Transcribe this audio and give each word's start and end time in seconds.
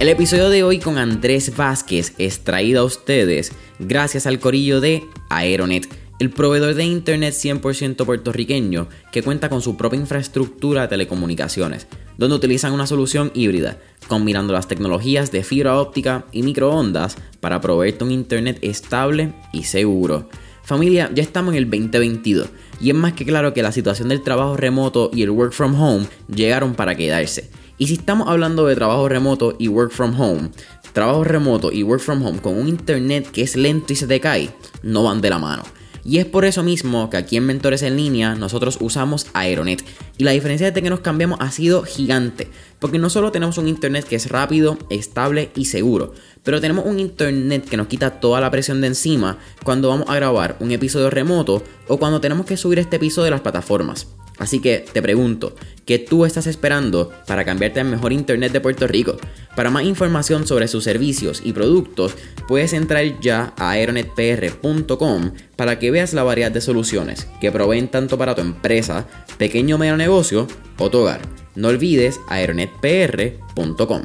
El 0.00 0.08
episodio 0.08 0.48
de 0.48 0.62
hoy 0.62 0.78
con 0.78 0.96
Andrés 0.96 1.56
Vázquez 1.56 2.14
es 2.18 2.44
traído 2.44 2.82
a 2.82 2.84
ustedes 2.84 3.52
gracias 3.80 4.26
al 4.26 4.38
corillo 4.38 4.80
de 4.80 5.02
Aeronet, 5.28 5.88
el 6.20 6.30
proveedor 6.30 6.74
de 6.74 6.84
internet 6.84 7.34
100% 7.34 8.06
puertorriqueño 8.06 8.88
que 9.10 9.22
cuenta 9.22 9.48
con 9.48 9.60
su 9.60 9.76
propia 9.76 9.98
infraestructura 9.98 10.82
de 10.82 10.88
telecomunicaciones, 10.88 11.88
donde 12.16 12.36
utilizan 12.36 12.72
una 12.72 12.86
solución 12.86 13.32
híbrida, 13.34 13.78
combinando 14.06 14.52
las 14.52 14.68
tecnologías 14.68 15.32
de 15.32 15.42
fibra 15.42 15.80
óptica 15.80 16.26
y 16.30 16.42
microondas 16.42 17.16
para 17.40 17.60
proveerte 17.60 18.04
un 18.04 18.12
internet 18.12 18.58
estable 18.62 19.34
y 19.52 19.64
seguro. 19.64 20.28
Familia, 20.62 21.10
ya 21.12 21.22
estamos 21.22 21.54
en 21.54 21.58
el 21.58 21.70
2022 21.70 22.48
y 22.80 22.90
es 22.90 22.94
más 22.94 23.14
que 23.14 23.24
claro 23.24 23.52
que 23.52 23.62
la 23.62 23.72
situación 23.72 24.10
del 24.10 24.22
trabajo 24.22 24.56
remoto 24.56 25.10
y 25.12 25.22
el 25.22 25.30
work 25.30 25.52
from 25.52 25.74
home 25.80 26.06
llegaron 26.28 26.74
para 26.74 26.94
quedarse. 26.94 27.50
Y 27.78 27.86
si 27.86 27.94
estamos 27.94 28.28
hablando 28.28 28.66
de 28.66 28.74
trabajo 28.74 29.08
remoto 29.08 29.54
y 29.58 29.68
work 29.68 29.92
from 29.92 30.20
home, 30.20 30.50
trabajo 30.92 31.22
remoto 31.22 31.70
y 31.70 31.84
work 31.84 32.00
from 32.00 32.24
home 32.26 32.40
con 32.40 32.58
un 32.58 32.68
internet 32.68 33.30
que 33.30 33.42
es 33.42 33.54
lento 33.54 33.92
y 33.92 33.96
se 33.96 34.08
te 34.08 34.18
cae, 34.20 34.50
no 34.82 35.04
van 35.04 35.20
de 35.20 35.30
la 35.30 35.38
mano. 35.38 35.62
Y 36.04 36.18
es 36.18 36.24
por 36.24 36.44
eso 36.44 36.62
mismo 36.62 37.10
que 37.10 37.18
aquí 37.18 37.36
en 37.36 37.44
Mentores 37.44 37.82
en 37.82 37.96
Línea 37.96 38.34
nosotros 38.34 38.78
usamos 38.80 39.26
Aeronet. 39.34 39.84
Y 40.16 40.24
la 40.24 40.30
diferencia 40.30 40.70
de 40.70 40.82
que 40.82 40.90
nos 40.90 41.00
cambiamos 41.00 41.38
ha 41.40 41.50
sido 41.50 41.82
gigante. 41.82 42.50
Porque 42.78 42.98
no 42.98 43.10
solo 43.10 43.30
tenemos 43.30 43.58
un 43.58 43.68
internet 43.68 44.06
que 44.06 44.16
es 44.16 44.30
rápido, 44.30 44.78
estable 44.88 45.50
y 45.54 45.66
seguro, 45.66 46.14
pero 46.44 46.60
tenemos 46.60 46.86
un 46.86 46.98
internet 46.98 47.68
que 47.68 47.76
nos 47.76 47.88
quita 47.88 48.20
toda 48.20 48.40
la 48.40 48.50
presión 48.50 48.80
de 48.80 48.86
encima 48.86 49.38
cuando 49.62 49.90
vamos 49.90 50.08
a 50.08 50.14
grabar 50.14 50.56
un 50.60 50.70
episodio 50.70 51.10
remoto 51.10 51.62
o 51.88 51.98
cuando 51.98 52.20
tenemos 52.20 52.46
que 52.46 52.56
subir 52.56 52.78
este 52.78 52.96
episodio 52.96 53.26
de 53.26 53.32
las 53.32 53.42
plataformas. 53.42 54.06
Así 54.38 54.60
que 54.60 54.84
te 54.92 55.02
pregunto, 55.02 55.54
¿qué 55.84 55.98
tú 55.98 56.24
estás 56.24 56.46
esperando 56.46 57.10
para 57.26 57.44
cambiarte 57.44 57.80
al 57.80 57.88
mejor 57.88 58.12
internet 58.12 58.52
de 58.52 58.60
Puerto 58.60 58.86
Rico? 58.86 59.16
Para 59.56 59.70
más 59.70 59.82
información 59.84 60.46
sobre 60.46 60.68
sus 60.68 60.84
servicios 60.84 61.42
y 61.44 61.52
productos, 61.52 62.14
puedes 62.46 62.72
entrar 62.72 63.20
ya 63.20 63.52
a 63.56 63.70
aeronetpr.com 63.70 65.32
para 65.56 65.78
que 65.80 65.90
veas 65.90 66.12
la 66.12 66.22
variedad 66.22 66.52
de 66.52 66.60
soluciones 66.60 67.26
que 67.40 67.50
proveen 67.50 67.88
tanto 67.88 68.16
para 68.16 68.36
tu 68.36 68.40
empresa, 68.40 69.06
pequeño 69.38 69.74
o 69.74 69.78
medio 69.78 69.96
negocio 69.96 70.46
o 70.78 70.88
tu 70.88 70.98
hogar. 70.98 71.20
No 71.56 71.68
olvides 71.68 72.20
aeronetpr.com. 72.28 74.02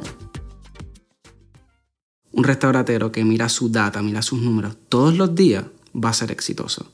Un 2.32 2.42
restauratero 2.42 3.12
que 3.12 3.24
mira 3.24 3.48
su 3.48 3.68
data, 3.68 4.02
mira 4.02 4.20
sus 4.20 4.42
números 4.42 4.76
todos 4.88 5.16
los 5.16 5.36
días, 5.36 5.64
va 5.94 6.08
a 6.08 6.14
ser 6.14 6.32
exitoso. 6.32 6.90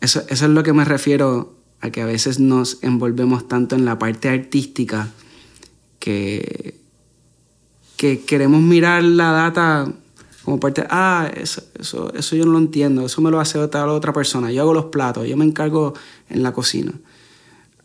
Eso, 0.00 0.22
eso 0.28 0.44
es 0.46 0.50
lo 0.50 0.62
que 0.62 0.72
me 0.72 0.86
refiero 0.86 1.59
a 1.80 1.90
que 1.90 2.02
a 2.02 2.06
veces 2.06 2.40
nos 2.40 2.82
envolvemos 2.82 3.48
tanto 3.48 3.76
en 3.76 3.84
la 3.84 3.98
parte 3.98 4.28
artística 4.28 5.08
que, 5.98 6.78
que 7.96 8.20
queremos 8.20 8.60
mirar 8.62 9.02
la 9.02 9.32
data 9.32 9.92
como 10.44 10.58
parte, 10.58 10.84
ah, 10.88 11.30
eso, 11.34 11.62
eso, 11.78 12.12
eso 12.14 12.34
yo 12.34 12.46
no 12.46 12.52
lo 12.52 12.58
entiendo, 12.58 13.04
eso 13.04 13.20
me 13.20 13.30
lo 13.30 13.40
hace 13.40 13.58
otra, 13.58 13.86
otra 13.86 14.12
persona, 14.12 14.50
yo 14.50 14.62
hago 14.62 14.74
los 14.74 14.86
platos, 14.86 15.28
yo 15.28 15.36
me 15.36 15.44
encargo 15.44 15.94
en 16.28 16.42
la 16.42 16.52
cocina. 16.52 16.92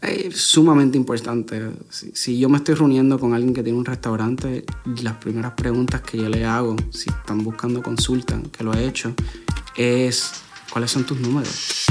Es 0.01 0.37
sumamente 0.37 0.97
importante. 0.97 1.71
Si, 1.89 2.37
yo 2.37 2.47
me 2.47 2.57
estoy 2.57 2.75
reuniendo 2.75 3.19
con 3.19 3.33
alguien 3.33 3.53
que 3.53 3.63
tiene 3.63 3.77
un 3.77 3.85
restaurante, 3.85 4.65
las 5.01 5.15
primeras 5.15 5.53
preguntas 5.53 6.01
que 6.01 6.17
yo 6.17 6.29
le 6.29 6.45
hago, 6.45 6.75
si 6.91 7.09
están 7.09 7.43
buscando 7.43 7.81
consulta, 7.81 8.39
que 8.51 8.63
lo 8.63 8.73
he 8.73 8.85
hecho, 8.85 9.13
es, 9.75 10.31
¿cuáles 10.71 10.91
son 10.91 11.05
tus 11.05 11.19
números? 11.19 11.87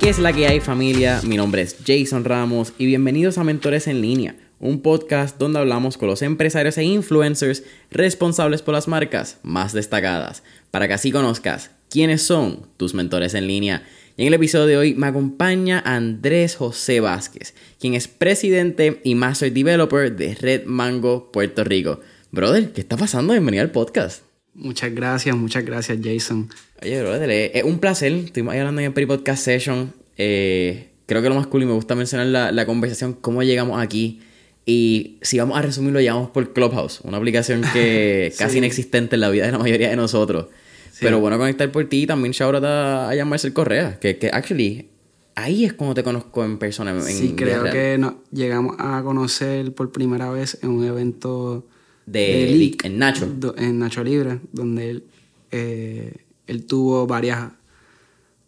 ¿Qué 0.00 0.08
es 0.08 0.18
la 0.18 0.32
que 0.32 0.46
hay 0.46 0.60
familia? 0.60 1.20
Mi 1.24 1.36
nombre 1.36 1.60
es 1.60 1.76
Jason 1.86 2.24
Ramos 2.24 2.72
y 2.78 2.86
bienvenidos 2.86 3.36
a 3.36 3.44
Mentores 3.44 3.86
en 3.86 4.00
línea, 4.00 4.34
un 4.58 4.80
podcast 4.80 5.36
donde 5.36 5.58
hablamos 5.58 5.98
con 5.98 6.08
los 6.08 6.22
empresarios 6.22 6.78
e 6.78 6.84
influencers 6.84 7.64
responsables 7.90 8.62
por 8.62 8.72
las 8.72 8.88
marcas 8.88 9.36
más 9.42 9.74
destacadas, 9.74 10.42
para 10.70 10.88
que 10.88 10.94
así 10.94 11.12
conozcas 11.12 11.72
quiénes 11.90 12.22
son 12.22 12.66
tus 12.78 12.94
mentores 12.94 13.34
en 13.34 13.46
línea. 13.46 13.86
Y 14.16 14.22
en 14.22 14.28
el 14.28 14.34
episodio 14.34 14.66
de 14.66 14.78
hoy 14.78 14.94
me 14.94 15.06
acompaña 15.06 15.82
Andrés 15.84 16.56
José 16.56 17.00
Vázquez, 17.00 17.52
quien 17.78 17.92
es 17.92 18.08
presidente 18.08 19.02
y 19.04 19.14
master 19.14 19.52
developer 19.52 20.16
de 20.16 20.34
Red 20.34 20.64
Mango 20.64 21.30
Puerto 21.30 21.62
Rico. 21.62 22.00
Brother, 22.30 22.72
¿qué 22.72 22.80
está 22.80 22.96
pasando? 22.96 23.34
Bienvenido 23.34 23.64
al 23.64 23.70
podcast. 23.70 24.29
Muchas 24.54 24.94
gracias, 24.94 25.36
muchas 25.36 25.64
gracias, 25.64 25.98
Jason. 26.02 26.48
Oye, 26.82 27.00
brother, 27.00 27.30
es 27.30 27.62
un 27.64 27.78
placer. 27.78 28.12
Estuvimos 28.12 28.52
ahí 28.52 28.60
hablando 28.60 28.80
en 28.80 28.88
el 28.88 28.92
pre-podcast 28.92 29.42
session. 29.42 29.92
Eh, 30.16 30.88
creo 31.06 31.22
que 31.22 31.28
lo 31.28 31.34
más 31.34 31.46
cool 31.46 31.62
y 31.62 31.66
me 31.66 31.72
gusta 31.72 31.94
mencionar 31.94 32.26
la, 32.26 32.52
la, 32.52 32.66
conversación, 32.66 33.14
cómo 33.14 33.42
llegamos 33.42 33.80
aquí. 33.80 34.20
Y 34.66 35.18
si 35.22 35.38
vamos 35.38 35.58
a 35.58 35.62
resumirlo, 35.62 36.00
llegamos 36.00 36.30
por 36.30 36.52
Clubhouse, 36.52 37.00
una 37.02 37.16
aplicación 37.16 37.62
que 37.72 38.30
sí. 38.32 38.38
casi 38.38 38.58
inexistente 38.58 39.16
en 39.16 39.20
la 39.20 39.30
vida 39.30 39.46
de 39.46 39.52
la 39.52 39.58
mayoría 39.58 39.88
de 39.88 39.96
nosotros. 39.96 40.46
Sí. 40.92 40.98
Pero 41.00 41.20
bueno, 41.20 41.38
conectar 41.38 41.70
por 41.72 41.88
ti 41.88 42.06
también 42.06 42.32
shout 42.32 42.54
out 42.54 42.64
a, 42.64 43.10
a 43.10 43.24
Marcel 43.24 43.52
Correa, 43.52 43.98
que, 43.98 44.18
que 44.18 44.28
actually 44.28 44.90
ahí 45.34 45.64
es 45.64 45.72
cuando 45.72 45.94
te 45.94 46.02
conozco 46.02 46.44
en 46.44 46.58
persona. 46.58 46.90
En, 46.90 47.02
sí, 47.02 47.34
creo 47.36 47.64
que 47.64 47.98
no, 47.98 48.22
llegamos 48.32 48.76
a 48.78 49.02
conocer 49.02 49.72
por 49.74 49.92
primera 49.92 50.30
vez 50.30 50.58
en 50.62 50.70
un 50.70 50.84
evento 50.84 51.66
de, 52.10 52.76
de 52.80 52.86
en 52.86 52.98
Nacho. 52.98 53.26
Do, 53.26 53.54
en 53.56 53.78
Nacho 53.78 54.02
Libre, 54.02 54.40
donde 54.52 54.90
él, 54.90 55.04
eh, 55.50 56.14
él 56.46 56.66
tuvo 56.66 57.06
varias, 57.06 57.50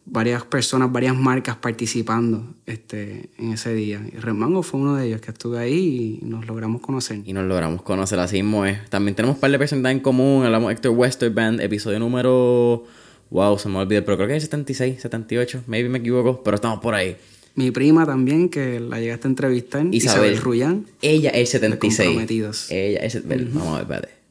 varias 0.04 0.44
personas, 0.44 0.90
varias 0.90 1.16
marcas 1.16 1.56
participando 1.56 2.54
este, 2.66 3.30
en 3.38 3.52
ese 3.52 3.74
día. 3.74 4.00
Y 4.12 4.16
Remango 4.18 4.62
fue 4.62 4.80
uno 4.80 4.96
de 4.96 5.06
ellos 5.06 5.20
que 5.20 5.30
estuve 5.30 5.58
ahí 5.58 6.20
y 6.22 6.24
nos 6.24 6.46
logramos 6.46 6.80
conocer. 6.80 7.20
Y 7.24 7.32
nos 7.32 7.44
logramos 7.44 7.82
conocer, 7.82 8.18
así 8.18 8.42
mismo 8.42 8.66
es. 8.66 8.88
También 8.90 9.14
tenemos 9.14 9.36
un 9.36 9.40
par 9.40 9.50
de 9.50 9.58
personas 9.58 9.92
en 9.92 10.00
común. 10.00 10.44
Hablamos 10.44 10.68
de 10.68 10.74
Héctor 10.74 10.92
Westerband, 10.92 11.60
episodio 11.60 11.98
número... 11.98 12.84
Wow, 13.30 13.58
se 13.58 13.66
me 13.70 13.78
olvidó, 13.78 14.04
pero 14.04 14.18
creo 14.18 14.28
que 14.28 14.36
es 14.36 14.42
76, 14.42 15.00
78, 15.00 15.62
maybe 15.66 15.88
me 15.88 16.00
equivoco, 16.00 16.42
pero 16.42 16.56
estamos 16.56 16.80
por 16.80 16.94
ahí. 16.94 17.16
Mi 17.54 17.70
prima 17.70 18.06
también, 18.06 18.48
que 18.48 18.80
la 18.80 18.98
llegaste 19.00 19.28
a 19.28 19.30
entrevistar, 19.30 19.86
Isabel, 19.90 20.32
Isabel 20.32 20.38
Rullán. 20.38 20.86
Ella 21.02 21.30
es 21.30 21.50
76. 21.50 22.08
Comprometidos. 22.08 22.70
Ella 22.70 23.00
es... 23.00 23.14
Uh 23.14 23.18
-huh. 23.18 23.52
Vamos 23.52 23.68
a 23.68 23.72
ver, 23.72 23.82
espérate. 23.82 24.22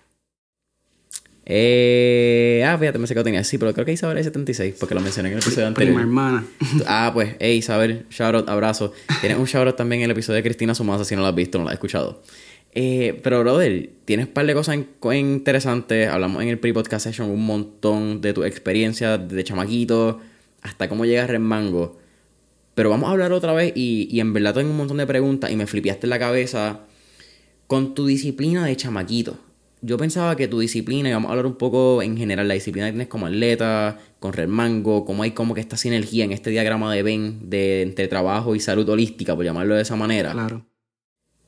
Eh, 1.46 2.64
ah, 2.66 2.78
fíjate, 2.78 2.98
me 2.98 3.08
sé 3.08 3.14
que 3.14 3.24
tenía. 3.24 3.44
Sí, 3.44 3.58
pero 3.58 3.74
creo 3.74 3.86
que 3.86 3.92
Isabel 3.92 4.18
es 4.18 4.26
76, 4.26 4.76
porque 4.80 4.96
lo 4.96 5.02
mencioné 5.02 5.30
en 5.30 5.34
el 5.34 5.42
episodio 5.42 5.68
anterior. 5.68 5.96
Prima 5.96 6.02
hermana. 6.02 6.46
ah, 6.88 7.12
pues, 7.14 7.36
hey, 7.40 7.58
Isabel, 7.58 8.06
shout 8.10 8.36
out, 8.36 8.50
abrazo. 8.50 8.94
Tienes 9.20 9.38
un 9.38 9.46
shout 9.46 9.68
out 9.68 9.76
también 9.76 10.02
en 10.02 10.06
el 10.06 10.12
episodio 10.12 10.38
de 10.38 10.44
Cristina 10.44 10.74
Sumasa, 10.74 11.04
si 11.04 11.16
no 11.16 11.22
lo 11.22 11.28
has 11.28 11.36
visto, 11.36 11.58
no 11.58 11.66
lo 11.66 11.70
has 11.70 11.74
escuchado. 11.74 12.22
Eh, 12.74 13.20
pero, 13.22 13.42
brother, 13.42 13.90
tienes 14.06 14.28
un 14.28 14.34
par 14.34 14.46
de 14.46 14.54
cosas 14.54 14.78
interesantes. 15.14 16.08
Hablamos 16.08 16.42
en 16.42 16.50
el 16.50 16.58
pre-podcast 16.58 17.06
session 17.06 17.30
un 17.30 17.46
montón 17.46 18.22
de 18.22 18.34
tu 18.34 18.44
experiencia 18.44 19.18
de 19.18 19.44
chamaquito 19.44 20.22
hasta 20.62 20.88
cómo 20.88 21.06
llegas 21.06 21.30
a 21.30 21.40
Mango. 21.40 22.01
Pero 22.76 22.90
vamos 22.90 23.10
a 23.10 23.12
hablar 23.12 23.34
otra 23.34 23.54
vez 23.54 23.74
y, 23.76 24.08
y 24.12 24.20
en 24.20 24.34
verdad 24.34 24.54
tengo 24.54 24.72
un 24.72 24.78
montón 24.78 24.98
de 24.98 25.08
preguntas 25.08 25.52
y 25.52 25.56
me 25.56 25.68
flipeaste 25.68 26.06
en 26.06 26.10
la 26.12 26.20
cabeza 26.20 26.82
con 27.68 27.96
tu 27.96 28.06
disciplina 28.06 28.66
de 28.66 28.76
chamaquito. 28.76 29.38
Yo 29.82 29.98
pensaba 29.98 30.36
que 30.36 30.48
tu 30.48 30.60
disciplina, 30.60 31.10
y 31.10 31.14
vamos 31.14 31.30
a 31.30 31.32
hablar 31.32 31.48
un 31.48 31.56
poco 31.56 32.04
en 32.04 32.16
general, 32.16 32.48
la 32.48 32.54
disciplina 32.54 32.88
que 32.88 32.92
tienes 32.92 33.08
como 33.08 33.26
atleta, 33.26 33.98
con 34.20 34.34
Red 34.34 34.48
Mango, 34.48 35.06
cómo 35.06 35.24
hay 35.24 35.32
como 35.32 35.56
que 35.56 35.62
esta 35.62 35.76
sinergia 35.76 36.24
en 36.24 36.34
este 36.34 36.52
diagrama 36.52 36.94
de 36.94 37.02
Venn 37.02 37.50
de 37.50 37.82
entre 37.82 38.08
trabajo 38.08 38.56
y 38.56 38.60
salud 38.60 38.88
holística, 38.90 39.36
por 39.36 39.44
llamarlo 39.44 39.76
de 39.76 39.82
esa 39.82 39.96
manera. 39.96 40.34
Claro. 40.34 40.66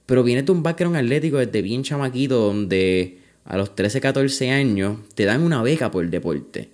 Pero 0.05 0.23
viene 0.23 0.41
de 0.41 0.51
un 0.51 0.63
background 0.63 0.95
atlético 0.95 1.37
desde 1.37 1.61
bien 1.61 1.83
chamaquito, 1.83 2.39
donde 2.39 3.19
a 3.45 3.57
los 3.57 3.75
13, 3.75 4.01
14 4.01 4.49
años 4.49 4.97
te 5.13 5.25
dan 5.25 5.43
una 5.43 5.61
beca 5.61 5.91
por 5.91 6.03
el 6.03 6.09
deporte. 6.09 6.69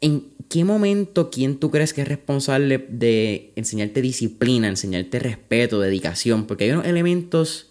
¿En 0.00 0.24
qué 0.50 0.64
momento 0.64 1.30
quién 1.30 1.58
tú 1.58 1.70
crees 1.70 1.94
que 1.94 2.02
es 2.02 2.08
responsable 2.08 2.84
de 2.90 3.52
enseñarte 3.54 4.02
disciplina, 4.02 4.68
enseñarte 4.68 5.20
respeto, 5.20 5.80
dedicación? 5.80 6.46
Porque 6.46 6.64
hay 6.64 6.72
unos 6.72 6.86
elementos 6.86 7.70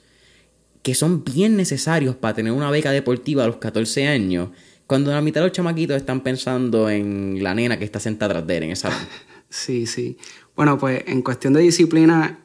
que 0.82 0.96
son 0.96 1.26
bien 1.26 1.58
necesarios 1.58 2.16
para 2.16 2.34
tener 2.34 2.54
una 2.54 2.72
beca 2.72 2.92
deportiva 2.92 3.44
a 3.44 3.48
los 3.48 3.58
14 3.58 4.08
años, 4.08 4.50
cuando 4.88 5.12
la 5.12 5.22
mitad 5.22 5.42
de 5.42 5.48
los 5.48 5.56
chamaquitos 5.56 5.98
están 5.98 6.22
pensando 6.22 6.90
en 6.90 7.44
la 7.44 7.54
nena 7.54 7.78
que 7.78 7.84
está 7.84 8.00
sentada 8.00 8.32
atrás 8.32 8.48
de 8.48 8.58
él 8.58 8.64
en 8.64 8.72
esa... 8.72 8.90
Sí, 9.52 9.88
sí. 9.88 10.16
Bueno, 10.56 10.78
pues 10.78 11.04
en 11.08 11.24
cuestión 11.24 11.54
de 11.54 11.62
disciplina, 11.62 12.40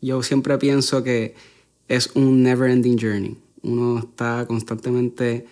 yo 0.00 0.22
siempre 0.22 0.56
pienso 0.56 1.02
que 1.02 1.34
es 1.88 2.12
un 2.14 2.44
never 2.44 2.70
ending 2.70 2.96
journey. 2.96 3.36
Uno 3.62 3.98
está 3.98 4.46
constantemente 4.46 5.46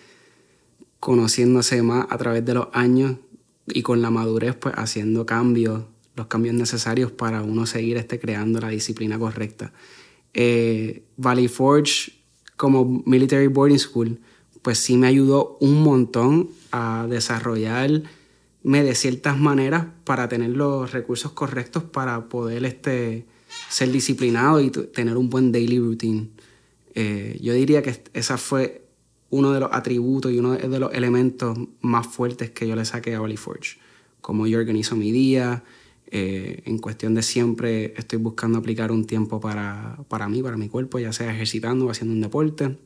conociéndose 1.01 1.83
más 1.83 2.07
a 2.09 2.17
través 2.17 2.45
de 2.45 2.53
los 2.53 2.69
años 2.71 3.17
y 3.73 3.81
con 3.81 4.01
la 4.01 4.09
madurez 4.09 4.55
pues 4.55 4.75
haciendo 4.77 5.25
cambios, 5.25 5.83
los 6.15 6.27
cambios 6.27 6.55
necesarios 6.55 7.11
para 7.11 7.41
uno 7.41 7.65
seguir 7.65 7.97
este, 7.97 8.19
creando 8.19 8.59
la 8.59 8.69
disciplina 8.69 9.17
correcta. 9.17 9.71
Eh, 10.33 11.03
Valley 11.17 11.47
Forge 11.47 12.13
como 12.55 13.03
Military 13.05 13.47
Boarding 13.47 13.79
School 13.79 14.19
pues 14.61 14.77
sí 14.79 14.97
me 14.97 15.07
ayudó 15.07 15.57
un 15.61 15.81
montón 15.81 16.49
a 16.71 17.07
desarrollarme 17.09 18.03
de 18.63 18.95
ciertas 18.95 19.37
maneras 19.37 19.87
para 20.03 20.27
tener 20.27 20.49
los 20.49 20.91
recursos 20.91 21.31
correctos 21.31 21.83
para 21.83 22.27
poder 22.27 22.65
este, 22.65 23.25
ser 23.69 23.91
disciplinado 23.91 24.59
y 24.61 24.69
tener 24.69 25.17
un 25.17 25.29
buen 25.29 25.51
daily 25.51 25.79
routine. 25.79 26.29
Eh, 26.95 27.37
yo 27.41 27.53
diría 27.53 27.81
que 27.81 28.03
esa 28.13 28.37
fue 28.37 28.88
uno 29.29 29.51
de 29.51 29.59
los 29.59 29.69
atributos 29.71 30.31
y 30.31 30.39
uno 30.39 30.53
de 30.53 30.79
los 30.79 30.93
elementos 30.93 31.57
más 31.81 32.07
fuertes 32.07 32.51
que 32.51 32.67
yo 32.67 32.75
le 32.75 32.85
saqué 32.85 33.15
a 33.15 33.19
Valley 33.19 33.37
Forge. 33.37 33.77
Cómo 34.21 34.47
yo 34.47 34.59
organizo 34.59 34.95
mi 34.95 35.11
día, 35.11 35.63
eh, 36.11 36.63
en 36.65 36.79
cuestión 36.79 37.13
de 37.13 37.21
siempre 37.21 37.93
estoy 37.95 38.17
buscando 38.17 38.57
aplicar 38.57 38.91
un 38.91 39.05
tiempo 39.05 39.39
para, 39.39 39.99
para 40.07 40.27
mí, 40.27 40.41
para 40.41 40.57
mi 40.57 40.67
cuerpo, 40.67 40.97
ya 40.97 41.13
sea 41.13 41.31
ejercitando 41.31 41.85
o 41.85 41.91
haciendo 41.91 42.15
un 42.15 42.21
deporte, 42.21 42.79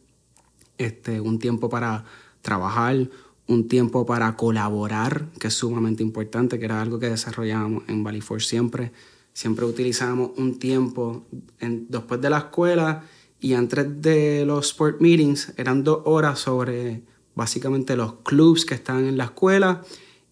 este, 0.78 1.22
un 1.22 1.40
tiempo 1.40 1.70
para 1.70 2.04
trabajar, 2.42 3.10
un 3.48 3.68
tiempo 3.70 4.06
para 4.06 4.36
colaborar, 4.36 5.30
que 5.40 5.48
es 5.48 5.54
sumamente 5.54 6.04
importante, 6.04 6.60
que 6.60 6.66
era 6.66 6.82
algo 6.82 7.00
que 7.00 7.10
desarrollábamos 7.10 7.84
en 7.88 8.04
Valley 8.04 8.22
Forge 8.22 8.46
siempre. 8.46 8.92
Siempre 9.32 9.66
utilizábamos 9.66 10.32
un 10.38 10.60
tiempo 10.60 11.26
después 11.60 12.22
de 12.22 12.30
la 12.30 12.38
escuela 12.40 13.04
y 13.44 13.56
antes 13.56 14.02
de 14.02 14.46
los 14.46 14.68
sport 14.68 15.02
meetings, 15.02 15.52
eran 15.58 15.84
dos 15.84 16.00
horas 16.06 16.40
sobre 16.40 17.04
básicamente 17.36 17.98
los 17.98 18.14
clubs 18.24 18.64
que 18.64 18.74
estaban 18.74 19.06
en 19.06 19.18
la 19.18 19.26
escuela 19.26 19.84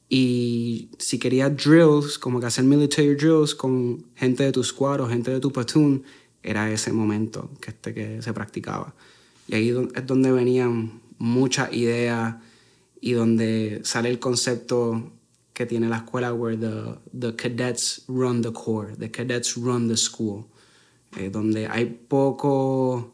y 0.07 0.89
si 0.97 1.19
querías 1.19 1.53
drills, 1.53 2.17
como 2.17 2.39
que 2.39 2.45
hacer 2.45 2.63
military 2.63 3.15
drills 3.15 3.53
con 3.53 4.05
gente 4.15 4.43
de 4.43 4.53
tu 4.53 4.63
squad 4.63 5.01
o 5.01 5.09
gente 5.09 5.29
de 5.29 5.41
tu 5.41 5.51
platoon, 5.51 6.03
era 6.41 6.71
ese 6.71 6.93
momento 6.93 7.51
que, 7.59 7.71
este, 7.71 7.93
que 7.93 8.21
se 8.21 8.31
practicaba. 8.31 8.95
Y 9.49 9.55
ahí 9.55 9.75
es 9.93 10.07
donde 10.07 10.31
venían 10.31 11.01
muchas 11.17 11.73
ideas 11.73 12.35
y 13.01 13.11
donde 13.11 13.81
sale 13.83 14.09
el 14.09 14.19
concepto 14.19 15.11
que 15.51 15.65
tiene 15.65 15.89
la 15.89 15.97
escuela, 15.97 16.33
where 16.33 16.55
the, 16.55 16.97
the 17.11 17.35
cadets 17.35 18.05
run 18.07 18.41
the 18.41 18.53
core, 18.53 18.95
the 18.95 19.11
cadets 19.11 19.57
run 19.57 19.89
the 19.89 19.97
school, 19.97 20.45
eh, 21.17 21.29
donde 21.29 21.67
hay 21.67 21.85
poco, 21.85 23.13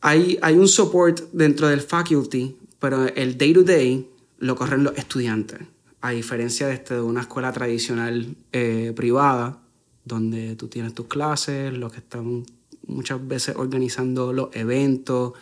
hay, 0.00 0.38
hay 0.42 0.54
un 0.56 0.68
support 0.68 1.20
dentro 1.32 1.68
del 1.68 1.80
faculty, 1.80 2.56
pero 2.78 3.06
el 3.06 3.36
day 3.36 3.52
to 3.52 3.62
day 3.62 4.08
lo 4.38 4.56
corren 4.56 4.84
los 4.84 4.96
estudiantes 4.96 5.60
a 6.00 6.10
diferencia 6.10 6.66
de, 6.66 6.74
este, 6.74 6.94
de 6.94 7.02
una 7.02 7.20
escuela 7.20 7.52
tradicional 7.52 8.34
eh, 8.52 8.92
privada, 8.96 9.60
donde 10.04 10.56
tú 10.56 10.68
tienes 10.68 10.94
tus 10.94 11.06
clases, 11.06 11.76
los 11.76 11.92
que 11.92 11.98
están 11.98 12.44
muchas 12.86 13.26
veces 13.26 13.56
organizando 13.56 14.32
los 14.32 14.48
eventos 14.56 15.34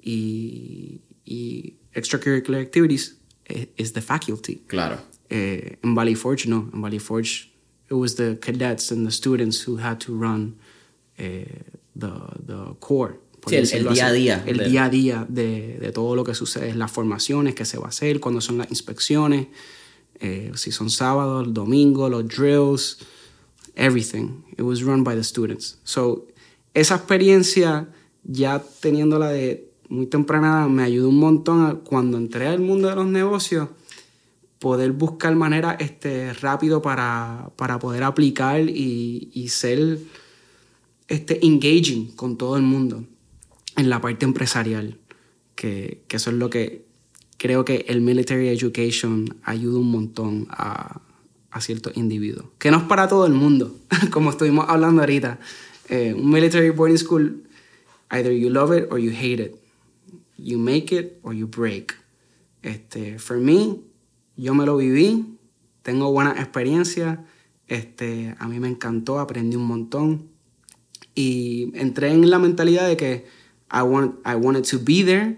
y, 0.00 1.00
y 1.24 1.74
extracurricular 1.92 2.60
activities, 2.60 3.18
es, 3.44 3.68
es 3.76 3.92
the 3.92 4.00
faculty. 4.00 4.62
Claro. 4.66 4.98
Eh, 5.28 5.78
en 5.82 5.94
Valley 5.94 6.14
Forge, 6.14 6.48
no. 6.48 6.70
En 6.72 6.80
Valley 6.80 7.00
Forge, 7.00 7.50
it 7.90 7.94
was 7.94 8.14
the 8.14 8.38
cadets 8.38 8.92
and 8.92 9.06
the 9.06 9.12
students 9.12 9.66
who 9.66 9.78
had 9.78 9.98
to 9.98 10.16
run 10.16 10.56
eh, 11.18 11.62
the, 11.98 12.08
the 12.46 12.76
core. 12.80 13.20
Sí, 13.46 13.56
el, 13.56 13.70
el, 13.72 13.92
día 13.92 14.06
a 14.06 14.12
día. 14.12 14.44
El 14.46 14.58
día 14.70 14.84
a 14.84 14.88
día 14.88 15.26
de, 15.28 15.78
de, 15.78 15.92
todo 15.92 16.16
lo 16.16 16.24
que 16.24 16.34
sucede, 16.34 16.74
las 16.74 16.90
formaciones 16.90 17.54
que 17.54 17.66
se 17.66 17.78
va 17.78 17.86
a 17.86 17.88
hacer, 17.88 18.18
cuando 18.18 18.40
son 18.40 18.56
las 18.58 18.70
inspecciones, 18.70 19.48
eh, 20.20 20.52
si 20.54 20.72
son 20.72 20.90
sábados, 20.90 21.52
domingo, 21.52 22.08
los 22.08 22.26
drills, 22.26 22.98
everything. 23.74 24.42
It 24.56 24.62
was 24.62 24.82
run 24.82 25.04
by 25.04 25.14
the 25.14 25.24
students. 25.24 25.78
So, 25.84 26.26
esa 26.72 26.96
experiencia, 26.96 27.88
ya 28.24 28.62
teniéndola 28.80 29.28
de 29.28 29.68
muy 29.88 30.06
temprana, 30.06 30.68
me 30.68 30.82
ayudó 30.82 31.08
un 31.08 31.18
montón 31.18 31.66
a, 31.66 31.74
cuando 31.74 32.16
entré 32.16 32.46
al 32.46 32.60
mundo 32.60 32.88
de 32.88 32.96
los 32.96 33.06
negocios, 33.06 33.68
poder 34.58 34.92
buscar 34.92 35.34
maneras 35.36 35.76
este, 35.80 36.32
rápido 36.32 36.80
para, 36.80 37.50
para 37.56 37.78
poder 37.78 38.02
aplicar 38.02 38.60
y, 38.60 39.30
y 39.34 39.48
ser 39.48 39.98
este, 41.08 41.44
engaging 41.44 42.12
con 42.12 42.36
todo 42.36 42.56
el 42.56 42.62
mundo 42.62 43.04
en 43.76 43.90
la 43.90 44.00
parte 44.00 44.24
empresarial, 44.24 44.98
que, 45.54 46.02
que 46.08 46.16
eso 46.16 46.30
es 46.30 46.36
lo 46.36 46.50
que 46.50 46.84
creo 47.38 47.64
que 47.64 47.84
el 47.88 48.00
military 48.00 48.48
education 48.48 49.36
ayuda 49.42 49.78
un 49.78 49.90
montón 49.90 50.46
a, 50.50 51.00
a 51.50 51.60
ciertos 51.60 51.96
individuos. 51.96 52.46
Que 52.58 52.70
no 52.70 52.78
es 52.78 52.82
para 52.84 53.08
todo 53.08 53.26
el 53.26 53.32
mundo, 53.32 53.76
como 54.10 54.30
estuvimos 54.30 54.66
hablando 54.68 55.02
ahorita. 55.02 55.38
Eh, 55.88 56.14
un 56.14 56.30
military 56.30 56.70
boarding 56.70 56.98
school, 56.98 57.44
either 58.10 58.32
you 58.32 58.50
love 58.50 58.76
it 58.76 58.88
or 58.90 58.98
you 58.98 59.10
hate 59.10 59.42
it. 59.42 59.56
You 60.36 60.58
make 60.58 60.94
it 60.94 61.18
or 61.22 61.34
you 61.34 61.46
break. 61.46 61.94
Este, 62.62 63.18
for 63.18 63.36
me, 63.36 63.80
yo 64.36 64.54
me 64.54 64.64
lo 64.64 64.76
viví, 64.78 65.36
tengo 65.82 66.10
buena 66.10 66.32
experiencia, 66.32 67.24
este, 67.68 68.34
a 68.38 68.48
mí 68.48 68.58
me 68.58 68.68
encantó, 68.68 69.20
aprendí 69.20 69.56
un 69.56 69.66
montón 69.66 70.33
y 71.14 71.70
entré 71.74 72.10
en 72.10 72.28
la 72.30 72.38
mentalidad 72.38 72.88
de 72.88 72.96
que 72.96 73.26
I, 73.72 73.82
want, 73.82 74.16
I 74.26 74.34
wanted 74.34 74.64
to 74.70 74.78
be 74.78 75.04
there 75.04 75.36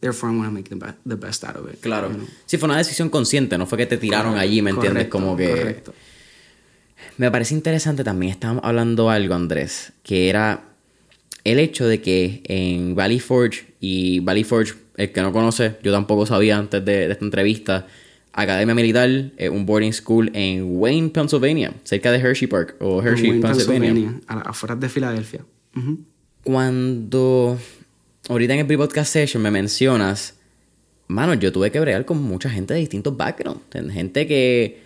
therefore 0.00 0.30
I'm 0.30 0.42
to 0.42 0.50
make 0.50 0.68
the, 0.68 0.76
best, 0.76 0.96
the 1.04 1.16
best 1.16 1.44
out 1.44 1.56
of 1.56 1.68
it. 1.68 1.80
Claro. 1.80 2.10
Sí, 2.46 2.58
fue 2.58 2.68
una 2.68 2.78
decisión 2.78 3.08
consciente, 3.10 3.58
no 3.58 3.66
fue 3.66 3.78
que 3.78 3.86
te 3.86 3.96
tiraron 3.96 4.36
allí, 4.38 4.62
¿me 4.62 4.70
entiendes? 4.70 5.08
Como 5.08 5.36
que... 5.36 5.50
Correcto. 5.50 5.94
Me 7.18 7.30
parece 7.30 7.54
interesante 7.54 8.04
también, 8.04 8.32
estábamos 8.32 8.62
hablando 8.64 9.08
algo, 9.08 9.34
Andrés, 9.34 9.92
que 10.02 10.28
era 10.28 10.64
el 11.44 11.58
hecho 11.58 11.86
de 11.86 12.02
que 12.02 12.42
en 12.44 12.94
Valley 12.94 13.20
Forge, 13.20 13.74
y 13.80 14.20
Valley 14.20 14.44
Forge, 14.44 14.74
el 14.96 15.12
que 15.12 15.22
no 15.22 15.32
conoce, 15.32 15.76
yo 15.82 15.92
tampoco 15.92 16.26
sabía 16.26 16.58
antes 16.58 16.84
de, 16.84 17.06
de 17.06 17.12
esta 17.12 17.24
entrevista, 17.24 17.86
Academia 18.36 18.74
Militar, 18.74 19.08
eh, 19.38 19.48
un 19.48 19.64
boarding 19.64 19.92
school 19.92 20.30
en 20.34 20.78
Wayne, 20.78 21.08
Pennsylvania, 21.08 21.72
cerca 21.84 22.12
de 22.12 22.18
Hershey 22.18 22.46
Park 22.46 22.76
o 22.80 23.02
Hershey, 23.02 23.30
Wayne, 23.30 23.42
Pennsylvania. 23.42 24.20
De 24.78 24.88
Filadelfia. 24.90 25.44
Cuando 26.44 27.58
ahorita 28.28 28.52
en 28.52 28.60
el 28.60 28.66
pre-podcast 28.66 29.10
session 29.10 29.42
me 29.42 29.50
mencionas, 29.50 30.34
mano, 31.08 31.32
yo 31.32 31.50
tuve 31.50 31.72
que 31.72 31.80
bregar 31.80 32.04
con 32.04 32.22
mucha 32.22 32.50
gente 32.50 32.74
de 32.74 32.80
distintos 32.80 33.16
backgrounds. 33.16 33.62
Gente 33.90 34.26
que 34.26 34.82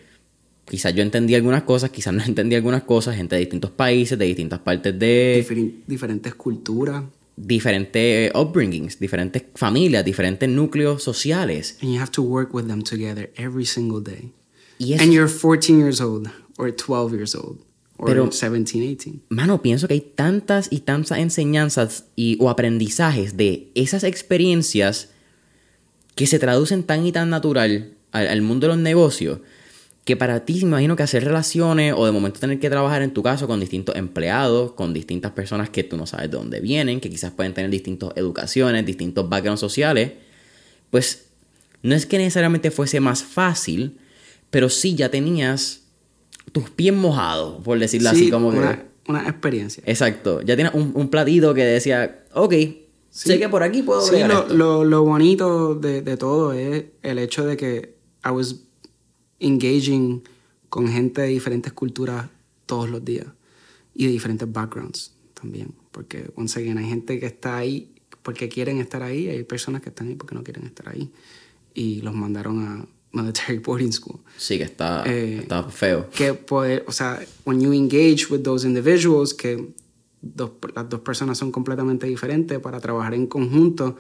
quizás 0.65 0.95
yo 0.95 1.03
entendí 1.03 1.35
algunas 1.35 1.65
cosas, 1.65 1.91
quizás 1.91 2.15
no 2.15 2.23
entendí 2.27 2.55
algunas 2.55 2.85
cosas, 2.85 3.17
gente 3.17 3.35
de 3.35 3.41
distintos 3.41 3.73
países, 3.73 4.17
de 4.17 4.27
distintas 4.27 4.61
partes 4.61 4.97
de... 4.97 5.45
diferentes 5.89 6.35
culturas. 6.37 7.03
Diferentes 7.37 8.33
upbringings, 8.35 8.99
diferentes 8.99 9.45
familias, 9.55 10.05
diferentes 10.05 10.49
núcleos 10.49 11.03
sociales. 11.03 11.79
And 11.81 11.93
you 11.93 12.01
have 12.01 12.11
to 12.13 12.23
work 12.23 12.53
with 12.53 12.67
them 12.67 12.83
together 12.83 13.31
every 13.37 13.65
single 13.65 14.03
day. 14.03 14.33
Y 14.79 14.95
And 14.95 15.13
you're 15.13 15.29
14 15.29 15.79
years 15.79 16.01
old 16.01 16.29
or 16.59 16.71
12 16.71 17.13
years 17.13 17.35
old. 17.35 17.61
Pero, 18.05 18.31
17, 18.31 18.81
18. 18.81 19.21
Mano, 19.29 19.61
pienso 19.61 19.87
que 19.87 19.95
hay 19.95 20.01
tantas 20.01 20.69
y 20.71 20.81
tantas 20.81 21.19
enseñanzas 21.19 22.07
y, 22.17 22.39
o 22.41 22.49
aprendizajes 22.49 23.37
de 23.37 23.71
esas 23.75 24.05
experiencias 24.05 25.11
que 26.15 26.27
se 26.27 26.39
traducen 26.39 26.83
tan 26.83 27.07
y 27.07 27.13
tan 27.13 27.31
natural 27.31 27.95
al, 28.13 28.43
mundo 28.43 28.67
de 28.67 28.75
los 28.75 28.83
negocios 28.83 29.41
que 30.05 30.17
para 30.17 30.45
ti 30.45 30.55
me 30.55 30.69
imagino 30.69 30.97
que 30.97 31.03
hacer 31.03 31.25
relaciones 31.25 31.95
o 31.97 32.07
de 32.07 32.13
momento 32.13 32.41
tener 32.41 32.59
que 32.59 32.71
trabajar 32.71 33.03
en 33.03 33.13
tu 33.13 33.23
caso 33.23 33.47
con 33.47 33.61
distintos 33.61 33.97
empleados, 33.97 34.73
con 34.73 34.95
distintas 34.95 35.33
personas 35.33 35.71
que 35.71 35.85
tú 35.85 35.97
no 35.97 36.07
sabes 36.07 36.31
de 36.31 36.37
dónde 36.37 36.61
vienen, 36.61 37.01
que 37.01 37.11
quizás 37.11 37.33
pueden 37.33 37.55
tener 37.55 37.71
distintas 37.71 38.11
educaciones, 38.17 38.87
distintos 38.87 39.29
backgrounds 39.29 39.61
sociales, 39.61 40.13
pues 40.91 41.27
no 41.83 41.95
es 41.95 42.07
que 42.07 42.19
necesariamente 42.19 42.71
fuese 42.71 43.01
más 43.01 43.23
fácil, 43.23 43.99
pero 44.51 44.69
sí 44.69 44.95
ya 44.95 45.11
tenías 45.11 45.83
tus 46.53 46.71
pies 46.71 46.95
mojados, 46.95 47.63
por 47.63 47.79
decirlo 47.79 48.11
así, 48.11 48.31
como 48.31 48.49
una, 48.49 48.77
que... 48.77 49.11
Una 49.11 49.29
experiencia. 49.29 49.83
Exacto. 49.87 50.43
Ya 50.43 50.57
tienes 50.57 50.75
un, 50.75 50.93
un 50.95 51.09
platito 51.09 51.55
que 51.55 51.65
decía, 51.65 52.25
ok, 52.33 52.55
sé 53.11 53.39
que 53.39 53.49
por 53.49 53.63
aquí 53.63 53.83
puedo 53.83 54.03
Sí, 54.03 54.17
lo, 54.27 54.49
lo, 54.49 54.85
lo, 54.85 55.05
bonito 55.05 55.75
de, 55.75 56.03
de, 56.03 56.17
todo 56.17 56.53
es 56.53 56.85
el 57.03 57.19
hecho 57.19 57.45
de 57.45 57.57
que 57.57 57.95
I 58.25 58.31
was 58.31 58.57
engaging 59.41 60.23
con 60.69 60.89
gente 60.89 61.23
de 61.23 61.29
diferentes 61.29 61.73
culturas 61.73 62.29
todos 62.67 62.89
los 62.89 63.05
días 63.05 63.27
y 63.95 64.07
de 64.07 64.13
diferentes 64.13 64.51
backgrounds 64.51 65.13
también. 65.35 65.75
Porque, 65.91 66.31
once 66.37 66.59
again, 66.61 66.79
hay 66.79 66.87
gente 66.87 67.19
que 67.19 67.27
está 67.27 67.57
ahí 67.57 67.93
porque 68.23 68.49
quieren 68.49 68.79
estar 68.79 69.03
ahí, 69.03 69.29
hay 69.29 69.43
personas 69.45 69.83
que 69.83 69.89
están 69.89 70.09
ahí 70.09 70.15
porque 70.15 70.35
no 70.35 70.45
quieren 70.45 70.65
estar 70.67 70.89
ahí. 70.89 71.11
Y 71.75 72.03
los 72.03 72.15
mandaron 72.15 72.63
a 72.63 72.87
military 73.13 73.59
boarding 73.65 73.93
school. 73.93 74.21
Sí, 74.37 74.59
que 74.59 74.65
está, 74.65 75.05
eh, 75.07 75.41
está 75.43 75.65
feo. 75.65 76.09
Que 76.11 76.35
poder, 76.35 76.85
o 76.87 76.93
sea, 76.93 77.21
when 77.45 77.61
you 77.61 77.73
engage 77.73 78.27
with 78.31 78.43
those 78.43 78.67
individuals, 78.67 79.35
que 79.35 79.73
dos, 80.21 80.53
las 80.75 80.89
dos 80.89 81.01
personas 81.01 81.39
son 81.39 81.51
completamente 81.51 82.07
diferentes 82.07 82.59
para 82.61 82.81
trabajar 82.81 83.15
en 83.15 83.27
conjunto 83.27 83.97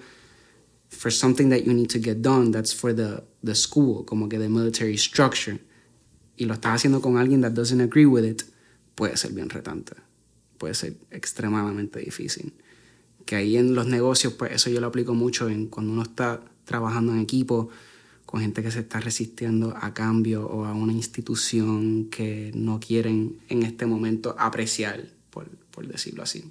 for 0.90 1.11
something 1.11 1.49
that 1.50 1.64
you 1.64 1.73
need 1.73 1.88
to 1.90 1.99
get 1.99 2.20
done, 2.20 2.50
that's 2.50 2.73
for 2.73 2.92
the, 2.92 3.23
the 3.42 3.54
school, 3.54 4.04
como 4.04 4.28
que 4.28 4.38
the 4.38 4.49
military 4.49 4.99
structure, 4.99 5.59
y 6.37 6.47
lo 6.47 6.54
estás 6.54 6.75
haciendo 6.75 7.00
con 7.00 7.16
alguien 7.16 7.40
that 7.42 7.52
doesn't 7.52 7.80
agree 7.80 8.06
with 8.06 8.25
it, 8.25 8.42
puede 8.94 9.16
ser 9.16 9.32
bien 9.32 9.49
retante. 9.49 9.94
Puede 10.59 10.75
ser 10.75 10.97
extremadamente 11.11 12.00
difícil. 12.00 12.52
Que 13.25 13.37
ahí 13.37 13.56
en 13.56 13.75
los 13.75 13.87
negocios, 13.87 14.35
pues 14.35 14.52
eso 14.52 14.68
yo 14.68 14.80
lo 14.80 14.88
aplico 14.88 15.14
mucho 15.14 15.49
en 15.49 15.68
cuando 15.68 15.92
uno 15.92 16.02
está 16.02 16.42
trabajando 16.64 17.12
en 17.12 17.20
equipo 17.20 17.70
con 18.26 18.40
gente 18.40 18.62
que 18.62 18.70
se 18.70 18.80
está 18.80 19.00
resistiendo 19.00 19.75
a 19.80 19.92
cambio 19.94 20.47
o 20.47 20.64
a 20.64 20.73
una 20.73 20.92
institución 20.92 22.09
que 22.11 22.52
no 22.54 22.78
quieren 22.78 23.38
en 23.49 23.62
este 23.62 23.87
momento 23.87 24.37
apreciar, 24.38 25.09
por, 25.30 25.49
por 25.70 25.87
decirlo 25.87 26.23
así. 26.23 26.44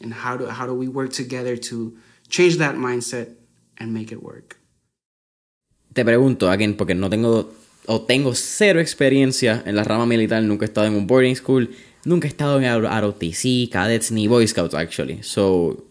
And 0.00 0.12
how 0.12 0.36
do, 0.36 0.48
how 0.48 0.66
do 0.66 0.74
we 0.74 0.88
work 0.88 1.12
together 1.12 1.58
to 1.58 1.94
change 2.28 2.58
that 2.58 2.76
mindset 2.76 3.45
and 3.78 3.92
make 3.92 4.12
it 4.14 4.22
work? 4.22 4.56
Te 5.92 6.04
pregunto, 6.04 6.50
again, 6.50 6.76
porque 6.76 6.94
no 6.94 7.08
tengo 7.08 7.52
o 7.86 8.02
tengo 8.02 8.34
cero 8.34 8.80
experiencia 8.80 9.62
en 9.64 9.76
la 9.76 9.84
rama 9.84 10.06
militar, 10.06 10.42
nunca 10.42 10.64
he 10.64 10.68
estado 10.68 10.86
en 10.86 10.94
un 10.94 11.06
boarding 11.06 11.36
school, 11.36 11.70
nunca 12.04 12.26
he 12.26 12.30
estado 12.30 12.60
en 12.60 12.82
ROTC, 12.82 13.70
cadets 13.70 14.10
ni 14.10 14.26
Boy 14.26 14.46
Scouts 14.46 14.74
actually. 14.74 15.22
So 15.22 15.84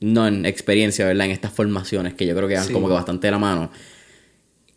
no 0.00 0.26
en 0.26 0.44
experiencia, 0.44 1.06
¿verdad? 1.06 1.26
En 1.26 1.32
estas 1.32 1.52
formaciones 1.52 2.14
que 2.14 2.26
yo 2.26 2.36
creo 2.36 2.48
que 2.48 2.56
van 2.56 2.72
como 2.72 2.88
que 2.88 2.94
bastante 2.94 3.26
de 3.26 3.30
la 3.30 3.38
mano. 3.38 3.70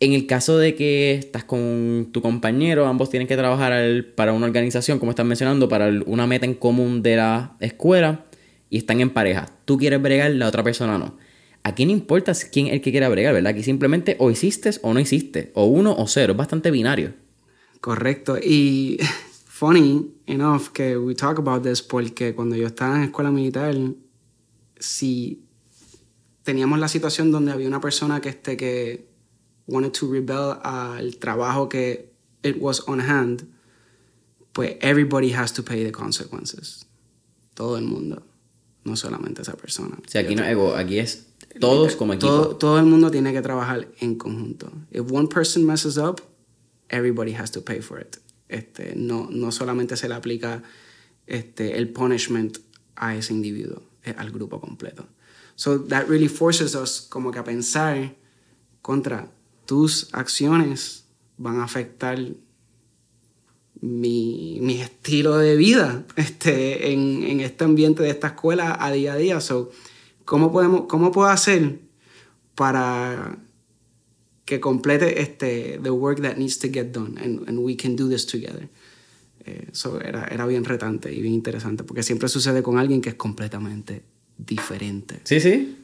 En 0.00 0.12
el 0.12 0.26
caso 0.26 0.56
de 0.56 0.74
que 0.74 1.14
estás 1.14 1.44
con 1.44 2.10
tu 2.12 2.22
compañero, 2.22 2.86
ambos 2.86 3.10
tienen 3.10 3.26
que 3.26 3.36
trabajar 3.36 4.06
para 4.14 4.32
una 4.32 4.46
organización, 4.46 4.98
como 4.98 5.10
están 5.10 5.26
mencionando, 5.26 5.68
para 5.68 5.90
una 6.06 6.26
meta 6.26 6.46
en 6.46 6.54
común 6.54 7.02
de 7.02 7.16
la 7.16 7.56
escuela 7.60 8.24
y 8.70 8.78
están 8.78 9.00
en 9.00 9.10
pareja. 9.10 9.50
Tú 9.64 9.76
quieres 9.76 10.00
bregar, 10.00 10.30
la 10.30 10.46
otra 10.46 10.62
persona 10.62 10.98
no. 10.98 11.16
¿A 11.68 11.74
quién 11.74 11.90
importa 11.90 12.32
quién 12.50 12.68
es 12.68 12.72
el 12.72 12.80
que 12.80 12.90
quiera 12.90 13.10
bregar, 13.10 13.34
verdad? 13.34 13.50
Aquí 13.50 13.62
simplemente 13.62 14.16
o 14.20 14.30
hiciste 14.30 14.70
o 14.80 14.94
no 14.94 15.00
hiciste, 15.00 15.52
o 15.54 15.66
uno 15.66 15.94
o 15.94 16.06
cero, 16.06 16.32
es 16.32 16.36
bastante 16.38 16.70
binario. 16.70 17.12
Correcto. 17.82 18.38
Y 18.38 18.96
funny 19.44 20.14
enough 20.24 20.68
que 20.72 20.96
we 20.96 21.14
talk 21.14 21.38
about 21.38 21.62
this 21.62 21.82
porque 21.82 22.34
cuando 22.34 22.56
yo 22.56 22.68
estaba 22.68 22.96
en 22.96 23.02
escuela 23.02 23.30
militar, 23.30 23.74
si 24.78 25.44
teníamos 26.42 26.78
la 26.78 26.88
situación 26.88 27.30
donde 27.30 27.52
había 27.52 27.68
una 27.68 27.82
persona 27.82 28.22
que, 28.22 28.30
este, 28.30 28.56
que 28.56 29.06
wanted 29.66 29.92
to 29.92 30.10
rebel 30.10 30.56
al 30.62 31.18
trabajo 31.18 31.68
que 31.68 32.14
it 32.42 32.56
was 32.58 32.82
on 32.88 33.02
hand, 33.02 33.46
pues 34.54 34.76
everybody 34.80 35.34
has 35.34 35.52
to 35.52 35.62
pay 35.62 35.84
the 35.84 35.92
consequences. 35.92 36.86
Todo 37.52 37.76
el 37.76 37.84
mundo, 37.84 38.22
no 38.84 38.96
solamente 38.96 39.42
esa 39.42 39.54
persona. 39.54 39.98
O 40.02 40.08
sea, 40.08 40.22
aquí 40.22 40.34
no 40.34 40.44
ego, 40.44 40.74
aquí 40.74 40.98
es 40.98 41.27
todos 41.60 41.96
como 41.96 42.12
equipo. 42.12 42.30
Todo, 42.30 42.56
todo 42.56 42.78
el 42.78 42.86
mundo 42.86 43.10
tiene 43.10 43.32
que 43.32 43.42
trabajar 43.42 43.88
en 44.00 44.16
conjunto. 44.16 44.70
If 44.90 45.10
one 45.10 45.28
person 45.28 45.64
messes 45.64 45.96
up, 45.96 46.20
everybody 46.88 47.32
has 47.32 47.50
to 47.52 47.62
pay 47.62 47.80
for 47.80 48.00
it. 48.00 48.18
Este, 48.48 48.94
no, 48.96 49.28
no 49.30 49.52
solamente 49.52 49.96
se 49.96 50.08
le 50.08 50.14
aplica 50.14 50.62
este, 51.26 51.76
el 51.76 51.90
punishment 51.90 52.58
a 52.96 53.14
ese 53.14 53.32
individuo, 53.32 53.82
al 54.16 54.30
grupo 54.30 54.60
completo. 54.60 55.06
So 55.54 55.80
that 55.88 56.08
really 56.08 56.28
forces 56.28 56.74
us 56.74 57.00
como 57.00 57.30
que 57.30 57.38
a 57.40 57.44
pensar 57.44 58.14
contra 58.80 59.30
tus 59.66 60.08
acciones 60.14 61.04
van 61.36 61.60
a 61.60 61.64
afectar 61.64 62.18
mi, 63.80 64.58
mi 64.60 64.80
estilo 64.80 65.36
de 65.38 65.56
vida 65.56 66.04
este, 66.16 66.92
en, 66.92 67.22
en, 67.24 67.40
este 67.40 67.64
ambiente 67.64 68.02
de 68.02 68.10
esta 68.10 68.28
escuela 68.28 68.76
a 68.78 68.90
día 68.92 69.12
a 69.12 69.16
día. 69.16 69.40
So, 69.40 69.70
¿cómo, 70.28 70.52
podemos, 70.52 70.82
¿Cómo 70.88 71.10
puedo 71.10 71.28
hacer 71.28 71.80
para 72.54 73.38
que 74.44 74.60
complete 74.60 75.22
este, 75.22 75.80
the 75.82 75.90
work 75.90 76.20
that 76.20 76.36
needs 76.36 76.58
to 76.58 76.68
get 76.70 76.92
done 76.92 77.16
and, 77.18 77.48
and 77.48 77.58
we 77.60 77.74
can 77.74 77.96
do 77.96 78.10
this 78.10 78.26
together? 78.26 78.68
Eso 79.72 79.98
eh, 79.98 80.04
era, 80.08 80.26
era 80.26 80.44
bien 80.44 80.66
retante 80.66 81.10
y 81.10 81.22
bien 81.22 81.32
interesante 81.32 81.82
porque 81.82 82.02
siempre 82.02 82.28
sucede 82.28 82.62
con 82.62 82.78
alguien 82.78 83.00
que 83.00 83.08
es 83.08 83.14
completamente 83.14 84.02
diferente. 84.36 85.20
Sí, 85.24 85.40
sí. 85.40 85.78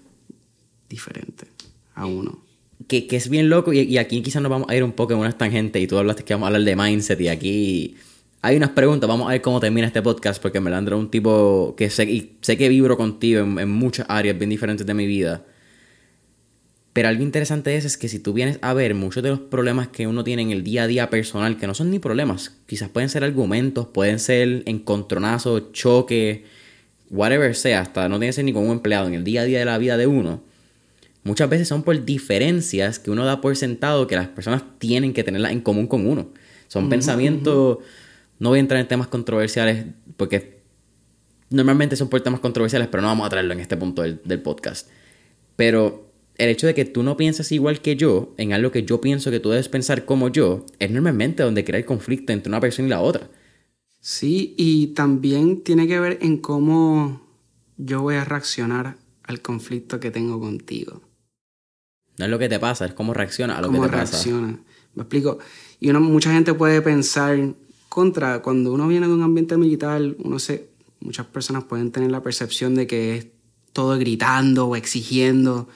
Diferente 0.91 1.47
a 1.95 2.05
uno 2.05 2.45
que, 2.87 3.07
que 3.07 3.17
es 3.17 3.29
bien 3.29 3.49
loco 3.49 3.73
y, 3.73 3.97
aquí 3.99 4.23
quizás 4.23 4.43
nos 4.43 4.51
vamos 4.51 4.69
a 4.69 4.77
ir 4.77 4.85
un 4.85 4.93
poco 4.93 5.15
en 5.15 5.21
una 5.21 5.33
tangente 5.33 5.81
y 5.81 5.87
tú 5.87 5.97
hablaste 5.97 6.25
que 6.25 6.35
vamos 6.35 6.47
a 6.47 6.49
hablar 6.49 6.63
de 6.63 6.77
mindset 6.77 7.21
y 7.21 7.29
aquí 7.29 7.97
hay 8.45 8.59
unas 8.59 8.71
preguntas, 8.71 9.09
vamos 9.09 9.27
a 9.27 9.31
ver 9.31 9.41
cómo 9.41 9.59
termina 9.59 9.87
este 9.87 10.03
podcast 10.03 10.41
porque 10.43 10.61
Melandro 10.61 10.99
es 10.99 11.03
un 11.03 11.11
tipo 11.11 11.75
que 11.79 11.89
sé, 11.89 12.05
y 12.05 12.37
sé 12.43 12.59
que 12.59 12.69
vibro 12.69 12.99
contigo 12.99 13.41
en, 13.41 13.71
muchas 13.71 14.05
áreas 14.07 14.37
bien 14.37 14.51
diferentes 14.51 14.87
de 14.87 14.93
mi 14.93 15.07
vida. 15.07 15.47
Pero 16.93 17.09
algo 17.09 17.23
interesante 17.23 17.75
es, 17.75 17.87
es 17.87 17.97
que 17.97 18.07
si 18.07 18.19
tú 18.19 18.35
vienes 18.35 18.59
a 18.61 18.75
ver 18.75 18.95
muchos 18.95 19.23
de 19.23 19.31
los 19.31 19.41
problemas 19.41 19.89
que 19.89 20.07
uno 20.07 20.25
tiene 20.25 20.43
en 20.43 20.51
el 20.51 20.63
día 20.63 20.83
a 20.83 20.87
día 20.87 21.09
personal, 21.09 21.57
que 21.57 21.67
no 21.67 21.73
son 21.73 21.91
ni 21.91 21.99
problemas, 21.99 22.55
quizás 22.67 22.91
pueden 22.91 23.09
ser 23.09 23.25
argumentos, 23.25 23.87
pueden 23.87 24.19
ser 24.19 24.63
encontronazos, 24.67 25.73
choque, 25.73 26.45
whatever 27.09 27.57
sea, 27.57 27.81
hasta 27.81 28.11
no 28.11 28.17
tiene 28.17 28.27
que 28.27 28.35
ser 28.35 28.45
ni 28.45 28.53
con 28.53 28.67
un 28.67 28.73
empleado 28.73 29.09
en 29.09 29.15
el 29.15 29.25
día 29.25 29.41
a 29.41 29.45
día 29.47 29.61
de 29.61 29.65
la 29.65 29.79
vida 29.79 29.97
de 29.97 30.07
uno 30.07 30.43
muchas 31.23 31.49
veces 31.49 31.67
son 31.67 31.83
por 31.83 32.05
diferencias 32.05 32.99
que 32.99 33.11
uno 33.11 33.25
da 33.25 33.41
por 33.41 33.57
sentado 33.57 34.07
que 34.07 34.15
las 34.15 34.29
personas 34.29 34.63
tienen 34.79 35.15
que 35.15 35.25
tenerlas 35.25 35.53
en 35.53 35.63
común 35.63 35.87
con 35.87 36.07
uno. 36.07 36.29
Son 36.69 36.91
pensamientos, 36.91 37.79
no 38.39 38.51
voy 38.51 38.59
a 38.59 38.61
entrar 38.61 38.81
en 38.81 38.89
temas 38.89 39.09
controversiales 39.09 39.87
porque 40.17 40.63
normalmente 41.51 41.97
son 41.97 42.09
por 42.09 42.21
temas 42.21 42.41
controversiales, 42.41 42.89
pero 42.89 43.03
no 43.03 43.09
vamos 43.09 43.27
a 43.27 43.31
traerlo 43.31 43.53
en 43.53 43.61
este 43.61 43.77
punto 43.77 44.03
del, 44.03 44.43
podcast. 44.43 44.89
Pero 45.57 46.13
el 46.37 46.49
hecho 46.49 46.67
de 46.67 46.75
que 46.75 46.85
tú 46.85 47.03
no 47.03 47.17
pienses 47.17 47.53
igual 47.53 47.81
que 47.81 47.97
yo 47.97 48.35
en 48.39 48.53
algo 48.53 48.71
que 48.71 48.85
yo 48.85 49.01
pienso 49.01 49.31
que 49.31 49.41
tú 49.41 49.51
debes 49.51 49.69
pensar 49.69 50.05
como 50.05 50.29
yo, 50.29 50.67
es 50.79 50.91
normalmente 50.91 51.43
donde 51.43 51.65
crea 51.65 51.79
el 51.79 51.87
conflicto 51.87 52.33
entre 52.33 52.51
una 52.51 52.61
persona 52.61 52.89
y 52.89 52.91
la 52.91 53.01
otra. 53.01 53.31
Sí, 54.01 54.55
y 54.59 54.89
también 54.89 55.63
tiene 55.63 55.87
que 55.87 56.01
ver 56.01 56.19
en 56.21 56.39
cómo 56.39 57.23
yo 57.77 58.03
voy 58.03 58.17
a 58.17 58.25
reaccionar 58.25 58.97
al 59.23 59.41
conflicto 59.41 60.01
que 60.01 60.11
tengo 60.11 60.41
contigo. 60.41 61.01
No 62.19 62.27
es 62.27 62.31
lo 62.31 62.39
que 62.39 62.49
te 62.49 62.59
pasa, 62.59 62.85
es 62.85 62.95
cómo 62.95 63.15
reacciona 63.15 63.57
a 63.57 63.63
lo 63.63 63.71
que 63.71 63.79
te 63.79 63.89
reacciona. 63.89 64.61
Me 64.95 65.03
explico. 65.03 65.39
Y 65.81 65.91
uno, 65.91 66.01
mucha 66.01 66.33
gente 66.33 66.55
puede 66.55 66.81
pensar 66.83 67.55
contra, 67.95 68.43
cuando 68.43 68.73
uno 68.73 68.89
viene 68.89 69.07
de 69.07 69.13
un 69.13 69.23
ambiente 69.23 69.57
militar, 69.57 70.03
uno 70.19 70.41
se, 70.41 70.67
muchas 70.99 71.27
personas 71.27 71.63
pueden 71.63 71.93
tener 71.93 72.11
la 72.11 72.25
percepción 72.25 72.75
de 72.75 72.89
que 72.89 73.17
es 73.17 73.27
todo 73.73 73.97
gritando 73.97 74.67
o 74.67 74.75
exigiendo. 74.75 75.69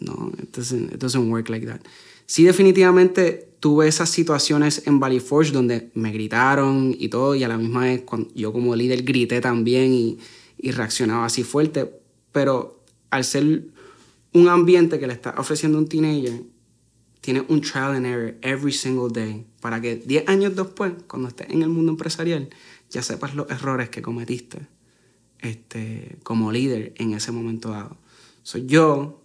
No, 0.00 0.32
it 0.42 0.52
doesn't, 0.52 0.92
it 0.92 1.00
doesn't 1.00 1.30
work 1.30 1.48
like 1.50 1.64
that. 1.64 1.80
Sí, 2.26 2.42
definitivamente 2.42 3.50
tuve 3.60 3.86
esas 3.86 4.10
situaciones 4.10 4.82
en 4.88 4.98
Valley 4.98 5.20
Forge 5.20 5.52
donde 5.52 5.92
me 5.94 6.10
gritaron 6.10 6.92
y 6.98 7.08
todo, 7.08 7.36
y 7.36 7.44
a 7.44 7.48
la 7.48 7.56
misma 7.56 7.82
vez 7.82 8.02
yo 8.34 8.52
como 8.52 8.74
líder 8.74 9.04
grité 9.04 9.40
también 9.40 9.92
y, 9.92 10.18
y 10.58 10.72
reaccionaba 10.72 11.26
así 11.26 11.44
fuerte, 11.44 11.88
pero 12.32 12.80
al 13.10 13.22
ser 13.22 13.62
un 14.32 14.48
ambiente 14.48 14.98
que 14.98 15.06
le 15.06 15.12
está 15.12 15.36
ofreciendo 15.38 15.78
un 15.78 15.86
teenager 15.86 16.42
tiene 17.24 17.42
un 17.48 17.62
trial 17.62 17.94
and 17.94 18.04
error 18.04 18.34
every 18.42 18.70
single 18.70 19.08
day 19.10 19.46
para 19.62 19.80
que 19.80 19.96
10 19.96 20.28
años 20.28 20.54
después, 20.54 20.92
cuando 21.08 21.28
estés 21.28 21.48
en 21.48 21.62
el 21.62 21.70
mundo 21.70 21.90
empresarial, 21.90 22.50
ya 22.90 23.02
sepas 23.02 23.34
los 23.34 23.50
errores 23.50 23.88
que 23.88 24.02
cometiste 24.02 24.68
este, 25.38 26.18
como 26.22 26.52
líder 26.52 26.92
en 26.98 27.14
ese 27.14 27.32
momento 27.32 27.70
dado. 27.70 27.96
Soy 28.42 28.66
yo, 28.66 29.22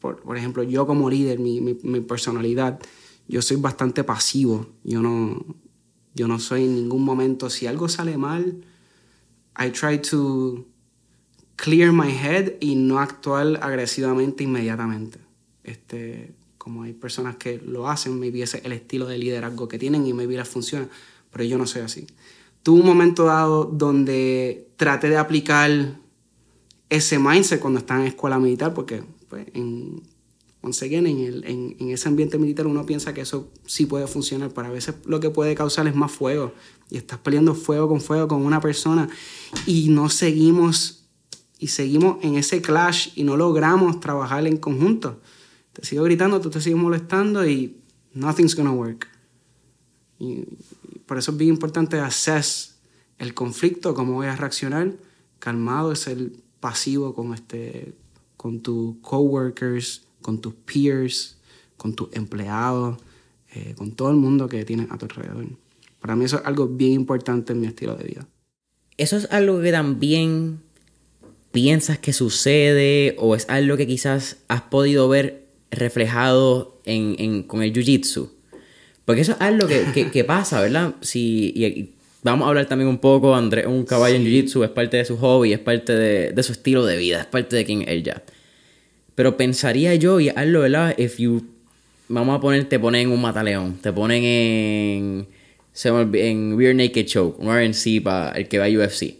por, 0.00 0.22
por, 0.22 0.38
ejemplo, 0.38 0.62
yo 0.62 0.86
como 0.86 1.10
líder, 1.10 1.40
mi, 1.40 1.60
mi, 1.60 1.76
mi, 1.82 2.00
personalidad, 2.00 2.80
yo 3.28 3.42
soy 3.42 3.58
bastante 3.58 4.02
pasivo. 4.02 4.68
Yo 4.82 5.02
no, 5.02 5.44
yo 6.14 6.28
no 6.28 6.38
soy 6.38 6.64
en 6.64 6.74
ningún 6.74 7.04
momento, 7.04 7.50
si 7.50 7.66
algo 7.66 7.86
sale 7.90 8.16
mal, 8.16 8.64
I 9.58 9.68
try 9.72 9.98
to 9.98 10.64
clear 11.56 11.92
my 11.92 12.10
head 12.10 12.54
y 12.60 12.76
no 12.76 12.98
actuar 12.98 13.58
agresivamente 13.60 14.42
inmediatamente. 14.42 15.18
Este, 15.64 16.32
como 16.62 16.84
hay 16.84 16.92
personas 16.92 17.34
que 17.34 17.58
lo 17.58 17.88
hacen, 17.88 18.20
maybe 18.20 18.40
ese 18.40 18.58
es 18.58 18.64
el 18.64 18.70
estilo 18.70 19.08
de 19.08 19.18
liderazgo 19.18 19.66
que 19.66 19.80
tienen 19.80 20.06
y 20.06 20.12
maybe 20.12 20.36
les 20.36 20.48
funciona, 20.48 20.88
pero 21.32 21.42
yo 21.42 21.58
no 21.58 21.66
soy 21.66 21.82
así. 21.82 22.06
Tuve 22.62 22.78
un 22.78 22.86
momento 22.86 23.24
dado 23.24 23.64
donde 23.64 24.68
traté 24.76 25.08
de 25.08 25.16
aplicar 25.16 25.98
ese 26.88 27.18
mindset 27.18 27.58
cuando 27.58 27.80
estaba 27.80 28.02
en 28.02 28.06
escuela 28.06 28.38
militar, 28.38 28.74
porque 28.74 29.02
pues, 29.28 29.48
en, 29.54 30.04
once 30.60 30.84
again, 30.84 31.08
en, 31.08 31.18
el, 31.18 31.44
en, 31.80 31.90
ese 31.90 32.08
ambiente 32.08 32.38
militar 32.38 32.68
uno 32.68 32.86
piensa 32.86 33.12
que 33.12 33.22
eso 33.22 33.50
sí 33.66 33.86
puede 33.86 34.06
funcionar, 34.06 34.52
pero 34.54 34.68
a 34.68 34.70
veces 34.70 34.94
lo 35.04 35.18
que 35.18 35.30
puede 35.30 35.56
causar 35.56 35.88
es 35.88 35.96
más 35.96 36.12
fuego. 36.12 36.52
Y 36.90 36.96
estás 36.96 37.18
peleando 37.18 37.56
fuego 37.56 37.88
con 37.88 38.00
fuego 38.00 38.28
con 38.28 38.46
una 38.46 38.60
persona 38.60 39.08
y 39.66 39.88
no 39.88 40.08
seguimos 40.08 41.08
y 41.58 41.66
seguimos 41.66 42.18
en 42.22 42.36
ese 42.36 42.62
clash 42.62 43.08
y 43.16 43.24
no 43.24 43.36
logramos 43.36 43.98
trabajar 43.98 44.46
en 44.46 44.58
conjunto. 44.58 45.20
Te 45.72 45.84
sigo 45.84 46.04
gritando, 46.04 46.40
tú 46.40 46.50
te 46.50 46.60
sigues 46.60 46.78
molestando 46.78 47.46
y 47.46 47.76
nothing's 48.14 48.54
gonna 48.54 48.72
work. 48.72 49.08
Por 51.06 51.18
eso 51.18 51.32
es 51.32 51.36
bien 51.36 51.50
importante 51.50 51.98
assess 51.98 52.76
el 53.18 53.34
conflicto, 53.34 53.94
cómo 53.94 54.14
voy 54.14 54.26
a 54.26 54.36
reaccionar, 54.36 54.92
calmado, 55.38 55.92
es 55.92 56.06
el 56.06 56.42
pasivo 56.60 57.14
con, 57.14 57.34
este, 57.34 57.94
con 58.36 58.60
tus 58.60 58.96
coworkers, 59.00 60.02
con 60.20 60.40
tus 60.40 60.54
peers, 60.54 61.36
con 61.76 61.94
tus 61.94 62.08
empleados, 62.12 62.98
eh, 63.54 63.74
con 63.76 63.92
todo 63.92 64.10
el 64.10 64.16
mundo 64.16 64.48
que 64.48 64.64
tienes 64.64 64.90
a 64.90 64.98
tu 64.98 65.06
alrededor. 65.06 65.46
Para 66.00 66.16
mí 66.16 66.24
eso 66.24 66.38
es 66.38 66.46
algo 66.46 66.68
bien 66.68 66.92
importante 66.92 67.52
en 67.52 67.60
mi 67.60 67.66
estilo 67.66 67.94
de 67.96 68.04
vida. 68.04 68.28
Eso 68.96 69.16
es 69.16 69.28
algo 69.30 69.60
que 69.60 69.72
también 69.72 70.60
piensas 71.52 71.98
que 71.98 72.12
sucede 72.12 73.14
o 73.18 73.36
es 73.36 73.48
algo 73.48 73.76
que 73.76 73.86
quizás 73.86 74.38
has 74.48 74.62
podido 74.62 75.08
ver 75.08 75.41
reflejado 75.72 76.80
en, 76.84 77.16
en, 77.18 77.42
con 77.42 77.62
el 77.62 77.72
jiu-jitsu. 77.72 78.30
Porque 79.04 79.22
eso 79.22 79.32
es 79.32 79.40
algo 79.40 79.66
que, 79.66 80.10
que, 80.10 80.24
pasa, 80.24 80.60
¿verdad? 80.60 80.94
Si, 81.00 81.92
vamos 82.22 82.46
a 82.46 82.48
hablar 82.50 82.66
también 82.66 82.88
un 82.88 82.98
poco, 82.98 83.34
Andrés 83.34 83.66
un 83.66 83.84
caballo 83.84 84.14
en 84.14 84.24
jiu-jitsu, 84.24 84.64
es 84.64 84.70
parte 84.70 84.98
de 84.98 85.04
su 85.04 85.16
hobby, 85.16 85.52
es 85.52 85.58
parte 85.58 85.94
de, 85.94 86.32
de, 86.32 86.42
su 86.42 86.52
estilo 86.52 86.86
de 86.86 86.96
vida, 86.96 87.20
es 87.20 87.26
parte 87.26 87.56
de 87.56 87.64
quien 87.64 87.88
él 87.88 88.02
ya. 88.04 88.22
Pero 89.14 89.36
pensaría 89.36 89.94
yo, 89.96 90.20
y 90.20 90.28
hazlo, 90.28 90.60
¿verdad? 90.60 90.94
If 90.98 91.18
you, 91.18 91.44
vamos 92.08 92.36
a 92.36 92.40
poner, 92.40 92.68
te 92.68 92.78
ponen 92.78 93.02
en 93.02 93.10
un 93.10 93.20
mataleón, 93.20 93.78
te 93.78 93.92
ponen 93.92 94.22
en, 94.24 95.26
en 95.84 96.76
Naked 96.76 97.06
Choke, 97.06 97.38
un 97.40 97.48
RNC 97.48 98.02
para 98.02 98.32
el 98.32 98.48
que 98.48 98.58
va 98.58 98.66
a 98.66 98.68
UFC. 98.68 99.16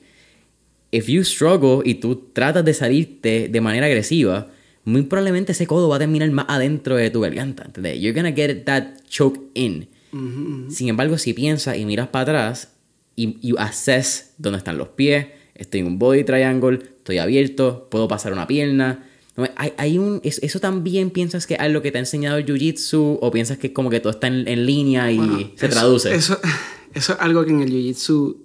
If 0.92 1.08
you 1.08 1.24
struggle 1.24 1.80
y 1.84 1.94
tú 1.94 2.28
tratas 2.32 2.64
de 2.64 2.74
salirte 2.74 3.48
de 3.48 3.60
manera 3.60 3.86
agresiva, 3.86 4.51
muy 4.84 5.02
probablemente 5.02 5.52
ese 5.52 5.66
codo 5.66 5.88
va 5.88 5.96
a 5.96 5.98
terminar 6.00 6.30
más 6.30 6.46
adentro 6.48 6.96
de 6.96 7.10
tu 7.10 7.20
garganta. 7.20 7.64
¿entendés? 7.64 8.00
You're 8.00 8.12
gonna 8.14 8.32
get 8.34 8.64
that 8.64 8.84
choke 9.08 9.40
in. 9.54 9.88
Ujú. 10.12 10.70
Sin 10.70 10.88
embargo, 10.88 11.18
si 11.18 11.32
piensas 11.32 11.76
y 11.78 11.86
miras 11.86 12.08
para 12.08 12.22
atrás 12.22 12.72
y 13.16 13.38
you 13.46 13.56
assess 13.58 14.34
dónde 14.38 14.58
están 14.58 14.78
los 14.78 14.88
pies, 14.88 15.26
estoy 15.54 15.80
en 15.80 15.86
un 15.86 15.98
body 15.98 16.24
triangle, 16.24 16.76
estoy 16.82 17.18
abierto, 17.18 17.88
puedo 17.90 18.08
pasar 18.08 18.32
una 18.32 18.46
pierna. 18.46 19.06
No, 19.36 19.44
Hay, 19.56 19.72
hay 19.78 19.98
un, 19.98 20.20
es- 20.24 20.40
¿Eso 20.42 20.60
también 20.60 21.08
piensas 21.10 21.46
que 21.46 21.54
es 21.54 21.60
algo 21.60 21.80
que 21.80 21.90
te 21.90 21.98
ha 21.98 22.00
enseñado 22.00 22.36
el 22.36 22.44
jiu-jitsu 22.44 23.18
o 23.20 23.30
piensas 23.30 23.56
que 23.58 23.68
es 23.68 23.72
como 23.72 23.88
que 23.88 24.00
todo 24.00 24.10
está 24.12 24.26
en, 24.26 24.46
en 24.46 24.66
línea 24.66 25.10
y 25.10 25.16
Bueno, 25.16 25.38
se 25.56 25.66
eso- 25.66 25.68
traduce? 25.74 26.14
Eso, 26.14 26.38
eso 26.94 27.12
es 27.14 27.18
algo 27.20 27.44
que 27.44 27.50
en 27.52 27.62
el 27.62 27.70
jiu-jitsu 27.70 28.36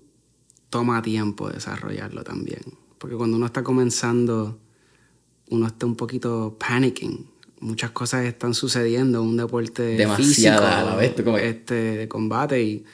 toma 0.70 1.02
tiempo 1.02 1.50
desarrollarlo 1.50 2.24
también. 2.24 2.60
Porque 2.98 3.16
cuando 3.18 3.36
uno 3.38 3.46
está 3.48 3.64
comenzando, 3.64 4.60
uno 5.50 5.68
está 5.68 5.86
un 5.86 5.96
poquito 5.96 6.56
panicking. 6.60 7.28
Muchas 7.60 7.92
cosas 7.92 8.26
están 8.26 8.54
sucediendo, 8.54 9.24
un 9.24 9.38
deporte 9.38 9.82
Demasiadas 9.82 10.18
físico, 10.18 10.64
a 10.64 10.84
la 10.84 10.96
vez, 10.96 11.14
como 11.24 11.38
este, 11.38 11.74
de 11.74 12.08
combate 12.08 12.62
y 12.62 12.86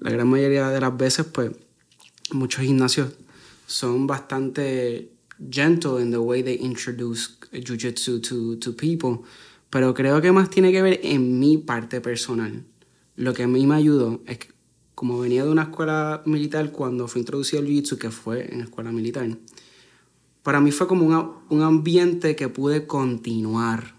la 0.00 0.10
gran 0.10 0.28
mayoría 0.28 0.68
de 0.68 0.80
las 0.80 0.96
veces, 0.96 1.26
pues, 1.26 1.50
muchos 2.30 2.64
gimnasios 2.64 3.10
son 3.66 4.06
bastante 4.06 5.10
gentle 5.50 6.00
in 6.00 6.10
the 6.10 6.18
way 6.18 6.42
they 6.42 6.58
introduce 6.60 7.30
jiu-jitsu 7.52 8.20
to, 8.20 8.58
to 8.58 8.76
people, 8.76 9.26
pero 9.70 9.94
creo 9.94 10.20
que 10.20 10.32
más 10.32 10.50
tiene 10.50 10.72
que 10.72 10.82
ver 10.82 11.00
en 11.02 11.38
mi 11.38 11.58
parte 11.58 12.00
personal. 12.00 12.64
Lo 13.16 13.34
que 13.34 13.42
a 13.42 13.48
mí 13.48 13.66
me 13.66 13.74
ayudó 13.74 14.20
es 14.26 14.38
que, 14.38 14.48
como 14.94 15.18
venía 15.18 15.44
de 15.44 15.50
una 15.50 15.62
escuela 15.62 16.22
militar 16.24 16.70
cuando 16.72 17.08
fue 17.08 17.20
introducido 17.20 17.62
el 17.62 17.68
jiu-jitsu, 17.68 17.98
que 17.98 18.10
fue 18.10 18.52
en 18.52 18.60
escuela 18.60 18.92
militar, 18.92 19.28
para 20.48 20.62
mí 20.62 20.72
fue 20.72 20.88
como 20.88 21.04
una- 21.04 21.28
un 21.50 21.60
ambiente 21.60 22.34
que 22.34 22.48
pude 22.48 22.86
continuar, 22.86 23.96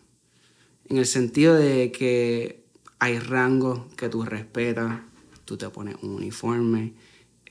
en 0.87 0.97
el 0.97 1.05
sentido 1.05 1.53
de 1.53 1.91
que 1.91 2.65
hay 2.97 3.19
rangos 3.19 3.81
que 3.95 4.09
tú 4.09 4.23
respetas, 4.23 4.99
tú 5.45 5.57
te 5.57 5.69
pones 5.69 5.97
un 6.01 6.09
uniforme, 6.09 6.95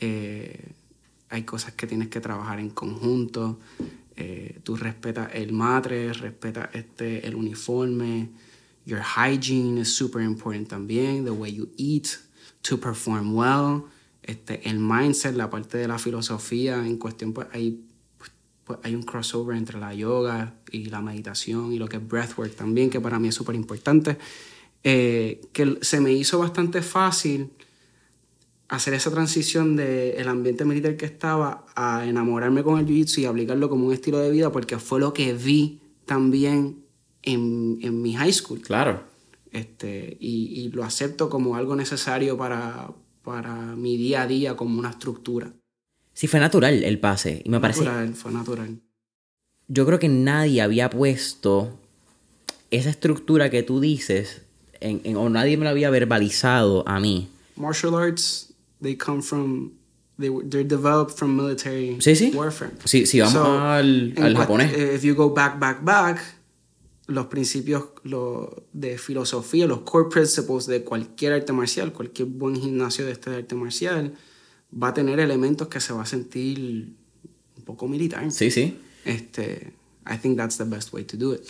eh, 0.01 0.73
hay 1.29 1.45
cosas 1.45 1.75
que 1.75 1.87
tienes 1.87 2.09
que 2.09 2.19
trabajar 2.21 2.59
en 2.59 2.71
conjunto, 2.71 3.61
eh, 4.17 4.59
tú 4.65 4.75
respetas 4.75 5.31
el 5.33 5.53
matre, 5.53 6.13
respetas 6.13 6.69
este, 6.73 7.25
el 7.25 7.37
uniforme, 7.37 8.31
your 8.85 9.01
hygiene 9.01 9.81
is 9.83 9.95
super 9.95 10.23
important 10.23 10.67
también, 10.67 11.25
the 11.25 11.31
way 11.31 11.55
you 11.55 11.69
eat 11.77 12.09
to 12.63 12.81
perform 12.81 13.33
well, 13.33 13.85
este, 14.25 14.69
el 14.69 14.81
mindset, 14.81 15.37
la 15.37 15.49
parte 15.49 15.79
de 15.79 15.87
la 15.87 16.01
filosofía, 16.01 16.85
en 16.85 16.97
cuestión 16.97 17.33
pues 17.33 17.47
hay, 17.53 17.85
pues, 18.69 18.79
hay 18.85 18.95
un 18.95 19.03
crossover 19.03 19.57
entre 19.57 19.81
la 19.81 19.95
yoga 19.95 20.55
y 20.71 20.85
la 20.85 21.01
meditación 21.01 21.73
y 21.73 21.79
lo 21.79 21.89
que 21.89 21.97
es 21.97 22.07
breathwork 22.07 22.55
también, 22.55 22.91
que 22.91 23.01
para 23.01 23.19
mí 23.19 23.29
es 23.29 23.35
súper 23.35 23.57
importante, 23.57 24.19
eh, 24.85 25.41
que 25.53 25.79
se 25.81 26.01
me 26.01 26.13
hizo 26.13 26.39
bastante 26.39 26.83
fácil 26.83 27.51
hacer 28.69 28.93
esa 28.93 29.11
transición 29.11 29.75
del 29.77 30.29
ambiente 30.29 30.65
militar 30.67 30.97
que 30.99 31.07
estaba 31.07 31.65
a 31.75 32.07
enamorarme 32.07 32.63
con 32.63 32.79
el 32.79 32.87
jiu-jitsu 32.87 33.23
y 33.23 33.25
aplicarlo 33.25 33.71
como 33.71 33.87
un 33.87 33.95
estilo 33.95 34.19
de 34.19 34.31
vida 34.31 34.53
porque 34.53 34.79
fue 34.79 35.01
lo 35.01 35.15
que 35.15 35.33
vi 35.33 35.81
también 36.05 36.85
en, 37.23 37.79
en 37.81 38.03
mi 38.03 38.15
high 38.15 38.33
school. 38.33 38.61
Claro. 38.61 39.03
Este, 39.51 40.19
y, 40.21 40.61
y 40.61 40.69
lo 40.69 40.85
acepto 40.85 41.31
como 41.31 41.57
algo 41.57 41.75
necesario 41.75 42.37
para, 42.37 42.93
para 43.23 43.55
mi 43.75 43.97
día 43.97 44.23
a 44.23 44.27
día, 44.27 44.55
como 44.55 44.79
una 44.79 44.91
estructura. 44.91 45.55
Sí, 46.19 46.27
fue 46.27 46.41
natural 46.41 46.83
el 46.83 46.99
pase. 46.99 47.43
Y 47.45 47.49
me 47.49 47.61
parece. 47.61 47.85
Natural, 47.85 48.13
fue 48.15 48.33
natural. 48.33 48.81
Yo 49.69 49.87
creo 49.87 50.01
que 50.01 50.09
nadie 50.09 50.61
había 50.63 50.91
puesto 50.91 51.79
esa 52.73 52.91
estructura 52.91 53.51
que 53.51 53.63
tú 53.63 53.79
dices, 53.79 54.43
en, 54.81 55.01
en- 55.05 55.17
o 55.17 55.29
nadie 55.29 55.57
me 55.57 55.63
lo 55.63 55.71
había 55.71 55.91
verbalizado 55.91 56.83
a 56.89 56.99
mí. 56.99 57.29
Martial 57.55 57.95
arts, 57.95 58.53
they 58.83 58.97
come 58.97 59.23
from, 59.23 59.71
they, 60.19 60.29
they're 60.51 60.65
developed 60.67 61.17
from 61.17 61.37
military 61.37 61.99
Sí, 62.01 62.17
sí. 62.17 62.33
warfare. 62.35 62.73
Si, 62.85 63.07
si 63.07 63.21
vamos 63.21 63.35
So, 63.35 63.45
al, 63.61 64.13
al 64.21 64.37
japonés. 64.37 64.73
eh, 64.73 64.95
If 64.97 65.03
you 65.05 65.15
go 65.15 65.33
back, 65.33 65.61
back, 65.61 65.85
back, 65.85 66.19
los 67.07 67.27
principios 67.27 67.85
lo- 68.03 68.65
de 68.73 68.99
filosofía, 68.99 69.69
los 69.69 69.83
core 69.83 70.09
principles 70.11 70.67
de 70.67 70.83
cualquier 70.83 71.35
arte 71.35 71.53
marcial, 71.53 71.93
cualquier 71.93 72.27
buen 72.27 72.57
gimnasio 72.57 73.07
de 73.07 73.13
este 73.13 73.31
arte 73.37 73.55
marcial, 73.55 74.15
va 74.73 74.89
a 74.89 74.95
tener 74.95 75.21
elementos 75.21 75.69
que 75.69 75.81
se 75.81 75.93
va 75.93 76.03
a 76.03 76.07
sentir 76.07 76.89
un 77.57 77.65
poco 77.65 77.89
militar. 77.89 78.31
Sí, 78.31 78.51
sí. 78.51 78.77
Este, 79.05 79.73
I 80.07 80.19
think 80.21 80.37
that's 80.37 80.59
the 80.59 80.65
best 80.65 80.93
way 80.93 81.05
to 81.05 81.17
do 81.17 81.35
it. 81.35 81.43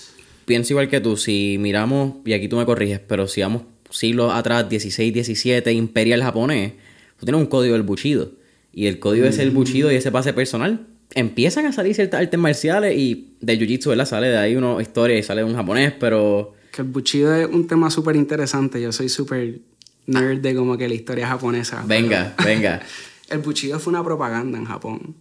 Pienso 0.45 0.73
igual 0.73 0.89
que 0.89 1.01
tú. 1.01 1.17
Si 1.17 1.57
miramos, 1.59 2.17
y 2.25 2.33
aquí 2.33 2.49
tú 2.49 2.57
me 2.57 2.65
corriges, 2.65 3.01
pero 3.01 3.29
si 3.29 3.41
vamos 3.43 3.63
siglos 3.91 4.33
atrás, 4.33 4.69
16, 4.69 5.13
17, 5.13 5.73
imperial 5.73 6.23
japonés, 6.23 6.73
tú 7.19 7.27
tienes 7.27 7.41
un 7.41 7.47
código 7.47 7.75
del 7.75 7.83
buchido. 7.83 8.33
Y 8.73 8.87
el 8.87 8.99
código 8.99 9.27
es 9.27 9.39
el 9.39 9.51
buchido 9.51 9.91
y 9.91 9.97
ese 9.97 10.13
pase 10.13 10.33
personal. 10.33 10.87
Empiezan 11.15 11.67
a 11.67 11.73
salir 11.73 11.95
ciertas 11.95 12.21
artes 12.21 12.39
marciales 12.39 12.97
y 12.97 13.35
de 13.41 13.59
jiu-jitsu, 13.59 13.89
¿verdad? 13.89 14.07
Sale 14.07 14.29
de 14.29 14.37
ahí 14.37 14.57
una 14.57 14.81
historia 14.81 15.19
y 15.19 15.23
sale 15.23 15.41
de 15.41 15.47
un 15.47 15.55
japonés, 15.55 15.95
pero 15.99 16.55
Que 16.71 16.83
el 16.83 16.89
buchido 16.89 17.35
es 17.35 17.49
un 17.49 17.67
tema 17.67 17.91
súper 17.91 18.15
interesante. 18.15 18.81
Yo 18.81 18.93
soy 18.93 19.09
súper 19.09 19.61
nerd 20.09 20.41
de 20.41 20.55
como 20.55 20.77
que 20.77 20.89
la 20.89 20.95
historia 20.95 21.29
japonesa. 21.29 21.85
venga, 21.87 22.35
venga. 22.45 22.81
El 23.29 23.39
buchido 23.39 23.79
fue 23.79 23.93
una 23.93 24.03
propaganda 24.03 24.59
en 24.59 24.65
Japón 24.65 25.17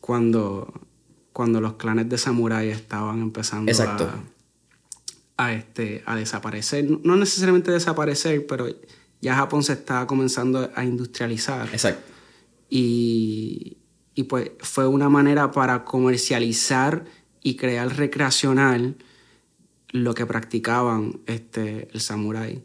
cuando, 0.00 0.72
cuando 1.32 1.60
los 1.60 1.74
clanes 1.74 2.08
de 2.08 2.18
samuráis 2.18 2.76
estaban 2.76 3.22
empezando 3.22 3.70
Exacto. 3.70 4.10
a, 5.36 5.46
a, 5.46 5.54
este, 5.54 6.02
a 6.04 6.14
desaparecer. 6.14 6.86
No 7.02 7.16
necesariamente 7.16 7.70
desaparecer, 7.70 8.46
pero 8.46 8.68
ya 9.22 9.34
Japón 9.34 9.62
se 9.62 9.72
estaba 9.72 10.06
comenzando 10.06 10.70
a 10.74 10.84
industrializar. 10.84 11.68
Exacto. 11.72 12.02
Y, 12.68 13.78
y 14.14 14.24
pues 14.24 14.50
fue 14.58 14.86
una 14.86 15.08
manera 15.08 15.52
para 15.52 15.84
comercializar 15.84 17.04
y 17.42 17.56
crear 17.56 17.96
recreacional 17.96 18.96
lo 19.88 20.14
que 20.14 20.26
practicaban 20.26 21.20
este, 21.26 21.88
el 21.92 22.00
samurái. 22.00 22.62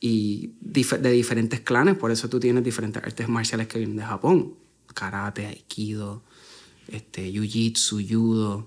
Y 0.00 0.52
de 0.60 1.12
diferentes 1.12 1.60
clanes, 1.60 1.94
por 1.96 2.10
eso 2.10 2.28
tú 2.30 2.40
tienes 2.40 2.64
diferentes 2.64 3.02
artes 3.02 3.28
marciales 3.28 3.68
que 3.68 3.78
vienen 3.78 3.98
de 3.98 4.04
Japón. 4.04 4.54
Karate, 4.94 5.46
aikido, 5.46 6.22
este, 6.88 7.30
jiu-jitsu, 7.30 8.06
judo. 8.08 8.66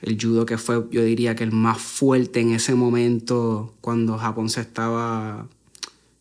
El 0.00 0.16
judo 0.18 0.46
que 0.46 0.56
fue, 0.56 0.86
yo 0.90 1.02
diría 1.02 1.34
que 1.34 1.44
el 1.44 1.52
más 1.52 1.78
fuerte 1.78 2.40
en 2.40 2.52
ese 2.52 2.74
momento 2.74 3.74
cuando 3.80 4.16
Japón 4.16 4.48
se 4.48 4.60
estaba 4.60 5.48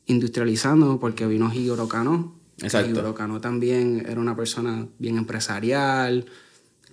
industrializando, 0.07 0.99
porque 0.99 1.27
vino 1.27 1.53
Higoro 1.53 1.87
Kano. 1.87 2.33
Exacto. 2.57 3.13
Kano 3.15 3.39
también 3.39 4.05
era 4.09 4.19
una 4.19 4.35
persona 4.35 4.87
bien 4.97 5.17
empresarial, 5.17 6.25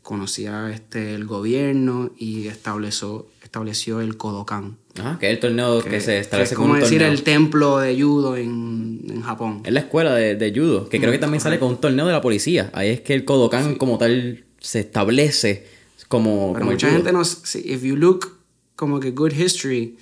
conocía 0.03 0.71
este, 0.71 1.14
el 1.14 1.27
gobierno 1.27 2.12
y 2.16 2.47
estableció, 2.47 3.27
estableció 3.42 4.01
el 4.01 4.16
Kodokan. 4.16 4.77
Ajá, 4.99 5.19
que 5.19 5.27
es 5.27 5.33
el 5.35 5.41
torneo 5.41 5.83
que, 5.83 6.01
se 6.01 6.13
que 6.13 6.19
establece 6.21 6.55
es 6.55 6.57
como 6.57 6.69
como 6.69 6.75
un 6.75 6.81
decir 6.81 6.99
torneo. 6.99 7.13
el 7.13 7.23
templo 7.23 7.79
de 7.79 8.01
judo 8.03 8.37
en, 8.37 9.03
en 9.09 9.23
Japón. 9.23 9.61
Es 9.65 9.73
la 9.73 9.81
escuela 9.81 10.15
de, 10.15 10.35
de 10.37 10.53
judo, 10.59 10.89
que 10.89 10.99
creo 11.01 11.13
que 11.13 11.19
también 11.19 11.41
sale 11.41 11.59
con 11.59 11.69
un 11.71 11.81
torneo 11.81 12.07
de 12.07 12.13
la 12.13 12.21
policía. 12.21 12.71
Ahí 12.75 12.91
es 12.91 13.01
que 13.01 13.15
el 13.15 13.25
Kodokan 13.25 13.77
como 13.77 13.99
tal 13.99 14.45
se 14.61 14.81
establece 14.81 15.67
como, 16.09 16.53
Pero 16.53 16.61
como 16.61 16.71
el 16.71 16.75
mucha 16.77 16.87
judo. 16.89 16.97
gente 16.99 17.13
no... 17.13 17.25
si- 17.25 17.59
If 17.73 17.83
you 17.83 17.97
look 17.97 18.33
como 18.77 19.01
que 19.01 19.11
good 19.11 19.33
history, 19.33 19.97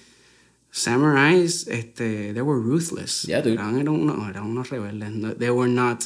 samurais, 0.70 1.66
este, 1.68 2.32
they 2.32 2.42
were 2.42 2.60
ruthless. 2.60 3.22
Yeah, 3.22 3.40
dude. 3.42 3.54
eran, 3.54 3.78
eran 3.78 3.88
unos, 3.94 4.28
eran 4.28 4.44
unos 4.44 4.68
rebeldes. 4.70 5.10
No- 5.12 5.34
they 5.34 5.50
were 5.50 5.70
not... 5.70 6.02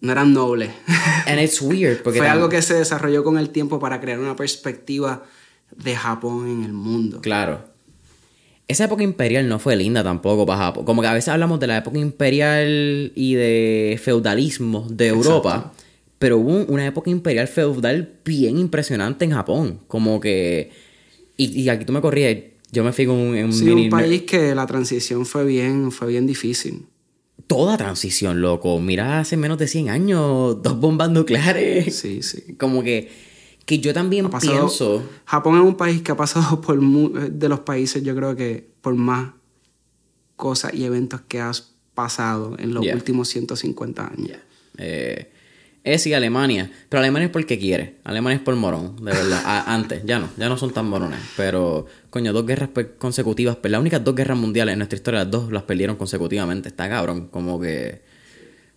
No 0.00 0.12
eran 0.12 0.34
nobles. 0.34 0.70
And 1.26 1.40
it's 1.40 1.62
weird 1.62 2.02
porque 2.02 2.18
Fue 2.20 2.28
algo 2.28 2.48
que 2.50 2.60
se 2.60 2.74
desarrolló 2.74 3.24
con 3.24 3.38
el 3.38 3.50
tiempo 3.50 3.78
para 3.78 4.00
crear 4.00 4.18
una 4.18 4.36
perspectiva 4.36 5.24
de 5.76 5.96
Japón 5.96 6.48
en 6.48 6.64
el 6.64 6.72
mundo. 6.72 7.20
Claro. 7.22 7.64
Esa 8.66 8.84
época 8.84 9.02
imperial 9.02 9.48
no 9.48 9.58
fue 9.58 9.76
linda 9.76 10.02
tampoco 10.02 10.46
para 10.46 10.58
Japón. 10.58 10.84
Como 10.84 11.02
que 11.02 11.08
a 11.08 11.14
veces 11.14 11.28
hablamos 11.28 11.60
de 11.60 11.66
la 11.66 11.78
época 11.78 11.98
imperial 11.98 13.12
y 13.14 13.34
de 13.34 14.00
feudalismo 14.02 14.86
de 14.88 15.08
Europa. 15.08 15.72
Pero 16.18 16.38
hubo 16.38 16.64
una 16.72 16.86
época 16.86 17.10
imperial 17.10 17.46
feudal 17.48 18.14
bien 18.24 18.58
impresionante 18.58 19.26
en 19.26 19.32
Japón. 19.32 19.80
Como 19.86 20.18
que. 20.20 20.70
Y, 21.36 21.60
y 21.60 21.68
aquí 21.68 21.84
tú 21.84 21.92
me 21.92 22.00
corrías. 22.00 22.36
Yo 22.72 22.82
me 22.82 22.92
fijo 22.92 23.12
en 23.12 23.44
un, 23.44 23.52
sí, 23.52 23.68
un 23.68 23.88
país 23.88 24.22
que 24.22 24.54
la 24.54 24.66
transición 24.66 25.26
fue 25.26 25.44
bien, 25.44 25.92
fue 25.92 26.08
bien 26.08 26.26
difícil. 26.26 26.86
Toda 27.46 27.76
transición, 27.76 28.40
loco. 28.40 28.80
Mira, 28.80 29.20
hace 29.20 29.36
menos 29.36 29.58
de 29.58 29.68
100 29.68 29.90
años, 29.90 30.62
dos 30.62 30.80
bombas 30.80 31.10
nucleares. 31.10 31.94
Sí, 31.94 32.22
sí. 32.22 32.54
Como 32.58 32.82
que, 32.82 33.10
que 33.66 33.78
yo 33.78 33.94
también 33.94 34.30
pienso... 34.30 35.02
Japón 35.24 35.56
es 35.56 35.62
un 35.62 35.76
país 35.76 36.02
que 36.02 36.12
ha 36.12 36.16
pasado 36.16 36.60
por... 36.62 36.78
De 37.30 37.48
los 37.48 37.60
países, 37.60 38.02
yo 38.02 38.14
creo 38.14 38.36
que 38.36 38.68
por 38.80 38.94
más 38.94 39.32
cosas 40.36 40.74
y 40.74 40.84
eventos 40.84 41.20
que 41.22 41.40
has 41.40 41.74
pasado 41.94 42.56
en 42.58 42.74
los 42.74 42.84
últimos 42.86 43.28
150 43.28 44.06
años. 44.06 44.38
Eh, 44.78 45.30
es 45.84 46.06
y 46.06 46.14
Alemania. 46.14 46.70
Pero 46.88 47.00
Alemania 47.00 47.26
es 47.26 47.32
porque 47.32 47.58
quiere. 47.58 47.96
Alemania 48.04 48.38
es 48.38 48.42
por 48.42 48.56
morón, 48.56 48.96
de 48.96 49.12
verdad. 49.12 49.42
antes, 49.66 50.02
ya 50.04 50.18
no, 50.18 50.30
ya 50.36 50.48
no 50.48 50.56
son 50.56 50.72
tan 50.72 50.86
morones. 50.86 51.20
Pero, 51.36 51.86
coño, 52.10 52.32
dos 52.32 52.46
guerras 52.46 52.70
consecutivas. 52.98 53.58
Las 53.62 53.80
únicas 53.80 54.02
dos 54.02 54.14
guerras 54.14 54.38
mundiales 54.38 54.72
en 54.72 54.78
nuestra 54.78 54.96
historia, 54.96 55.20
las 55.20 55.30
dos 55.30 55.52
las 55.52 55.64
perdieron 55.64 55.96
consecutivamente. 55.96 56.70
Está 56.70 56.88
cabrón. 56.88 57.28
Como 57.28 57.60
que. 57.60 58.02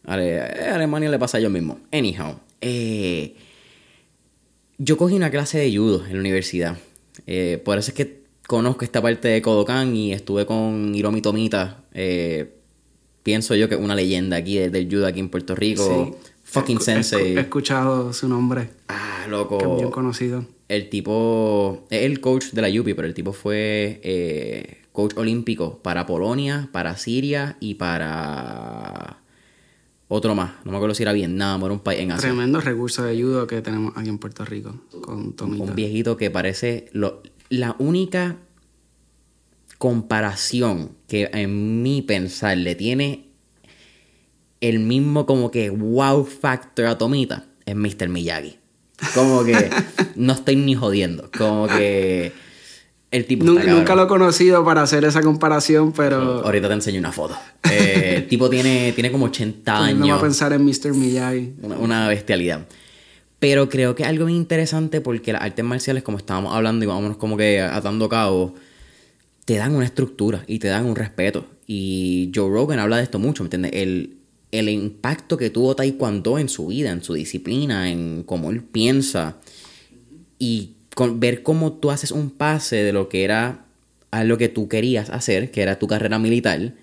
A 0.05 0.13
Alemania 0.13 1.09
le 1.09 1.17
pasa 1.17 1.37
a 1.37 1.39
ellos 1.39 1.51
mismos. 1.51 1.77
Anyhow. 1.91 2.39
Eh, 2.61 3.35
yo 4.77 4.97
cogí 4.97 5.15
una 5.15 5.31
clase 5.31 5.59
de 5.59 5.75
judo 5.75 6.05
en 6.05 6.13
la 6.13 6.19
universidad. 6.19 6.77
Eh, 7.25 7.61
por 7.63 7.77
eso 7.77 7.91
es 7.91 7.95
que 7.95 8.23
conozco 8.47 8.85
esta 8.85 9.01
parte 9.01 9.27
de 9.27 9.41
Kodokan 9.41 9.95
y 9.95 10.13
estuve 10.13 10.45
con 10.45 10.93
Hiromi 10.93 11.21
Tomita. 11.21 11.83
Eh, 11.93 12.53
pienso 13.23 13.55
yo 13.55 13.67
que 13.67 13.75
es 13.75 13.81
una 13.81 13.95
leyenda 13.95 14.37
aquí 14.37 14.57
del 14.57 14.87
judo 14.89 15.07
aquí 15.07 15.19
en 15.19 15.29
Puerto 15.29 15.55
Rico. 15.55 16.17
Fucking 16.43 16.79
sensei. 16.79 17.35
He 17.35 17.41
escuchado 17.41 18.13
su 18.13 18.29
nombre. 18.29 18.69
Ah, 18.87 19.25
loco. 19.27 19.57
Que 19.57 19.67
bien 19.67 19.91
conocido. 19.91 20.45
El 20.69 20.89
tipo. 20.89 21.85
Es 21.89 22.03
el 22.03 22.21
coach 22.21 22.51
de 22.51 22.61
la 22.61 22.69
Yupi, 22.69 22.93
pero 22.93 23.07
el 23.07 23.13
tipo 23.13 23.33
fue 23.33 23.99
eh, 24.03 24.83
coach 24.93 25.13
olímpico 25.17 25.79
para 25.79 26.05
Polonia, 26.05 26.69
para 26.71 26.95
Siria 26.95 27.57
y 27.59 27.75
para. 27.75 29.17
Otro 30.09 30.35
más. 30.35 30.53
No 30.63 30.71
me 30.71 30.77
acuerdo 30.77 30.95
si 30.95 31.03
era 31.03 31.11
Vietnam 31.11 31.61
o 31.61 31.65
era 31.65 31.73
un 31.73 31.81
país 31.81 31.99
en 31.99 32.11
Asia. 32.11 32.29
Tremendo 32.29 32.61
recurso 32.61 33.03
de 33.03 33.21
judo 33.21 33.45
que 33.45 33.61
tenemos 33.61 33.95
aquí 33.97 34.07
en 34.07 34.17
Puerto 34.17 34.45
Rico 34.45 34.73
con 35.01 35.33
Tomita. 35.33 35.63
Un 35.63 35.75
viejito 35.75 36.15
que 36.15 36.31
parece. 36.31 36.87
Lo, 36.93 37.21
la 37.49 37.75
única 37.77 38.37
comparación 39.77 40.91
que 41.07 41.29
en 41.33 41.83
mi 41.83 42.01
pensar 42.01 42.57
le 42.57 42.75
tiene 42.75 43.27
el 44.61 44.79
mismo 44.79 45.25
como 45.25 45.51
que 45.51 45.69
wow 45.69 46.25
factor 46.25 46.85
a 46.85 46.97
Tomita 46.97 47.45
es 47.65 47.75
Mr. 47.75 48.07
Miyagi. 48.09 48.57
Como 49.13 49.43
que 49.43 49.69
no 50.15 50.33
estoy 50.33 50.55
ni 50.55 50.73
jodiendo. 50.73 51.29
Como 51.37 51.67
que 51.67 52.31
el 53.09 53.25
tipo 53.25 53.45
nunca, 53.45 53.95
lo 53.95 54.03
he 54.03 54.07
conocido 54.07 54.65
para 54.65 54.81
hacer 54.81 55.05
esa 55.05 55.21
comparación, 55.21 55.93
pero... 55.93 56.43
Ahorita 56.43 56.67
te 56.67 56.73
enseño 56.73 56.99
una 56.99 57.13
foto. 57.13 57.37
Eh, 57.71 58.15
el 58.17 58.27
tipo 58.27 58.49
tiene, 58.49 58.91
tiene 58.91 59.11
como 59.11 59.27
80 59.27 59.85
años. 59.85 59.99
No 59.99 60.07
va 60.09 60.15
a 60.15 60.21
pensar 60.21 60.51
en 60.51 60.65
Mr. 60.65 60.93
Miyagi. 60.93 61.53
Una, 61.61 62.07
bestialidad. 62.09 62.67
Pero 63.39 63.69
creo 63.69 63.95
que 63.95 64.03
es 64.03 64.09
algo 64.09 64.25
muy 64.25 64.35
interesante 64.35 64.99
porque 64.99 65.31
las 65.31 65.41
artes 65.41 65.63
marciales, 65.63 66.03
como 66.03 66.17
estábamos 66.17 66.53
hablando 66.53 66.83
y 66.83 66.87
vámonos 66.87 67.17
como 67.17 67.37
que 67.37 67.61
atando 67.61 68.09
cabo, 68.09 68.55
te 69.45 69.55
dan 69.55 69.73
una 69.75 69.85
estructura 69.85 70.43
y 70.45 70.59
te 70.59 70.67
dan 70.67 70.85
un 70.85 70.95
respeto. 70.95 71.45
Y 71.65 72.31
Joe 72.35 72.49
Rogan 72.49 72.79
habla 72.79 72.97
de 72.97 73.03
esto 73.03 73.19
mucho, 73.19 73.43
¿me 73.43 73.47
entiendes? 73.47 73.71
El, 73.73 74.17
el 74.51 74.67
impacto 74.67 75.37
que 75.37 75.49
tuvo 75.49 75.75
Taekwondo 75.75 76.39
en 76.39 76.49
su 76.49 76.67
vida, 76.67 76.91
en 76.91 77.01
su 77.01 77.13
disciplina, 77.13 77.89
en 77.89 78.23
cómo 78.23 78.49
él 78.49 78.63
piensa. 78.63 79.37
Y 80.39 80.76
con, 80.97 81.19
ver 81.19 81.43
cómo 81.43 81.73
tú 81.73 81.91
haces 81.91 82.09
un 82.09 82.31
pase 82.31 82.77
de 82.77 82.91
lo 82.91 83.07
que 83.07 83.23
era 83.23 83.65
a 84.09 84.23
lo 84.23 84.39
que 84.39 84.49
tú 84.49 84.67
querías 84.67 85.11
hacer, 85.11 85.51
que 85.51 85.61
era 85.61 85.77
tu 85.77 85.85
carrera 85.85 86.17
militar, 86.17 86.73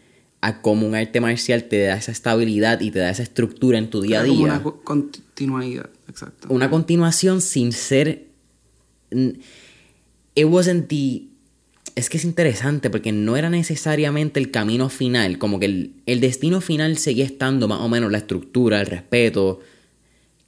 a 0.40 0.62
cómo 0.62 0.86
un 0.86 0.94
arte 0.94 1.20
marcial 1.20 1.64
te 1.64 1.82
da 1.82 1.96
esa 1.96 2.12
estabilidad 2.12 2.80
y 2.80 2.92
te 2.92 3.00
da 3.00 3.10
esa 3.10 3.24
estructura 3.24 3.76
en 3.76 3.90
tu 3.90 4.02
día 4.02 4.20
a 4.20 4.22
día. 4.22 4.34
una 4.38 4.62
continuidad, 4.62 5.90
exacto. 6.08 6.46
Una 6.48 6.70
continuación 6.70 7.40
sin 7.40 7.72
ser. 7.72 8.28
It 9.10 10.44
wasn't 10.44 10.86
the 10.86 11.24
es 11.96 12.08
que 12.08 12.18
es 12.18 12.24
interesante 12.24 12.90
porque 12.90 13.10
no 13.10 13.36
era 13.36 13.50
necesariamente 13.50 14.38
el 14.38 14.52
camino 14.52 14.90
final, 14.90 15.38
como 15.38 15.58
que 15.58 15.90
el, 16.06 16.20
destino 16.20 16.60
final 16.60 16.98
seguía 16.98 17.24
estando 17.24 17.66
más 17.66 17.80
o 17.80 17.88
menos 17.88 18.12
la 18.12 18.18
estructura, 18.18 18.80
el 18.80 18.86
respeto. 18.86 19.58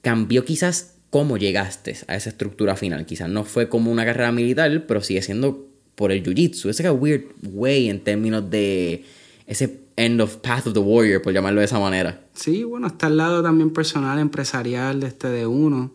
Cambió 0.03 0.45
quizás 0.45 0.96
cómo 1.11 1.37
llegaste 1.37 1.97
a 2.09 2.17
esa 2.17 2.31
estructura 2.31 2.77
final. 2.77 3.07
Quizás 3.07 3.29
no 3.29 3.45
fue 3.45 3.69
como 3.69 3.91
una 3.91 4.05
carrera 4.05 4.33
militar, 4.33 4.87
pero 4.87 5.03
sigue 5.03 5.23
siendo 5.23 5.67
por 5.95 6.13
el 6.13 6.23
jiu-jitsu. 6.23 6.69
Es 6.69 6.81
un 6.81 7.01
weird 7.01 7.25
way 7.43 7.89
en 7.89 8.01
términos 8.01 8.49
de 8.51 9.05
ese 9.47 9.81
end 9.97 10.21
of 10.21 10.37
path 10.37 10.67
of 10.67 10.75
the 10.75 10.81
warrior, 10.81 11.23
por 11.23 11.33
llamarlo 11.33 11.61
de 11.61 11.67
esa 11.67 11.79
manera. 11.79 12.21
Sí, 12.35 12.65
bueno, 12.65 12.89
está 12.89 13.07
al 13.07 13.17
lado 13.17 13.43
también 13.43 13.73
personal, 13.73 14.19
empresarial 14.19 15.01
de 15.01 15.07
este 15.09 15.29
de 15.29 15.47
uno. 15.47 15.95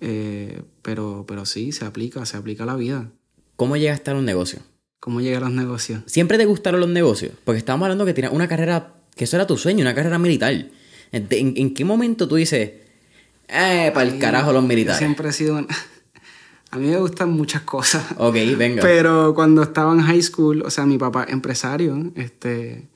Eh, 0.00 0.62
pero, 0.82 1.24
pero 1.26 1.46
sí, 1.46 1.72
se 1.72 1.84
aplica, 1.84 2.24
se 2.26 2.36
aplica 2.36 2.64
a 2.64 2.66
la 2.66 2.76
vida. 2.76 3.10
¿Cómo 3.56 3.76
llega 3.76 3.92
a 3.92 3.96
estar 3.96 4.16
un 4.16 4.24
negocio? 4.24 4.60
¿Cómo 5.00 5.20
llegar 5.20 5.42
a 5.42 5.46
los 5.46 5.54
negocios? 5.54 6.02
¿Siempre 6.06 6.38
te 6.38 6.46
gustaron 6.46 6.80
los 6.80 6.88
negocios? 6.88 7.32
Porque 7.44 7.58
estábamos 7.58 7.86
hablando 7.86 8.04
que 8.04 8.14
tienes 8.14 8.32
una 8.32 8.48
carrera, 8.48 8.94
que 9.14 9.24
eso 9.24 9.36
era 9.36 9.46
tu 9.46 9.56
sueño, 9.56 9.82
una 9.82 9.94
carrera 9.94 10.18
militar. 10.18 10.66
¿En, 11.12 11.74
qué 11.74 11.84
momento 11.84 12.26
tú 12.28 12.36
dices, 12.36 12.72
eh, 13.48 13.90
para 13.92 14.08
el 14.08 14.18
carajo 14.18 14.52
los 14.52 14.64
militares? 14.64 14.98
Siempre 14.98 15.28
he 15.28 15.32
sido... 15.32 15.64
A 16.70 16.78
mí 16.78 16.88
me 16.88 16.98
gustan 16.98 17.30
muchas 17.30 17.62
cosas. 17.62 18.04
Ok, 18.18 18.34
venga. 18.58 18.82
Pero 18.82 19.34
cuando 19.34 19.62
estaba 19.62 19.92
en 19.92 20.00
high 20.00 20.20
school, 20.20 20.62
o 20.62 20.70
sea, 20.70 20.84
mi 20.84 20.98
papá 20.98 21.24
empresario, 21.28 22.12
este, 22.16 22.88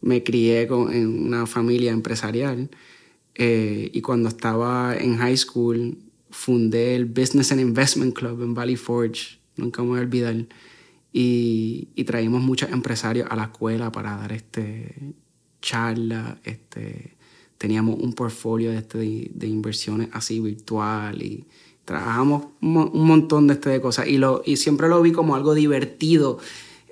me 0.00 0.22
crié 0.22 0.66
con, 0.66 0.92
en 0.92 1.26
una 1.26 1.46
familia 1.46 1.92
empresarial. 1.92 2.68
Eh, 3.36 3.90
y 3.92 4.00
cuando 4.02 4.28
estaba 4.28 4.96
en 4.96 5.16
high 5.16 5.36
school, 5.36 5.96
fundé 6.30 6.96
el 6.96 7.06
Business 7.06 7.52
and 7.52 7.60
Investment 7.60 8.14
Club 8.14 8.42
en 8.42 8.54
Valley 8.54 8.76
Forge. 8.76 9.38
Nunca 9.56 9.82
me 9.82 9.88
voy 9.88 9.98
a 10.00 10.02
olvidar 10.02 10.34
y, 11.12 11.88
y 11.94 12.04
traímos 12.04 12.42
muchos 12.42 12.70
empresarios 12.70 13.28
a 13.30 13.36
la 13.36 13.44
escuela 13.44 13.92
para 13.92 14.16
dar 14.16 14.32
este 14.32 15.14
charla, 15.60 16.38
este, 16.42 17.16
teníamos 17.62 18.00
un 18.00 18.12
portfolio 18.12 18.72
de, 18.72 18.78
este, 18.78 19.30
de, 19.32 19.46
inversiones 19.46 20.08
así 20.10 20.40
virtual 20.40 21.22
y 21.22 21.44
trabajamos 21.84 22.46
un, 22.60 23.06
montón 23.06 23.46
de, 23.46 23.54
este 23.54 23.70
de 23.70 23.80
cosas 23.80 24.08
y, 24.08 24.18
lo, 24.18 24.42
y 24.44 24.56
siempre 24.56 24.88
lo 24.88 25.00
vi 25.00 25.12
como 25.12 25.36
algo 25.36 25.54
divertido, 25.54 26.40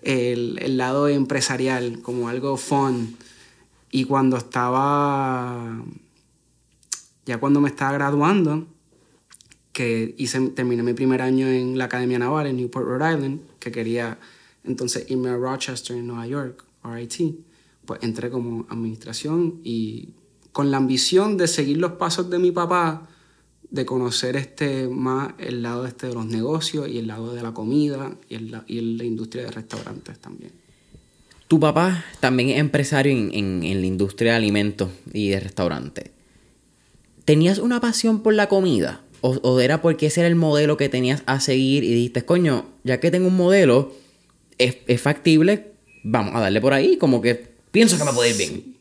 el, 0.04 0.60
el 0.62 0.76
lado 0.76 1.08
empresarial, 1.08 2.00
como 2.02 2.28
algo 2.28 2.56
fun. 2.56 3.16
Y 3.90 4.04
cuando 4.04 4.36
estaba, 4.36 5.82
ya 7.26 7.38
cuando 7.38 7.60
me 7.60 7.68
estaba 7.68 7.90
graduando, 7.90 8.68
que 9.72 10.14
hice, 10.18 10.50
terminé 10.50 10.84
mi 10.84 10.92
primer 10.92 11.20
año 11.20 11.48
en 11.48 11.78
la 11.78 11.86
Academia 11.86 12.20
Naval 12.20 12.46
en 12.46 12.58
Newport, 12.58 12.86
Rhode 12.86 13.12
Island, 13.12 13.40
que 13.58 13.72
quería 13.72 14.20
entonces 14.62 15.10
irme 15.10 15.30
a 15.30 15.36
Rochester, 15.36 15.96
en 15.96 16.06
Nueva 16.06 16.28
York, 16.28 16.64
RIT, 16.84 17.34
pues 17.86 18.04
entré 18.04 18.30
como 18.30 18.66
administración 18.70 19.58
y 19.64 20.10
con 20.52 20.70
la 20.70 20.76
ambición 20.76 21.36
de 21.36 21.48
seguir 21.48 21.78
los 21.78 21.92
pasos 21.92 22.30
de 22.30 22.38
mi 22.38 22.50
papá, 22.52 23.08
de 23.70 23.86
conocer 23.86 24.36
este, 24.36 24.88
más 24.88 25.34
el 25.38 25.62
lado 25.62 25.86
este 25.86 26.08
de 26.08 26.14
los 26.14 26.26
negocios 26.26 26.88
y 26.88 26.98
el 26.98 27.06
lado 27.06 27.32
de 27.32 27.42
la 27.42 27.52
comida 27.52 28.16
y, 28.28 28.34
el, 28.34 28.62
y 28.66 28.80
la 28.80 29.04
industria 29.04 29.44
de 29.44 29.50
restaurantes 29.52 30.18
también. 30.18 30.52
Tu 31.46 31.58
papá 31.58 32.04
también 32.20 32.50
es 32.50 32.58
empresario 32.58 33.12
en, 33.12 33.30
en, 33.32 33.62
en 33.62 33.80
la 33.80 33.86
industria 33.86 34.32
de 34.32 34.38
alimentos 34.38 34.90
y 35.12 35.30
de 35.30 35.40
restaurantes. 35.40 36.10
¿Tenías 37.24 37.58
una 37.58 37.80
pasión 37.80 38.22
por 38.22 38.34
la 38.34 38.48
comida? 38.48 39.02
O, 39.22 39.60
era 39.60 39.82
porque 39.82 40.06
ese 40.06 40.20
era 40.20 40.28
el 40.28 40.34
modelo 40.34 40.76
que 40.76 40.88
tenías 40.88 41.22
a 41.26 41.40
seguir 41.40 41.84
y 41.84 41.92
dijiste, 41.92 42.24
coño, 42.24 42.70
ya 42.84 43.00
que 43.00 43.10
tengo 43.10 43.28
un 43.28 43.36
modelo, 43.36 43.94
es, 44.56 45.00
factible, 45.00 45.72
vamos 46.02 46.34
a 46.34 46.40
darle 46.40 46.60
por 46.60 46.72
ahí, 46.72 46.96
como 46.96 47.20
que 47.20 47.50
pienso 47.70 47.98
que 47.98 48.04
me 48.04 48.12
puede 48.12 48.30
ir 48.30 48.36
bien. 48.36 48.50
Sí. 48.50 48.79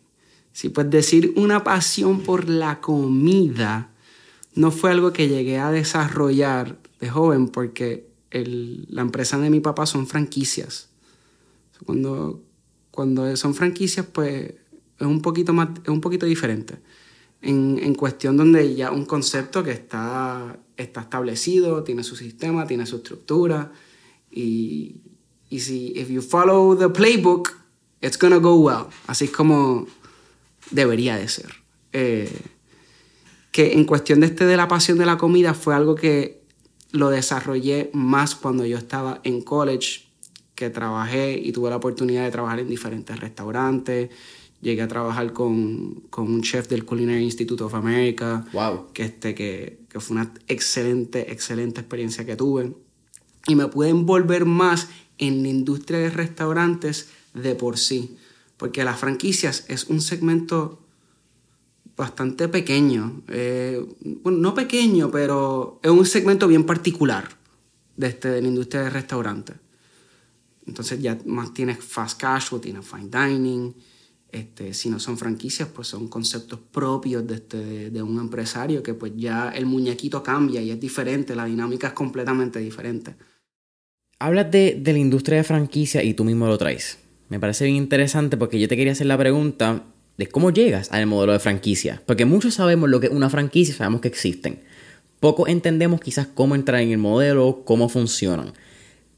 Pues 0.73 0.89
decir 0.89 1.33
una 1.35 1.63
pasión 1.63 2.21
por 2.21 2.49
la 2.49 2.81
comida 2.81 3.91
no 4.55 4.71
fue 4.71 4.91
algo 4.91 5.13
que 5.13 5.27
llegué 5.29 5.57
a 5.57 5.71
desarrollar 5.71 6.77
de 6.99 7.09
joven 7.09 7.47
porque 7.47 8.09
la 8.31 9.01
empresa 9.01 9.37
de 9.39 9.49
mi 9.49 9.59
papá 9.59 9.85
son 9.85 10.05
franquicias. 10.05 10.89
Cuando, 11.85 12.43
cuando 12.91 13.35
son 13.37 13.55
franquicias, 13.55 14.05
pues 14.05 14.53
es 14.99 15.07
un 15.07 15.21
poquito, 15.21 15.53
más, 15.53 15.69
es 15.81 15.89
un 15.89 16.01
poquito 16.01 16.25
diferente 16.25 16.79
en, 17.41 17.79
en, 17.81 17.95
cuestión 17.95 18.37
donde 18.37 18.75
ya 18.75 18.91
un 18.91 19.05
concepto 19.05 19.63
que 19.63 19.71
está, 19.71 20.59
está 20.75 21.01
establecido, 21.01 21.83
tiene 21.83 22.03
su 22.03 22.15
sistema, 22.15 22.67
tiene 22.67 22.85
su 22.85 22.97
estructura 22.97 23.71
y, 24.29 24.97
y 25.49 25.59
si 25.59 25.93
if 25.95 26.09
you 26.09 26.21
follow 26.21 26.77
the 26.77 26.89
playbook, 26.89 27.51
it's 28.01 28.17
gonna 28.17 28.37
go 28.37 28.55
well. 28.55 28.87
Así 29.07 29.25
es 29.25 29.31
como 29.31 29.87
debería 30.71 31.15
de 31.17 31.27
ser. 31.27 31.51
Eh, 31.93 32.31
que 33.51 33.73
en 33.73 33.85
cuestión 33.85 34.19
de 34.19 34.27
este 34.27 34.45
de 34.45 34.57
la 34.57 34.67
pasión 34.67 34.97
de 34.97 35.05
la 35.05 35.17
comida 35.17 35.53
fue 35.53 35.75
algo 35.75 35.95
que 35.95 36.43
lo 36.91 37.09
desarrollé 37.09 37.89
más 37.93 38.35
cuando 38.35 38.65
yo 38.65 38.77
estaba 38.77 39.21
en 39.23 39.41
college, 39.41 40.07
que 40.55 40.69
trabajé 40.69 41.39
y 41.41 41.51
tuve 41.51 41.69
la 41.69 41.77
oportunidad 41.77 42.23
de 42.23 42.31
trabajar 42.31 42.59
en 42.59 42.67
diferentes 42.67 43.19
restaurantes. 43.19 44.09
Llegué 44.61 44.81
a 44.81 44.87
trabajar 44.87 45.31
con, 45.31 46.03
con 46.09 46.25
un 46.31 46.41
chef 46.41 46.67
del 46.67 46.83
Culinary 46.83 47.23
Institute 47.23 47.63
of 47.63 47.73
America. 47.73 48.45
Wow. 48.51 48.87
Que, 48.91 49.03
este, 49.03 49.33
que, 49.33 49.79
que 49.87 49.99
fue 50.01 50.17
una 50.17 50.33
excelente, 50.47 51.31
excelente 51.31 51.79
experiencia 51.79 52.25
que 52.25 52.35
tuve. 52.35 52.73
Y 53.47 53.55
me 53.55 53.67
pude 53.67 53.89
envolver 53.89 54.43
más 54.45 54.89
en 55.17 55.43
la 55.43 55.49
industria 55.49 55.99
de 55.99 56.09
restaurantes 56.09 57.09
de 57.33 57.55
por 57.55 57.77
sí. 57.77 58.17
Porque 58.59 58.83
las 58.83 58.99
franquicias 58.99 59.63
es 59.69 59.85
un 59.85 60.01
segmento 60.01 60.85
bastante 61.95 62.49
pequeño. 62.49 63.23
Eh, 63.29 63.81
bueno, 64.21 64.37
no 64.37 64.53
pequeño, 64.53 65.09
pero 65.09 65.79
es 65.81 65.89
un 65.89 66.05
segmento 66.05 66.45
bien 66.45 66.65
particular 66.65 67.29
de, 67.95 68.07
este, 68.07 68.29
de 68.29 68.41
la 68.41 68.49
industria 68.49 68.83
de 68.83 68.89
restaurantes. 68.89 69.55
Entonces 70.67 71.01
ya 71.01 71.17
más 71.25 71.53
tienes 71.53 71.79
fast 71.79 72.19
casual, 72.19 72.59
tienes 72.59 72.85
fine 72.85 73.07
dining. 73.09 73.73
Este, 74.29 74.73
si 74.73 74.89
no 74.89 74.99
son 74.99 75.17
franquicias, 75.17 75.69
pues 75.69 75.87
son 75.87 76.09
conceptos 76.09 76.59
propios 76.59 77.25
de, 77.25 77.35
este, 77.35 77.89
de 77.89 78.01
un 78.03 78.19
empresario 78.19 78.83
que 78.83 78.93
pues 78.93 79.13
ya 79.15 79.51
el 79.55 79.65
muñequito 79.65 80.21
cambia 80.21 80.61
y 80.61 80.69
es 80.69 80.79
diferente, 80.81 81.33
la 81.33 81.45
dinámica 81.45 81.87
es 81.87 81.93
completamente 81.93 82.59
diferente. 82.59 83.15
Hablas 84.19 84.51
de, 84.51 84.77
de 84.81 84.93
la 84.93 84.99
industria 84.99 85.37
de 85.37 85.43
franquicia 85.45 86.03
y 86.03 86.13
tú 86.13 86.25
mismo 86.25 86.45
lo 86.45 86.57
traes. 86.57 86.99
Me 87.29 87.39
parece 87.39 87.65
bien 87.65 87.77
interesante 87.77 88.37
porque 88.37 88.59
yo 88.59 88.67
te 88.67 88.75
quería 88.75 88.93
hacer 88.93 89.07
la 89.07 89.17
pregunta 89.17 89.83
de 90.17 90.27
cómo 90.27 90.51
llegas 90.51 90.91
al 90.91 91.05
modelo 91.05 91.31
de 91.31 91.39
franquicia. 91.39 92.01
Porque 92.05 92.25
muchos 92.25 92.55
sabemos 92.55 92.89
lo 92.89 92.99
que 92.99 93.07
es 93.07 93.13
una 93.13 93.29
franquicia, 93.29 93.73
sabemos 93.73 94.01
que 94.01 94.07
existen. 94.07 94.59
Poco 95.19 95.47
entendemos 95.47 96.01
quizás 96.01 96.27
cómo 96.27 96.55
entrar 96.55 96.81
en 96.81 96.91
el 96.91 96.97
modelo, 96.97 97.63
cómo 97.65 97.87
funcionan. 97.87 98.53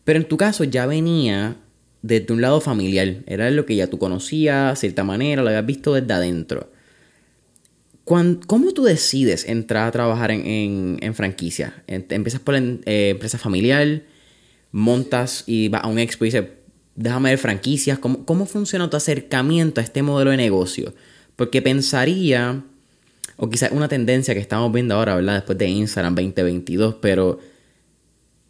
Pero 0.03 0.19
en 0.19 0.27
tu 0.27 0.37
caso 0.37 0.63
ya 0.63 0.85
venía 0.85 1.57
desde 2.01 2.33
un 2.33 2.41
lado 2.41 2.59
familiar. 2.59 3.23
Era 3.27 3.49
lo 3.49 3.65
que 3.65 3.75
ya 3.75 3.87
tú 3.87 3.97
conocías, 3.97 4.73
de 4.73 4.75
cierta 4.75 5.03
manera, 5.03 5.41
lo 5.41 5.49
habías 5.49 5.65
visto 5.65 5.93
desde 5.93 6.13
adentro. 6.13 6.71
¿Cómo 8.03 8.73
tú 8.73 8.83
decides 8.83 9.47
entrar 9.47 9.87
a 9.87 9.91
trabajar 9.91 10.31
en, 10.31 10.97
en, 10.99 11.15
franquicia? 11.15 11.83
Empiezas 11.87 12.41
por 12.41 12.55
la 12.55 12.59
eh, 12.85 13.11
empresa 13.11 13.37
familiar, 13.37 14.01
montas 14.71 15.45
y 15.47 15.69
vas 15.69 15.85
a 15.85 15.87
un 15.87 15.97
expo 15.97 16.25
y 16.25 16.27
dices, 16.27 16.43
déjame 16.95 17.29
ver 17.29 17.39
franquicias. 17.39 17.99
¿Cómo, 17.99 18.25
¿Cómo 18.25 18.45
funciona 18.45 18.89
tu 18.89 18.97
acercamiento 18.97 19.81
a 19.81 19.83
este 19.83 20.01
modelo 20.01 20.31
de 20.31 20.37
negocio? 20.37 20.93
Porque 21.35 21.61
pensaría, 21.61 22.63
o 23.37 23.49
quizás 23.49 23.71
una 23.71 23.87
tendencia 23.87 24.33
que 24.33 24.39
estamos 24.39 24.71
viendo 24.71 24.95
ahora, 24.95 25.15
¿verdad? 25.15 25.35
Después 25.35 25.57
de 25.57 25.67
Instagram 25.67 26.15
2022, 26.15 26.95
pero 27.01 27.39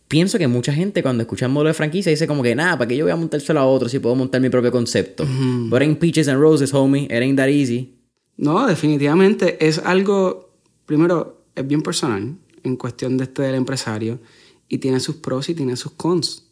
pienso 0.07 0.37
que 0.37 0.47
mucha 0.47 0.73
gente 0.73 1.01
cuando 1.01 1.23
escucha 1.23 1.45
el 1.45 1.53
modelo 1.53 1.69
de 1.69 1.73
franquicia 1.73 2.09
dice 2.09 2.27
como 2.27 2.43
que, 2.43 2.53
nada, 2.53 2.77
¿para 2.77 2.87
qué 2.89 2.97
yo 2.97 3.05
voy 3.05 3.13
a 3.13 3.15
montárselo 3.15 3.61
a 3.61 3.65
otro 3.65 3.87
si 3.87 3.99
puedo 3.99 4.15
montar 4.15 4.41
mi 4.41 4.49
propio 4.49 4.71
concepto? 4.71 5.25
But 5.69 5.83
in 5.83 5.95
Peaches 5.95 6.27
and 6.27 6.41
Roses, 6.41 6.73
homie, 6.73 7.05
it 7.05 7.13
ain't 7.13 7.37
that 7.37 7.47
easy. 7.47 7.95
No, 8.35 8.67
definitivamente 8.67 9.65
es 9.65 9.77
algo, 9.77 10.53
primero, 10.85 11.45
es 11.55 11.65
bien 11.65 11.81
personal 11.81 12.35
en 12.63 12.75
cuestión 12.75 13.17
de 13.17 13.25
este 13.25 13.43
del 13.43 13.55
empresario 13.55 14.19
y 14.67 14.79
tiene 14.79 14.99
sus 14.99 15.15
pros 15.17 15.47
y 15.49 15.55
tiene 15.55 15.75
sus 15.75 15.93
cons. 15.93 16.47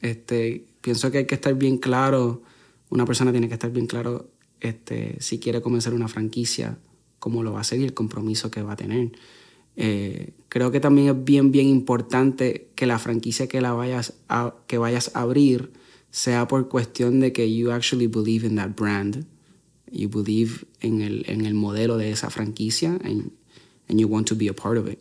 Este, 0.00 0.64
pienso 0.86 1.10
que 1.10 1.18
hay 1.18 1.26
que 1.26 1.34
estar 1.34 1.52
bien 1.54 1.78
claro, 1.78 2.42
una 2.90 3.04
persona 3.04 3.32
tiene 3.32 3.48
que 3.48 3.54
estar 3.54 3.72
bien 3.72 3.88
claro 3.88 4.30
este, 4.60 5.16
si 5.18 5.40
quiere 5.40 5.60
comenzar 5.60 5.92
una 5.92 6.06
franquicia, 6.06 6.78
cómo 7.18 7.42
lo 7.42 7.50
va 7.50 7.58
a 7.58 7.60
hacer 7.62 7.80
y 7.80 7.82
el 7.82 7.92
compromiso 7.92 8.52
que 8.52 8.62
va 8.62 8.74
a 8.74 8.76
tener. 8.76 9.10
Eh, 9.74 10.34
creo 10.48 10.70
que 10.70 10.78
también 10.78 11.08
es 11.08 11.24
bien, 11.24 11.50
bien 11.50 11.66
importante 11.66 12.68
que 12.76 12.86
la 12.86 13.00
franquicia 13.00 13.48
que, 13.48 13.60
la 13.60 13.72
vayas 13.72 14.14
a, 14.28 14.54
que 14.68 14.78
vayas 14.78 15.10
a 15.16 15.22
abrir 15.22 15.72
sea 16.12 16.46
por 16.46 16.68
cuestión 16.68 17.18
de 17.18 17.32
que 17.32 17.52
you 17.52 17.72
actually 17.72 18.06
believe 18.06 18.46
in 18.46 18.54
that 18.54 18.76
brand, 18.76 19.26
you 19.90 20.08
believe 20.08 20.66
en 20.82 21.02
el, 21.02 21.24
en 21.26 21.46
el 21.46 21.54
modelo 21.54 21.98
de 21.98 22.12
esa 22.12 22.30
franquicia 22.30 22.96
and, 23.02 23.32
and 23.88 23.98
you 23.98 24.06
want 24.06 24.28
to 24.28 24.36
be 24.36 24.48
a 24.48 24.54
part 24.54 24.78
of 24.78 24.88
it. 24.88 25.00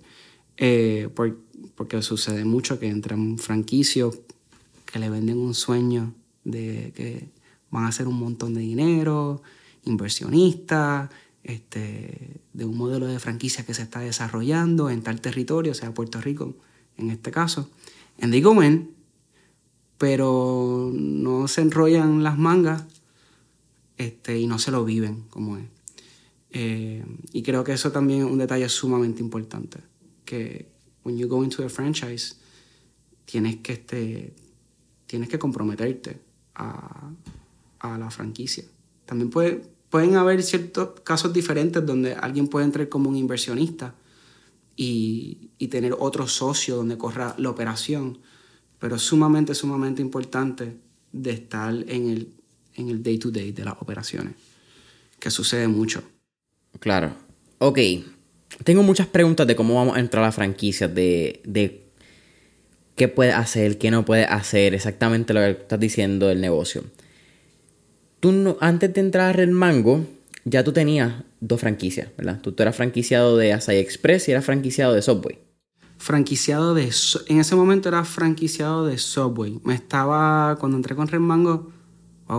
Eh, 0.58 1.10
por, 1.14 1.38
porque 1.76 2.02
sucede 2.02 2.44
mucho 2.44 2.80
que 2.80 2.88
entran 2.88 3.38
franquicios 3.38 4.25
que 4.96 5.00
le 5.00 5.10
venden 5.10 5.40
un 5.40 5.54
sueño 5.54 6.14
de 6.46 6.94
que 6.96 7.28
van 7.70 7.84
a 7.84 7.90
hacer 7.90 8.08
un 8.08 8.18
montón 8.18 8.54
de 8.54 8.62
dinero, 8.62 9.42
inversionistas, 9.84 11.10
este, 11.44 12.40
de 12.54 12.64
un 12.64 12.78
modelo 12.78 13.06
de 13.06 13.20
franquicia 13.20 13.66
que 13.66 13.74
se 13.74 13.82
está 13.82 14.00
desarrollando 14.00 14.90
en 14.90 15.02
tal 15.02 15.20
territorio, 15.20 15.74
sea, 15.74 15.94
Puerto 15.94 16.22
Rico 16.22 16.56
en 16.96 17.10
este 17.10 17.30
caso. 17.30 17.70
And 18.22 18.32
they 18.32 18.40
go 18.42 18.64
in, 18.64 18.92
pero 19.98 20.90
no 20.94 21.50
se 21.50 21.60
enrollan 21.60 22.24
las 22.24 22.38
mangas 22.38 22.86
este, 23.98 24.40
y 24.40 24.48
no 24.48 24.60
se 24.60 24.72
lo 24.72 24.86
viven 24.86 25.26
como 25.30 25.58
es. 25.58 25.66
Eh, 26.52 27.04
y 27.34 27.44
creo 27.44 27.66
que 27.66 27.74
eso 27.74 27.92
también 27.92 28.22
es 28.22 28.32
un 28.32 28.38
detalle 28.38 28.70
sumamente 28.70 29.22
importante, 29.22 29.80
que 30.24 30.70
when 31.04 31.18
you 31.18 31.28
go 31.28 31.44
into 31.44 31.66
a 31.66 31.68
franchise, 31.68 32.36
tienes 33.26 33.58
que, 33.58 33.74
este, 33.74 34.45
tienes 35.08 35.30
que 35.30 35.40
comprometerte 35.40 36.20
a, 36.56 37.12
a 37.80 37.98
la 37.98 38.10
franquicia. 38.10 38.64
También 39.06 39.30
puede, 39.30 39.62
pueden 39.90 40.16
haber 40.16 40.42
ciertos 40.44 41.00
casos 41.02 41.34
diferentes 41.34 41.86
donde 41.86 42.14
alguien 42.14 42.48
puede 42.48 42.66
entrar 42.66 42.90
como 42.90 43.10
un 43.10 43.16
inversionista 43.16 43.96
y, 44.76 45.52
y, 45.58 45.68
tener 45.68 45.96
otro 45.98 46.28
socio 46.28 46.76
donde 46.76 46.98
corra 46.98 47.34
la 47.38 47.50
operación, 47.50 48.20
pero 48.78 48.98
es 48.98 49.02
sumamente, 49.04 49.56
sumamente 49.56 50.02
importante 50.02 50.76
de 51.14 51.32
estar 51.32 51.74
en 51.74 52.10
el, 52.10 52.34
en 52.74 52.90
el 52.90 53.02
day 53.02 53.18
to 53.18 53.32
day 53.32 53.54
de 53.54 53.64
las 53.64 53.76
operaciones, 53.80 54.34
que 55.18 55.32
sucede 55.32 55.68
mucho. 55.70 56.04
Claro. 56.80 57.14
Ok. 57.60 57.80
Tengo 58.66 58.84
muchas 58.84 59.08
preguntas 59.08 59.48
de 59.48 59.56
cómo 59.56 59.76
vamos 59.76 59.96
a 59.96 60.00
entrar 60.00 60.24
a 60.24 60.28
la 60.28 60.32
franquicia, 60.34 60.90
de, 60.90 61.42
de 61.46 61.85
qué 62.96 63.08
puede 63.08 63.32
hacer, 63.32 63.78
qué 63.78 63.92
no 63.92 64.06
puede 64.06 64.26
hacer, 64.26 64.74
exactamente 64.74 65.34
lo 65.34 65.42
que 65.42 65.52
estás 65.52 65.80
diciendo 65.80 66.28
del 66.28 66.42
negocio 66.42 66.84
tú 68.26 68.58
antes 68.60 68.92
de 68.92 69.02
entrar 69.02 69.30
a 69.30 69.34
Red 69.34 69.50
Mango, 69.50 70.06
ya 70.46 70.64
tú 70.64 70.74
tenías 70.74 71.14
dos 71.40 71.62
franquicias, 71.62 72.10
¿verdad? 72.18 72.42
Tú, 72.42 72.56
eras 72.58 72.76
franquiciado 72.76 73.38
de 73.38 73.54
Asai 73.54 73.78
Express 73.78 74.28
y 74.28 74.32
eras 74.32 74.46
franquiciado 74.46 74.94
de 74.94 75.04
Subway. 75.04 75.40
Franquiciado 75.98 76.74
de... 76.74 76.92
En 77.28 77.40
ese 77.40 77.56
momento 77.56 77.90
era 77.90 78.04
franquiciado 78.04 78.86
de 78.86 78.98
Subway. 78.98 79.60
Me 79.64 79.76
estaba... 79.76 80.58
Cuando 80.60 80.78
entré 80.78 80.96
con 80.96 81.08
Red 81.08 81.20
Mango, 81.20 81.72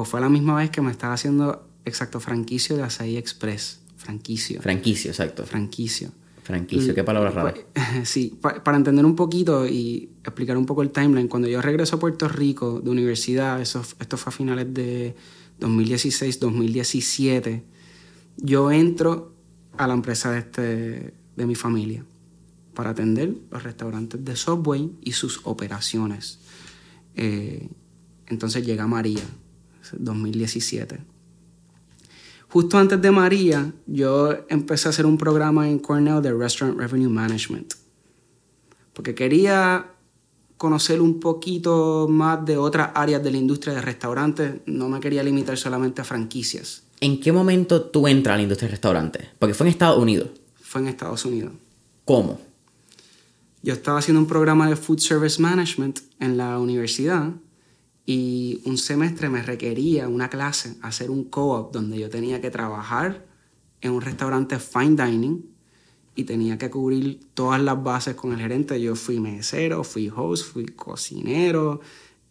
fue 0.04 0.20
la 0.20 0.28
misma 0.28 0.56
vez 0.56 0.70
que 0.70 0.82
me 0.82 0.90
estaba 0.90 1.14
haciendo 1.14 1.68
exacto 1.84 2.18
franquicio 2.18 2.76
de 2.76 2.82
Asai 2.82 3.16
Express. 3.16 3.80
Franquicio. 3.96 4.60
Franquicio, 4.62 5.10
exacto. 5.10 5.46
Franquicio. 5.46 6.10
Franquicio, 6.46 6.94
qué 6.94 7.02
palabra 7.02 7.30
rara. 7.30 7.54
Sí, 8.04 8.38
para 8.40 8.76
entender 8.76 9.04
un 9.04 9.16
poquito 9.16 9.66
y 9.66 10.10
explicar 10.22 10.56
un 10.56 10.64
poco 10.64 10.82
el 10.82 10.90
timeline, 10.90 11.26
cuando 11.26 11.48
yo 11.48 11.60
regreso 11.60 11.96
a 11.96 11.98
Puerto 11.98 12.28
Rico 12.28 12.80
de 12.80 12.88
universidad, 12.88 13.60
eso, 13.60 13.82
esto 13.98 14.16
fue 14.16 14.30
a 14.30 14.36
finales 14.36 14.72
de 14.72 15.16
2016-2017, 15.58 17.62
yo 18.36 18.70
entro 18.70 19.34
a 19.76 19.88
la 19.88 19.94
empresa 19.94 20.30
de, 20.30 20.38
este, 20.38 21.14
de 21.34 21.46
mi 21.46 21.56
familia 21.56 22.04
para 22.74 22.90
atender 22.90 23.34
los 23.50 23.64
restaurantes 23.64 24.24
de 24.24 24.36
Subway 24.36 24.92
y 25.02 25.12
sus 25.12 25.40
operaciones. 25.42 26.38
Eh, 27.16 27.68
entonces 28.28 28.64
llega 28.64 28.86
María, 28.86 29.24
2017. 29.98 31.15
Justo 32.48 32.78
antes 32.78 33.00
de 33.02 33.10
María, 33.10 33.72
yo 33.86 34.34
empecé 34.48 34.88
a 34.88 34.90
hacer 34.90 35.04
un 35.04 35.18
programa 35.18 35.68
en 35.68 35.78
Cornell 35.78 36.22
de 36.22 36.32
Restaurant 36.32 36.78
Revenue 36.78 37.08
Management, 37.08 37.74
porque 38.92 39.14
quería 39.14 39.86
conocer 40.56 41.00
un 41.00 41.20
poquito 41.20 42.06
más 42.08 42.44
de 42.44 42.56
otras 42.56 42.90
áreas 42.94 43.22
de 43.22 43.30
la 43.30 43.36
industria 43.36 43.74
de 43.74 43.82
restaurantes. 43.82 44.54
No 44.66 44.88
me 44.88 45.00
quería 45.00 45.22
limitar 45.22 45.58
solamente 45.58 46.00
a 46.00 46.04
franquicias. 46.04 46.84
¿En 47.00 47.20
qué 47.20 47.30
momento 47.30 47.82
tú 47.82 48.08
entras 48.08 48.34
a 48.34 48.36
la 48.36 48.42
industria 48.42 48.68
de 48.68 48.72
restaurantes? 48.72 49.26
Porque 49.38 49.54
fue 49.54 49.66
en 49.66 49.72
Estados 49.72 49.98
Unidos. 49.98 50.30
Fue 50.62 50.80
en 50.80 50.88
Estados 50.88 51.24
Unidos. 51.24 51.52
¿Cómo? 52.04 52.40
Yo 53.62 53.74
estaba 53.74 53.98
haciendo 53.98 54.20
un 54.20 54.28
programa 54.28 54.68
de 54.68 54.76
Food 54.76 55.00
Service 55.00 55.42
Management 55.42 56.00
en 56.20 56.36
la 56.36 56.58
universidad 56.58 57.32
y 58.06 58.62
un 58.64 58.78
semestre 58.78 59.28
me 59.28 59.42
requería 59.42 60.08
una 60.08 60.30
clase, 60.30 60.76
hacer 60.80 61.10
un 61.10 61.24
co-op 61.24 61.72
donde 61.72 61.98
yo 61.98 62.08
tenía 62.08 62.40
que 62.40 62.52
trabajar 62.52 63.26
en 63.80 63.90
un 63.90 64.00
restaurante 64.00 64.60
fine 64.60 64.94
dining 65.04 65.44
y 66.14 66.22
tenía 66.24 66.56
que 66.56 66.70
cubrir 66.70 67.20
todas 67.34 67.60
las 67.60 67.82
bases 67.82 68.14
con 68.14 68.32
el 68.32 68.38
gerente. 68.38 68.80
Yo 68.80 68.94
fui 68.94 69.18
mesero, 69.18 69.82
fui 69.82 70.10
host, 70.14 70.52
fui 70.52 70.66
cocinero, 70.66 71.80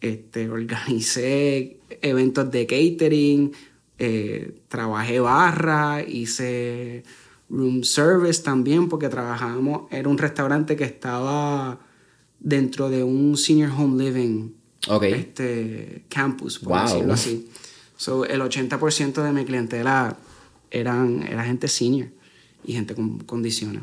este, 0.00 0.48
organicé 0.48 1.78
eventos 2.00 2.50
de 2.50 2.66
catering, 2.66 3.52
eh, 3.98 4.62
trabajé 4.68 5.20
barra, 5.20 6.02
hice 6.02 7.04
room 7.50 7.84
service 7.84 8.42
también 8.42 8.88
porque 8.88 9.10
trabajábamos, 9.10 9.82
era 9.92 10.08
un 10.08 10.18
restaurante 10.18 10.74
que 10.74 10.84
estaba 10.84 11.78
dentro 12.40 12.88
de 12.88 13.04
un 13.04 13.36
senior 13.36 13.70
home 13.70 14.02
living 14.02 14.55
este, 15.02 16.04
campus, 16.08 16.58
por 16.58 16.82
decirlo 16.82 17.14
así. 17.14 17.48
So, 17.96 18.24
el 18.24 18.40
80% 18.40 19.22
de 19.22 19.32
mi 19.32 19.44
clientela 19.44 20.16
eran, 20.70 21.22
era 21.22 21.44
gente 21.44 21.68
senior 21.68 22.08
y 22.64 22.74
gente 22.74 22.94
con 22.94 23.18
condiciones. 23.20 23.82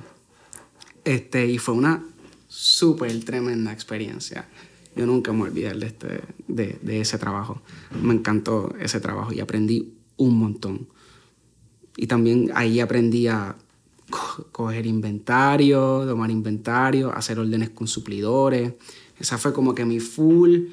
Este, 1.03 1.47
y 1.47 1.57
fue 1.57 1.73
una 1.73 2.03
súper 2.47 3.23
tremenda 3.25 3.73
experiencia. 3.73 4.47
Yo 4.95 5.05
nunca 5.05 5.33
me 5.33 5.43
olvidé 5.43 5.73
de, 5.73 5.87
este, 5.87 6.21
de, 6.47 6.77
de, 6.81 7.01
ese 7.01 7.17
trabajo. 7.17 7.61
Me 8.01 8.13
encantó 8.13 8.75
ese 8.79 8.99
trabajo 8.99 9.33
y 9.33 9.39
aprendí 9.39 9.93
un 10.17 10.37
montón. 10.37 10.87
Y 11.97 12.07
también 12.07 12.51
ahí 12.53 12.79
aprendí 12.79 13.27
a 13.27 13.55
coger 14.51 14.85
inventario, 14.85 16.05
tomar 16.05 16.29
inventario, 16.29 17.11
hacer 17.13 17.39
órdenes 17.39 17.71
con 17.71 17.87
suplidores. 17.87 18.73
Esa 19.19 19.37
fue 19.37 19.53
como 19.53 19.73
que 19.73 19.85
mi 19.85 19.99
full, 19.99 20.67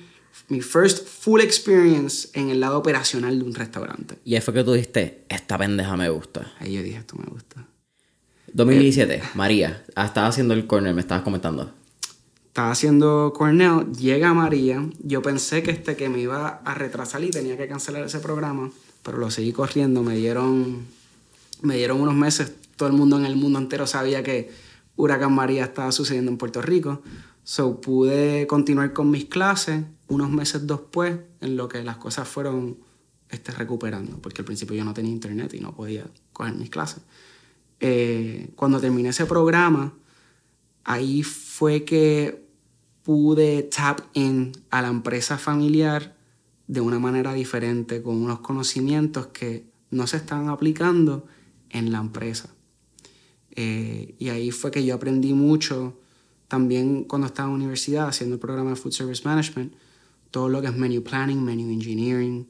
mi 0.49 0.61
first 0.61 1.07
full 1.07 1.41
experience 1.41 2.29
en 2.35 2.51
el 2.51 2.61
lado 2.61 2.79
operacional 2.79 3.39
de 3.39 3.45
un 3.45 3.55
restaurante. 3.55 4.19
Y 4.25 4.35
ahí 4.35 4.41
fue 4.41 4.53
que 4.55 4.65
tú 4.65 4.73
dijiste, 4.73 5.25
esta 5.29 5.57
pendeja 5.57 5.97
me 5.97 6.09
gusta. 6.11 6.53
Ahí 6.59 6.75
yo 6.75 6.83
dije, 6.83 6.99
esto 6.99 7.17
me 7.17 7.25
gusta. 7.25 7.67
2017, 8.53 9.23
María, 9.35 9.85
ah, 9.95 10.07
estaba 10.07 10.27
haciendo 10.27 10.55
el 10.55 10.67
corner, 10.67 10.95
me 10.95 11.01
estabas 11.01 11.23
comentando. 11.23 11.73
Estaba 12.49 12.73
haciendo 12.73 13.33
Cornell, 13.33 13.93
llega 13.93 14.35
María, 14.35 14.85
yo 15.05 15.23
pensé 15.23 15.63
que 15.63 15.71
este 15.71 15.95
que 15.95 16.09
me 16.09 16.19
iba 16.19 16.61
a 16.65 16.75
retrasar 16.75 17.23
y 17.23 17.31
tenía 17.31 17.57
que 17.57 17.69
cancelar 17.69 18.03
ese 18.03 18.19
programa, 18.19 18.73
pero 19.05 19.19
lo 19.19 19.31
seguí 19.31 19.53
corriendo, 19.53 20.03
me 20.03 20.17
dieron, 20.17 20.85
me 21.63 21.77
dieron 21.77 22.01
unos 22.01 22.17
meses, 22.17 22.53
todo 22.75 22.89
el 22.89 22.97
mundo 22.97 23.17
en 23.17 23.25
el 23.25 23.37
mundo 23.37 23.61
entero 23.61 23.87
sabía 23.87 24.25
que 24.25 24.51
Huracán 24.97 25.33
María 25.33 25.63
estaba 25.63 25.93
sucediendo 25.93 26.33
en 26.33 26.39
Puerto 26.39 26.61
Rico, 26.61 27.03
so 27.45 27.81
pude 27.81 28.49
continuar 28.49 28.93
con 28.93 29.13
mis 29.13 29.27
clases 29.27 29.85
unos 30.11 30.31
meses 30.31 30.67
después 30.67 31.19
en 31.41 31.57
lo 31.57 31.69
que 31.69 31.83
las 31.83 31.97
cosas 31.97 32.29
fueron 32.29 32.79
este, 33.31 33.53
recuperando, 33.53 34.19
porque 34.21 34.43
al 34.43 34.45
principio 34.45 34.77
yo 34.77 34.85
no 34.85 34.93
tenía 34.93 35.13
internet 35.13 35.55
y 35.55 35.61
no 35.61 35.75
podía 35.75 36.05
coger 36.33 36.55
mis 36.55 36.69
clases. 36.69 37.03
Eh, 37.79 38.51
cuando 38.57 38.81
terminé 38.81 39.11
ese 39.11 39.25
programa, 39.25 39.95
ahí 40.85 41.23
fue 41.23 41.85
que 41.85 42.45
pude 43.05 43.63
tap 43.63 44.01
in 44.15 44.53
a 44.71 44.83
la 44.83 44.89
empresa 44.89 45.39
familiar 45.39 46.17
de 46.67 46.81
una 46.81 46.99
manera 46.99 47.33
diferente, 47.33 48.03
con 48.03 48.17
unos 48.17 48.41
conocimientos 48.41 49.29
que 49.29 49.65
no 49.91 50.07
se 50.07 50.19
estaban 50.19 50.49
aplicando 50.49 51.27
en 51.71 51.93
la 51.93 51.99
empresa. 51.99 52.51
Eh, 53.53 54.15
y 54.19 54.29
ahí 54.29 54.51
fue 54.51 54.71
que 54.71 54.85
yo 54.85 54.95
aprendí 54.95 55.35
mucho 55.35 55.99
también 56.49 57.05
cuando 57.05 57.29
estaba 57.29 57.49
en 57.49 57.55
universidad 57.55 58.09
haciendo 58.09 58.35
el 58.35 58.41
programa 58.41 58.71
de 58.71 58.77
Food 58.77 58.93
Service 58.93 59.23
Management, 59.25 59.73
todo 60.31 60.49
lo 60.49 60.61
que 60.61 60.69
es 60.69 60.77
menu 60.77 61.03
planning, 61.03 61.43
menu 61.43 61.71
engineering, 61.71 62.49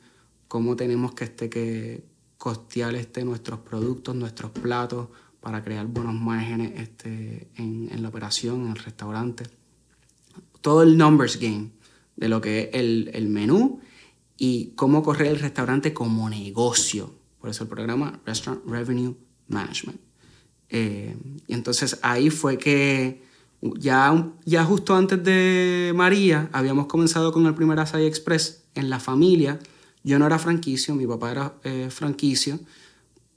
cómo 0.49 0.77
tenemos 0.77 1.13
que, 1.13 1.25
este, 1.25 1.49
que 1.49 2.05
costear 2.39 2.95
este, 2.95 3.25
nuestros 3.25 3.61
productos, 3.61 4.15
nuestros 4.15 4.51
platos, 4.51 5.09
para 5.41 5.65
crear 5.65 5.87
buenos 5.87 6.15
márgenes 6.15 6.73
este, 6.79 7.49
en, 7.57 8.03
la 8.03 8.09
operación, 8.09 8.67
en 8.67 8.73
el 8.73 8.77
restaurante. 8.77 9.45
Todo 10.61 10.83
el 10.83 10.99
numbers 10.99 11.39
game 11.39 11.71
de 12.17 12.29
lo 12.29 12.41
que 12.41 12.65
es 12.65 12.69
el, 12.73 13.11
el 13.15 13.29
menú 13.29 13.81
y 14.37 14.73
cómo 14.77 15.03
correr 15.03 15.29
el 15.29 15.39
restaurante 15.39 15.95
como 15.95 16.29
negocio. 16.29 17.15
Por 17.41 17.49
eso 17.49 17.65
el 17.65 17.71
programa 17.71 18.21
Restaurant 18.27 18.67
Revenue 18.67 19.17
Management. 19.49 20.01
Eh, 20.69 21.17
y 21.47 21.55
entonces 21.55 21.99
ahí 22.03 22.31
fue 22.31 22.59
que 22.59 23.23
ya, 23.63 24.33
ya 24.45 24.65
justo 24.65 24.95
antes 24.95 25.23
de 25.23 25.93
María 25.95 26.49
habíamos 26.53 26.87
comenzado 26.87 27.33
con 27.33 27.47
el 27.47 27.55
primer 27.55 27.79
Asai 27.79 28.07
Express 28.07 28.63
en 28.75 28.89
la 28.89 29.01
familia 29.01 29.59
yo 30.03 30.19
no 30.19 30.27
era 30.27 30.39
franquicio, 30.39 30.95
mi 30.95 31.07
papá 31.07 31.31
era 31.31 31.55
eh, 31.63 31.89
franquicio, 31.91 32.59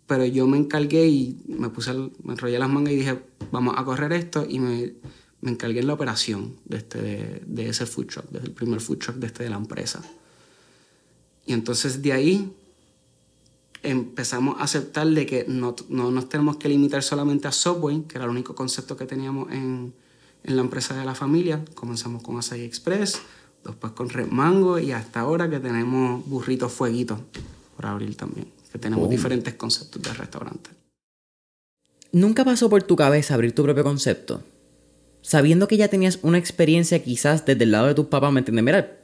pero 0.07 0.25
yo 0.25 0.47
me 0.47 0.57
encargué 0.57 1.07
y 1.07 1.41
me 1.47 1.69
puse, 1.69 1.93
me 1.93 2.33
enrollé 2.33 2.57
las 2.57 2.69
mangas 2.69 2.93
y 2.93 2.97
dije, 2.97 3.19
vamos 3.51 3.75
a 3.77 3.83
correr 3.83 4.13
esto 4.13 4.45
y 4.47 4.59
me, 4.59 4.93
me 5.41 5.51
encargué 5.51 5.81
en 5.81 5.87
la 5.87 5.93
operación 5.93 6.55
de, 6.65 6.77
este, 6.77 7.41
de, 7.45 7.69
ese 7.69 7.85
food 7.85 8.07
truck, 8.07 8.25
desde 8.29 8.47
el 8.47 8.53
primer 8.53 8.79
food 8.79 8.99
truck 8.99 9.15
de, 9.17 9.27
este, 9.27 9.43
de 9.43 9.49
la 9.49 9.57
empresa. 9.57 10.01
Y 11.45 11.53
entonces 11.53 12.01
de 12.01 12.13
ahí 12.13 12.53
empezamos 13.81 14.59
a 14.59 14.63
aceptar 14.63 15.07
de 15.07 15.25
que 15.25 15.45
no, 15.49 15.75
no 15.89 16.11
nos 16.11 16.29
tenemos 16.29 16.55
que 16.55 16.69
limitar 16.69 17.03
solamente 17.03 17.49
a 17.49 17.51
Subway, 17.51 18.03
que 18.03 18.17
era 18.17 18.23
el 18.23 18.31
único 18.31 18.55
concepto 18.55 18.95
que 18.95 19.05
teníamos 19.05 19.51
en, 19.51 19.93
en 20.43 20.55
la 20.55 20.61
empresa 20.61 20.97
de 20.97 21.05
la 21.05 21.15
familia. 21.15 21.63
Comenzamos 21.73 22.21
con 22.21 22.37
Acai 22.37 22.61
Express, 22.61 23.21
después 23.63 23.93
con 23.93 24.09
Red 24.09 24.27
Mango 24.27 24.79
y 24.79 24.91
hasta 24.91 25.21
ahora 25.21 25.49
que 25.49 25.59
tenemos 25.59 26.25
burritos 26.27 26.71
fueguitos 26.71 27.19
por 27.75 27.85
abrir 27.85 28.15
también, 28.15 28.47
que 28.71 28.79
tenemos 28.79 29.09
diferentes 29.09 29.53
conceptos 29.55 30.01
de 30.01 30.13
restaurante. 30.13 30.69
¿Nunca 32.11 32.45
pasó 32.45 32.69
por 32.69 32.83
tu 32.83 32.95
cabeza 32.95 33.33
abrir 33.33 33.55
tu 33.55 33.63
propio 33.63 33.83
concepto? 33.83 34.43
Sabiendo 35.21 35.67
que 35.67 35.77
ya 35.77 35.87
tenías 35.87 36.19
una 36.21 36.37
experiencia 36.37 37.01
quizás 37.01 37.45
desde 37.45 37.63
el 37.63 37.71
lado 37.71 37.87
de 37.87 37.95
tus 37.95 38.05
papás, 38.05 38.31
¿me 38.31 38.39
entiendes? 38.39 38.63
Mira, 38.63 38.99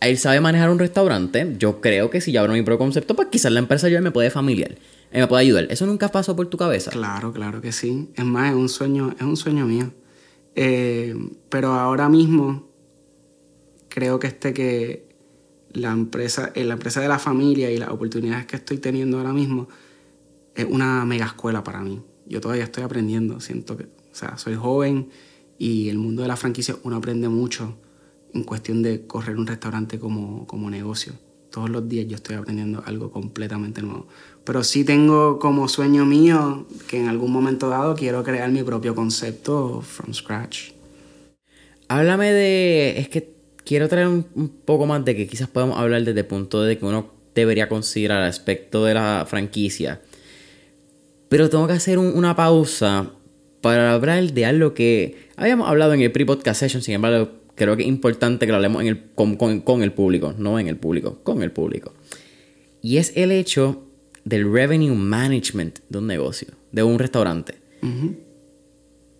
él 0.00 0.16
sabe 0.16 0.40
manejar 0.40 0.70
un 0.70 0.78
restaurante, 0.78 1.56
yo 1.58 1.80
creo 1.80 2.08
que 2.08 2.20
si 2.20 2.30
yo 2.32 2.40
abro 2.40 2.52
mi 2.52 2.62
propio 2.62 2.78
concepto, 2.78 3.16
pues 3.16 3.28
quizás 3.30 3.52
la 3.52 3.58
empresa 3.58 3.88
yo 3.88 4.00
me 4.00 4.12
puede 4.12 4.30
familiar, 4.30 4.76
me 5.12 5.26
puede 5.26 5.42
ayudar. 5.42 5.66
¿Eso 5.70 5.84
nunca 5.86 6.08
pasó 6.08 6.36
por 6.36 6.46
tu 6.46 6.56
cabeza? 6.56 6.90
Claro, 6.90 7.32
claro 7.32 7.60
que 7.60 7.72
sí. 7.72 8.08
Es 8.14 8.24
más, 8.24 8.50
es 8.50 8.56
un 8.56 8.68
sueño, 8.68 9.14
es 9.16 9.22
un 9.22 9.36
sueño 9.36 9.66
mío. 9.66 9.92
Eh, 10.60 11.14
pero 11.50 11.74
ahora 11.74 12.08
mismo 12.08 12.66
creo 13.88 14.18
que 14.18 14.26
este 14.26 14.52
que 14.52 15.08
la 15.72 15.92
empresa, 15.92 16.50
eh, 16.56 16.64
la 16.64 16.74
empresa 16.74 17.00
de 17.00 17.06
la 17.06 17.20
familia 17.20 17.70
y 17.70 17.76
las 17.76 17.90
oportunidades 17.90 18.46
que 18.46 18.56
estoy 18.56 18.78
teniendo 18.78 19.18
ahora 19.18 19.32
mismo 19.32 19.68
es 20.56 20.66
una 20.68 21.04
mega 21.04 21.26
escuela 21.26 21.62
para 21.62 21.80
mí. 21.80 22.02
Yo 22.26 22.40
todavía 22.40 22.64
estoy 22.64 22.82
aprendiendo, 22.82 23.38
siento 23.38 23.76
que, 23.76 23.84
o 23.84 24.14
sea, 24.14 24.36
soy 24.36 24.56
joven 24.56 25.10
y 25.58 25.90
el 25.90 25.98
mundo 25.98 26.22
de 26.22 26.28
la 26.28 26.34
franquicia 26.34 26.74
uno 26.82 26.96
aprende 26.96 27.28
mucho 27.28 27.76
en 28.34 28.42
cuestión 28.42 28.82
de 28.82 29.06
correr 29.06 29.36
un 29.36 29.46
restaurante 29.46 30.00
como, 30.00 30.44
como 30.48 30.70
negocio. 30.70 31.12
Todos 31.52 31.70
los 31.70 31.88
días 31.88 32.08
yo 32.08 32.16
estoy 32.16 32.34
aprendiendo 32.34 32.82
algo 32.84 33.12
completamente 33.12 33.80
nuevo. 33.80 34.08
Pero 34.48 34.64
sí 34.64 34.82
tengo 34.82 35.38
como 35.38 35.68
sueño 35.68 36.06
mío 36.06 36.66
que 36.86 36.98
en 36.98 37.08
algún 37.08 37.30
momento 37.30 37.68
dado 37.68 37.94
quiero 37.94 38.24
crear 38.24 38.50
mi 38.50 38.62
propio 38.62 38.94
concepto 38.94 39.82
from 39.82 40.14
scratch. 40.14 40.70
Háblame 41.88 42.32
de... 42.32 42.98
Es 42.98 43.10
que 43.10 43.34
quiero 43.62 43.90
traer 43.90 44.06
un, 44.06 44.24
poco 44.64 44.86
más 44.86 45.04
de 45.04 45.14
que 45.14 45.26
quizás 45.26 45.48
podemos 45.48 45.78
hablar 45.78 46.02
desde 46.02 46.20
el 46.20 46.24
punto 46.24 46.62
de 46.62 46.78
que 46.78 46.86
uno 46.86 47.12
debería 47.34 47.68
considerar 47.68 48.22
el 48.22 48.28
aspecto 48.30 48.86
de 48.86 48.94
la 48.94 49.26
franquicia. 49.28 50.00
Pero 51.28 51.50
tengo 51.50 51.66
que 51.66 51.74
hacer 51.74 51.98
una 51.98 52.34
pausa 52.34 53.10
para 53.60 53.92
hablar 53.92 54.32
de 54.32 54.46
algo 54.46 54.72
que 54.72 55.28
habíamos 55.36 55.68
hablado 55.68 55.92
en 55.92 56.00
el 56.00 56.10
pre-podcast 56.10 56.60
session, 56.60 56.80
sin 56.80 56.94
embargo, 56.94 57.32
creo 57.54 57.76
que 57.76 57.82
es 57.82 57.88
importante 57.90 58.46
que 58.46 58.52
lo 58.52 58.56
hablemos 58.56 58.82
con, 59.14 59.82
el 59.82 59.92
público, 59.92 60.32
no 60.38 60.58
en 60.58 60.68
el 60.68 60.78
público, 60.78 61.18
con 61.22 61.42
el 61.42 61.52
público. 61.52 61.92
Y 62.80 62.96
es 62.96 63.12
el 63.14 63.30
hecho 63.30 63.84
del 64.28 64.52
revenue 64.52 64.94
management 64.94 65.78
de 65.88 65.98
un 65.98 66.06
negocio, 66.06 66.48
de 66.72 66.82
un 66.82 66.98
restaurante 66.98 67.54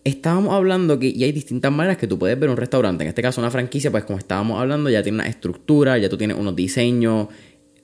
estábamos 0.03 0.53
hablando 0.53 0.99
que 0.99 1.07
y 1.07 1.23
hay 1.23 1.31
distintas 1.31 1.71
maneras 1.71 1.97
que 1.97 2.07
tú 2.07 2.17
puedes 2.17 2.39
ver 2.39 2.49
un 2.49 2.57
restaurante. 2.57 3.03
En 3.03 3.09
este 3.09 3.21
caso, 3.21 3.41
una 3.41 3.51
franquicia, 3.51 3.91
pues 3.91 4.03
como 4.03 4.19
estábamos 4.19 4.59
hablando, 4.59 4.89
ya 4.89 5.03
tiene 5.03 5.17
una 5.17 5.27
estructura, 5.27 5.97
ya 5.97 6.09
tú 6.09 6.17
tienes 6.17 6.37
unos 6.37 6.55
diseños. 6.55 7.27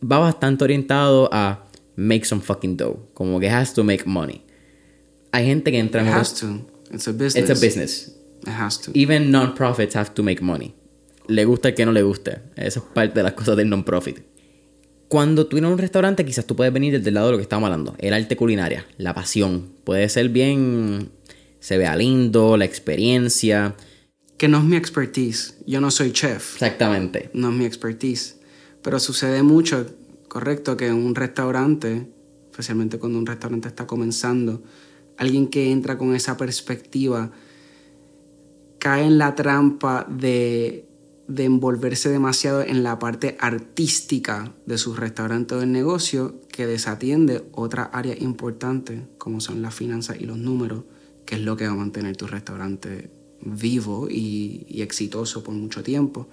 Va 0.01 0.19
bastante 0.19 0.63
orientado 0.63 1.29
a 1.31 1.67
make 1.95 2.25
some 2.25 2.41
fucking 2.41 2.77
dough. 2.77 3.09
Como 3.13 3.39
que 3.39 3.49
has 3.49 3.73
to 3.73 3.83
make 3.83 4.03
money. 4.05 4.43
Hay 5.31 5.45
gente 5.45 5.71
que 5.71 5.79
entra 5.79 6.01
en. 6.01 6.07
It 6.07 6.13
has 6.13 6.39
to. 6.39 6.65
It's 6.91 7.07
a 7.07 7.11
business. 7.11 7.35
It's 7.35 7.49
a 7.49 7.65
business. 7.65 8.15
It 8.43 8.49
has 8.49 8.79
to. 8.81 8.91
Even 8.93 9.31
non-profits 9.31 9.95
have 9.95 10.13
to 10.13 10.23
make 10.23 10.41
money. 10.41 10.73
Le 11.27 11.43
gusta 11.45 11.69
el 11.69 11.75
que 11.75 11.85
no 11.85 11.91
le 11.91 12.03
guste. 12.03 12.39
Eso 12.55 12.79
es 12.79 12.85
parte 12.93 13.19
de 13.19 13.23
las 13.23 13.33
cosas 13.33 13.57
del 13.57 13.69
non-profit. 13.69 14.19
Cuando 15.07 15.45
tú 15.45 15.55
vienes 15.55 15.69
a 15.69 15.73
un 15.73 15.79
restaurante, 15.79 16.25
quizás 16.25 16.45
tú 16.45 16.55
puedes 16.55 16.73
venir 16.73 16.93
desde 16.93 17.09
el 17.09 17.15
lado 17.15 17.27
de 17.27 17.31
lo 17.33 17.37
que 17.37 17.43
estamos 17.43 17.67
hablando. 17.67 17.95
El 17.99 18.13
arte 18.13 18.35
culinaria, 18.35 18.85
la 18.97 19.13
pasión. 19.13 19.69
Puede 19.83 20.09
ser 20.09 20.29
bien 20.29 21.11
se 21.65 21.79
vea 21.79 21.95
lindo, 21.95 22.57
la 22.57 22.65
experiencia. 22.65 23.75
Que 24.37 24.47
no 24.47 24.59
es 24.59 24.63
mi 24.65 24.75
expertise. 24.75 25.57
Yo 25.65 25.81
no 25.81 25.89
soy 25.89 26.11
chef. 26.11 26.53
Exactamente. 26.53 27.31
No 27.33 27.49
es 27.49 27.55
mi 27.55 27.65
expertise. 27.65 28.37
Pero 28.83 28.99
sucede 28.99 29.41
mucho, 29.41 29.83
correcto, 30.27 30.77
que 30.77 30.85
en 30.85 30.93
un 30.93 31.15
restaurante, 31.15 32.07
especialmente 32.51 32.99
cuando 32.99 33.17
un 33.17 33.25
restaurante 33.25 33.67
está 33.67 33.87
comenzando, 33.87 34.61
alguien 35.17 35.47
que 35.47 35.71
entra 35.71 35.97
con 35.97 36.13
esa 36.13 36.37
perspectiva 36.37 37.31
cae 38.77 39.05
en 39.05 39.17
la 39.17 39.33
trampa 39.33 40.05
de, 40.07 40.87
de 41.27 41.45
envolverse 41.45 42.09
demasiado 42.09 42.61
en 42.61 42.83
la 42.83 42.99
parte 42.99 43.35
artística 43.39 44.53
de 44.65 44.77
su 44.77 44.95
restaurante 44.95 45.55
o 45.55 45.59
del 45.59 45.71
negocio 45.71 46.35
que 46.49 46.67
desatiende 46.67 47.43
otra 47.51 47.83
área 47.83 48.15
importante 48.17 49.07
como 49.17 49.39
son 49.39 49.61
las 49.61 49.73
finanzas 49.73 50.17
y 50.19 50.25
los 50.25 50.37
números 50.37 50.83
que 51.25 51.35
es 51.35 51.41
lo 51.41 51.57
que 51.57 51.65
va 51.65 51.73
a 51.73 51.75
mantener 51.75 52.15
tu 52.15 52.27
restaurante 52.27 53.09
vivo 53.41 54.07
y, 54.09 54.81
exitoso 54.81 55.43
por 55.43 55.53
mucho 55.53 55.83
tiempo. 55.83 56.27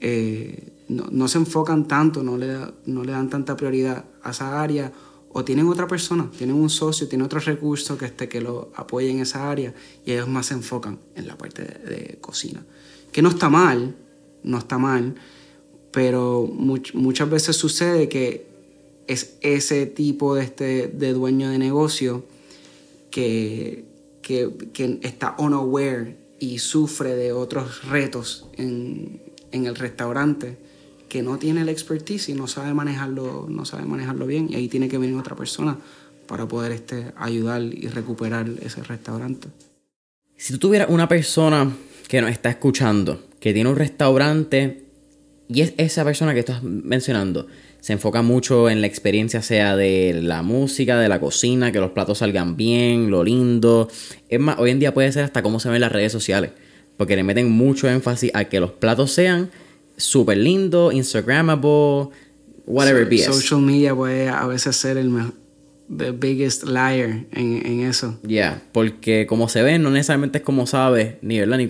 eh, 0.00 0.72
no, 0.88 1.28
se 1.28 1.38
enfocan 1.38 1.86
tanto, 1.86 2.22
no 2.22 2.36
le, 2.36 2.56
no 2.86 3.04
le 3.04 3.12
dan 3.12 3.28
tanta 3.30 3.56
prioridad 3.56 4.06
a 4.22 4.30
esa 4.30 4.60
área 4.60 4.92
o 5.32 5.44
tienen 5.44 5.68
otra 5.68 5.86
persona, 5.86 6.28
tienen 6.36 6.56
un 6.56 6.68
socio, 6.68 7.08
tienen 7.08 7.24
otro 7.24 7.38
recurso 7.38 7.96
que, 7.96 8.06
este, 8.06 8.28
que 8.28 8.40
lo 8.40 8.72
apoye 8.74 9.10
en 9.10 9.20
esa 9.20 9.50
área 9.50 9.72
y 10.04 10.12
ellos 10.12 10.28
más 10.28 10.46
se 10.46 10.54
enfocan 10.54 10.98
en 11.14 11.28
la 11.28 11.38
parte 11.38 11.62
de, 11.62 12.18
cocina. 12.20 12.64
Que 13.12 13.22
no 13.22 13.28
está 13.28 13.48
mal, 13.48 13.94
no 14.42 14.58
está 14.58 14.78
mal, 14.78 15.14
pero 15.90 16.46
muchas 16.52 17.28
veces 17.28 17.56
sucede 17.56 18.08
que 18.08 18.46
es 19.06 19.36
ese 19.40 19.86
tipo 19.86 20.36
de, 20.36 20.44
este, 20.44 20.88
de 20.88 21.12
dueño 21.12 21.50
de 21.50 21.58
negocio 21.58 22.24
que, 23.10 23.84
que, 24.22 25.00
está 25.02 25.34
unaware 25.38 26.16
y 26.38 26.58
sufre 26.58 27.16
de 27.16 27.32
otros 27.32 27.84
retos 27.88 28.46
en, 28.56 29.20
en 29.50 29.66
el 29.66 29.74
restaurante 29.74 30.58
que 31.08 31.22
no 31.22 31.38
tiene 31.38 31.64
la 31.64 31.72
expertise 31.72 32.28
y 32.28 32.34
no 32.34 32.46
sabe 32.46 32.72
manejarlo, 32.72 33.46
no 33.48 33.64
sabe 33.64 33.84
manejarlo 33.84 34.26
bien 34.26 34.46
y 34.48 34.54
ahí 34.54 34.68
tiene 34.68 34.88
que 34.88 34.96
venir 34.96 35.16
otra 35.16 35.34
persona 35.34 35.76
para 36.28 36.46
poder 36.46 36.70
este, 36.70 37.12
ayudar 37.16 37.60
y 37.62 37.88
recuperar 37.88 38.48
ese 38.62 38.84
restaurante. 38.84 39.48
Si 40.36 40.52
tú 40.52 40.60
tuvieras 40.60 40.88
una 40.88 41.08
persona 41.08 41.68
que 42.06 42.20
nos 42.20 42.30
está 42.30 42.48
escuchando, 42.50 43.20
que 43.40 43.52
tiene 43.52 43.70
un 43.70 43.76
restaurante 43.76 44.84
y 45.52 45.62
es 45.62 45.74
esa 45.78 46.04
persona 46.04 46.32
que 46.32 46.40
estás 46.40 46.62
mencionando, 46.62 47.48
se 47.80 47.92
enfoca 47.92 48.22
mucho 48.22 48.70
en 48.70 48.80
la 48.80 48.86
experiencia, 48.86 49.42
sea 49.42 49.74
de 49.74 50.20
la 50.22 50.42
música, 50.42 51.00
de 51.00 51.08
la 51.08 51.18
cocina, 51.18 51.72
que 51.72 51.80
los 51.80 51.90
platos 51.90 52.18
salgan 52.18 52.56
bien, 52.56 53.10
lo 53.10 53.24
lindo. 53.24 53.88
Es 54.28 54.38
más, 54.38 54.58
hoy 54.60 54.70
en 54.70 54.78
día 54.78 54.94
puede 54.94 55.10
ser 55.10 55.24
hasta 55.24 55.42
cómo 55.42 55.58
se 55.58 55.68
ven 55.68 55.80
las 55.80 55.90
redes 55.90 56.12
sociales, 56.12 56.52
porque 56.96 57.16
le 57.16 57.24
meten 57.24 57.50
mucho 57.50 57.88
énfasis 57.88 58.30
a 58.34 58.44
que 58.44 58.60
los 58.60 58.70
platos 58.70 59.10
sean 59.10 59.50
súper 59.96 60.36
lindo, 60.36 60.92
Instagrammable, 60.92 62.10
whatever 62.66 63.02
it 63.02 63.08
be. 63.08 63.18
Social 63.18 63.60
media 63.60 63.92
puede 63.94 64.28
a 64.28 64.46
veces 64.46 64.76
ser 64.76 64.98
el 64.98 65.10
the 65.88 66.12
biggest 66.12 66.64
liar 66.64 67.24
en, 67.32 67.80
eso. 67.80 68.20
Yeah, 68.22 68.62
porque 68.70 69.26
como 69.26 69.48
se 69.48 69.62
ve, 69.62 69.78
no 69.80 69.90
necesariamente 69.90 70.38
es 70.38 70.44
como 70.44 70.66
sabes, 70.66 71.16
ni, 71.22 71.40
¿verdad? 71.40 71.58
ni 71.58 71.66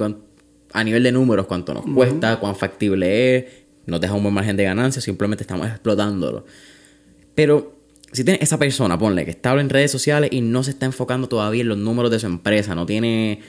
a 0.73 0.85
nivel 0.85 1.03
de 1.03 1.13
números, 1.13 1.47
cuánto 1.47 1.75
nos 1.75 1.85
cuesta, 1.85 2.39
cuán 2.39 2.57
factible 2.57 3.37
es, 3.37 3.45
nos 3.87 4.01
deja 4.01 4.15
un 4.15 4.23
buen 4.23 4.35
margen 4.35 4.57
de 4.57 4.65
ganancia, 4.65 5.03
simplemente 5.03 5.43
estamos 5.43 5.67
explotándolo. 5.67 6.45
Pero 7.35 7.81
si 8.13 8.25
tienes 8.25 8.43
esa 8.43 8.59
persona, 8.59 8.99
ponle, 8.99 9.25
que 9.25 9.31
está 9.31 9.59
en 9.61 9.69
redes 9.69 9.91
sociales 9.91 10.31
y 10.33 10.41
no 10.41 10.63
se 10.63 10.71
está 10.71 10.87
enfocando 10.87 11.29
todavía 11.29 11.63
en 11.63 11.69
los 11.69 11.79
números 11.79 12.11
de 12.11 12.19
su 12.19 12.27
empresa, 12.27 12.75
no 12.75 12.87
tiene 12.87 13.41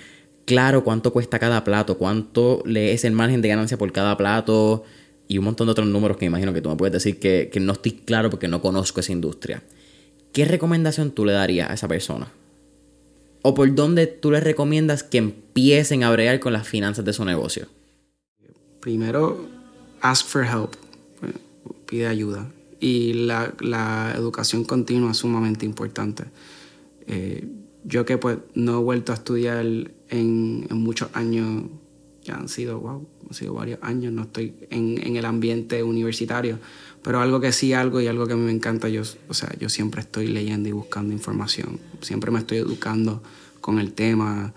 claro 0.45 0.83
cuánto 0.83 1.13
cuesta 1.13 1.39
cada 1.39 1.63
plato, 1.63 1.97
cuánto 1.97 2.61
le 2.65 2.93
es 2.93 3.05
el 3.05 3.13
margen 3.13 3.41
de 3.41 3.49
ganancia 3.49 3.77
por 3.77 3.91
cada 3.91 4.17
plato 4.17 4.83
y 5.27 5.37
un 5.37 5.45
montón 5.45 5.67
de 5.67 5.71
otros 5.71 5.87
números 5.87 6.17
que 6.17 6.25
imagino 6.25 6.53
que 6.53 6.61
tú 6.61 6.69
me 6.69 6.75
puedes 6.75 6.93
decir 6.93 7.19
que, 7.19 7.49
no 7.61 7.73
estoy 7.73 7.93
claro 7.93 8.29
porque 8.29 8.47
no 8.47 8.61
conozco 8.61 8.99
esa 8.99 9.11
industria. 9.11 9.63
¿Qué 10.33 10.45
recomendación 10.45 11.11
tú 11.11 11.25
le 11.25 11.33
darías 11.33 11.69
a 11.69 11.73
esa 11.73 11.87
persona? 11.87 12.31
¿O 13.41 13.53
por 13.53 13.73
dónde 13.73 14.07
tú 14.07 14.31
le 14.31 14.39
recomiendas 14.39 15.03
que 15.03 15.17
empiecen 15.17 16.03
a 16.03 16.11
bregar 16.11 16.39
con 16.39 16.53
las 16.53 16.67
finanzas 16.67 17.05
de 17.05 17.13
su 17.13 17.25
negocio? 17.25 17.67
Primero, 18.79 19.47
ask 20.01 20.25
for 20.27 20.43
help. 20.43 20.75
Pide 21.87 22.07
ayuda. 22.07 22.51
Y 22.79 23.13
la, 23.13 24.13
educación 24.15 24.63
continua 24.63 25.11
es 25.11 25.17
sumamente 25.17 25.65
importante. 25.65 26.25
Eh, 27.07 27.47
yo 27.83 28.05
que 28.05 28.17
pues 28.17 28.37
no 28.53 28.79
he 28.79 28.83
vuelto 28.83 29.11
a 29.11 29.15
estudiar 29.15 29.65
en, 30.09 30.67
muchos 30.71 31.09
años, 31.13 31.63
ya 32.23 32.35
han 32.35 32.49
sido, 32.49 32.79
wow, 32.79 33.07
han 33.27 33.33
sido 33.33 33.53
varios 33.53 33.79
años, 33.81 34.13
no 34.13 34.23
estoy 34.23 34.53
en, 34.69 35.15
el 35.15 35.25
ambiente 35.25 35.83
universitario, 35.83 36.59
pero 37.03 37.19
algo 37.19 37.39
que 37.39 37.51
sí, 37.51 37.73
algo 37.73 37.99
y 38.01 38.07
algo 38.07 38.27
que 38.27 38.33
a 38.33 38.35
mí 38.35 38.43
me 38.43 38.51
encanta, 38.51 38.89
yo, 38.89 39.01
o 39.27 39.33
sea, 39.33 39.51
yo 39.59 39.69
siempre 39.69 40.01
estoy 40.01 40.27
leyendo 40.27 40.69
y 40.69 40.71
buscando 40.71 41.13
información, 41.13 41.79
siempre 42.01 42.31
me 42.31 42.39
estoy 42.39 42.59
educando 42.59 43.23
con 43.59 43.79
el 43.79 43.93
tema. 43.93 44.53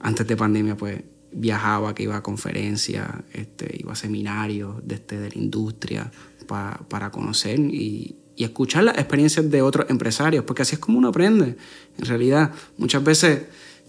Antes 0.00 0.26
de 0.26 0.36
pandemia, 0.36 0.76
pues 0.76 1.02
viajaba, 1.32 1.94
que 1.94 2.02
iba 2.02 2.16
a 2.16 2.22
conferencias, 2.22 3.08
este, 3.32 3.76
iba 3.78 3.92
a 3.92 3.96
seminarios 3.96 4.76
de, 4.86 4.96
este, 4.96 5.18
de 5.18 5.30
la 5.30 5.38
industria 5.38 6.10
para 6.46 7.10
conocer 7.10 7.58
y, 7.58 8.16
y 8.36 8.44
escuchar 8.44 8.84
las 8.84 8.98
experiencias 8.98 9.50
de 9.50 9.62
otros 9.62 9.88
empresarios, 9.90 10.44
porque 10.44 10.62
así 10.62 10.74
es 10.74 10.78
como 10.78 10.98
uno 10.98 11.08
aprende. 11.08 11.56
En 11.98 12.04
realidad, 12.04 12.52
muchas 12.76 13.02
veces 13.04 13.42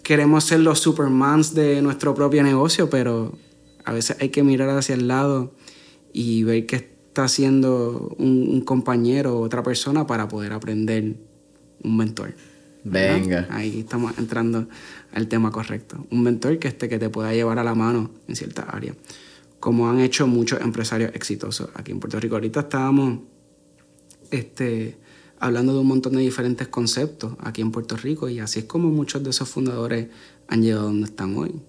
queremos 0.04 0.44
ser 0.44 0.60
los 0.60 0.80
supermans 0.80 1.54
de 1.54 1.82
nuestro 1.82 2.14
propio 2.14 2.44
negocio, 2.44 2.90
pero 2.90 3.38
a 3.86 3.94
veces 3.94 4.18
hay 4.20 4.30
que 4.30 4.44
mirar 4.44 4.70
hacia 4.70 4.96
el 4.96 5.08
lado 5.08 5.54
y 6.12 6.44
ver 6.44 6.66
qué 6.66 6.93
está 7.14 7.26
haciendo 7.26 8.16
un, 8.18 8.62
compañero 8.62 9.38
o 9.38 9.42
otra 9.42 9.62
persona 9.62 10.08
para 10.08 10.28
poder 10.28 10.52
aprender 10.52 11.16
un 11.84 11.96
mentor. 11.96 12.34
Venga. 12.84 13.48
Ahí 13.52 13.82
estamos 13.82 14.18
entrando 14.18 14.68
al 15.14 15.28
tema 15.28 15.52
correcto. 15.52 16.08
Un 16.10 16.24
mentor 16.24 16.58
que, 16.58 16.68
este, 16.68 16.90
que 16.90 16.98
te 16.98 17.10
pueda 17.10 17.32
llevar 17.32 17.60
a 17.60 17.64
la 17.64 17.76
mano 17.76 18.10
en 18.28 18.36
cierta 18.36 18.64
área, 18.64 18.96
como 19.60 19.88
han 19.88 20.00
hecho 20.00 20.26
muchos 20.26 20.60
empresarios 20.62 21.12
exitosos 21.14 21.70
aquí 21.76 21.92
en 21.92 22.00
Puerto 22.00 22.20
Rico. 22.20 22.34
Ahorita 22.34 22.62
estábamos 22.62 23.20
este, 24.32 24.98
hablando 25.40 25.74
de 25.74 25.80
un 25.82 25.88
montón 25.88 26.14
de 26.14 26.22
diferentes 26.22 26.68
conceptos 26.68 27.36
aquí 27.42 27.62
en 27.62 27.72
Puerto 27.72 27.96
Rico 27.96 28.28
y 28.28 28.40
así 28.40 28.62
es 28.62 28.66
como 28.66 28.90
muchos 28.90 29.24
de 29.24 29.30
esos 29.30 29.48
fundadores 29.48 30.08
han 30.48 30.64
llegado 30.64 30.86
donde 30.86 31.06
están 31.06 31.38
hoy, 31.38 31.62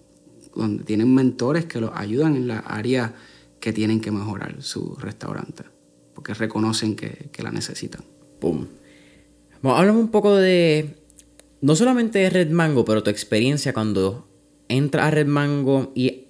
donde 0.57 0.85
tienen 0.85 1.15
mentores 1.15 1.67
que 1.67 1.83
los 1.83 1.91
ayudan 1.95 2.35
en 2.35 2.49
la 2.49 2.61
área 2.61 3.15
que 3.65 3.73
tienen 3.73 4.03
que 4.03 4.11
mejorar 4.11 4.63
su 4.63 4.95
restaurante, 4.97 5.63
porque 6.15 6.35
reconocen 6.35 6.97
que, 6.97 7.31
la 7.43 7.51
necesitan. 7.51 8.05
Boom. 8.39 8.69
háblame 9.63 10.01
un 10.01 10.11
poco 10.11 10.37
de, 10.37 10.99
no 11.63 11.75
solamente 11.75 12.19
de 12.19 12.29
Red 12.29 12.51
Mango, 12.51 12.85
pero 12.85 13.03
tu 13.03 13.09
experiencia 13.09 13.73
cuando 13.73 14.29
entras 14.69 15.07
a 15.07 15.11
Red 15.13 15.29
Mango 15.29 15.93
y 15.95 16.27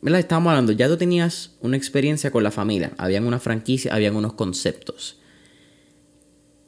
¿verdad? 0.00 0.20
Estábamos 0.20 0.52
hablando, 0.52 0.72
ya 0.72 0.88
tú 0.88 0.96
tenías 0.96 1.58
una 1.60 1.76
experiencia 1.76 2.30
con 2.30 2.42
la 2.42 2.50
familia, 2.50 2.92
habían 2.96 3.26
una 3.26 3.38
franquicia, 3.38 3.94
habían 3.94 4.16
unos 4.16 4.32
conceptos. 4.32 5.20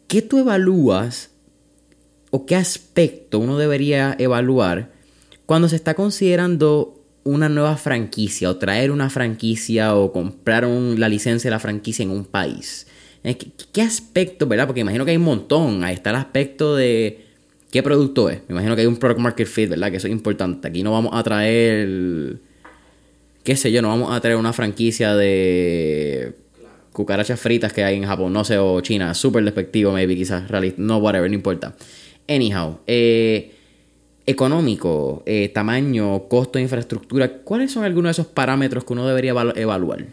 ¿qué 0.06 0.20
tú 0.20 0.36
evalúas 0.36 1.30
o 2.30 2.44
qué 2.44 2.56
aspecto 2.56 3.38
uno 3.38 3.56
debería 3.56 4.14
evaluar 4.18 4.92
cuando 5.46 5.66
se 5.66 5.76
está 5.76 5.94
considerando 5.94 6.99
una 7.24 7.48
nueva 7.48 7.76
franquicia 7.76 8.50
o 8.50 8.56
traer 8.56 8.90
una 8.90 9.10
franquicia 9.10 9.94
o 9.94 10.12
comprar 10.12 10.64
la 10.64 11.08
licencia 11.08 11.48
de 11.48 11.54
la 11.54 11.60
franquicia 11.60 12.02
en 12.02 12.10
un 12.10 12.24
país? 12.24 12.86
Eh, 13.22 13.36
¿Qué, 13.72 13.82
aspecto, 13.82 14.46
verdad? 14.46 14.66
Porque 14.66 14.80
imagino 14.80 15.04
que 15.04 15.10
hay 15.10 15.16
un 15.16 15.24
montón. 15.24 15.84
Ahí 15.84 15.94
está 15.94 16.10
el 16.10 16.16
aspecto 16.16 16.76
de 16.76 17.26
qué 17.70 17.82
producto 17.82 18.30
es. 18.30 18.40
Me 18.48 18.54
imagino 18.54 18.74
que 18.74 18.82
hay 18.82 18.86
un 18.86 18.96
product 18.96 19.20
market 19.20 19.46
fit, 19.46 19.68
¿verdad? 19.68 19.90
Que 19.90 19.98
eso 19.98 20.06
es 20.06 20.12
importante. 20.12 20.68
Aquí 20.68 20.82
no 20.82 20.92
vamos 20.92 21.12
a 21.14 21.22
traer, 21.22 22.38
qué 23.44 23.56
sé 23.56 23.70
yo, 23.72 23.82
no 23.82 23.88
vamos 23.88 24.12
a 24.12 24.20
traer 24.20 24.36
una 24.36 24.52
franquicia 24.52 25.14
de 25.14 26.34
cucarachas 26.92 27.38
fritas 27.38 27.72
que 27.72 27.84
hay 27.84 27.96
en 27.96 28.04
Japón, 28.04 28.32
no 28.32 28.44
sé, 28.44 28.58
o 28.58 28.80
China, 28.80 29.14
súper 29.14 29.44
despectivo, 29.44 29.92
maybe, 29.92 30.16
quizás, 30.16 30.48
realista, 30.48 30.82
no, 30.82 30.98
whatever, 30.98 31.30
no 31.30 31.34
importa. 31.34 31.74
Anyhow, 32.28 32.80
eh, 32.86 33.54
económico, 34.26 35.22
eh, 35.26 35.48
tamaño, 35.48 36.28
costo 36.28 36.58
de 36.58 36.62
infraestructura, 36.62 37.42
¿cuáles 37.42 37.72
son 37.72 37.84
algunos 37.84 38.08
de 38.08 38.22
esos 38.22 38.32
parámetros 38.32 38.84
que 38.84 38.92
uno 38.92 39.06
debería 39.06 39.30
evaluar? 39.56 40.06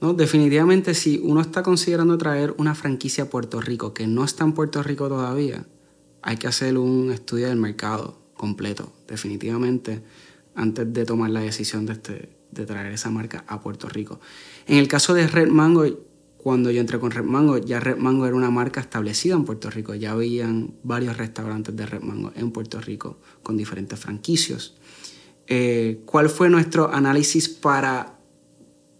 No, 0.00 0.14
definitivamente 0.14 0.94
si 0.94 1.20
uno 1.22 1.40
está 1.40 1.62
considerando 1.62 2.18
traer 2.18 2.54
una 2.58 2.74
franquicia 2.74 3.24
a 3.24 3.30
Puerto 3.30 3.60
Rico 3.60 3.94
que 3.94 4.06
no 4.06 4.24
está 4.24 4.44
en 4.44 4.52
Puerto 4.52 4.82
Rico 4.82 5.08
todavía, 5.08 5.64
hay 6.22 6.36
que 6.36 6.48
hacer 6.48 6.78
un 6.78 7.12
estudio 7.12 7.48
del 7.48 7.58
mercado 7.58 8.20
completo, 8.34 8.92
definitivamente, 9.06 10.02
antes 10.54 10.92
de 10.92 11.04
tomar 11.04 11.30
la 11.30 11.40
decisión 11.40 11.86
de, 11.86 11.92
este, 11.92 12.30
de 12.50 12.66
traer 12.66 12.92
esa 12.92 13.10
marca 13.10 13.44
a 13.46 13.60
Puerto 13.60 13.88
Rico. 13.88 14.20
En 14.66 14.78
el 14.78 14.88
caso 14.88 15.14
de 15.14 15.26
Red 15.26 15.48
Mango, 15.48 15.84
cuando 16.42 16.72
yo 16.72 16.80
entré 16.80 16.98
con 16.98 17.12
Red 17.12 17.24
Mango, 17.24 17.56
ya 17.58 17.78
Red 17.78 17.98
Mango 17.98 18.26
era 18.26 18.34
una 18.34 18.50
marca 18.50 18.80
establecida 18.80 19.34
en 19.34 19.44
Puerto 19.44 19.70
Rico. 19.70 19.94
Ya 19.94 20.10
habían 20.10 20.74
varios 20.82 21.16
restaurantes 21.16 21.76
de 21.76 21.86
Red 21.86 22.02
Mango 22.02 22.32
en 22.34 22.50
Puerto 22.50 22.80
Rico 22.80 23.20
con 23.44 23.56
diferentes 23.56 23.98
franquicios. 23.98 24.74
Eh, 25.46 26.02
¿Cuál 26.04 26.28
fue 26.28 26.50
nuestro 26.50 26.92
análisis 26.92 27.48
para 27.48 28.18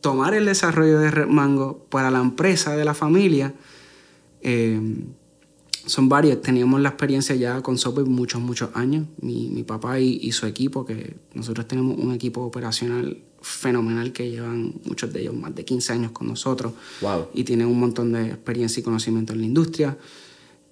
tomar 0.00 0.34
el 0.34 0.44
desarrollo 0.44 1.00
de 1.00 1.10
Red 1.10 1.26
Mango 1.26 1.84
para 1.90 2.12
la 2.12 2.20
empresa 2.20 2.76
de 2.76 2.84
la 2.84 2.94
familia? 2.94 3.54
Eh, 4.40 4.80
son 5.84 6.08
varios. 6.08 6.40
Teníamos 6.42 6.80
la 6.80 6.90
experiencia 6.90 7.34
ya 7.34 7.60
con 7.60 7.76
Subway 7.76 8.04
muchos, 8.04 8.40
muchos 8.40 8.70
años. 8.74 9.08
Mi, 9.20 9.64
papá 9.64 9.98
y, 9.98 10.20
y, 10.22 10.30
su 10.30 10.46
equipo, 10.46 10.84
que 10.84 11.16
nosotros 11.34 11.66
tenemos 11.66 11.98
un 11.98 12.12
equipo 12.12 12.42
operacional 12.42 13.20
fenomenal 13.42 14.12
que 14.12 14.30
llevan 14.30 14.74
muchos 14.84 15.12
de 15.12 15.20
ellos 15.20 15.34
más 15.34 15.54
de 15.54 15.64
15 15.64 15.92
años 15.92 16.12
con 16.12 16.28
nosotros. 16.28 16.72
Y 17.34 17.44
tienen 17.44 17.66
un 17.66 17.78
montón 17.78 18.12
de 18.12 18.28
experiencia 18.28 18.80
y 18.80 18.82
conocimiento 18.82 19.32
en 19.32 19.40
la 19.40 19.46
industria. 19.46 19.98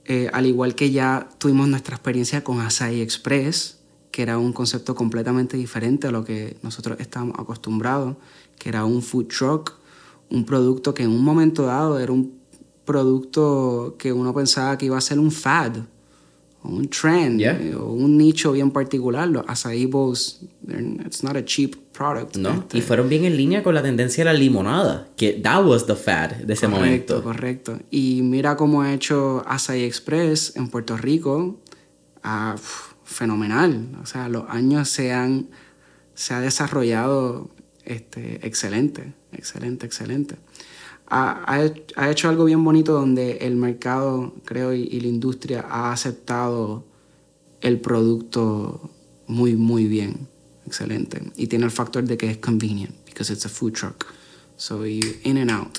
Eh, 0.04 0.30
al 0.32 0.46
igual 0.46 0.74
que 0.74 0.90
ya 0.90 1.28
tuvimos 1.38 1.68
nuestra 1.68 1.96
experiencia 1.96 2.42
con 2.42 2.60
Asai 2.60 3.00
Express, 3.00 3.78
que 4.10 4.22
era 4.22 4.38
un 4.38 4.52
concepto 4.52 4.94
completamente 4.94 5.56
diferente 5.56 6.08
a 6.08 6.10
lo 6.10 6.24
que 6.24 6.56
nosotros 6.62 6.98
estábamos 7.00 7.38
acostumbrados, 7.38 8.16
que 8.58 8.68
era 8.68 8.84
un 8.84 9.02
food 9.02 9.26
truck, 9.26 9.74
un 10.30 10.44
producto 10.44 10.94
que 10.94 11.02
en 11.02 11.10
un 11.10 11.22
momento 11.22 11.64
dado 11.64 11.98
era 11.98 12.12
un 12.12 12.40
producto 12.84 13.94
que 13.98 14.12
uno 14.12 14.34
pensaba 14.34 14.76
que 14.78 14.86
iba 14.86 14.98
a 14.98 15.00
ser 15.00 15.18
un 15.18 15.30
fad, 15.30 15.76
un 16.62 16.88
trend, 16.88 17.40
Yeah. 17.40 17.58
o 17.78 17.92
un 17.92 18.16
nicho 18.18 18.52
bien 18.52 18.70
particular. 18.70 19.26
Los 19.28 19.44
acai 19.48 19.86
bowls, 19.86 20.40
it's 21.06 21.22
not 21.22 21.36
a 21.36 21.44
cheap 21.44 21.74
product. 21.92 22.36
¿no? 22.36 22.50
Este, 22.50 22.78
Y 22.78 22.80
fueron 22.82 23.08
bien 23.08 23.24
en 23.24 23.36
línea 23.36 23.62
con 23.62 23.74
la 23.74 23.82
tendencia 23.82 24.24
de 24.24 24.32
la 24.32 24.38
limonada, 24.38 25.08
que 25.16 25.32
that 25.42 25.64
was 25.64 25.86
the 25.86 25.94
fad 25.96 26.32
de 26.32 26.52
ese 26.52 26.66
correcto, 26.66 27.14
momento. 27.14 27.22
correcto. 27.22 27.78
Y 27.90 28.20
mira 28.22 28.56
cómo 28.56 28.82
ha 28.82 28.92
hecho 28.92 29.42
Acai 29.46 29.84
Express 29.84 30.54
en 30.56 30.68
Puerto 30.68 30.96
Rico, 30.96 31.58
ah, 32.22 32.56
fenomenal. 33.04 33.88
O 34.02 34.06
sea, 34.06 34.28
los 34.28 34.44
años 34.48 34.88
se 34.88 35.12
han 35.12 35.48
se 36.14 36.34
ha 36.34 36.40
desarrollado 36.40 37.48
este, 37.84 38.46
excelente, 38.46 39.14
excelente, 39.32 39.86
excelente. 39.86 40.36
Ha, 41.10 41.42
ha 41.46 41.64
he- 41.64 41.84
ha 41.96 42.10
hecho 42.10 42.28
algo 42.28 42.44
bien 42.44 42.62
bonito 42.64 42.92
donde 42.92 43.38
el 43.38 43.56
mercado, 43.56 44.32
creo, 44.44 44.72
y, 44.72 44.82
y 44.82 45.00
la 45.00 45.08
industria 45.08 45.66
ha 45.68 45.92
aceptado 45.92 46.84
el 47.60 47.80
producto 47.80 48.90
muy, 49.26 49.56
muy 49.56 49.86
bien. 49.86 50.28
Excelente. 50.66 51.20
Y 51.36 51.48
tiene 51.48 51.64
el 51.64 51.70
factor 51.72 52.04
de 52.04 52.16
que 52.16 52.30
es 52.30 52.36
convenient, 52.38 52.94
because 53.06 53.32
it's 53.32 53.44
a 53.44 53.48
food 53.48 53.72
truck. 53.72 54.06
So 54.56 54.86
you 54.86 55.00
in 55.24 55.38
and 55.38 55.50
out. 55.50 55.78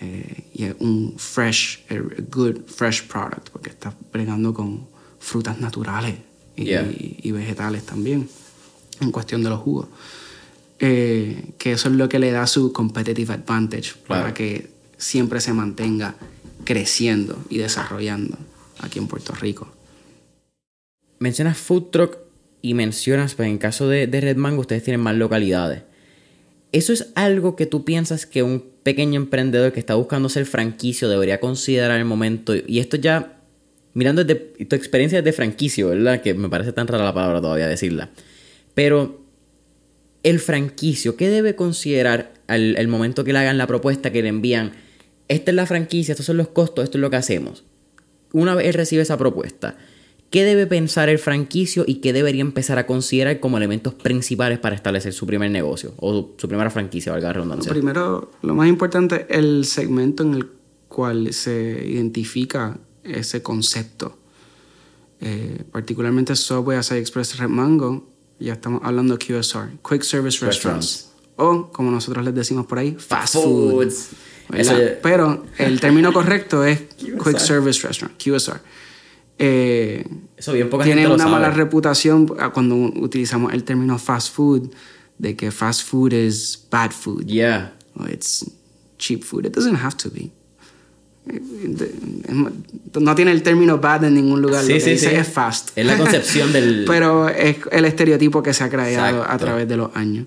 Eh, 0.00 0.44
y 0.52 0.64
es 0.64 0.74
un 0.80 1.14
fresh, 1.16 1.84
a 1.88 1.94
good 2.30 2.66
fresh 2.66 3.06
product, 3.08 3.48
porque 3.50 3.70
estás 3.70 3.94
bregando 4.12 4.52
con 4.52 4.86
frutas 5.20 5.58
naturales 5.60 6.16
y, 6.56 6.64
Yeah. 6.64 6.86
y 6.92 7.30
vegetales 7.32 7.84
también, 7.86 8.28
en 9.00 9.10
cuestión 9.10 9.42
de 9.42 9.48
los 9.50 9.60
jugos. 9.60 9.86
Eh, 10.80 11.52
que 11.58 11.72
eso 11.72 11.88
es 11.88 11.94
lo 11.94 12.08
que 12.08 12.18
le 12.18 12.32
da 12.32 12.46
su 12.46 12.72
competitive 12.72 13.32
advantage 13.32 13.92
para 14.08 14.34
que 14.34 14.70
siempre 14.98 15.40
se 15.40 15.52
mantenga 15.52 16.16
creciendo 16.64 17.38
y 17.48 17.58
desarrollando 17.58 18.36
aquí 18.80 18.98
en 18.98 19.06
Puerto 19.06 19.34
Rico. 19.34 19.72
Mencionas 21.18 21.58
food 21.58 21.90
truck 21.90 22.18
y 22.60 22.74
mencionas, 22.74 23.34
pues 23.34 23.48
en 23.48 23.58
caso 23.58 23.88
de, 23.88 24.06
de 24.06 24.20
Red 24.20 24.36
Mango, 24.36 24.62
ustedes 24.62 24.82
tienen 24.82 25.00
más 25.00 25.14
localidades. 25.14 25.82
¿Eso 26.72 26.92
es 26.92 27.12
algo 27.14 27.54
que 27.54 27.66
tú 27.66 27.84
piensas 27.84 28.26
que 28.26 28.42
un 28.42 28.64
pequeño 28.82 29.20
emprendedor 29.20 29.72
que 29.72 29.78
está 29.78 29.94
buscando 29.94 30.28
ser 30.28 30.44
franquicio 30.44 31.08
debería 31.08 31.38
considerar 31.38 31.92
en 31.92 31.98
el 31.98 32.04
momento? 32.04 32.52
Y 32.54 32.80
esto 32.80 32.96
ya, 32.96 33.38
mirando 33.92 34.24
desde 34.24 34.64
tu 34.64 34.74
experiencia 34.74 35.22
de 35.22 35.32
franquicio, 35.32 35.88
¿verdad? 35.90 36.20
Que 36.20 36.34
me 36.34 36.48
parece 36.48 36.72
tan 36.72 36.88
rara 36.88 37.04
la 37.04 37.14
palabra 37.14 37.40
todavía 37.40 37.68
decirla. 37.68 38.10
Pero 38.74 39.23
el 40.24 40.40
franquicio, 40.40 41.16
¿qué 41.16 41.28
debe 41.28 41.54
considerar 41.54 42.32
al, 42.48 42.88
momento 42.88 43.22
que 43.22 43.32
le 43.32 43.38
hagan 43.38 43.58
la 43.58 43.66
propuesta 43.66 44.10
que 44.10 44.22
le 44.22 44.30
envían? 44.30 44.72
Esta 45.28 45.52
es 45.52 45.54
la 45.54 45.66
franquicia, 45.66 46.12
estos 46.12 46.26
son 46.26 46.38
los 46.38 46.48
costos, 46.48 46.84
esto 46.84 46.98
es 46.98 47.02
lo 47.02 47.10
que 47.10 47.16
hacemos. 47.16 47.64
Una 48.32 48.54
vez 48.54 48.66
él 48.66 48.74
recibe 48.74 49.02
esa 49.02 49.18
propuesta, 49.18 49.76
¿qué 50.30 50.44
debe 50.44 50.66
pensar 50.66 51.10
el 51.10 51.18
franquicio 51.18 51.84
y 51.86 51.96
qué 51.96 52.12
debería 52.12 52.40
empezar 52.40 52.78
a 52.78 52.86
considerar 52.86 53.38
como 53.38 53.58
elementos 53.58 53.94
principales 53.94 54.58
para 54.58 54.74
establecer 54.74 55.12
su 55.12 55.26
primer 55.26 55.50
negocio 55.50 55.94
o 55.98 56.34
su 56.38 56.48
primera 56.48 56.70
franquicia, 56.70 57.12
valga 57.12 57.28
la 57.28 57.32
redundancia? 57.34 57.70
Primero, 57.70 58.32
lo 58.42 58.54
más 58.54 58.68
importante, 58.68 59.26
el 59.28 59.66
segmento 59.66 60.22
en 60.22 60.34
el 60.34 60.48
cual 60.88 61.34
se 61.34 61.84
identifica 61.86 62.78
ese 63.02 63.42
concepto. 63.42 64.18
Eh, 65.20 65.64
particularmente 65.70 66.34
Subway, 66.34 66.78
Acai 66.78 66.98
Express, 66.98 67.38
Red 67.38 67.48
Mango, 67.48 68.13
ya 68.38 68.54
estamos 68.54 68.80
hablando 68.84 69.16
de 69.16 69.24
QSR, 69.26 69.78
Quick 69.88 70.02
Service 70.02 70.44
Restaurants. 70.44 71.10
O, 71.36 71.70
como 71.72 71.90
nosotros 71.90 72.24
les 72.24 72.34
decimos 72.34 72.66
por 72.66 72.78
ahí, 72.78 72.94
fast 72.98 73.34
food. 73.34 73.70
Foods. 73.72 74.08
Eso- 74.52 74.74
Pero 75.02 75.44
el 75.58 75.80
término 75.80 76.12
correcto 76.12 76.64
es 76.64 76.80
Quick 76.98 77.38
Service 77.38 77.86
Restaurant, 77.86 78.16
QSR. 78.22 78.60
Eh, 79.38 80.06
Eso 80.36 80.52
bien 80.52 80.70
poca 80.70 80.84
tiene 80.84 81.00
gente 81.02 81.08
lo 81.08 81.14
una 81.16 81.24
sabe. 81.24 81.32
mala 81.36 81.50
reputación 81.50 82.26
cuando 82.52 82.76
utilizamos 82.76 83.52
el 83.52 83.64
término 83.64 83.98
fast 83.98 84.32
food, 84.34 84.70
de 85.18 85.34
que 85.36 85.50
fast 85.50 85.82
food 85.88 86.12
is 86.12 86.66
bad 86.70 86.90
food. 86.92 87.26
Yeah. 87.26 87.72
or 87.96 88.10
it's 88.10 88.44
cheap 88.98 89.22
food. 89.24 89.46
It 89.46 89.54
doesn't 89.54 89.76
have 89.76 89.96
to 89.98 90.10
be. 90.10 90.30
No 93.00 93.14
tiene 93.14 93.32
el 93.32 93.42
término 93.42 93.78
bad 93.78 94.04
en 94.04 94.14
ningún 94.14 94.40
lugar. 94.42 94.62
Sí, 94.64 94.68
lo 94.72 94.74
que 94.74 94.80
sí, 94.84 94.90
dice 94.90 95.10
sí. 95.10 95.16
es 95.16 95.28
fast. 95.28 95.70
Es 95.76 95.86
la 95.86 95.96
concepción 95.96 96.52
del- 96.52 96.84
Pero 96.86 97.28
es 97.28 97.56
el 97.72 97.84
estereotipo 97.84 98.42
que 98.42 98.52
se 98.54 98.64
ha 98.64 98.70
creado 98.70 99.24
a 99.28 99.36
través 99.38 99.68
de 99.68 99.76
los 99.76 99.94
años. 99.96 100.26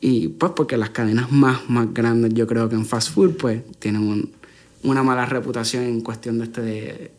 Y 0.00 0.28
pues 0.28 0.52
porque 0.56 0.76
las 0.76 0.90
cadenas 0.90 1.30
más, 1.32 1.68
más 1.68 1.92
grandes, 1.92 2.32
yo 2.34 2.46
creo 2.46 2.68
que 2.68 2.74
en 2.74 2.86
fast 2.86 3.10
food, 3.12 3.36
pues 3.36 3.62
tienen 3.78 4.02
un- 4.02 4.30
una 4.82 5.02
mala 5.02 5.26
reputación 5.26 5.84
en 5.84 6.00
cuestión 6.00 6.38
de 6.38 6.44
este 6.44 6.62
de, 6.62 7.10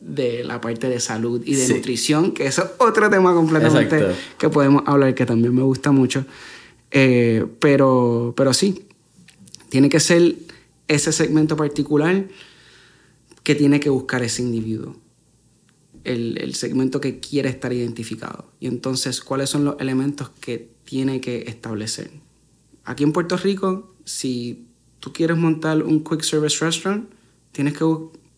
de 0.00 0.42
la 0.44 0.60
parte 0.60 0.88
de 0.88 0.98
salud 0.98 1.40
y 1.44 1.54
de 1.54 1.68
nutrición, 1.68 2.32
que 2.32 2.46
eso 2.46 2.62
es 2.64 2.70
otro 2.78 3.08
tema 3.08 3.32
completamente 3.34 3.96
Exacto. 3.98 4.16
que 4.38 4.48
podemos 4.48 4.82
hablar, 4.86 5.14
que 5.14 5.24
también 5.26 5.54
me 5.54 5.62
gusta 5.62 5.92
mucho. 5.92 6.24
Eh, 6.90 7.46
pero, 7.60 8.34
pero 8.36 8.52
sí, 8.52 8.84
tiene 9.68 9.88
que 9.88 10.00
ser 10.00 10.34
ese 10.88 11.12
segmento 11.12 11.56
particular 11.56 12.28
que 13.42 13.54
tiene 13.54 13.80
que 13.80 13.90
buscar 13.90 14.22
ese 14.22 14.42
individuo. 14.42 14.96
El, 16.04 16.38
el 16.40 16.54
segmento 16.54 17.00
que 17.00 17.20
quiere 17.20 17.48
estar 17.48 17.72
identificado. 17.72 18.50
Y 18.58 18.66
entonces, 18.66 19.20
¿cuáles 19.20 19.50
son 19.50 19.64
los 19.64 19.76
elementos 19.78 20.30
que 20.40 20.70
tiene 20.84 21.20
que 21.20 21.44
establecer? 21.46 22.10
Aquí 22.84 23.04
en 23.04 23.12
Puerto 23.12 23.36
Rico, 23.36 23.94
si 24.04 24.66
tú 24.98 25.12
quieres 25.12 25.36
montar 25.36 25.82
un 25.82 26.02
quick 26.02 26.22
service 26.22 26.64
restaurant, 26.64 27.08
tienes 27.52 27.74
que, 27.74 27.84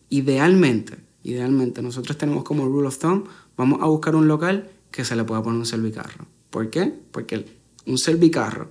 idealmente, 0.09 0.97
idealmente, 1.23 1.81
nosotros 1.81 2.17
tenemos 2.17 2.43
como 2.43 2.65
rule 2.65 2.87
of 2.87 2.97
thumb, 2.99 3.25
vamos 3.57 3.81
a 3.81 3.85
buscar 3.85 4.15
un 4.15 4.27
local 4.27 4.69
que 4.91 5.03
se 5.03 5.15
le 5.15 5.23
pueda 5.23 5.41
poner 5.41 5.59
un 5.59 5.65
servicarro. 5.65 6.27
¿Por 6.49 6.69
qué? 6.69 6.93
Porque 7.11 7.45
un 7.85 7.97
servicarro 7.97 8.69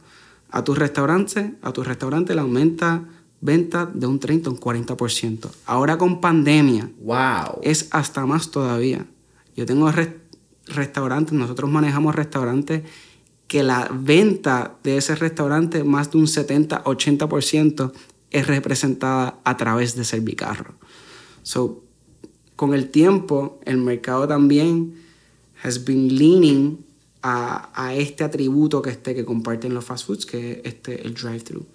a 0.50 0.62
tu 0.62 0.74
restaurante, 0.74 1.54
a 1.62 1.72
tu 1.72 1.82
restaurante 1.82 2.34
le 2.34 2.40
aumenta 2.40 3.08
venta 3.44 3.84
de 3.92 4.06
un 4.06 4.18
30 4.18 4.48
a 4.48 4.52
un 4.52 4.58
40%. 4.58 5.50
Ahora 5.66 5.98
con 5.98 6.20
pandemia, 6.20 6.90
Wow. 7.02 7.60
es 7.62 7.88
hasta 7.90 8.24
más 8.24 8.50
todavía. 8.50 9.06
Yo 9.54 9.66
tengo 9.66 9.92
res- 9.92 10.08
restaurantes, 10.66 11.34
nosotros 11.34 11.70
manejamos 11.70 12.14
restaurantes 12.14 12.82
que 13.46 13.62
la 13.62 13.90
venta 13.92 14.78
de 14.82 14.96
ese 14.96 15.14
restaurante, 15.14 15.84
más 15.84 16.10
de 16.10 16.18
un 16.18 16.26
70-80%, 16.26 17.92
es 18.30 18.46
representada 18.46 19.40
a 19.44 19.56
través 19.56 19.94
de 19.94 20.04
Servicarro. 20.04 20.74
So, 21.42 21.84
con 22.56 22.72
el 22.72 22.88
tiempo, 22.88 23.60
el 23.66 23.76
mercado 23.76 24.26
también 24.26 24.94
has 25.62 25.84
been 25.84 26.16
leaning 26.16 26.84
a, 27.22 27.70
a 27.74 27.94
este 27.94 28.24
atributo 28.24 28.80
que, 28.80 28.90
este, 28.90 29.14
que 29.14 29.24
comparten 29.24 29.74
los 29.74 29.84
fast 29.84 30.06
foods, 30.06 30.24
que 30.26 30.52
es 30.52 30.60
este, 30.64 31.06
el 31.06 31.14
drive-thru. 31.14 31.66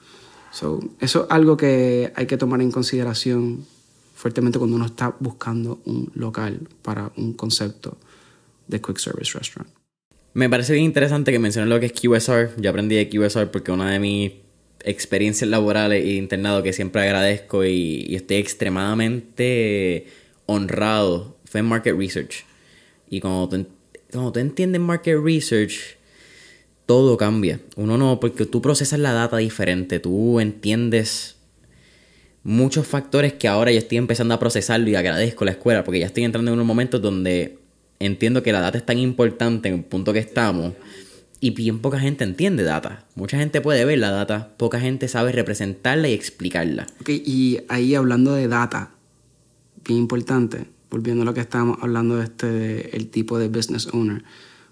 So, 0.51 0.79
eso 0.99 1.23
es 1.23 1.31
algo 1.31 1.57
que 1.57 2.11
hay 2.15 2.25
que 2.25 2.37
tomar 2.37 2.61
en 2.61 2.71
consideración 2.71 3.65
fuertemente 4.15 4.59
cuando 4.59 4.75
uno 4.75 4.85
está 4.85 5.15
buscando 5.19 5.79
un 5.85 6.11
local 6.15 6.67
para 6.81 7.11
un 7.15 7.33
concepto 7.33 7.97
de 8.67 8.81
quick 8.81 8.97
service 8.97 9.37
restaurant. 9.37 9.69
Me 10.33 10.49
parece 10.49 10.73
bien 10.73 10.85
interesante 10.85 11.31
que 11.31 11.39
menciones 11.39 11.69
lo 11.69 11.79
que 11.79 11.87
es 11.87 11.93
QSR. 11.93 12.61
Yo 12.61 12.69
aprendí 12.69 12.95
de 12.95 13.09
QSR 13.09 13.49
porque 13.49 13.71
una 13.71 13.91
de 13.91 13.99
mis 13.99 14.31
experiencias 14.83 15.49
laborales 15.49 16.05
y 16.05 16.09
de 16.09 16.15
internado 16.15 16.63
que 16.63 16.73
siempre 16.73 17.01
agradezco 17.01 17.65
y, 17.65 18.15
estoy 18.15 18.37
extremadamente 18.37 20.07
honrado 20.45 21.37
fue 21.45 21.61
en 21.61 21.67
Market 21.67 21.97
Research. 21.97 22.45
Y 23.09 23.21
cuando 23.21 23.65
tú 24.11 24.39
entiendes 24.39 24.81
Market 24.81 25.17
Research, 25.23 25.97
todo 26.89 27.17
cambia. 27.17 27.59
Uno 27.75 27.99
no, 27.99 28.19
porque 28.19 28.47
tú 28.47 28.63
procesas 28.63 28.99
la 28.99 29.13
data 29.13 29.37
diferente, 29.37 29.99
tú 29.99 30.39
entiendes 30.39 31.35
muchos 32.41 32.87
factores 32.87 33.33
que 33.33 33.47
ahora 33.47 33.71
yo 33.71 33.77
estoy 33.77 33.99
empezando 33.99 34.33
a 34.33 34.39
procesarlo 34.39 34.89
y 34.89 34.95
agradezco 34.95 35.45
la 35.45 35.51
escuela 35.51 35.83
porque 35.83 35.99
ya 35.99 36.07
estoy 36.07 36.23
entrando 36.23 36.49
en 36.49 36.53
unos 36.55 36.65
momentos 36.65 36.99
donde 36.99 37.59
entiendo 37.99 38.41
que 38.41 38.51
la 38.51 38.61
data 38.61 38.79
es 38.79 38.87
tan 38.87 38.97
importante 38.97 39.69
en 39.69 39.75
el 39.75 39.83
punto 39.83 40.13
que 40.13 40.17
estamos 40.17 40.73
y 41.39 41.51
bien 41.51 41.77
poca 41.77 41.99
gente 41.99 42.23
entiende 42.23 42.63
data. 42.63 43.05
Mucha 43.13 43.37
gente 43.37 43.61
puede 43.61 43.85
ver 43.85 43.99
la 43.99 44.09
data, 44.09 44.55
poca 44.57 44.79
gente 44.79 45.07
sabe 45.07 45.31
representarla 45.31 46.07
y 46.07 46.13
explicarla. 46.13 46.87
Y 47.07 47.59
ahí 47.69 47.93
hablando 47.93 48.33
de 48.33 48.47
data, 48.47 48.95
bien 49.85 49.99
importante, 49.99 50.65
volviendo 50.89 51.21
a 51.21 51.25
lo 51.25 51.35
que 51.35 51.41
estábamos 51.41 51.77
hablando 51.83 52.15
de 52.15 52.23
este, 52.23 52.97
el 52.97 53.11
tipo 53.11 53.37
de 53.37 53.47
business 53.47 53.89
owner, 53.93 54.23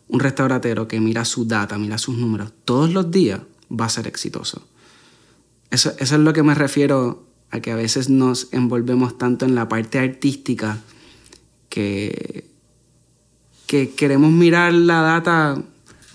un 0.10 0.20
restauratero 0.20 0.88
que 0.88 0.99
mira 0.99 1.26
su 1.26 1.45
data, 1.45 1.78
mira 1.78 1.97
sus 1.97 2.18
números 2.18 2.53
todos 2.66 2.93
los 2.93 3.12
días, 3.12 3.41
va 3.70 3.86
a 3.86 3.89
ser 3.89 4.08
exitoso. 4.08 4.66
Eso, 5.70 5.91
eso 5.99 6.16
es 6.16 6.22
lo 6.22 6.34
que 6.34 6.43
me 6.43 6.55
refiero 6.55 7.26
a 7.51 7.60
que 7.60 7.72
a 7.72 7.76
veces 7.76 8.10
nos 8.10 8.51
envolvemos 8.53 9.18
tanto 9.18 9.45
en 9.45 9.55
la 9.55 9.68
parte 9.68 9.99
artística 9.99 10.80
que, 11.70 12.49
que 13.66 13.91
queremos 13.91 14.32
mirar 14.32 14.74
la 14.74 15.01
data 15.01 15.62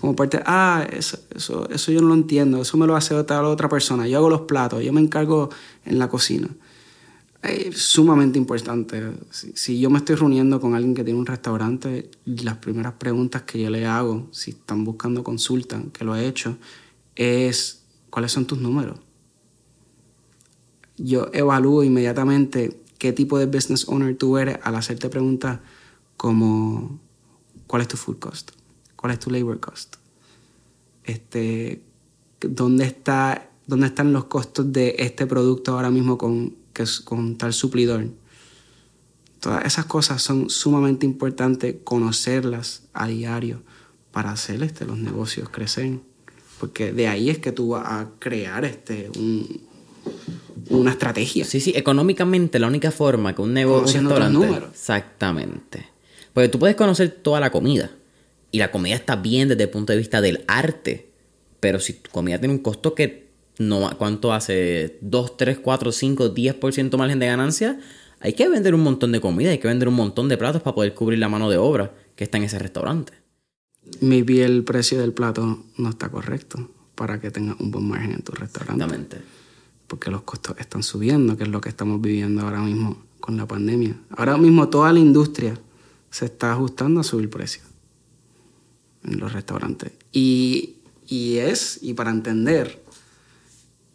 como 0.03 0.17
parte, 0.17 0.41
ah, 0.45 0.85
eso, 0.91 1.17
eso, 1.33 1.69
eso 1.69 1.91
yo 1.93 2.01
no 2.01 2.09
lo 2.09 2.13
entiendo, 2.13 2.61
eso 2.61 2.75
me 2.75 2.85
lo 2.85 2.97
hace 2.97 3.15
otra, 3.15 3.41
otra 3.47 3.69
persona, 3.69 4.05
yo 4.05 4.17
hago 4.17 4.29
los 4.29 4.41
platos, 4.41 4.83
yo 4.83 4.91
me 4.91 4.99
encargo 4.99 5.49
en 5.85 5.97
la 5.97 6.09
cocina. 6.09 6.49
Es 7.43 7.77
sumamente 7.77 8.39
importante. 8.39 9.01
Si, 9.29 9.51
si, 9.53 9.79
yo 9.79 9.89
me 9.89 9.97
estoy 9.97 10.15
reuniendo 10.15 10.61
con 10.61 10.75
alguien 10.75 10.95
que 10.95 11.03
tiene 11.03 11.19
un 11.19 11.25
restaurante, 11.25 12.09
las 12.25 12.57
primeras 12.57 12.93
preguntas 12.93 13.41
que 13.41 13.61
yo 13.61 13.69
le 13.69 13.85
hago, 13.85 14.29
si 14.31 14.51
están 14.51 14.85
buscando 14.85 15.23
consulta, 15.23 15.81
que 15.91 16.05
lo 16.05 16.15
he 16.15 16.25
hecho, 16.25 16.57
es 17.15 17.83
cuáles 18.09 18.31
son 18.31 18.45
tus 18.45 18.59
números. 18.59 18.97
Yo 20.97 21.27
evalúo 21.33 21.83
inmediatamente 21.83 22.81
qué 22.97 23.11
tipo 23.11 23.37
de 23.37 23.47
business 23.47 23.89
owner 23.89 24.15
tú 24.17 24.37
eres 24.37 24.59
al 24.63 24.75
hacerte 24.75 25.09
preguntas 25.09 25.59
como 26.15 27.01
cuál 27.67 27.81
es 27.81 27.89
tu 27.89 27.97
food 27.97 28.19
cost, 28.19 28.51
cuál 28.95 29.11
es 29.11 29.19
tu 29.19 29.29
labor 29.29 29.59
cost, 29.59 29.97
este, 31.03 31.83
dónde, 32.39 32.85
está, 32.85 33.49
dónde 33.67 33.87
están 33.87 34.13
los 34.13 34.25
costos 34.25 34.71
de 34.71 34.95
este 34.99 35.27
producto 35.27 35.73
ahora 35.73 35.89
mismo 35.89 36.17
con, 36.17 36.62
que 36.73 36.83
es, 36.83 36.99
con 36.99 37.37
tal 37.37 37.53
suplidor. 37.53 38.07
Todas 39.39 39.65
esas 39.65 39.85
cosas 39.85 40.21
son 40.21 40.49
sumamente 40.49 41.05
importantes 41.05 41.75
conocerlas 41.83 42.83
a 42.93 43.07
diario 43.07 43.61
para 44.11 44.31
hacer 44.31 44.63
este, 44.63 44.85
los 44.85 44.97
negocios 44.97 45.49
crecer. 45.49 45.99
Porque 46.59 46.93
de 46.93 47.07
ahí 47.07 47.29
es 47.29 47.39
que 47.39 47.51
tú 47.51 47.69
vas 47.69 47.85
a 47.85 48.09
crear 48.19 48.63
este, 48.63 49.11
un, 49.17 49.61
una 50.69 50.91
estrategia. 50.91 51.45
Sí, 51.45 51.59
sí, 51.59 51.73
económicamente 51.75 52.59
la 52.59 52.67
única 52.67 52.91
forma 52.91 53.35
que 53.35 53.41
un 53.41 53.53
negocio... 53.53 53.99
Un 53.99 54.09
restaurante, 54.09 54.67
exactamente. 54.71 55.85
Porque 56.33 56.49
tú 56.49 56.59
puedes 56.59 56.75
conocer 56.75 57.11
toda 57.11 57.39
la 57.39 57.51
comida. 57.51 57.91
Y 58.51 58.59
la 58.59 58.71
comida 58.71 58.95
está 58.95 59.15
bien 59.15 59.49
desde 59.49 59.63
el 59.63 59.69
punto 59.69 59.93
de 59.93 59.99
vista 59.99 60.21
del 60.21 60.43
arte. 60.47 61.09
Pero 61.59 61.79
si 61.79 61.93
tu 61.93 62.09
comida 62.11 62.39
tiene 62.39 62.53
un 62.53 62.59
costo 62.59 62.93
que 62.93 63.22
no... 63.59 63.89
¿Cuánto 63.97 64.33
hace? 64.33 64.97
2, 65.01 65.37
3, 65.37 65.59
4, 65.59 65.91
5, 65.91 66.33
10% 66.33 66.97
margen 66.97 67.19
de 67.19 67.27
ganancia. 67.27 67.79
Hay 68.19 68.33
que 68.33 68.47
vender 68.47 68.73
un 68.73 68.81
montón 68.81 69.11
de 69.11 69.19
comida, 69.19 69.51
hay 69.51 69.57
que 69.57 69.67
vender 69.67 69.87
un 69.87 69.95
montón 69.95 70.29
de 70.29 70.37
platos 70.37 70.61
para 70.61 70.75
poder 70.75 70.93
cubrir 70.93 71.19
la 71.19 71.29
mano 71.29 71.49
de 71.49 71.57
obra 71.57 71.93
que 72.15 72.23
está 72.23 72.37
en 72.37 72.45
ese 72.45 72.59
restaurante. 72.59 73.13
Maybe 73.99 74.43
el 74.43 74.63
precio 74.63 75.01
del 75.01 75.13
plato 75.13 75.65
no 75.77 75.89
está 75.89 76.09
correcto 76.09 76.69
para 76.95 77.19
que 77.19 77.31
tengas 77.31 77.59
un 77.59 77.71
buen 77.71 77.87
margen 77.87 78.13
en 78.13 78.21
tu 78.21 78.31
restaurante. 78.31 78.83
Exactamente. 78.83 79.17
Porque 79.87 80.09
los 80.09 80.21
costos 80.23 80.55
están 80.59 80.83
subiendo, 80.83 81.35
que 81.35 81.43
es 81.43 81.49
lo 81.49 81.59
que 81.59 81.69
estamos 81.69 81.99
viviendo 82.01 82.41
ahora 82.41 82.61
mismo 82.61 83.03
con 83.19 83.37
la 83.37 83.47
pandemia. 83.47 83.99
Ahora 84.09 84.37
mismo 84.37 84.69
toda 84.69 84.91
la 84.93 84.99
industria 84.99 85.57
se 86.09 86.25
está 86.25 86.53
ajustando 86.53 87.01
a 87.01 87.03
subir 87.03 87.29
precios 87.29 87.65
en 89.03 89.19
los 89.19 89.33
restaurantes. 89.33 89.93
Y, 90.11 90.77
es, 91.09 91.79
y 91.81 91.93
para 91.93 92.11
entender, 92.11 92.82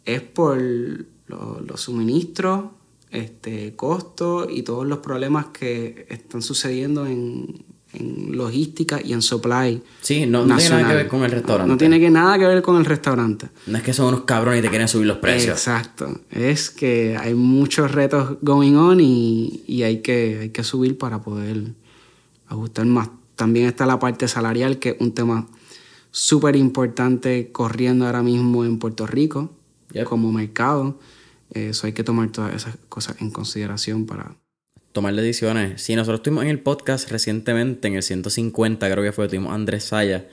es 0.09 0.23
por 0.23 0.59
los 0.59 1.81
suministros, 1.81 2.65
este, 3.11 3.77
costos 3.77 4.49
y 4.51 4.63
todos 4.63 4.87
los 4.87 4.99
problemas 4.99 5.47
que 5.47 6.07
están 6.09 6.43
sucediendo 6.43 7.07
en, 7.07 7.67
logística 8.31 9.01
y 9.03 9.13
en 9.13 9.23
supply. 9.23 9.83
Sí, 10.03 10.27
no, 10.27 10.45
tiene 10.45 10.69
nada 10.69 10.89
que 10.89 10.95
ver 10.95 11.09
con 11.09 11.25
el 11.25 11.31
restaurante. 11.31 11.73
No, 11.73 11.79
tiene 11.79 11.99
que 11.99 12.11
nada 12.11 12.39
que 12.39 12.47
ver 12.47 12.63
con 12.63 12.77
el 12.77 12.85
restaurante. 12.85 13.49
No 13.67 13.79
es 13.79 13.83
que 13.83 13.93
son 13.93 14.09
unos 14.09 14.21
cabrones 14.21 14.61
y 14.61 14.63
te 14.63 14.69
quieren 14.69 14.89
subir 14.89 15.07
los 15.07 15.17
precios. 15.17 15.57
Exacto. 15.57 16.21
Es 16.31 16.71
que 16.71 17.17
hay 17.19 17.35
muchos 17.35 17.91
retos 17.91 18.37
going 18.43 18.75
on 18.75 19.01
y, 19.01 19.63
y 19.67 19.83
hay, 19.83 20.01
que, 20.01 20.39
hay 20.43 20.51
que 20.51 20.65
subir 20.65 20.99
para 20.99 21.23
poder 21.23 21.73
ajustar 22.47 22.85
más. 22.87 23.09
También 23.37 23.67
está 23.67 23.87
la 23.87 23.99
parte 23.99 24.29
salarial, 24.29 24.79
que 24.79 24.91
es 24.91 24.97
un 25.01 25.13
tema 25.13 25.49
súper 26.11 26.57
importante 26.57 27.51
corriendo 27.53 28.07
ahora 28.07 28.23
mismo 28.23 28.65
en 28.65 28.79
Puerto 28.79 29.07
Rico 29.07 29.58
como 30.05 30.33
mercado. 30.33 30.99
Eso 31.51 31.87
hay 31.87 31.93
que 31.93 32.05
tomar 32.05 32.31
todas 32.31 32.55
esas 32.55 32.77
cosas 32.89 33.17
en 33.21 33.31
consideración 33.31 34.07
para... 34.07 34.37
Tomar 34.93 35.15
decisiones. 35.15 35.83
Sí, 35.83 35.95
nosotros 35.95 36.21
estuvimos 36.21 36.45
en 36.45 36.51
el 36.51 36.61
podcast 36.61 37.11
recientemente, 37.11 37.89
en 37.89 37.95
el 37.95 38.03
150 38.03 38.91
creo 38.91 39.05
que 39.05 39.13
fue, 39.13 39.29
tuvimos 39.29 39.53
Andrés 39.53 39.85
Saya. 39.85 40.29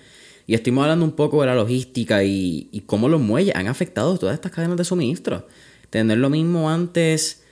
Y 0.47 0.56
estuvimos 0.56 0.84
hablando 0.84 1.06
un 1.06 1.12
poco 1.12 1.41
de 1.41 1.47
la 1.47 1.56
logística 1.56 2.24
y, 2.24 2.70
y 2.72 2.82
cómo 2.82 3.10
los 3.10 3.22
muelles 3.22 3.56
han 3.56 3.68
afectado 3.68 4.18
todas 4.18 4.34
estas 4.34 4.51
cadenas 4.51 4.78
de 4.78 4.86
suministro. 4.86 5.47
Tener 5.89 6.18
lo 6.18 6.30
mismo 6.30 6.70
antes 6.70 7.43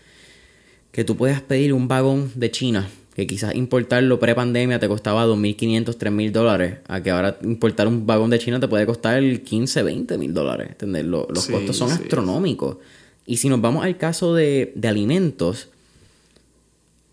que 0.91 1.03
tú 1.03 1.17
puedas 1.17 1.41
pedir 1.41 1.73
un 1.73 1.87
vagón 1.87 2.31
de 2.35 2.51
China 2.51 2.89
que 3.15 3.27
quizás 3.27 3.53
importarlo 3.55 4.19
pre-pandemia 4.19 4.79
te 4.79 4.87
costaba 4.87 5.25
2.500, 5.27 5.97
3.000 5.97 6.31
dólares, 6.31 6.77
a 6.87 7.01
que 7.03 7.11
ahora 7.11 7.37
importar 7.43 7.87
un 7.87 8.07
vagón 8.07 8.31
de 8.31 8.39
China 8.39 8.59
te 8.59 8.67
puede 8.67 8.85
costar 8.85 9.21
15, 9.21 9.83
20 9.83 10.17
mil 10.17 10.33
dólares. 10.33 10.75
Los, 10.81 11.47
costos 11.47 11.77
son 11.77 11.91
astronómicos. 11.91 12.77
Y 13.25 13.37
si 13.37 13.49
nos 13.49 13.61
vamos 13.61 13.85
al 13.85 13.97
caso 13.97 14.33
de, 14.33 14.73
alimentos, 14.83 15.69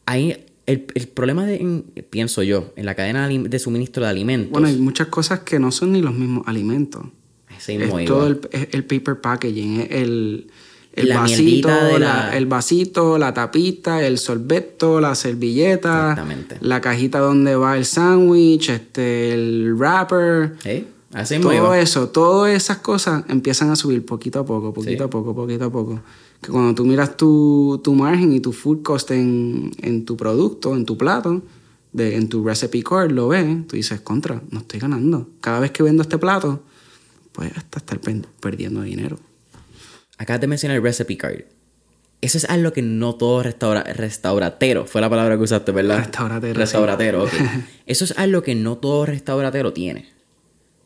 hay 0.06 0.46
el, 0.66 0.80
problema 0.80 1.44
de, 1.44 1.84
pienso 2.08 2.42
yo, 2.42 2.72
en 2.76 2.86
la 2.86 2.94
cadena 2.94 3.28
de 3.28 3.58
suministro 3.58 4.02
de 4.04 4.10
alimentos. 4.10 4.52
Bueno, 4.52 4.68
hay 4.68 4.76
muchas 4.76 5.08
cosas 5.08 5.40
que 5.40 5.58
no 5.58 5.70
son 5.70 5.92
ni 5.92 6.00
los 6.00 6.14
mismos 6.14 6.44
alimentos. 6.46 7.04
es 7.68 8.06
todo 8.06 8.26
el, 8.26 8.40
el, 8.72 8.84
paper 8.84 9.20
packaging, 9.20 9.86
el 9.90 10.50
el 10.92 11.08
la 11.08 11.20
vasito, 11.20 11.98
la... 11.98 12.36
el 12.36 12.46
vasito, 12.46 13.18
la 13.18 13.32
tapita, 13.32 14.04
el 14.04 14.18
sorbeto, 14.18 15.00
la 15.00 15.14
servilleta, 15.14 16.26
la 16.60 16.80
cajita 16.80 17.20
donde 17.20 17.54
va 17.54 17.76
el 17.76 17.84
sándwich, 17.84 18.70
este, 18.70 19.32
el 19.32 19.74
wrapper. 19.76 20.56
todo 21.40 21.74
eso, 21.74 22.08
todas 22.08 22.54
esas 22.54 22.78
cosas 22.78 23.24
empiezan 23.28 23.70
a 23.70 23.76
subir 23.76 24.04
poquito 24.04 24.40
a 24.40 24.44
poco, 24.44 24.72
poquito 24.74 25.04
a 25.04 25.10
poco, 25.10 25.34
poquito 25.34 25.66
a 25.66 25.70
poco. 25.70 26.00
Que 26.40 26.50
cuando 26.50 26.74
tú 26.74 26.84
miras 26.84 27.16
tu, 27.16 27.80
tu 27.84 27.94
margen 27.94 28.32
y 28.32 28.40
tu 28.40 28.52
food 28.52 28.82
cost 28.82 29.10
en, 29.10 29.72
en 29.82 30.04
tu 30.04 30.16
producto, 30.16 30.74
en 30.74 30.86
tu 30.86 30.96
plato, 30.96 31.42
de, 31.92 32.16
en 32.16 32.28
tu 32.28 32.44
recipe 32.44 32.82
card, 32.82 33.10
lo 33.10 33.28
ves, 33.28 33.66
tú 33.66 33.76
dices, 33.76 34.00
contra, 34.00 34.42
no 34.50 34.60
estoy 34.60 34.80
ganando. 34.80 35.28
Cada 35.40 35.60
vez 35.60 35.70
que 35.70 35.82
vendo 35.82 36.02
este 36.02 36.18
plato, 36.18 36.62
pues 37.32 37.52
hasta 37.56 37.78
estar 37.78 38.00
perdiendo 38.40 38.82
dinero. 38.82 39.18
Acabas 40.20 40.42
de 40.42 40.48
mencionar 40.48 40.76
el 40.76 40.82
recipe 40.82 41.16
card. 41.16 41.44
Eso 42.20 42.36
es 42.36 42.44
algo 42.44 42.74
que 42.74 42.82
no 42.82 43.14
todo 43.14 43.42
restaura 43.42 43.82
restauratero, 43.82 44.84
fue 44.84 45.00
la 45.00 45.08
palabra 45.08 45.38
que 45.38 45.44
usaste, 45.44 45.72
¿verdad? 45.72 45.96
Restauratero. 45.96 46.60
Restauratero, 46.60 47.24
ok. 47.24 47.32
Eso 47.86 48.04
es 48.04 48.12
algo 48.18 48.42
que 48.42 48.54
no 48.54 48.76
todo 48.76 49.06
restauratero 49.06 49.72
tiene. 49.72 50.10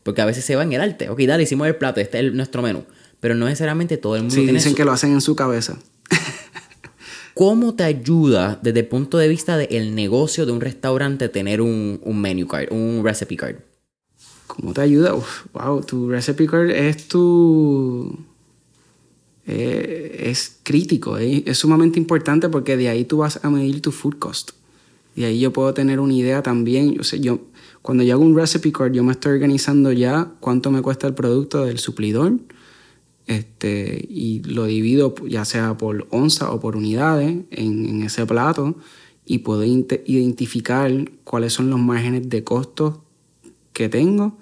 Porque 0.05 0.22
a 0.22 0.24
veces 0.24 0.45
se 0.45 0.55
va 0.55 0.62
en 0.62 0.72
el 0.72 0.80
arte. 0.80 1.09
Ok, 1.09 1.18
dale, 1.22 1.43
hicimos 1.43 1.66
el 1.66 1.74
plato, 1.74 2.01
este 2.01 2.24
es 2.24 2.32
nuestro 2.32 2.62
menú. 2.62 2.85
Pero 3.18 3.35
no 3.35 3.47
necesariamente 3.47 3.97
todo 3.97 4.14
el 4.14 4.22
mundo 4.22 4.37
sí, 4.37 4.47
dicen 4.47 4.76
que 4.76 4.85
lo 4.85 4.93
hacen 4.93 5.11
en 5.11 5.20
su 5.20 5.35
cabeza. 5.35 5.80
¿Cómo 7.35 7.74
te 7.74 7.82
ayuda 7.82 8.61
desde 8.62 8.80
el 8.80 8.87
punto 8.87 9.18
de 9.18 9.26
vista 9.26 9.57
del 9.57 9.97
negocio 9.97 10.47
de 10.47 10.53
un 10.53 10.61
restaurante 10.61 11.28
tener 11.28 11.61
un, 11.61 11.99
un 12.05 12.20
menu 12.20 12.47
card, 12.47 12.70
un 12.70 13.03
recipe 13.03 13.37
card? 13.37 13.57
¿Cómo 14.47 14.72
te 14.72 14.82
ayuda? 14.82 15.12
wow, 15.53 15.82
tu 15.82 16.09
recipe 16.09 16.47
card 16.47 16.70
es 16.70 17.09
tu 17.09 18.16
eh, 19.47 20.26
es 20.30 20.59
crítico, 20.62 21.18
eh, 21.18 21.42
es 21.47 21.59
sumamente 21.59 21.99
importante 21.99 22.49
porque 22.49 22.76
de 22.76 22.88
ahí 22.88 23.05
tú 23.05 23.18
vas 23.18 23.45
a 23.45 23.51
medir 23.51 23.80
tu 23.82 23.92
food 23.92 24.18
cost. 24.18 24.53
Y 25.16 25.24
ahí 25.24 25.38
yo 25.38 25.53
puedo 25.53 25.72
tener 25.74 26.01
una 26.01 26.14
idea 26.14 26.42
también. 26.42 26.95
Yo, 26.95 27.05
sé, 27.05 27.20
yo 27.20 27.40
cuando 27.82 28.03
yo 28.03 28.14
hago 28.14 28.24
un 28.24 28.36
recipe 28.36 28.72
card, 28.72 28.92
yo 28.92 29.05
me 29.05 29.12
estoy 29.12 29.32
organizando 29.32 29.92
ya 29.92 30.32
cuánto 30.40 30.70
me 30.70 30.82
cuesta 30.82 31.07
el 31.07 31.14
producto 31.14 31.64
del 31.64 31.78
suplidor. 31.78 32.38
Este, 33.26 34.07
y 34.11 34.42
lo 34.42 34.66
divido 34.66 35.14
ya 35.26 35.45
sea 35.45 35.78
por 35.78 36.07
onza 36.11 36.51
o 36.51 36.61
por 36.61 36.76
unidades 36.76 37.36
en, 37.51 37.86
en 37.86 38.03
ese 38.03 38.26
plato 38.26 38.76
y 39.24 39.38
puedo 39.38 39.64
identificar 39.64 40.92
cuáles 41.24 41.53
son 41.53 41.70
los 41.70 41.80
márgenes 41.80 42.28
de 42.28 42.45
costos 42.45 42.99
que 43.72 43.88
tengo 43.88 44.38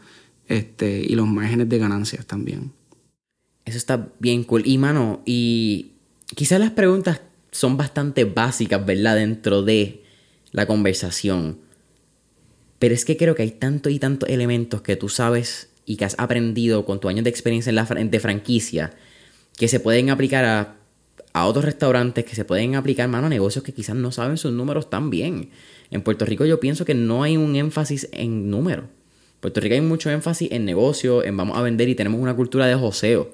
este, 0.48 1.00
y 1.00 1.14
los 1.14 1.28
márgenes 1.28 1.68
de 1.68 1.78
ganancias 1.78 2.26
también. 2.26 2.72
Eso 3.72 3.78
está 3.78 4.10
bien 4.18 4.44
cool. 4.44 4.66
Y 4.66 4.76
mano, 4.76 5.22
y 5.24 5.92
quizás 6.34 6.60
las 6.60 6.72
preguntas 6.72 7.22
son 7.52 7.78
bastante 7.78 8.24
básicas, 8.24 8.84
¿verdad? 8.84 9.16
Dentro 9.16 9.62
de 9.62 10.02
la 10.50 10.66
conversación. 10.66 11.56
Pero 12.78 12.92
es 12.92 13.06
que 13.06 13.16
creo 13.16 13.34
que 13.34 13.44
hay 13.44 13.52
tanto 13.52 13.88
y 13.88 13.98
tantos 13.98 14.28
elementos 14.28 14.82
que 14.82 14.96
tú 14.96 15.08
sabes 15.08 15.70
y 15.86 15.96
que 15.96 16.04
has 16.04 16.16
aprendido 16.18 16.84
con 16.84 17.00
tu 17.00 17.08
años 17.08 17.24
de 17.24 17.30
experiencia 17.30 17.70
en 17.70 17.76
la 17.76 17.84
de 17.84 18.20
franquicia 18.20 18.92
que 19.56 19.68
se 19.68 19.80
pueden 19.80 20.10
aplicar 20.10 20.44
a, 20.44 20.76
a 21.32 21.46
otros 21.46 21.64
restaurantes, 21.64 22.26
que 22.26 22.36
se 22.36 22.44
pueden 22.44 22.74
aplicar, 22.74 23.08
mano, 23.08 23.28
a 23.28 23.30
negocios 23.30 23.64
que 23.64 23.72
quizás 23.72 23.96
no 23.96 24.12
saben 24.12 24.36
sus 24.36 24.52
números 24.52 24.90
tan 24.90 25.08
bien. 25.08 25.48
En 25.90 26.02
Puerto 26.02 26.26
Rico 26.26 26.44
yo 26.44 26.60
pienso 26.60 26.84
que 26.84 26.92
no 26.94 27.22
hay 27.22 27.38
un 27.38 27.56
énfasis 27.56 28.06
en 28.12 28.50
números. 28.50 28.84
Puerto 29.40 29.60
Rico 29.60 29.74
hay 29.74 29.80
mucho 29.80 30.10
énfasis 30.10 30.52
en 30.52 30.66
negocio, 30.66 31.24
en 31.24 31.38
vamos 31.38 31.56
a 31.56 31.62
vender 31.62 31.88
y 31.88 31.94
tenemos 31.94 32.20
una 32.20 32.36
cultura 32.36 32.66
de 32.66 32.74
joseo. 32.74 33.32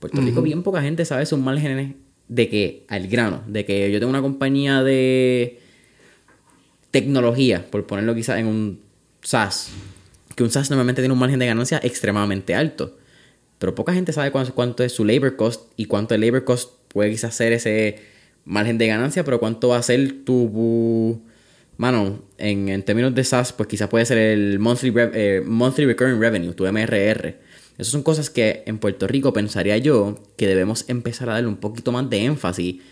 Puerto 0.00 0.20
Rico, 0.22 0.40
bien 0.42 0.62
poca 0.62 0.80
gente 0.82 1.04
sabe 1.04 1.26
sus 1.26 1.38
márgenes 1.38 1.94
de 2.26 2.48
que, 2.48 2.84
al 2.88 3.06
grano, 3.06 3.42
de 3.46 3.64
que 3.64 3.92
yo 3.92 3.98
tengo 3.98 4.10
una 4.10 4.22
compañía 4.22 4.82
de 4.82 5.60
tecnología, 6.90 7.66
por 7.70 7.86
ponerlo 7.86 8.14
quizás 8.14 8.38
en 8.38 8.46
un 8.46 8.80
SaaS, 9.22 9.70
que 10.34 10.42
un 10.42 10.50
SaaS 10.50 10.70
normalmente 10.70 11.02
tiene 11.02 11.12
un 11.12 11.18
margen 11.18 11.38
de 11.38 11.46
ganancia 11.46 11.80
extremadamente 11.82 12.54
alto. 12.54 12.96
Pero 13.58 13.74
poca 13.74 13.92
gente 13.92 14.12
sabe 14.14 14.30
cuánto, 14.32 14.54
cuánto 14.54 14.82
es 14.82 14.92
su 14.92 15.04
labor 15.04 15.36
cost 15.36 15.70
y 15.76 15.84
cuánto 15.84 16.14
el 16.14 16.22
labor 16.22 16.44
cost 16.44 16.72
puede 16.88 17.10
quizás 17.10 17.34
ser 17.34 17.52
ese 17.52 18.00
margen 18.46 18.78
de 18.78 18.86
ganancia, 18.86 19.22
pero 19.22 19.38
cuánto 19.38 19.68
va 19.68 19.76
a 19.76 19.82
ser 19.82 20.24
tu... 20.24 21.22
Mano, 21.76 22.22
en, 22.36 22.82
términos 22.82 23.14
de 23.14 23.24
SaaS, 23.24 23.52
pues 23.52 23.68
quizás 23.68 23.88
puede 23.88 24.04
ser 24.04 24.18
el 24.18 24.58
monthly, 24.58 24.92
eh, 24.96 25.42
monthly 25.44 25.86
recurring 25.86 26.20
revenue, 26.20 26.52
tu 26.52 26.64
MRR. 26.66 27.34
Esas 27.80 27.92
son 27.92 28.02
cosas 28.02 28.28
que 28.28 28.62
en 28.66 28.76
Puerto 28.76 29.06
Rico 29.06 29.32
pensaría 29.32 29.78
yo 29.78 30.18
que 30.36 30.46
debemos 30.46 30.84
empezar 30.88 31.30
a 31.30 31.32
darle 31.32 31.48
un 31.48 31.56
poquito 31.56 31.92
más 31.92 32.10
de 32.10 32.24
énfasis. 32.24 32.82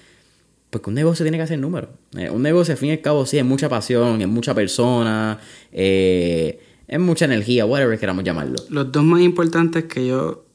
Porque 0.70 0.89
un 0.89 0.95
negocio 0.95 1.24
tiene 1.24 1.36
que 1.36 1.43
hacer 1.43 1.59
números. 1.59 1.91
Eh, 2.16 2.30
un 2.30 2.43
negocio, 2.43 2.72
al 2.72 2.78
fin 2.78 2.89
y 2.89 2.93
al 2.93 3.03
cabo, 3.03 3.26
sí, 3.26 3.36
es 3.36 3.45
mucha 3.45 3.68
pasión, 3.68 4.22
es 4.22 4.28
mucha 4.28 4.55
persona, 4.55 5.41
eh, 5.72 6.59
es 6.86 6.99
mucha 6.99 7.26
energía, 7.26 7.66
whatever 7.66 7.99
queramos 7.99 8.24
llamarlo. 8.24 8.57
Los 8.70 8.91
dos 8.91 9.05
más 9.05 9.20
importantes 9.20 9.84
que 9.84 10.07
yo 10.07 10.47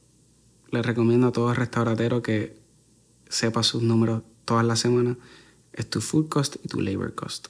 le 0.72 0.82
recomiendo 0.82 1.28
a 1.28 1.32
todo 1.32 1.54
restauratero 1.54 2.20
que 2.20 2.56
sepa 3.28 3.62
sus 3.62 3.82
números 3.84 4.22
todas 4.44 4.66
las 4.66 4.80
semanas 4.80 5.16
es 5.72 5.88
tu 5.88 6.00
food 6.00 6.28
cost 6.28 6.56
y 6.64 6.66
tu 6.66 6.80
labor 6.80 7.14
cost. 7.14 7.46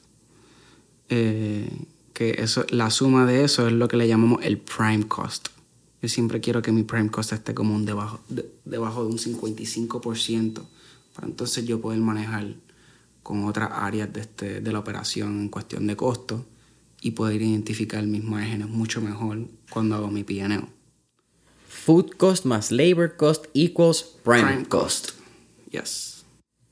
Eh, 1.09 1.87
que 2.13 2.37
eso, 2.39 2.67
la 2.69 2.91
suma 2.91 3.25
de 3.25 3.45
eso 3.45 3.67
es 3.67 3.73
lo 3.73 3.89
que 3.89 3.97
le 3.97 4.07
llamamos 4.07 4.45
el 4.45 4.59
prime 4.59 5.09
cost. 5.09 5.49
Yo 6.05 6.09
siempre 6.11 6.43
quiero 6.43 6.61
que 6.61 6.71
mi 6.71 6.83
prime 6.83 7.09
cost 7.09 7.33
esté 7.33 7.55
como 7.55 7.75
un 7.75 7.87
debajo 7.87 8.21
de, 8.29 8.47
debajo 8.67 9.07
de 9.07 9.09
un 9.09 9.17
55% 9.17 10.61
para 11.15 11.27
entonces 11.27 11.65
yo 11.65 11.81
poder 11.81 11.99
manejar 11.99 12.57
con 13.23 13.47
otras 13.47 13.71
áreas 13.73 14.13
de, 14.13 14.21
este, 14.21 14.61
de 14.61 14.71
la 14.71 14.81
operación 14.81 15.41
en 15.41 15.49
cuestión 15.49 15.87
de 15.87 15.97
costo 15.97 16.45
y 17.01 17.13
poder 17.13 17.41
identificar 17.41 18.05
mis 18.05 18.23
márgenes 18.23 18.69
mucho 18.69 19.01
mejor 19.01 19.47
cuando 19.71 19.95
hago 19.95 20.11
mi 20.11 20.25
PNO. 20.25 20.69
Food 21.71 22.11
cost 22.19 22.45
más 22.45 22.71
labor 22.71 23.17
cost 23.17 23.47
equals 23.55 24.03
prime, 24.03 24.67
cost. 24.69 25.13
Yes. 25.71 26.27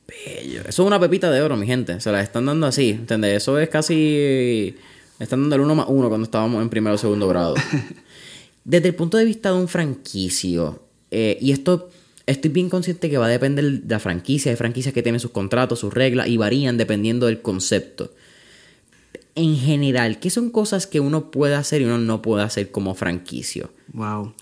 Bello. 0.07 0.61
Eso 0.61 0.83
es 0.83 0.87
una 0.87 1.01
pepita 1.01 1.31
de 1.31 1.41
oro, 1.41 1.57
mi 1.57 1.67
gente. 1.67 1.99
Se 2.03 2.13
la 2.13 2.21
están 2.21 2.45
dando 2.45 2.67
así, 2.67 2.91
¿entendés? 2.91 3.39
Eso 3.39 3.59
es 3.59 3.71
casi... 3.71 4.77
Están 5.19 5.41
dando 5.41 5.57
el 5.57 5.63
uno 5.63 5.75
más 5.75 5.87
uno 5.89 6.09
cuando 6.09 6.25
estábamos 6.25 6.61
en 6.61 6.69
primero 6.69 6.97
o 6.97 6.99
segundo 6.99 7.27
grado. 7.29 7.55
Desde 8.65 8.89
el 8.89 8.95
punto 8.95 9.17
de 9.17 9.25
vista 9.25 9.51
de 9.51 9.57
un 9.59 9.69
franquicio, 9.69 10.83
eh, 11.11 11.37
y 11.41 11.53
esto 11.53 11.91
estoy 12.27 12.51
bien 12.51 12.71
consciente 12.71 13.11
que 13.11 13.19
va 13.19 13.27
a 13.27 13.29
depender 13.29 13.83
de 13.83 13.89
la 13.89 13.99
franquicia. 13.99 14.51
Hay 14.51 14.57
franquicias 14.57 14.95
que 14.95 15.03
tienen 15.03 15.21
sus 15.21 15.31
contratos, 15.31 15.81
sus 15.81 15.93
reglas 15.93 16.29
y 16.29 16.37
varían 16.37 16.77
dependiendo 16.77 17.27
del 17.27 17.43
concepto. 17.43 18.13
En 19.35 19.57
general, 19.57 20.21
¿qué 20.21 20.31
son 20.31 20.51
cosas 20.51 20.87
que 20.87 21.01
uno 21.01 21.31
puede 21.31 21.55
hacer 21.55 21.81
y 21.83 21.85
uno 21.85 21.99
no 21.99 22.23
puede 22.23 22.45
hacer 22.45 22.71
como 22.71 22.95
franquicio? 22.95 23.71
Wow. 23.93 24.35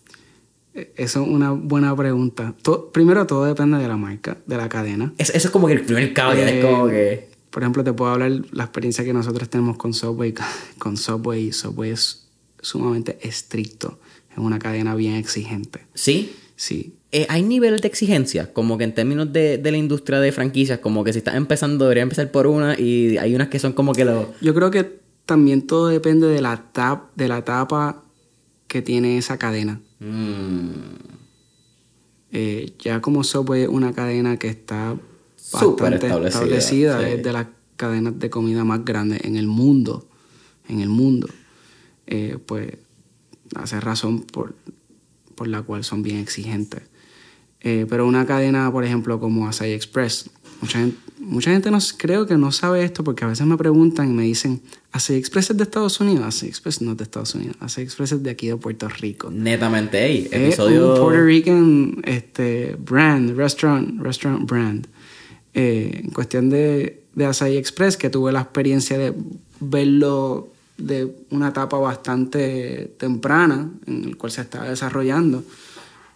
E, 0.74 0.92
eso 0.96 1.22
es 1.22 1.28
una 1.28 1.52
buena 1.52 1.94
pregunta. 1.96 2.54
primero, 2.92 3.26
todo 3.26 3.44
depende 3.44 3.78
de 3.78 3.88
la 3.88 3.96
marca, 3.96 4.38
de 4.46 4.56
la 4.56 4.68
cadena. 4.68 5.12
eso 5.16 5.32
es 5.36 5.50
como 5.50 5.66
que 5.66 5.74
el 5.74 5.84
primer 5.84 6.12
cambio 6.12 6.44
es 6.44 6.64
como 6.64 6.88
que... 6.88 7.30
Por 7.50 7.64
ejemplo, 7.64 7.82
te 7.82 7.92
puedo 7.92 8.12
hablar 8.12 8.30
la 8.52 8.62
experiencia 8.62 9.04
que 9.04 9.12
nosotros 9.12 9.48
tenemos 9.48 9.76
con 9.76 9.92
Subway. 9.92 10.32
Con 10.78 10.96
Subway, 10.96 11.50
Subway 11.50 11.90
es 11.90 12.28
sumamente 12.60 13.18
estricto. 13.22 13.98
Es 14.30 14.38
una 14.38 14.58
cadena 14.58 14.94
bien 14.94 15.14
exigente. 15.14 15.86
¿Sí? 15.94 16.32
Sí. 16.56 16.94
Eh, 17.12 17.26
hay 17.28 17.42
niveles 17.42 17.82
de 17.82 17.88
exigencia, 17.88 18.52
como 18.52 18.78
que 18.78 18.84
en 18.84 18.94
términos 18.94 19.32
de, 19.32 19.58
de, 19.58 19.70
la 19.70 19.78
industria 19.78 20.20
de 20.20 20.30
franquicias, 20.30 20.78
como 20.78 21.02
que 21.02 21.12
si 21.12 21.18
estás 21.18 21.34
empezando 21.34 21.84
debería 21.84 22.04
empezar 22.04 22.30
por 22.30 22.46
una 22.46 22.78
y 22.78 23.16
hay 23.18 23.34
unas 23.34 23.48
que 23.48 23.58
son 23.58 23.72
como 23.72 23.92
que 23.92 24.04
lo... 24.04 24.32
Yo 24.40 24.54
creo 24.54 24.70
que 24.70 25.00
también 25.26 25.66
todo 25.66 25.88
depende 25.88 26.26
de 26.28 26.40
la, 26.40 26.70
tap, 26.72 27.14
de 27.16 27.28
la 27.28 27.38
etapa 27.38 28.02
que 28.68 28.82
tiene 28.82 29.18
esa 29.18 29.38
cadena. 29.38 29.80
Mm. 29.98 30.70
Eh, 32.32 32.72
ya 32.78 33.00
como 33.00 33.24
Subway 33.24 33.62
es 33.62 33.68
una 33.68 33.92
cadena 33.92 34.36
que 34.38 34.48
está 34.48 34.96
bastante 35.52 36.06
establecida, 36.06 37.08
es 37.08 37.22
de 37.22 37.32
las 37.32 37.46
cadenas 37.76 38.18
de 38.18 38.30
comida 38.30 38.62
más 38.64 38.84
grandes 38.84 39.24
en 39.24 39.36
el 39.36 39.46
mundo, 39.46 40.06
en 40.68 40.80
el 40.80 40.88
mundo, 40.88 41.28
eh, 42.06 42.38
pues 42.46 42.74
hace 43.54 43.80
razón 43.80 44.22
por, 44.22 44.54
por 45.34 45.48
la 45.48 45.62
cual 45.62 45.84
son 45.84 46.02
bien 46.02 46.18
exigentes. 46.18 46.82
Eh, 47.62 47.86
pero 47.88 48.06
una 48.06 48.26
cadena, 48.26 48.70
por 48.72 48.84
ejemplo, 48.84 49.20
como 49.20 49.46
Asai 49.46 49.72
Express, 49.72 50.30
mucha 50.62 50.78
gente, 50.78 50.96
mucha 51.18 51.50
gente 51.50 51.70
no, 51.70 51.78
creo 51.98 52.26
que 52.26 52.36
no 52.36 52.52
sabe 52.52 52.82
esto 52.84 53.04
porque 53.04 53.24
a 53.24 53.28
veces 53.28 53.46
me 53.46 53.56
preguntan 53.58 54.10
y 54.10 54.14
me 54.14 54.22
dicen, 54.22 54.62
¿Asai 54.92 55.16
Express 55.16 55.50
es 55.50 55.58
de 55.58 55.64
Estados 55.64 56.00
Unidos? 56.00 56.24
Asai 56.24 56.48
Express 56.48 56.80
no 56.80 56.92
es 56.92 56.96
de 56.96 57.04
Estados 57.04 57.34
Unidos, 57.34 57.56
Asai 57.60 57.84
Express 57.84 58.12
es 58.12 58.22
de 58.22 58.30
aquí 58.30 58.48
de 58.48 58.56
Puerto 58.56 58.88
Rico. 58.88 59.30
Netamente, 59.30 60.02
hey, 60.02 60.28
episodio... 60.30 60.94
Es 60.94 60.98
un 60.98 61.04
Puerto 61.04 61.24
Rican 61.24 62.02
este, 62.04 62.76
brand, 62.78 63.36
restaurant, 63.36 64.00
restaurant 64.00 64.48
brand. 64.48 64.86
Eh, 65.52 66.02
en 66.04 66.10
cuestión 66.10 66.48
de, 66.48 67.04
de 67.14 67.26
Asai 67.26 67.58
Express, 67.58 67.98
que 67.98 68.08
tuve 68.08 68.32
la 68.32 68.40
experiencia 68.40 68.96
de 68.96 69.12
verlo 69.60 70.50
de 70.80 71.24
una 71.30 71.48
etapa 71.48 71.78
bastante 71.78 72.94
temprana 72.98 73.70
en 73.86 74.04
el 74.04 74.16
cual 74.16 74.32
se 74.32 74.42
estaba 74.42 74.68
desarrollando. 74.68 75.44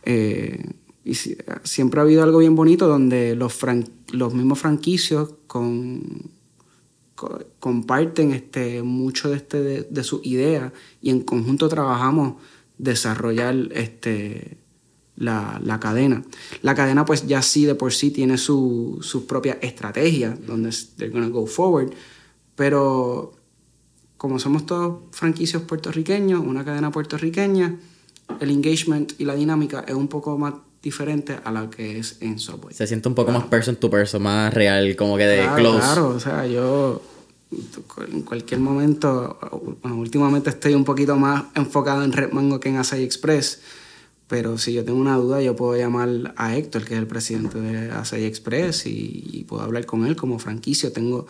Eh, 0.02 0.70
y 1.04 1.14
siempre 1.64 2.00
ha 2.00 2.02
habido 2.02 2.22
algo 2.22 2.38
bien 2.38 2.56
bonito 2.56 2.88
donde 2.88 3.36
los, 3.36 3.58
los 4.12 4.34
mismos 4.34 4.58
franquicios 4.58 5.34
comparten 7.60 8.32
este, 8.32 8.82
mucho 8.82 9.30
de, 9.30 9.36
este, 9.36 9.62
de, 9.82 10.04
sus 10.04 10.24
ideas 10.24 10.72
y 11.02 11.10
en 11.10 11.20
conjunto 11.20 11.68
trabajamos 11.68 12.36
desarrollar 12.78 13.54
este, 13.72 14.56
la, 15.16 15.78
cadena. 15.80 16.24
La 16.62 16.74
cadena 16.74 17.04
pues 17.04 17.26
ya 17.26 17.42
sí 17.42 17.66
de 17.66 17.74
por 17.74 17.92
sí 17.92 18.10
tiene 18.10 18.38
su, 18.38 18.98
sus 19.02 19.24
propias 19.24 19.58
estrategias 19.60 20.44
donde 20.46 20.70
they're 20.96 21.12
gonna 21.12 21.28
go 21.28 21.46
forward, 21.46 21.92
pero 22.56 23.34
como 24.24 24.38
somos 24.38 24.64
todos 24.64 25.00
franquicios 25.10 25.64
puertorriqueños, 25.64 26.40
una 26.40 26.64
cadena 26.64 26.90
puertorriqueña, 26.90 27.76
el 28.40 28.50
engagement 28.50 29.12
y 29.18 29.26
la 29.26 29.34
dinámica 29.34 29.84
es 29.86 29.92
un 29.92 30.08
poco 30.08 30.38
más 30.38 30.54
diferente 30.82 31.38
a 31.44 31.52
la 31.52 31.68
que 31.68 31.98
es 31.98 32.16
en 32.22 32.38
Subway. 32.38 32.74
Se 32.74 32.86
siente 32.86 33.06
un 33.06 33.14
poco 33.14 33.32
más 33.32 33.44
person 33.44 33.76
to 33.76 33.90
person, 33.90 34.22
más 34.22 34.54
real, 34.54 34.96
como 34.96 35.18
que 35.18 35.24
de 35.24 35.46
close. 35.56 35.78
Claro, 35.78 36.08
o 36.08 36.18
sea, 36.18 36.46
yo 36.46 37.02
en 38.08 38.22
cualquier 38.22 38.60
momento, 38.60 39.38
bueno, 39.82 39.98
últimamente 39.98 40.48
estoy 40.48 40.72
un 40.72 40.84
poquito 40.84 41.16
más 41.16 41.44
enfocado 41.54 42.02
en 42.02 42.10
Red 42.10 42.32
Mango 42.32 42.60
que 42.60 42.70
en 42.70 42.78
Asai 42.78 43.02
Express, 43.02 43.60
pero 44.26 44.56
si 44.56 44.72
yo 44.72 44.86
tengo 44.86 45.00
una 45.00 45.18
duda, 45.18 45.42
yo 45.42 45.54
puedo 45.54 45.76
llamar 45.76 46.32
a 46.38 46.56
Héctor, 46.56 46.86
que 46.86 46.94
es 46.94 46.98
el 46.98 47.06
presidente 47.06 47.60
de 47.60 47.90
Asai 47.90 48.24
Express, 48.24 48.86
y, 48.86 49.44
puedo 49.46 49.62
hablar 49.62 49.84
con 49.84 50.06
él 50.06 50.16
como 50.16 50.38
franquicio. 50.38 50.92
Tengo, 50.92 51.26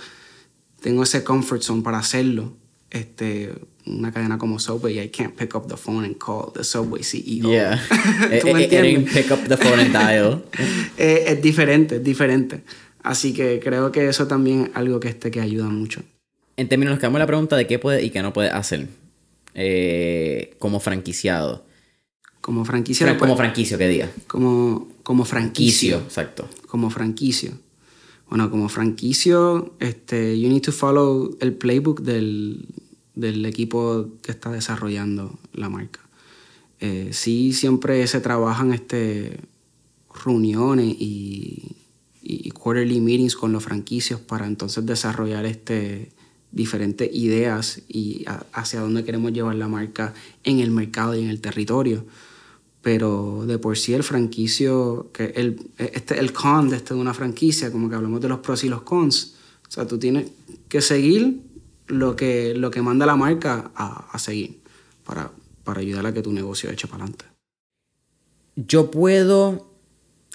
tengo 0.81 1.03
ese 1.03 1.25
comfort 1.25 1.63
zone 1.63 1.83
para 1.83 1.99
hacerlo. 1.99 2.63
Este, 2.95 3.53
una 3.87 4.13
cadena 4.13 4.39
como 4.39 4.61
Subway, 4.61 5.01
I 5.01 5.09
can't 5.09 5.35
pick 5.35 5.57
up 5.57 5.67
the 5.67 5.77
phone 5.77 6.05
and 6.05 6.17
call 6.17 6.53
the 6.55 6.63
Subway 6.63 7.03
CEO. 7.03 7.51
Yeah. 7.51 7.83
¿Tú 8.41 8.53
me 8.55 8.63
entiendes? 8.63 9.13
pick 9.13 9.33
up 9.33 9.49
the 9.49 9.57
phone 9.57 9.81
and 9.81 9.93
dial. 9.93 10.45
Eh, 10.97 11.25
es, 11.27 11.43
diferente, 11.43 11.97
es 11.97 12.05
diferente. 12.05 12.63
Así 13.03 13.35
que 13.35 13.59
creo 13.59 13.91
que 13.91 14.09
eso 14.09 14.29
también 14.29 14.67
es 14.71 14.77
algo 14.77 15.01
que, 15.01 15.09
este, 15.09 15.33
que 15.33 15.41
ayuda 15.41 15.67
mucho. 15.67 16.03
En 16.57 16.69
términos, 16.69 16.93
nos 16.93 17.01
quedamos 17.01 17.19
la 17.19 17.27
pregunta 17.27 17.57
de 17.57 17.67
qué 17.67 17.81
puede 17.81 18.05
y 18.05 18.11
qué 18.11 18.23
no 18.23 18.33
puede 18.33 18.51
hacer 18.51 18.87
eh, 19.55 20.55
como 20.61 20.79
franquiciado. 20.79 21.65
Como 22.41 22.65
franquiciado. 22.65 23.19
como 23.19 23.37
franquicio, 23.37 23.77
¿qué 23.77 23.89
diga? 23.89 24.09
Como, 24.29 24.87
como 25.03 25.25
franquicio. 25.25 25.97
Exacto. 25.99 26.49
Como 26.69 26.91
franquicio. 26.91 27.55
Bueno, 28.29 28.51
como 28.51 28.69
franquicio, 28.69 29.75
este, 29.81 30.39
you 30.41 30.49
need 30.49 30.63
to 30.63 30.73
follow 30.73 31.37
el 31.41 31.55
playbook 31.55 32.03
del, 32.03 32.67
del 33.15 33.45
equipo 33.47 34.09
que 34.23 34.33
está 34.33 34.51
desarrollando 34.51 35.39
la 35.53 35.69
marca. 35.69 36.01
Eh, 36.81 37.11
sí, 37.13 37.53
siempre 37.53 38.07
se 38.07 38.21
trabajan 38.21 38.73
este, 38.73 39.41
reuniones 40.25 40.97
y, 40.99 41.77
y, 42.23 42.51
quarterly 42.51 43.01
meetings 43.01 43.37
con 43.37 43.53
los 43.53 43.63
franquicios 43.63 44.21
para 44.21 44.47
entonces 44.47 44.85
desarrollar 44.85 45.47
este, 45.47 46.11
diferentes 46.51 47.09
ideas 47.13 47.83
y 47.89 48.25
hacia 48.53 48.81
dónde 48.81 49.05
queremos 49.05 49.33
llevar 49.33 49.57
la 49.57 49.69
marca 49.69 50.15
en 50.43 50.61
el 50.61 50.71
mercado 50.71 51.15
y 51.15 51.23
en 51.23 51.31
el 51.31 51.41
territorio. 51.41 52.05
Pero 52.83 53.45
de 53.47 53.59
por 53.59 53.79
sí 53.79 53.95
el 53.95 54.03
franquicio, 54.03 55.11
que 55.13 55.33
el, 55.37 55.71
este, 55.79 56.19
el 56.19 56.33
con 56.33 56.69
de, 56.69 56.77
este, 56.77 56.95
de 56.95 57.01
una 57.01 57.15
franquicia, 57.15 57.73
como 57.73 57.89
que 57.89 57.95
hablamos 57.95 58.21
de 58.21 58.29
los 58.29 58.41
pros 58.41 58.63
y 58.65 58.69
los 58.69 58.83
cons. 58.83 59.37
O 59.67 59.71
sea, 59.71 59.87
tú 59.87 59.99
tienes 59.99 60.31
que 60.69 60.83
seguir 60.83 61.41
lo 61.87 62.17
que, 62.17 62.55
lo 62.55 62.71
que 62.71 62.83
manda 62.83 63.07
la 63.07 63.17
marca 63.17 63.71
a, 63.75 64.19
seguir 64.19 64.61
para, 65.05 65.31
para 65.65 65.81
ayudar 65.81 66.07
a 66.07 66.15
que 66.15 66.23
tu 66.23 66.33
negocio 66.33 66.71
eche 66.71 66.87
para 66.87 67.05
adelante. 67.05 67.27
Yo 68.57 68.91
puedo, 68.91 69.71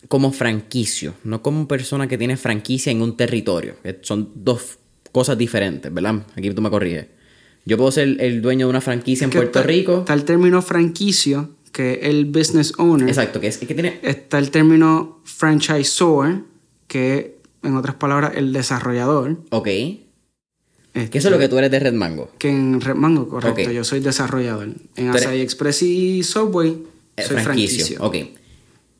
como 0.08 0.32
franquicio, 0.32 1.14
no 1.24 1.42
como 1.42 1.68
persona 1.68 2.08
que 2.08 2.18
tiene 2.18 2.38
franquicia 2.38 2.92
en 2.92 3.02
un 3.02 3.16
territorio, 3.16 3.76
son 4.02 4.32
dos 4.36 4.80
cosas 5.12 5.38
diferentes, 5.38 5.94
¿verdad? 5.94 6.26
Aquí 6.36 6.52
tú 6.52 6.62
me 6.62 6.70
corriges. 6.70 7.08
Yo 7.66 7.78
puedo 7.78 7.92
ser 7.92 8.18
el 8.20 8.42
dueño 8.42 8.68
de 8.68 8.70
una 8.72 8.82
franquicia 8.82 9.26
en 9.26 9.32
Puerto 9.32 9.62
Rico. 9.64 10.00
Está 10.00 10.14
el 10.14 10.24
término 10.24 10.62
franquicio, 10.62 11.56
que 11.72 11.94
es 11.94 12.00
el 12.04 12.26
business 12.26 12.74
owner. 12.78 13.08
Exacto, 13.08 13.40
que 13.40 13.48
es 13.48 13.58
que 13.58 13.74
tiene. 13.74 14.00
Está 14.02 14.40
el 14.40 14.50
término 14.50 15.22
franchisor, 15.24 16.46
que 16.88 17.40
en 17.62 17.76
otras 17.76 17.96
palabras, 17.96 18.34
el 18.36 18.54
desarrollador. 18.54 19.38
Ok. 19.52 19.68
Que 21.08 21.18
eso 21.20 21.28
es 21.28 21.32
lo 21.32 21.40
que 21.40 21.48
tú 21.48 21.58
eres 21.58 21.72
de 21.72 21.80
Red 21.80 21.94
Mango. 21.94 22.32
Que 22.38 22.50
en 22.50 22.82
Red 22.82 22.96
Mango, 22.96 23.30
correcto. 23.30 23.72
Yo 23.72 23.84
soy 23.84 24.00
desarrollador. 24.00 24.70
En 24.96 25.10
Asai 25.10 25.42
Express 25.42 25.84
y 25.84 26.24
Subway 26.24 26.84
eh, 27.16 27.24
soy 27.24 27.38
franquicio. 27.38 28.04
Ok. 28.04 28.16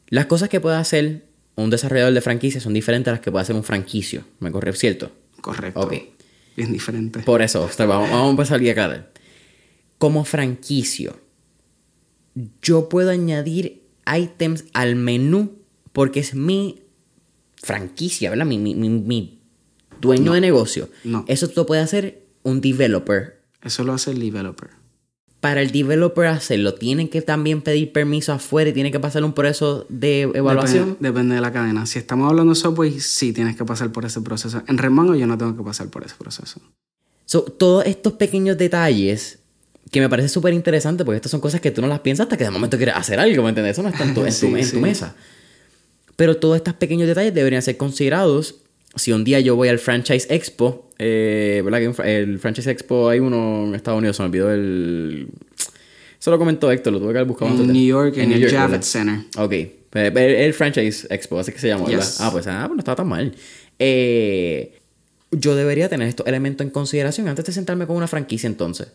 Las 0.08 0.26
cosas 0.28 0.50
que 0.50 0.60
puede 0.60 0.78
hacer 0.78 1.26
un 1.56 1.70
desarrollador 1.70 2.14
de 2.14 2.22
franquicia 2.22 2.62
son 2.62 2.74
diferentes 2.74 3.10
a 3.10 3.16
las 3.16 3.22
que 3.22 3.32
puede 3.32 3.44
hacer 3.44 3.56
un 3.56 3.64
franquicio. 3.64 4.24
¿Me 4.40 4.52
corre 4.52 4.74
cierto? 4.74 5.12
Correcto. 5.42 5.80
Ok. 5.82 5.94
Bien 6.56 6.72
diferente. 6.72 7.20
Por 7.20 7.42
eso, 7.42 7.70
vamos, 7.78 8.10
vamos 8.10 8.28
a 8.28 8.30
empezar 8.30 8.62
acá. 8.70 9.08
Como 9.98 10.24
franquicio, 10.26 11.20
yo 12.62 12.90
puedo 12.90 13.12
añadir 13.12 13.84
items 14.06 14.66
al 14.74 14.96
menú 14.96 15.60
porque 15.92 16.20
es 16.20 16.36
mi 16.36 16.82
franquicia, 17.62 18.30
¿verdad? 18.30 18.46
Mi, 18.46 18.58
mi, 18.58 19.39
dueño 20.02 20.34
de 20.34 20.42
negocio. 20.42 20.90
No. 21.04 21.26
Eso 21.28 21.50
lo 21.56 21.66
puede 21.66 21.82
hacer 21.82 22.24
un 22.44 22.62
developer. 22.62 23.42
Eso 23.62 23.84
lo 23.84 23.94
hace 23.94 24.12
el 24.12 24.20
developer. 24.20 24.70
Para 25.40 25.62
el 25.62 25.72
developer 25.72 26.26
hacerlo, 26.26 26.74
¿tienen 26.74 27.08
que 27.08 27.22
también 27.22 27.62
pedir 27.62 27.94
permiso 27.94 28.34
afuera 28.34 28.72
y 28.72 28.74
tiene 28.74 28.92
que 28.92 29.00
pasar 29.00 29.24
un 29.24 29.32
proceso 29.32 29.86
de 29.88 30.24
evaluación? 30.24 30.98
Depende, 31.00 31.36
de 31.36 31.42
la 31.42 31.54
cadena. 31.54 31.86
Si 31.86 31.98
estamos 31.98 32.30
hablando 32.30 32.54
de 32.54 32.60
software, 32.60 33.00
sí 33.00 33.32
tienes 33.32 33.56
que 33.56 33.64
pasar 33.64 33.92
por 33.92 34.04
ese 34.04 34.20
proceso. 34.20 34.62
En 34.68 34.78
Remango 34.78 35.16
yo 35.16 35.28
no 35.28 35.38
tengo 35.38 35.56
que 35.56 35.64
pasar 35.64 35.88
por 35.88 36.04
ese 36.04 36.16
proceso. 36.18 36.60
todos 37.58 37.86
estos 37.86 38.14
pequeños 38.14 38.58
detalles 38.58 39.40
que 39.92 40.02
me 40.02 40.10
parece 40.10 40.30
súper 40.30 40.54
interesante 40.54 41.06
porque 41.06 41.16
estas 41.16 41.32
son 41.32 41.40
cosas 41.40 41.62
que 41.62 41.72
tú 41.72 41.82
no 41.82 41.88
las 41.88 42.02
piensas 42.02 42.26
hasta 42.26 42.38
que 42.38 42.44
de 42.44 42.52
momento 42.52 42.78
quieres 42.78 42.96
hacer 42.96 43.20
algo, 43.20 43.42
¿me 43.44 43.50
entiendes? 43.50 43.74
Eso 43.74 43.84
no 43.84 43.90
está 43.90 44.04
en 44.04 44.14
tu, 44.14 44.26
en 44.26 44.70
tu 44.72 44.80
mesa. 44.80 45.16
Pero 46.16 46.36
todos 46.36 46.58
estos 46.58 46.74
pequeños 46.74 47.08
detalles 47.08 47.34
deberían 47.34 47.62
ser 47.62 47.78
considerados 47.78 48.56
si 48.96 49.12
un 49.12 49.24
día 49.24 49.40
yo 49.40 49.56
voy 49.56 49.70
al 49.70 49.80
Franchise 49.80 50.34
Expo, 50.34 50.90
eh, 50.98 51.62
¿verdad? 51.64 51.80
Que 51.80 52.22
el 52.22 52.40
Franchise 52.40 52.72
Expo 52.72 53.10
hay 53.10 53.20
uno 53.20 53.66
en 53.68 53.76
Estados 53.76 53.98
Unidos, 53.98 54.18
se 54.18 54.24
me 54.24 54.30
olvidó 54.30 54.52
el... 54.52 55.28
Eso 56.20 56.32
lo 56.32 56.38
comentó 56.38 56.70
Héctor, 56.72 56.94
lo 56.94 57.00
tuve 57.00 57.14
que 57.14 57.22
buscar. 57.24 57.48
En 57.48 57.68
New 57.72 57.86
York, 57.86 58.18
en, 58.18 58.32
el 58.34 58.50
Javits 58.50 58.88
Center. 58.88 59.20
Ok, 59.38 59.54
el, 59.94 60.54
Franchise 60.54 61.08
Expo, 61.10 61.40
así 61.40 61.54
que 61.54 61.60
se 61.60 61.70
llama, 61.70 61.86
¿verdad? 61.86 62.08
Ah, 62.20 62.30
pues, 62.32 62.46
ah, 62.48 62.64
pues 62.68 62.76
no 62.76 62.80
estaba 62.80 62.98
tan 62.98 63.08
mal. 63.08 63.34
Eh, 63.78 64.78
yo 65.32 65.56
debería 65.56 65.88
tener 65.88 66.10
estos 66.10 66.28
elementos 66.28 66.66
en 66.66 66.72
consideración 66.72 67.30
antes 67.30 67.46
de 67.46 67.54
sentarme 67.54 67.88
con 67.88 67.96
una 67.96 68.08
franquicia 68.08 68.48
entonces. 68.48 68.90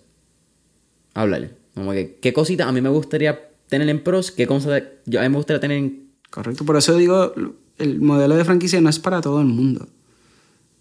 Háblale. 1.15 1.51
Como 1.75 1.93
que, 1.93 2.19
¿qué 2.21 2.35
cositas 2.35 2.67
a 2.67 2.73
mí 2.73 2.83
me 2.83 2.91
gustaría 2.91 3.49
tener 3.69 3.89
en 3.89 4.05
pros? 4.05 4.31
¿Qué 4.31 4.47
cosas 4.47 4.83
yo, 5.07 5.21
a 5.21 5.23
mí 5.23 5.29
me 5.31 5.37
gustaría 5.37 5.61
tener 5.61 5.79
en 5.79 6.05
Correcto, 6.35 6.65
por 6.65 6.77
eso 6.77 6.97
digo, 6.97 7.33
el 7.79 8.01
modelo 8.01 8.37
de 8.37 8.45
franquicia 8.45 8.81
no 8.81 8.89
es 8.89 8.99
para 8.99 9.21
todo 9.21 9.41
el 9.41 9.47
mundo. 9.47 9.89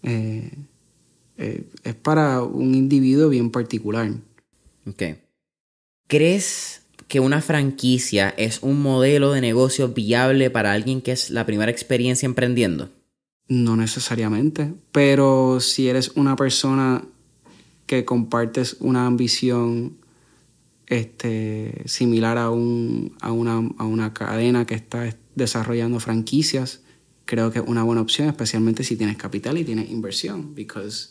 Eh, 0.02 0.50
eh, 1.38 1.64
es 1.82 1.94
para 1.94 2.42
un 2.42 2.74
individuo 2.74 3.28
bien 3.28 3.50
particular. 3.50 4.12
Ok. 4.86 5.02
¿Crees 6.06 6.82
que 7.08 7.20
una 7.20 7.40
franquicia 7.40 8.30
es 8.36 8.62
un 8.62 8.82
modelo 8.82 9.32
de 9.32 9.40
negocio 9.40 9.88
viable 9.88 10.50
para 10.50 10.72
alguien 10.72 11.00
que 11.00 11.12
es 11.12 11.30
la 11.30 11.46
primera 11.46 11.70
experiencia 11.70 12.26
emprendiendo? 12.26 12.90
No 13.48 13.76
necesariamente, 13.76 14.72
pero 14.92 15.60
si 15.60 15.88
eres 15.88 16.12
una 16.14 16.36
persona 16.36 17.04
que 17.86 18.04
compartes 18.04 18.76
una 18.80 19.06
ambición 19.06 19.98
este, 20.86 21.82
similar 21.86 22.38
a, 22.38 22.50
un, 22.50 23.16
a, 23.20 23.32
una, 23.32 23.56
a 23.78 23.84
una 23.84 24.14
cadena 24.14 24.64
que 24.66 24.74
está 24.74 25.14
desarrollando 25.34 26.00
franquicias, 26.00 26.83
creo 27.24 27.50
que 27.50 27.58
es 27.60 27.64
una 27.66 27.82
buena 27.82 28.00
opción, 28.00 28.28
especialmente 28.28 28.84
si 28.84 28.96
tienes 28.96 29.16
capital 29.16 29.58
y 29.58 29.64
tienes 29.64 29.90
inversión, 29.90 30.54
because 30.54 31.10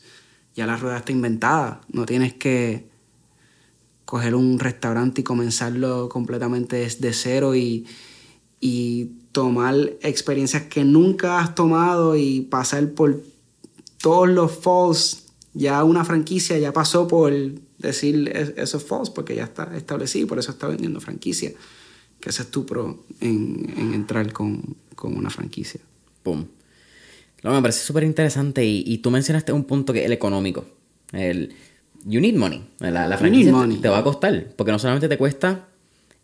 ya 0.56 0.66
la 0.66 0.78
rueda 0.78 0.98
está 0.98 1.12
inventada, 1.12 1.82
no 1.92 2.06
tienes 2.06 2.34
que 2.34 2.88
coger 4.06 4.36
un 4.36 4.60
restaurante 4.60 5.22
y 5.22 5.24
comenzarlo 5.24 6.10
completamente 6.10 6.78
desde 6.78 7.14
cero 7.14 7.56
y, 7.56 7.88
y 8.60 9.06
tomar 9.32 9.76
experiencias 10.02 10.64
que 10.64 10.84
nunca 10.84 11.40
has 11.40 11.56
tomado 11.56 12.16
y 12.16 12.42
pasar 12.42 12.92
por 12.92 13.24
todos 13.98 14.30
los 14.30 14.52
falls. 14.52 15.24
Ya 15.56 15.84
una 15.84 16.04
franquicia 16.04 16.58
ya 16.58 16.74
pasó 16.74 17.08
por 17.08 17.32
decir 17.78 18.32
eso 18.58 18.78
es 18.78 18.84
false 18.84 19.12
porque 19.14 19.36
ya 19.36 19.44
está 19.44 19.76
establecido, 19.76 20.28
por 20.28 20.40
eso 20.40 20.52
está 20.52 20.68
vendiendo 20.68 21.00
franquicia 21.00 21.54
que 22.24 22.30
ese 22.30 22.44
es 22.44 22.52
tu 22.52 22.66
pro 22.66 23.04
en, 23.20 23.94
entrar 23.94 24.32
con, 24.32 24.78
una 25.02 25.30
franquicia. 25.30 25.82
Pum. 26.24 26.46
Lo 27.42 27.52
me 27.52 27.62
parece 27.62 27.86
súper 27.86 28.04
interesante 28.04 28.66
y, 28.66 28.98
tú 29.00 29.12
mencionaste 29.12 29.52
un 29.52 29.66
punto 29.66 29.92
que 29.92 30.00
es 30.00 30.06
el 30.06 30.14
económico. 30.14 30.66
El, 31.12 31.54
you 32.06 32.22
need 32.22 32.36
money. 32.36 32.64
La, 32.80 33.18
franquicia 33.18 33.54
te, 33.82 33.90
va 33.90 34.00
a 34.00 34.04
costar, 34.04 34.48
porque 34.56 34.72
no 34.72 34.80
solamente 34.80 35.10
te 35.10 35.18
cuesta 35.18 35.68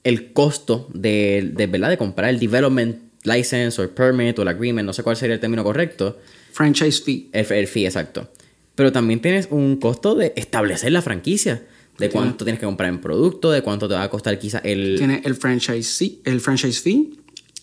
el 0.03 0.31
costo 0.31 0.87
de, 0.93 1.51
de, 1.53 1.67
¿verdad? 1.67 1.89
de 1.89 1.97
comprar 1.97 2.29
el 2.29 2.39
development 2.39 2.97
license 3.23 3.79
o 3.81 3.83
el 3.83 3.89
permit 3.89 4.39
o 4.39 4.43
el 4.43 4.47
agreement, 4.47 4.85
no 4.85 4.93
sé 4.93 5.03
cuál 5.03 5.17
sería 5.17 5.35
el 5.35 5.41
término 5.41 5.63
correcto. 5.63 6.17
Franchise 6.53 7.03
fee. 7.03 7.29
El, 7.33 7.51
el 7.51 7.67
fee, 7.67 7.85
exacto. 7.85 8.29
Pero 8.75 8.93
también 8.93 9.21
tienes 9.21 9.49
un 9.51 9.75
costo 9.75 10.15
de 10.15 10.31
establecer 10.37 10.93
la 10.93 11.01
franquicia 11.01 11.61
de 11.99 12.09
cuánto 12.09 12.45
tienes 12.45 12.59
que 12.59 12.65
comprar 12.65 12.89
en 12.89 13.01
producto, 13.01 13.51
de 13.51 13.61
cuánto 13.61 13.87
te 13.87 13.93
va 13.93 14.03
a 14.03 14.09
costar 14.09 14.39
quizá 14.39 14.59
el... 14.59 14.95
Tienes 14.97 15.25
el 15.25 15.35
franchise, 15.35 16.19
el 16.23 16.39
franchise 16.39 16.81
fee, 16.81 17.18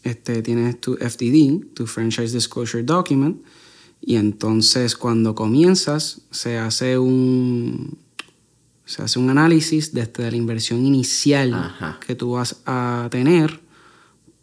este, 0.06 0.42
tienes 0.42 0.80
tu 0.80 0.94
FDD, 0.94 1.74
tu 1.74 1.86
Franchise 1.86 2.32
Disclosure 2.32 2.82
Document, 2.84 3.38
y 4.00 4.16
entonces 4.16 4.96
cuando 4.96 5.34
comienzas 5.34 6.20
se 6.30 6.58
hace 6.58 6.96
un, 6.96 7.98
se 8.84 9.02
hace 9.02 9.18
un 9.18 9.30
análisis 9.30 9.92
desde 9.92 10.30
la 10.30 10.36
inversión 10.36 10.86
inicial 10.86 11.74
que 12.06 12.14
tú 12.14 12.32
vas 12.32 12.62
a 12.66 13.08
tener 13.10 13.60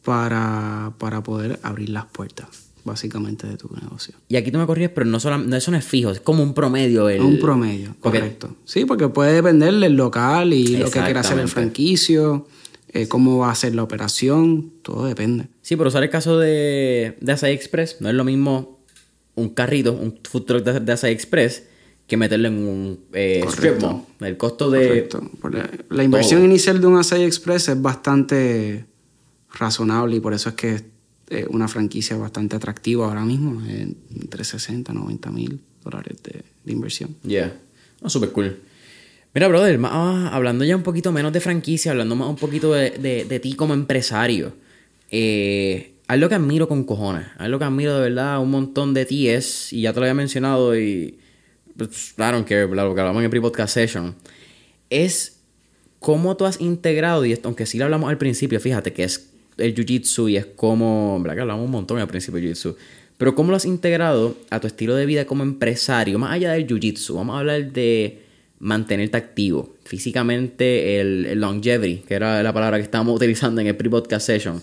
para, 0.03 0.93
para 0.97 1.23
poder 1.23 1.59
abrir 1.63 1.89
las 1.89 2.05
puertas 2.05 2.47
básicamente 2.83 3.47
de 3.47 3.55
tu 3.55 3.69
negocio. 3.73 4.15
Y 4.27 4.35
aquí 4.35 4.51
tú 4.51 4.57
me 4.57 4.65
corrías, 4.65 4.91
pero 4.93 5.05
no, 5.05 5.17
solo, 5.21 5.55
eso 5.55 5.71
no 5.71 5.77
es 5.77 5.85
fijo, 5.85 6.11
es 6.11 6.19
como 6.19 6.43
un 6.43 6.53
promedio. 6.53 7.07
El... 7.07 7.21
Un 7.21 7.39
promedio, 7.39 7.95
correcto. 8.01 8.57
Sí, 8.65 8.83
porque 8.83 9.07
puede 9.07 9.31
depender 9.31 9.73
del 9.73 9.95
local 9.95 10.51
y 10.51 10.75
lo 10.75 10.91
que 10.91 11.01
quiera 11.01 11.21
hacer 11.21 11.39
el 11.39 11.47
franquicio, 11.47 12.47
eh, 12.93 13.07
cómo 13.07 13.39
va 13.39 13.51
a 13.51 13.55
ser 13.55 13.73
la 13.75 13.83
operación, 13.83 14.71
todo 14.81 15.05
depende. 15.05 15.47
Sí, 15.61 15.75
pero 15.75 15.89
usar 15.89 16.03
el 16.03 16.09
caso 16.09 16.37
de, 16.37 17.17
de 17.19 17.31
Asai 17.31 17.53
Express, 17.53 17.97
no 17.99 18.09
es 18.09 18.15
lo 18.15 18.23
mismo 18.23 18.79
un 19.35 19.49
carrito, 19.49 19.93
un 19.93 20.19
food 20.23 20.43
truck 20.43 20.63
de, 20.63 20.79
de 20.79 21.11
Express, 21.11 21.63
que 22.05 22.17
meterlo 22.17 22.49
en 22.49 22.67
un 22.67 22.99
eh, 23.13 23.43
strip 23.47 23.81
mall. 23.81 24.03
El 24.19 24.37
costo 24.37 24.69
de... 24.69 25.07
Correcto. 25.07 25.31
La, 25.89 26.03
inversión 26.03 26.43
inicial 26.43 26.79
de 26.79 26.87
un 26.87 26.97
Asai 26.97 27.23
Express 27.23 27.69
es 27.69 27.81
bastante 27.81 28.85
razonable 29.51 30.17
y 30.17 30.19
por 30.19 30.33
eso 30.33 30.49
es 30.49 30.55
que 30.55 30.81
eh, 31.29 31.47
una 31.49 31.67
franquicia 31.67 32.17
bastante 32.17 32.55
atractiva 32.55 33.07
ahora 33.07 33.25
mismo, 33.25 33.61
entre 33.65 34.43
60 34.43 34.91
y 34.91 34.95
90 34.95 35.31
mil 35.31 35.61
dólares 35.83 36.17
de, 36.21 36.71
inversión. 36.71 37.15
Yeah, 37.23 37.55
oh, 38.01 38.09
súper 38.09 38.31
cool. 38.31 38.59
Mira, 39.33 39.47
brother, 39.47 39.79
hablando 39.83 40.63
ya 40.63 40.75
un 40.75 40.83
poquito 40.83 41.11
menos 41.11 41.33
de 41.33 41.41
franquicia, 41.41 41.91
hablando 41.91 42.15
más 42.15 42.29
un 42.29 42.35
poquito 42.35 42.71
de, 42.71 43.39
ti 43.41 43.55
como 43.55 43.73
empresario. 43.73 44.53
Eh, 45.09 45.93
algo 46.07 46.29
que 46.29 46.35
admiro 46.35 46.67
con 46.67 46.83
cojones, 46.83 47.25
algo 47.37 47.57
que 47.57 47.65
admiro 47.65 47.95
de 47.95 48.01
verdad 48.09 48.39
un 48.39 48.51
montón 48.51 48.93
de 48.93 49.05
ti 49.05 49.29
es, 49.29 49.73
y 49.73 49.81
ya 49.81 49.93
te 49.93 49.99
lo 49.99 50.05
había 50.05 50.13
mencionado, 50.13 50.77
y 50.77 51.17
pues, 51.75 52.13
I 52.17 52.31
don't 52.31 52.47
care, 52.47 52.67
lo 52.67 52.93
que 52.93 53.01
hablamos 53.01 53.21
en 53.21 53.23
el 53.23 53.29
pre-podcast 53.31 53.73
session, 53.73 54.15
es 54.91 55.39
cómo 55.97 56.37
tú 56.37 56.45
has 56.45 56.61
integrado, 56.61 57.25
y 57.25 57.31
esto, 57.31 57.47
aunque 57.47 57.65
sí 57.65 57.79
lo 57.79 57.85
hablamos 57.85 58.11
al 58.11 58.19
principio, 58.19 58.59
fíjate 58.59 58.93
que 58.93 59.03
es 59.03 59.31
el 59.57 59.73
jiu-jitsu 59.73 60.29
y 60.29 60.37
es 60.37 60.45
como, 60.45 61.19
¿verdad? 61.21 61.35
Que 61.35 61.41
hablamos 61.41 61.65
un 61.65 61.71
montón 61.71 61.97
al 61.97 62.07
principio 62.07 62.39
del 62.39 62.51
jiu-jitsu. 62.51 62.75
Pero 63.17 63.33
cómo 63.33 63.49
lo 63.49 63.57
has 63.57 63.65
integrado 63.65 64.35
a 64.51 64.59
tu 64.59 64.67
estilo 64.67 64.95
de 64.95 65.07
vida 65.07 65.25
como 65.25 65.41
empresario, 65.41 66.19
más 66.19 66.33
allá 66.33 66.51
del 66.51 66.67
jiu-jitsu. 66.67 67.15
Vamos 67.15 67.35
a 67.35 67.39
hablar 67.39 67.71
de 67.71 68.22
mantenerte 68.63 69.17
activo. 69.17 69.75
Físicamente, 69.83 70.99
el, 71.01 71.39
longevity, 71.39 71.97
que 72.07 72.13
era 72.13 72.41
la 72.41 72.53
palabra 72.53 72.77
que 72.77 72.83
estábamos 72.83 73.15
utilizando 73.17 73.61
en 73.61 73.67
el 73.67 73.75
pre-podcast 73.75 74.25
session. 74.25 74.61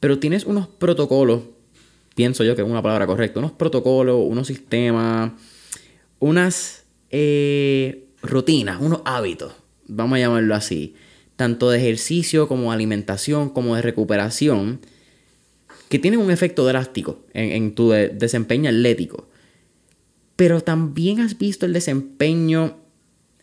Pero 0.00 0.18
tienes 0.18 0.44
unos 0.44 0.66
protocolos, 0.66 1.42
pienso 2.14 2.42
yo 2.42 2.56
que 2.56 2.62
es 2.62 2.68
una 2.68 2.82
palabra 2.82 3.06
correcta, 3.06 3.38
unos 3.38 3.52
protocolos, 3.52 4.18
unos 4.26 4.46
sistemas, 4.46 5.32
unas 6.18 6.84
eh, 7.10 8.06
rutinas, 8.22 8.80
unos 8.80 9.02
hábitos, 9.04 9.52
vamos 9.86 10.16
a 10.16 10.20
llamarlo 10.20 10.54
así, 10.54 10.94
tanto 11.36 11.70
de 11.70 11.78
ejercicio 11.78 12.48
como 12.48 12.70
de 12.70 12.76
alimentación, 12.76 13.50
como 13.50 13.76
de 13.76 13.82
recuperación, 13.82 14.80
que 15.90 15.98
tienen 15.98 16.20
un 16.20 16.30
efecto 16.30 16.64
drástico 16.64 17.20
en, 17.34 17.74
tu 17.74 17.90
desempeño 17.90 18.70
atlético. 18.70 19.28
Pero 20.34 20.62
también 20.62 21.20
has 21.20 21.38
visto 21.38 21.66
el 21.66 21.72
desempeño 21.72 22.83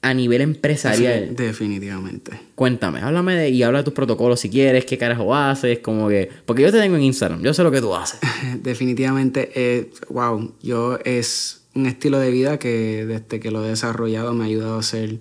a 0.01 0.13
nivel 0.13 0.41
empresarial. 0.41 1.35
Definitivamente. 1.35 2.31
Cuéntame, 2.55 3.01
háblame 3.01 3.35
de, 3.35 3.49
y 3.49 3.61
habla 3.63 3.79
de 3.79 3.83
tus 3.83 3.93
protocolos 3.93 4.39
si 4.39 4.49
quieres, 4.49 4.85
qué 4.85 4.97
carajo 4.97 5.35
haces, 5.35 5.79
como 5.79 6.09
que... 6.09 6.29
Porque 6.45 6.63
yo 6.63 6.71
te 6.71 6.79
tengo 6.79 6.95
en 6.95 7.03
Instagram, 7.03 7.41
yo 7.43 7.53
sé 7.53 7.63
lo 7.63 7.71
que 7.71 7.81
tú 7.81 7.93
haces. 7.93 8.19
Definitivamente, 8.63 9.51
eh, 9.53 9.91
wow, 10.09 10.53
yo 10.61 10.97
es 11.05 11.61
un 11.75 11.85
estilo 11.85 12.19
de 12.19 12.31
vida 12.31 12.57
que 12.57 13.05
desde 13.05 13.39
que 13.39 13.51
lo 13.51 13.63
he 13.63 13.69
desarrollado 13.69 14.33
me 14.33 14.43
ha 14.43 14.47
ayudado 14.47 14.79
a 14.79 14.83
ser 14.83 15.19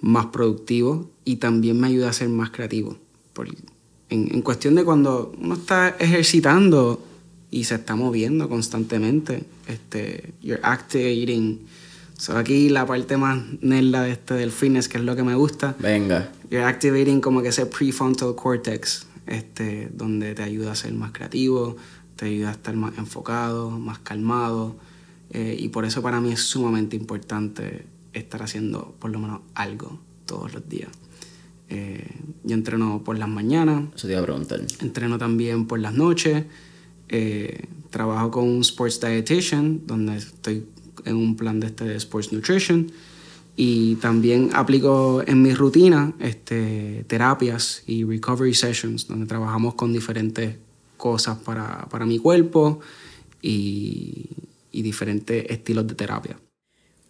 más 0.00 0.26
productivo 0.26 1.10
y 1.24 1.36
también 1.36 1.80
me 1.80 1.86
ayuda 1.86 2.10
a 2.10 2.12
ser 2.12 2.28
más 2.28 2.50
creativo. 2.50 2.98
en, 4.10 4.34
en 4.34 4.42
cuestión 4.42 4.74
de 4.74 4.84
cuando 4.84 5.32
uno 5.40 5.54
está 5.54 5.96
ejercitando 6.00 7.02
y 7.50 7.64
se 7.64 7.76
está 7.76 7.94
moviendo 7.94 8.48
constantemente, 8.48 9.44
este, 9.68 10.32
you're 10.42 10.60
activating 10.62 11.60
So 12.18 12.36
aquí 12.36 12.68
la 12.68 12.86
parte 12.86 13.16
más 13.16 13.42
nerda 13.60 14.02
de 14.02 14.12
este 14.12 14.34
del 14.34 14.50
fitness, 14.50 14.88
que 14.88 14.98
es 14.98 15.04
lo 15.04 15.14
que 15.16 15.22
me 15.22 15.34
gusta. 15.34 15.76
Venga. 15.78 16.32
You're 16.50 16.64
activating 16.64 17.20
como 17.20 17.42
que 17.42 17.48
ese 17.48 17.66
prefrontal 17.66 18.34
cortex, 18.34 19.06
este, 19.26 19.90
donde 19.92 20.34
te 20.34 20.42
ayuda 20.42 20.72
a 20.72 20.74
ser 20.74 20.92
más 20.94 21.12
creativo, 21.12 21.76
te 22.16 22.26
ayuda 22.26 22.48
a 22.48 22.52
estar 22.52 22.74
más 22.74 22.96
enfocado, 22.98 23.70
más 23.70 23.98
calmado. 23.98 24.76
Eh, 25.30 25.56
y 25.58 25.68
por 25.68 25.84
eso 25.84 26.02
para 26.02 26.20
mí 26.20 26.32
es 26.32 26.40
sumamente 26.40 26.96
importante 26.96 27.84
estar 28.12 28.42
haciendo 28.42 28.94
por 28.98 29.10
lo 29.10 29.18
menos 29.18 29.40
algo 29.54 30.00
todos 30.24 30.54
los 30.54 30.68
días. 30.68 30.90
Eh, 31.68 32.08
yo 32.44 32.54
entreno 32.54 33.02
por 33.04 33.18
las 33.18 33.28
mañanas. 33.28 33.84
Eso 33.94 34.06
te 34.06 34.14
iba 34.14 34.22
a 34.22 34.24
preguntar. 34.24 34.60
Entreno 34.80 35.18
también 35.18 35.66
por 35.66 35.80
las 35.80 35.92
noches. 35.92 36.44
Eh, 37.08 37.66
trabajo 37.90 38.30
con 38.30 38.44
un 38.48 38.60
sports 38.60 39.00
dietitian, 39.00 39.86
donde 39.86 40.16
estoy 40.16 40.66
en 41.04 41.16
un 41.16 41.36
plan 41.36 41.60
de 41.60 41.68
este 41.68 41.84
de 41.84 41.96
Sports 41.96 42.32
Nutrition. 42.32 42.90
Y 43.56 43.94
también 43.96 44.50
aplico 44.52 45.22
en 45.26 45.40
mi 45.40 45.54
rutina 45.54 46.12
este, 46.20 47.04
terapias 47.06 47.82
y 47.86 48.04
recovery 48.04 48.54
sessions, 48.54 49.08
donde 49.08 49.26
trabajamos 49.26 49.74
con 49.74 49.92
diferentes 49.92 50.56
cosas 50.96 51.38
para, 51.38 51.86
para 51.90 52.04
mi 52.04 52.18
cuerpo 52.18 52.80
y, 53.40 54.26
y, 54.72 54.82
diferentes 54.82 55.46
estilos 55.48 55.86
de 55.86 55.94
terapia. 55.94 56.36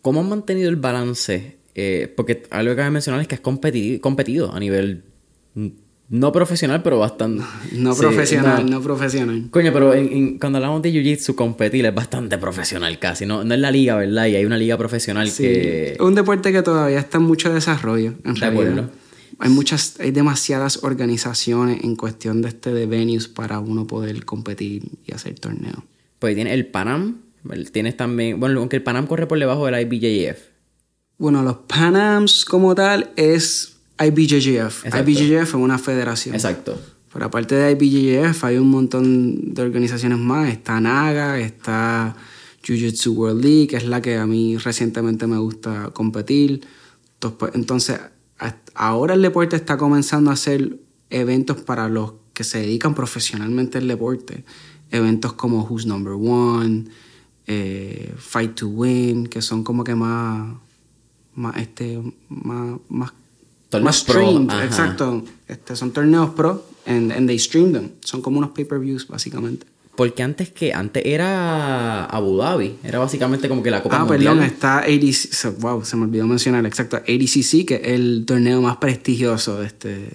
¿Cómo 0.03 0.21
han 0.21 0.29
mantenido 0.29 0.69
el 0.69 0.77
balance? 0.77 1.57
Eh, 1.75 2.13
porque 2.17 2.45
algo 2.51 2.73
que 2.73 2.77
cabe 2.77 2.91
mencionar 2.91 3.21
es 3.21 3.29
que 3.29 3.35
has 3.35 3.41
competido, 3.41 4.01
competido 4.01 4.53
a 4.53 4.61
nivel 4.61 5.05
no 6.09 6.33
profesional, 6.33 6.83
pero 6.83 6.99
bastante. 6.99 7.45
No 7.73 7.95
profesional, 7.95 8.69
no, 8.71 8.81
profesional. 8.81 9.49
Coño, 9.51 9.73
pero 9.73 9.93
cuando 10.41 10.59
hablamos 10.59 10.83
de 10.83 10.93
Jiu-Jitsu, 10.93 11.35
competir 11.35 11.85
es 11.85 11.95
bastante 11.95 12.39
profesional 12.39 12.99
casi. 12.99 13.27
No, 13.27 13.45
no 13.45 13.55
es 13.55 13.61
la 13.61 13.71
liga, 13.71 13.97
¿verdad? 13.97 14.27
Y 14.27 14.37
hay 14.37 14.45
una 14.45 14.57
liga 14.57 14.77
profesional 14.79 15.29
sí. 15.31 15.43
que. 15.43 15.93
Es 15.95 16.01
un 16.01 16.15
deporte 16.15 16.53
que 16.53 16.63
todavía 16.63 16.99
está 16.99 17.19
en 17.19 17.25
mucho 17.25 17.53
desarrollo, 17.53 18.15
en 18.25 18.35
de 18.35 18.47
Acuerdo. 18.47 18.91
Hay 19.39 19.51
muchas, 19.51 20.01
hay 20.01 20.13
demasiadas 20.13 20.83
organizaciones 20.83 21.85
en 21.85 21.97
cuestión 21.97 22.41
de 22.41 22.49
este 22.49 22.73
de 22.73 22.87
venues 22.87 23.29
para 23.29 23.59
uno 23.61 23.87
poder 23.87 24.25
competir 24.25 24.85
y 25.05 25.13
hacer 25.13 25.39
torneos. 25.39 25.83
Pues 26.19 26.35
tiene 26.35 26.55
el 26.55 26.67
Panam, 26.67 27.19
tienes 27.73 27.97
también, 27.97 28.41
bueno, 28.41 28.61
aunque 28.61 28.77
el 28.77 28.83
Panam 28.83 29.07
corre 29.07 29.27
por 29.27 29.39
debajo 29.39 29.67
del 29.67 29.81
IBJF. 29.81 30.39
Bueno, 31.19 31.43
los 31.43 31.57
Panams 31.67 32.45
como 32.45 32.75
tal 32.75 33.11
es 33.17 33.76
IBJJF. 33.99 34.85
IBJJF 34.87 35.49
es 35.49 35.55
una 35.55 35.79
federación. 35.79 36.35
Exacto. 36.35 36.79
Pero 37.13 37.27
aparte 37.27 37.55
de 37.55 37.73
IBJJF 37.73 38.45
hay 38.45 38.59
un 38.59 38.71
montón 38.71 39.55
de 39.55 39.63
organizaciones 39.63 40.19
más. 40.19 40.51
Está 40.51 40.81
NAGA, 40.81 41.41
está 41.41 42.15
Jiu-Jitsu 42.63 43.13
World 43.15 43.43
League, 43.43 43.69
que 43.69 43.77
es 43.77 43.87
la 43.87 44.03
que 44.03 44.17
a 44.17 44.27
mí 44.27 44.57
recientemente 44.59 45.27
me 45.27 45.39
gusta 45.39 45.91
competir. 45.95 46.61
Entonces, 47.55 48.01
pues, 48.39 48.55
ahora 48.75 49.15
el 49.15 49.23
deporte 49.23 49.57
está 49.57 49.79
comenzando 49.79 50.31
a 50.31 50.35
hacer 50.35 50.79
eventos 51.09 51.59
para 51.63 51.89
los 51.89 52.15
que 52.35 52.45
se 52.45 52.59
dedican 52.59 52.95
profesionalmente 52.95 53.79
al 53.79 53.89
deporte. 53.89 54.45
Eventos 54.91 55.33
como 55.33 55.65
Who's 55.65 55.87
Number 55.87 56.13
One, 56.13 56.85
eh, 57.47 58.13
Fight 58.19 58.57
to 58.57 58.69
Win, 58.69 59.27
que 59.29 59.41
son 59.41 59.65
como 59.65 59.85
que 59.85 59.95
más, 59.95 60.55
más, 61.35 61.57
este, 61.57 62.03
más, 62.29 62.79
más 62.89 63.13
más 63.83 63.97
streamed, 63.97 64.51
exacto. 64.65 65.25
Este, 65.49 65.77
son 65.77 65.93
torneos 65.93 66.31
pro 66.31 66.65
and, 66.87 67.13
and 67.13 67.29
they 67.29 67.39
stream 67.39 67.73
them. 67.73 67.91
Son 68.01 68.23
como 68.23 68.39
unos 68.39 68.51
pay-per-views, 68.51 69.09
básicamente. 69.09 69.67
Porque 69.97 70.23
antes 70.23 70.51
que 70.51 70.75
antes 70.75 71.03
era 71.07 72.05
Abu 72.05 72.37
Dhabi, 72.37 72.77
era 72.85 72.99
básicamente 72.99 73.49
como 73.49 73.63
que 73.63 73.71
la 73.71 73.83
Copa 73.83 73.97
ah, 73.97 74.05
Mundial. 74.05 74.39
Ah, 74.39 74.41
perdón, 74.41 74.45
está 74.45 74.79
ADC, 74.81 75.59
wow, 75.59 75.85
se 75.85 75.97
me 75.97 76.05
olvidó 76.05 76.27
mencionar, 76.27 76.67
exacto, 76.67 76.99
ADCC, 76.99 77.65
que 77.67 77.81
es 77.83 77.89
el 77.89 78.25
torneo 78.27 78.61
más 78.61 78.77
prestigioso 78.77 79.59
de 79.59 79.67
este 79.67 80.11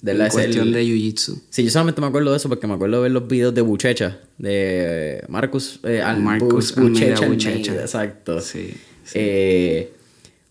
de 0.00 0.14
la 0.14 0.28
cuestión 0.28 0.70
de 0.72 0.84
Jiu-Jitsu. 0.84 1.42
Sí, 1.50 1.64
yo 1.64 1.70
solamente 1.70 2.00
me 2.00 2.06
acuerdo 2.06 2.30
de 2.30 2.36
eso 2.36 2.48
porque 2.48 2.68
me 2.68 2.74
acuerdo 2.74 2.96
de 2.96 3.02
ver 3.02 3.10
los 3.10 3.26
videos 3.26 3.52
de 3.52 3.62
Buchecha, 3.62 4.20
de 4.38 5.24
Marcus, 5.28 5.80
eh, 5.82 6.02
Marcus 6.18 6.74
Buchecha, 6.76 7.26
Buchecha. 7.26 7.74
Exacto. 7.74 8.40
Sí. 8.40 8.74
sí. 9.04 9.14
Eh, 9.14 9.92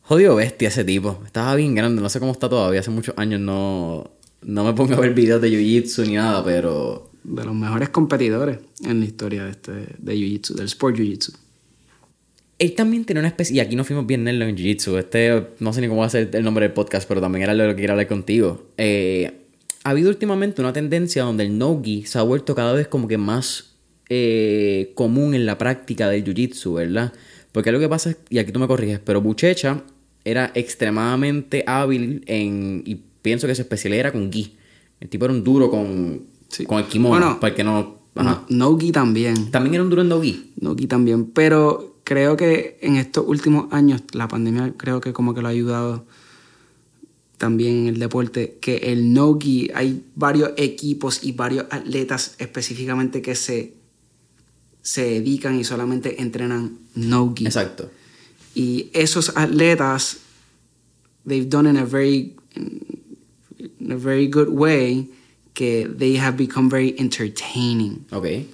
Jodido 0.07 0.35
bestia 0.35 0.67
ese 0.67 0.83
tipo. 0.83 1.19
Estaba 1.25 1.55
bien 1.55 1.73
grande, 1.73 1.99
no 1.99 2.09
sé 2.09 2.19
cómo 2.19 2.31
está 2.31 2.47
todavía. 2.47 2.79
Hace 2.79 2.91
muchos 2.91 3.15
años 3.17 3.39
no, 3.41 4.11
no 4.43 4.63
me 4.63 4.73
pongo 4.73 4.93
a 4.93 4.99
ver 4.99 5.15
videos 5.15 5.41
de 5.41 5.49
Jiu-Jitsu 5.49 6.05
ni 6.05 6.13
nada, 6.13 6.43
pero... 6.43 7.09
De 7.23 7.43
los 7.43 7.55
mejores 7.55 7.89
competidores 7.89 8.59
en 8.83 8.99
la 8.99 9.05
historia 9.07 9.45
de, 9.45 9.49
este, 9.49 9.71
de 9.97 10.15
Jiu-Jitsu, 10.15 10.53
del 10.53 10.67
Sport 10.67 10.97
Jiu-Jitsu. 10.97 11.35
Él 12.59 12.75
también 12.75 13.03
tiene 13.03 13.19
una 13.19 13.29
especie... 13.29 13.55
Y 13.55 13.59
aquí 13.59 13.75
nos 13.75 13.87
fuimos 13.87 14.05
bien 14.05 14.27
en 14.27 14.39
en 14.39 14.55
Jiu-Jitsu. 14.55 14.95
Este, 14.99 15.47
no 15.59 15.73
sé 15.73 15.81
ni 15.81 15.87
cómo 15.87 16.01
va 16.01 16.05
a 16.05 16.11
ser 16.11 16.29
el 16.33 16.43
nombre 16.43 16.65
del 16.65 16.73
podcast, 16.73 17.07
pero 17.07 17.19
también 17.19 17.41
era 17.41 17.55
lo 17.55 17.67
que 17.69 17.75
quería 17.75 17.93
hablar 17.93 18.07
contigo. 18.07 18.67
Eh, 18.77 19.31
ha 19.83 19.89
habido 19.89 20.09
últimamente 20.09 20.61
una 20.61 20.71
tendencia 20.71 21.23
donde 21.23 21.45
el 21.45 21.57
no-gi 21.57 22.05
se 22.05 22.19
ha 22.19 22.21
vuelto 22.21 22.53
cada 22.53 22.73
vez 22.73 22.87
como 22.87 23.07
que 23.07 23.17
más 23.17 23.71
eh, 24.09 24.91
común 24.93 25.33
en 25.33 25.47
la 25.47 25.57
práctica 25.57 26.09
del 26.09 26.23
Jiu-Jitsu, 26.23 26.75
¿verdad? 26.75 27.11
Porque 27.51 27.71
lo 27.71 27.79
que 27.79 27.89
pasa 27.89 28.11
es, 28.11 28.17
y 28.29 28.37
aquí 28.37 28.51
tú 28.51 28.59
me 28.59 28.67
corriges, 28.67 28.99
pero 28.99 29.19
Buchecha 29.21 29.81
era 30.26 30.51
extremadamente 30.55 31.63
hábil 31.67 32.23
en. 32.26 32.84
Y 32.86 32.95
pienso 33.21 33.47
que 33.47 33.55
su 33.55 33.61
especialidad 33.61 33.99
era 34.07 34.11
con 34.11 34.32
gi. 34.32 34.55
El 34.99 35.09
tipo 35.09 35.26
era 35.26 35.34
un 35.34 35.43
duro 35.43 35.69
con, 35.69 36.23
con 36.67 36.80
el 36.80 36.86
kimono. 36.86 37.15
Bueno, 37.15 37.39
para 37.39 37.55
que 37.55 37.63
no. 37.63 38.03
No, 38.49 38.78
gi 38.78 38.91
también. 38.91 39.51
También 39.51 39.76
era 39.76 39.84
un 39.84 39.89
duro 39.89 40.01
en 40.01 40.09
no 40.09 40.21
gi. 40.21 40.51
No 40.59 40.76
gi 40.76 40.88
también. 40.88 41.26
Pero 41.28 41.99
creo 42.03 42.36
que 42.36 42.78
en 42.82 42.95
estos 42.95 43.26
últimos 43.28 43.71
años, 43.71 44.01
la 44.13 44.28
pandemia 44.28 44.73
creo 44.78 44.99
que 44.99 45.13
como 45.13 45.34
que 45.34 45.41
lo 45.41 45.47
ha 45.47 45.51
ayudado 45.51 46.05
también 47.38 47.80
en 47.80 47.88
el 47.88 47.99
deporte, 47.99 48.57
que 48.61 48.78
el 48.78 49.13
no-gi, 49.13 49.69
hay 49.76 50.05
varios 50.15 50.51
equipos 50.55 51.23
y 51.23 51.34
varios 51.34 51.65
atletas 51.69 52.36
específicamente 52.38 53.21
que 53.21 53.36
se, 53.36 53.73
se 54.82 55.03
dedican 55.03 55.59
y 55.59 55.65
solamente 55.65 56.21
entrenan 56.21 56.80
no-gi. 56.95 57.45
Exacto. 57.45 57.91
Y 58.55 58.89
esos 58.93 59.33
atletas, 59.35 60.17
they've 61.27 61.49
done 61.49 61.69
in 61.69 61.77
a 61.77 61.85
very, 61.85 62.35
in 62.55 63.91
a 63.91 63.97
very 63.97 64.27
good 64.27 64.49
way 64.49 65.09
que 65.53 65.87
they 65.87 66.17
have 66.17 66.37
become 66.37 66.69
very 66.69 66.95
entertaining. 66.97 68.05
Okay. 68.11 68.47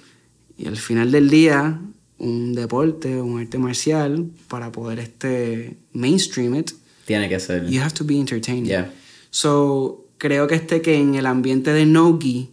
Y 0.58 0.66
al 0.66 0.76
final 0.76 1.10
del 1.10 1.30
día, 1.30 1.80
un 2.18 2.54
deporte, 2.54 3.20
un 3.20 3.38
arte 3.40 3.58
marcial, 3.58 4.30
para 4.48 4.70
poder 4.70 4.98
este 4.98 5.76
mainstream 5.92 6.54
it, 6.54 6.72
tiene 7.06 7.28
que 7.28 7.40
ser. 7.40 7.68
You 7.68 7.80
have 7.80 7.94
to 7.94 8.04
be 8.04 8.18
entertaining. 8.18 8.66
Yeah. 8.66 8.90
So, 9.30 10.06
creo 10.18 10.46
que 10.46 10.56
este 10.56 10.82
que 10.82 10.94
en 10.94 11.14
el 11.14 11.26
ambiente 11.26 11.72
de 11.72 11.86
Nogi 11.86 12.50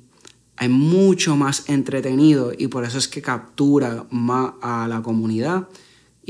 hay 0.56 0.70
mucho 0.70 1.36
más 1.36 1.70
entretenido 1.70 2.52
y 2.58 2.68
por 2.68 2.84
eso 2.84 2.98
es 2.98 3.08
que 3.08 3.22
captura 3.22 4.06
más 4.10 4.54
a 4.62 4.88
la 4.88 5.02
comunidad 5.02 5.68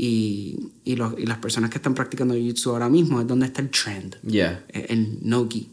y, 0.02 0.56
y, 0.82 0.96
los, 0.96 1.12
y 1.18 1.26
las 1.26 1.36
personas 1.36 1.68
que 1.68 1.76
están 1.76 1.94
practicando 1.94 2.34
Jiu-Jitsu 2.34 2.70
ahora 2.70 2.88
mismo 2.88 3.20
es 3.20 3.26
donde 3.26 3.44
está 3.44 3.60
el 3.60 3.68
trend. 3.68 4.16
Yeah. 4.22 4.64
El 4.72 5.18
no-gi, 5.20 5.68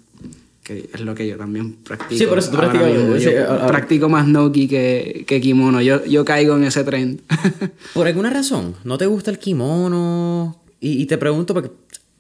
que 0.64 0.90
es 0.94 1.00
lo 1.00 1.16
que 1.16 1.26
yo 1.26 1.38
también 1.38 1.76
practico. 1.76 2.20
Sí, 2.20 2.26
por 2.26 2.38
eso 2.38 2.52
tú 2.52 2.58
practicas. 2.58 3.24
Yo 3.24 3.68
practico 3.68 4.10
más 4.10 4.28
no-gi 4.28 4.68
que, 4.68 5.24
que, 5.26 5.40
kimono. 5.40 5.82
Yo, 5.82 6.04
yo 6.04 6.26
caigo 6.26 6.58
en 6.58 6.66
ese 6.66 6.84
trend. 6.84 7.22
¿Por 7.94 8.06
alguna 8.06 8.30
razón? 8.30 8.76
¿No 8.84 8.98
te 8.98 9.06
gusta 9.06 9.32
el 9.32 9.40
kimono? 9.40 10.62
Y, 10.82 11.02
y 11.02 11.06
te 11.06 11.18
pregunto 11.18 11.54
porque 11.54 11.72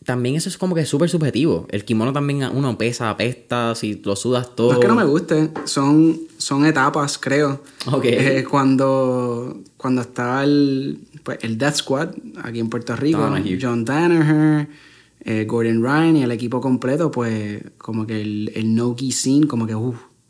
también 0.08 0.38
eso 0.38 0.48
es 0.48 0.58
como 0.58 0.74
que 0.74 0.86
súper 0.86 1.10
subjetivo. 1.10 1.68
El 1.70 1.84
kimono 1.84 2.14
también 2.14 2.42
uno 2.54 2.78
pesa, 2.78 3.10
apesta, 3.10 3.76
si 3.76 3.96
lo 3.96 4.16
sudas 4.16 4.56
todo. 4.56 4.70
No 4.70 4.74
es 4.76 4.80
que 4.80 4.88
no 4.88 4.96
me 4.96 5.04
guste, 5.04 5.52
son, 5.66 6.22
son 6.38 6.66
etapas, 6.66 7.18
creo. 7.18 7.62
Ok. 7.92 8.06
Eh, 8.06 8.46
cuando, 8.50 9.58
cuando 9.76 10.00
estaba 10.00 10.46
el, 10.46 11.00
pues, 11.28 11.40
el 11.42 11.58
Death 11.58 11.76
Squad 11.76 12.12
aquí 12.42 12.62
en 12.62 12.70
Puerto 12.70 12.96
Rico, 12.96 13.30
John 13.62 13.84
Danaher, 13.84 14.70
eh, 15.20 15.44
Gordon 15.44 15.84
Ryan 15.84 16.16
y 16.16 16.24
el 16.24 16.32
equipo 16.32 16.62
completo, 16.62 17.12
pues 17.12 17.62
como 17.78 18.08
que 18.08 18.22
el, 18.22 18.50
el 18.56 18.74
no-gi 18.74 19.12
scene 19.12 19.46
como 19.46 19.68
que 19.68 19.76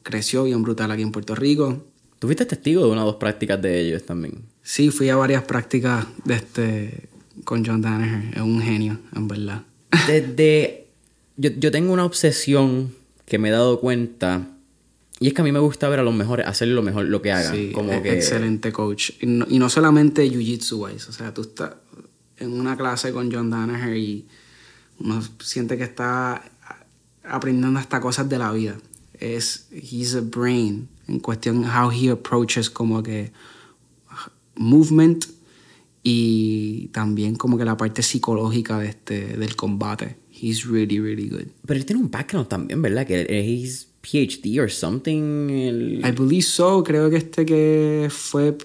creció 0.02 0.46
bien 0.46 0.64
brutal 0.64 0.90
aquí 0.90 1.04
en 1.04 1.12
Puerto 1.12 1.36
Rico. 1.36 1.86
¿Tuviste 2.18 2.48
testigo 2.48 2.84
de 2.84 2.90
una 2.90 3.04
o 3.04 3.06
dos 3.06 3.18
prácticas 3.18 3.62
de 3.62 3.80
ellos 3.80 4.08
también? 4.08 4.42
Sí, 4.64 4.90
fui 4.90 5.10
a 5.10 5.16
varias 5.16 5.44
prácticas 5.44 6.08
de 6.26 6.34
este 6.34 7.10
con 7.44 7.64
John 7.64 7.80
Danaher. 7.80 8.36
Es 8.36 8.42
un 8.42 8.60
genio, 8.60 8.98
en 9.16 9.28
verdad. 9.28 9.62
Desde. 10.08 10.88
Yo, 11.36 11.52
yo 11.52 11.70
tengo 11.70 11.94
una 11.94 12.06
obsesión 12.06 12.92
que 13.28 13.38
me 13.38 13.50
he 13.50 13.52
dado 13.52 13.80
cuenta. 13.80 14.48
Y 15.20 15.28
es 15.28 15.34
que 15.34 15.42
a 15.42 15.44
mí 15.44 15.52
me 15.52 15.60
gusta 15.60 15.90
ver 15.90 16.00
a 16.00 16.04
los 16.04 16.14
mejores 16.14 16.46
hacer 16.46 16.68
lo 16.68 16.84
mejor 16.84 17.06
lo 17.06 17.22
que 17.22 17.32
hagan. 17.32 17.56
Sí, 17.56 17.72
como 17.74 17.92
e- 17.92 18.02
que. 18.02 18.14
excelente 18.14 18.72
coach. 18.72 19.12
Y 19.22 19.26
no, 19.26 19.46
y 19.50 19.60
no 19.60 19.70
solamente 19.70 20.30
jiu-jitsu 20.30 20.86
wise, 20.86 21.10
o 21.10 21.12
sea, 21.12 21.34
tú 21.34 21.42
estás 21.42 21.74
en 22.38 22.60
una 22.60 22.78
clase 22.78 23.12
con 23.12 23.32
John 23.32 23.50
Danaher 23.50 23.98
y 23.98 24.28
uno 25.00 25.22
siente 25.40 25.78
que 25.78 25.84
está 25.84 26.44
aprendiendo 27.24 27.80
hasta 27.80 28.00
cosas 28.00 28.30
de 28.30 28.38
la 28.38 28.52
vida. 28.52 28.78
Es, 29.20 29.68
he's 29.72 30.16
a 30.16 30.22
brain 30.22 30.88
en 31.08 31.20
cuestión 31.20 31.66
how 31.66 31.92
he 31.92 32.10
approaches 32.10 32.70
como 32.70 33.02
que 33.02 33.32
movement 34.56 35.26
y 36.04 36.88
también 36.94 37.36
como 37.36 37.58
que 37.58 37.66
la 37.66 37.76
parte 37.76 38.02
psicológica 38.04 38.80
de 38.80 38.90
este, 38.90 39.38
del 39.38 39.56
combate. 39.56 40.18
He's 40.32 40.66
really, 40.66 41.00
really 41.00 41.30
good. 41.30 41.48
Pero 41.66 41.80
él 41.80 41.86
tiene 41.86 42.02
un 42.02 42.12
background 42.12 42.48
también, 42.48 42.82
¿verdad? 42.82 43.08
Que 43.08 43.26
PhD 44.10 44.60
or 44.60 44.72
something. 44.72 45.50
el- 45.50 46.02
I 46.06 46.12
believe 46.12 46.44
so, 46.44 46.84
creo 46.84 47.10
que 47.10 47.18
este 47.18 47.46
que 47.46 48.08
fue, 48.10 48.58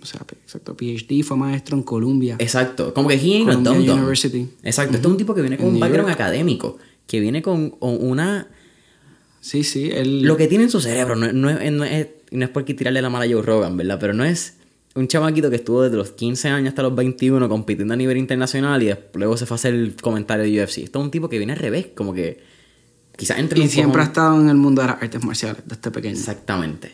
o 0.00 0.06
sea, 0.06 0.24
exacto, 0.44 0.76
PhD, 0.76 1.22
fue 1.22 1.36
maestro 1.36 1.76
en 1.76 1.82
Columbia. 1.82 2.36
Exacto. 2.38 2.92
Como 2.92 3.08
que 3.08 3.14
he 3.14 3.36
ain't 3.36 3.64
Columbia. 3.64 3.94
University. 3.94 4.48
Exacto. 4.62 4.96
Este 4.96 5.06
es 5.06 5.10
un 5.10 5.16
tipo 5.16 5.34
que 5.34 5.42
viene 5.42 5.56
con 5.56 5.68
En 5.68 5.74
un 5.74 5.80
background 5.80 6.10
académico. 6.10 6.78
Que 7.06 7.20
viene 7.20 7.40
con, 7.42 7.70
con 7.70 7.96
una. 8.04 8.48
Sí, 9.40 9.64
sí, 9.64 9.90
él... 9.92 10.22
Lo 10.22 10.36
que 10.36 10.46
tiene 10.46 10.64
en 10.64 10.70
su 10.70 10.80
cerebro. 10.80 11.16
No, 11.16 11.32
no 11.32 11.48
es, 11.48 11.72
no, 11.72 11.84
es, 11.84 12.08
no 12.32 12.44
es 12.44 12.50
por 12.50 12.64
tirarle 12.64 13.00
la 13.00 13.08
mala 13.08 13.24
a 13.24 13.28
Joe 13.28 13.40
Rogan, 13.40 13.76
¿verdad? 13.76 13.98
Pero 14.00 14.12
no 14.12 14.24
es 14.24 14.56
un 14.94 15.06
chamaquito 15.06 15.48
que 15.48 15.56
estuvo 15.56 15.82
desde 15.82 15.96
los 15.96 16.10
15 16.10 16.48
años 16.48 16.70
hasta 16.70 16.82
los 16.82 16.94
21 16.94 17.48
compitiendo 17.48 17.94
a 17.94 17.96
nivel 17.96 18.16
internacional 18.16 18.82
y 18.82 18.86
después, 18.86 19.14
luego 19.14 19.36
se 19.36 19.46
fue 19.46 19.54
a 19.54 19.56
hacer 19.56 19.74
el 19.74 19.94
comentario 19.94 20.44
de 20.44 20.62
UFC. 20.62 20.78
Esto 20.78 20.98
es 20.98 21.04
un 21.04 21.10
tipo 21.10 21.28
que 21.28 21.38
viene 21.38 21.52
al 21.52 21.58
revés. 21.60 21.86
Como 21.94 22.12
que. 22.12 22.57
Quizás 23.18 23.40
entre 23.40 23.58
Y 23.58 23.68
siempre 23.68 24.00
ha 24.00 24.04
estado 24.04 24.40
en 24.40 24.48
el 24.48 24.54
mundo 24.54 24.80
de 24.80 24.86
las 24.86 25.02
artes 25.02 25.24
marciales, 25.24 25.64
desde 25.66 25.90
pequeño. 25.90 26.14
Exactamente. 26.14 26.92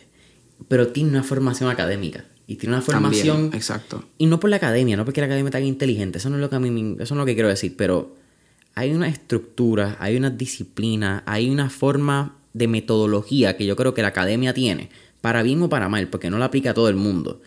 Pero 0.67 0.87
tiene 0.87 1.11
una 1.11 1.21
formación 1.21 1.69
académica. 1.69 2.25
Y 2.47 2.55
tiene 2.55 2.75
una 2.75 2.83
También, 2.83 3.13
formación. 3.13 3.53
exacto. 3.53 4.03
Y 4.17 4.25
no 4.25 4.39
por 4.39 4.49
la 4.49 4.55
academia, 4.55 4.97
no 4.97 5.05
porque 5.05 5.21
la 5.21 5.27
academia 5.27 5.49
está 5.49 5.59
inteligente. 5.59 6.17
Eso 6.17 6.31
no 6.31 6.37
es 6.37 6.41
lo 6.41 6.49
que 6.49 6.55
a 6.55 6.59
mí 6.59 6.95
eso 6.99 7.13
no 7.13 7.21
es 7.21 7.23
lo 7.23 7.25
que 7.27 7.35
quiero 7.35 7.49
decir. 7.49 7.75
Pero 7.77 8.15
hay 8.73 8.91
una 8.91 9.07
estructura, 9.07 9.97
hay 9.99 10.17
una 10.17 10.31
disciplina, 10.31 11.21
hay 11.27 11.49
una 11.51 11.69
forma 11.69 12.37
de 12.53 12.67
metodología 12.67 13.55
que 13.55 13.67
yo 13.67 13.75
creo 13.75 13.93
que 13.93 14.01
la 14.01 14.07
academia 14.07 14.51
tiene. 14.51 14.89
Para 15.21 15.43
bien 15.43 15.61
o 15.61 15.69
para 15.69 15.89
mal, 15.89 16.07
porque 16.07 16.31
no 16.31 16.39
la 16.39 16.45
aplica 16.45 16.71
a 16.71 16.73
todo 16.73 16.89
el 16.89 16.95
mundo. 16.95 17.39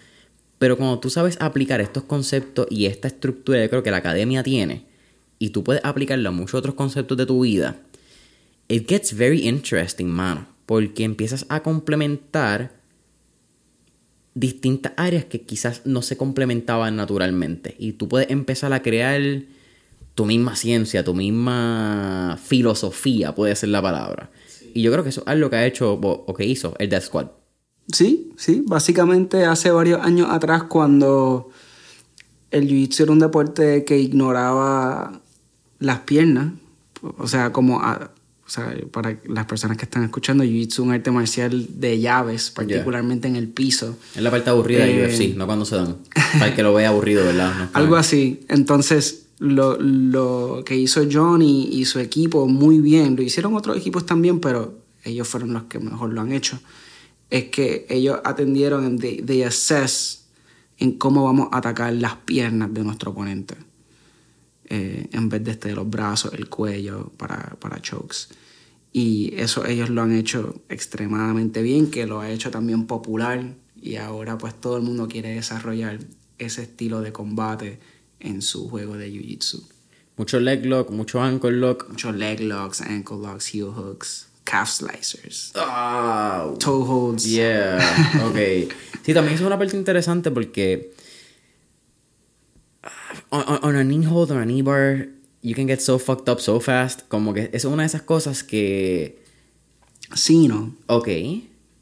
Pero 0.61 0.77
cuando 0.77 1.01
tú 1.01 1.11
sabes 1.11 1.37
aplicar 1.41 1.81
estos 1.81 2.05
conceptos 2.05 2.69
y 2.71 2.87
esta 2.87 3.09
estructura, 3.09 3.61
yo 3.61 3.71
creo 3.71 3.83
que 3.83 3.91
la 3.91 3.99
academia 3.99 4.43
tiene, 4.43 4.85
y 5.39 5.51
tú 5.51 5.63
puedes 5.63 5.85
aplicarlo 5.85 6.29
a 6.29 6.33
muchos 6.33 6.59
otros 6.59 6.75
conceptos 6.75 7.17
de 7.17 7.27
tu 7.27 7.43
vida, 7.43 7.77
it 8.69 8.89
gets 8.89 9.13
very 9.17 9.47
interesting, 9.47 10.07
mano. 10.09 10.47
Porque 10.67 11.05
empiezas 11.05 11.47
a 11.49 11.63
complementar 11.63 12.73
distintas 14.35 14.93
áreas 14.97 15.25
que 15.25 15.43
quizás 15.43 15.83
no 15.85 16.03
se 16.03 16.17
complementaban 16.17 16.97
naturalmente. 16.97 17.75
Y 17.79 17.93
tú 17.93 18.09
puedes 18.09 18.31
empezar 18.31 18.73
a 18.73 18.83
crear 18.83 19.21
tu 20.15 20.27
misma 20.27 20.57
ciencia, 20.57 21.05
tu 21.05 21.15
misma 21.15 22.39
filosofía, 22.45 23.35
puede 23.35 23.55
ser 23.57 23.71
la 23.71 23.83
palabra. 23.83 24.31
Y 24.75 24.83
yo 24.83 24.93
creo 24.93 25.03
que 25.03 25.11
eso 25.11 25.25
es 25.27 25.39
lo 25.39 25.49
que 25.51 25.57
ha 25.57 25.67
hecho 25.67 25.95
o, 25.95 25.97
o 26.27 26.35
que 26.35 26.45
hizo 26.45 26.75
el 26.79 26.89
Death 26.89 27.05
Squad. 27.05 27.27
Sí, 27.93 28.33
sí, 28.37 28.63
básicamente 28.67 29.45
hace 29.47 29.71
varios 29.71 30.01
años 30.03 30.29
atrás 30.31 30.65
cuando 30.65 31.49
el 32.51 32.69
jiu-jitsu 32.69 33.05
era 33.05 33.13
un 33.13 33.19
deporte 33.19 33.85
que 33.85 33.99
ignoraba 33.99 35.23
las 35.79 36.01
piernas, 36.01 36.53
o 37.17 37.27
sea, 37.27 37.53
como 37.53 37.81
a- 37.81 38.11
o 38.49 38.51
sea, 38.51 38.75
para 38.91 39.19
las 39.27 39.45
personas 39.45 39.77
que 39.77 39.85
están 39.85 40.05
escuchando, 40.05 40.43
jiu-jitsu 40.43 40.73
es 40.73 40.79
un 40.79 40.93
arte 40.93 41.11
marcial 41.11 41.67
de 41.81 42.01
llaves, 42.01 42.51
particularmente 42.51 43.29
en 43.29 43.37
el 43.37 43.49
piso. 43.49 43.99
Es 44.17 44.23
la 44.23 44.31
parte 44.31 44.49
aburrida 44.49 44.87
Eh, 44.87 44.95
de 44.95 45.07
UFC, 45.07 45.37
no 45.37 45.45
cuando 45.45 45.67
se 45.67 45.77
dan. 45.77 45.99
Para 46.39 46.55
que 46.55 46.63
lo 46.63 46.73
vea 46.73 46.89
aburrido, 46.89 47.27
¿verdad? 47.27 47.55
No 47.55 47.69
Algo 47.75 47.97
así. 47.97 48.41
Entonces, 48.49 49.27
lo, 49.39 49.77
lo 49.79 50.63
que 50.65 50.77
hizo 50.77 51.03
Johnny 51.13 51.69
y 51.73 51.85
su 51.85 51.99
equipo 51.99 52.47
muy 52.47 52.79
bien, 52.79 53.17
lo 53.17 53.23
hicieron 53.23 53.55
otros 53.55 53.77
equipos 53.77 54.07
también, 54.07 54.41
pero 54.41 54.79
ellos 55.05 55.29
fueron 55.29 55.53
los 55.53 55.65
que 55.65 55.79
mejor 55.79 56.15
lo 56.15 56.23
han 56.23 56.33
hecho, 56.33 56.59
es 57.29 57.45
que 57.51 57.85
ellos 57.91 58.19
atendieron 58.25 58.87
en 58.87 58.97
de, 58.97 59.21
de 59.23 59.45
assess 59.45 60.25
en 60.79 60.93
cómo 60.93 61.23
vamos 61.25 61.49
a 61.53 61.59
atacar 61.59 61.93
las 61.93 62.15
piernas 62.17 62.73
de 62.73 62.83
nuestro 62.83 63.11
oponente. 63.11 63.57
Eh, 64.69 65.09
en 65.13 65.29
vez 65.29 65.43
de 65.45 65.53
este 65.53 65.69
de 65.69 65.75
los 65.75 65.89
brazos, 65.89 66.33
el 66.35 66.49
cuello 66.49 67.11
para, 67.17 67.57
para 67.59 67.81
chokes. 67.81 68.29
Y 68.93 69.35
eso 69.37 69.67
ellos 69.67 69.91
lo 69.91 70.03
han 70.03 70.15
hecho 70.15 70.61
extremadamente 70.69 71.63
bien, 71.63 71.91
que 71.91 72.07
lo 72.07 72.21
ha 72.21 72.31
hecho 72.31 72.51
también 72.51 72.87
popular 72.87 73.55
y 73.81 73.97
ahora 73.97 74.39
pues 74.39 74.55
todo 74.55 74.77
el 74.77 74.83
mundo 74.83 75.09
quiere 75.09 75.35
desarrollar 75.35 75.99
ese 76.39 76.63
estilo 76.63 77.01
de 77.01 77.13
combate 77.13 77.79
en 78.21 78.43
su 78.43 78.69
juego 78.69 78.97
de 78.97 79.11
Jiu-Jitsu. 79.11 79.63
Mucho 80.17 80.41
leg 80.41 80.67
lock, 80.67 80.91
mucho 80.91 81.23
ankle 81.23 81.53
lock. 81.53 81.89
Muchos 81.89 82.15
leg 82.17 82.41
locks, 82.41 82.81
ankle 82.81 83.19
locks, 83.19 83.55
heel 83.55 83.73
hooks, 83.73 84.27
calf 84.45 84.69
slicers, 84.69 85.53
Ah, 85.55 86.53
toe 86.59 86.83
holds. 86.85 87.25
Yeah, 87.25 87.79
ok. 88.27 88.73
Sí, 89.05 89.15
también 89.15 89.37
es 89.37 89.41
una 89.43 89.59
parte 89.59 89.77
interesante 89.77 90.31
porque 90.31 90.93
on, 93.31 93.59
on- 93.63 93.77
a 93.77 93.85
knee 93.85 94.05
hold 94.05 94.31
or 94.31 94.41
a 94.41 94.45
knee 94.47 94.63
bar, 94.63 95.07
you 95.43 95.55
can 95.55 95.67
get 95.67 95.81
so 95.81 95.99
fucked 95.99 96.29
up 96.29 96.41
so 96.41 96.61
fast. 96.61 97.03
Como 97.09 97.33
que 97.35 97.51
es 97.53 97.65
una 97.65 97.83
de 97.83 97.87
esas 97.87 98.03
cosas 98.03 98.43
que, 98.43 99.19
Sí, 100.15 100.49
¿no? 100.49 100.75
ok. 100.87 101.09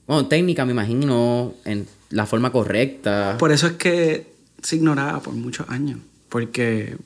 Bueno, 0.06 0.26
técnica 0.26 0.64
me 0.64 0.72
imagino, 0.72 1.54
en 1.64 1.86
la 2.10 2.26
forma 2.26 2.50
correcta. 2.52 3.36
Por 3.38 3.52
eso 3.52 3.66
es 3.68 3.72
que 3.74 4.26
se 4.62 4.76
ignoraba 4.76 5.20
por 5.20 5.34
muchos 5.34 5.68
años, 5.68 6.00
porque 6.28 6.96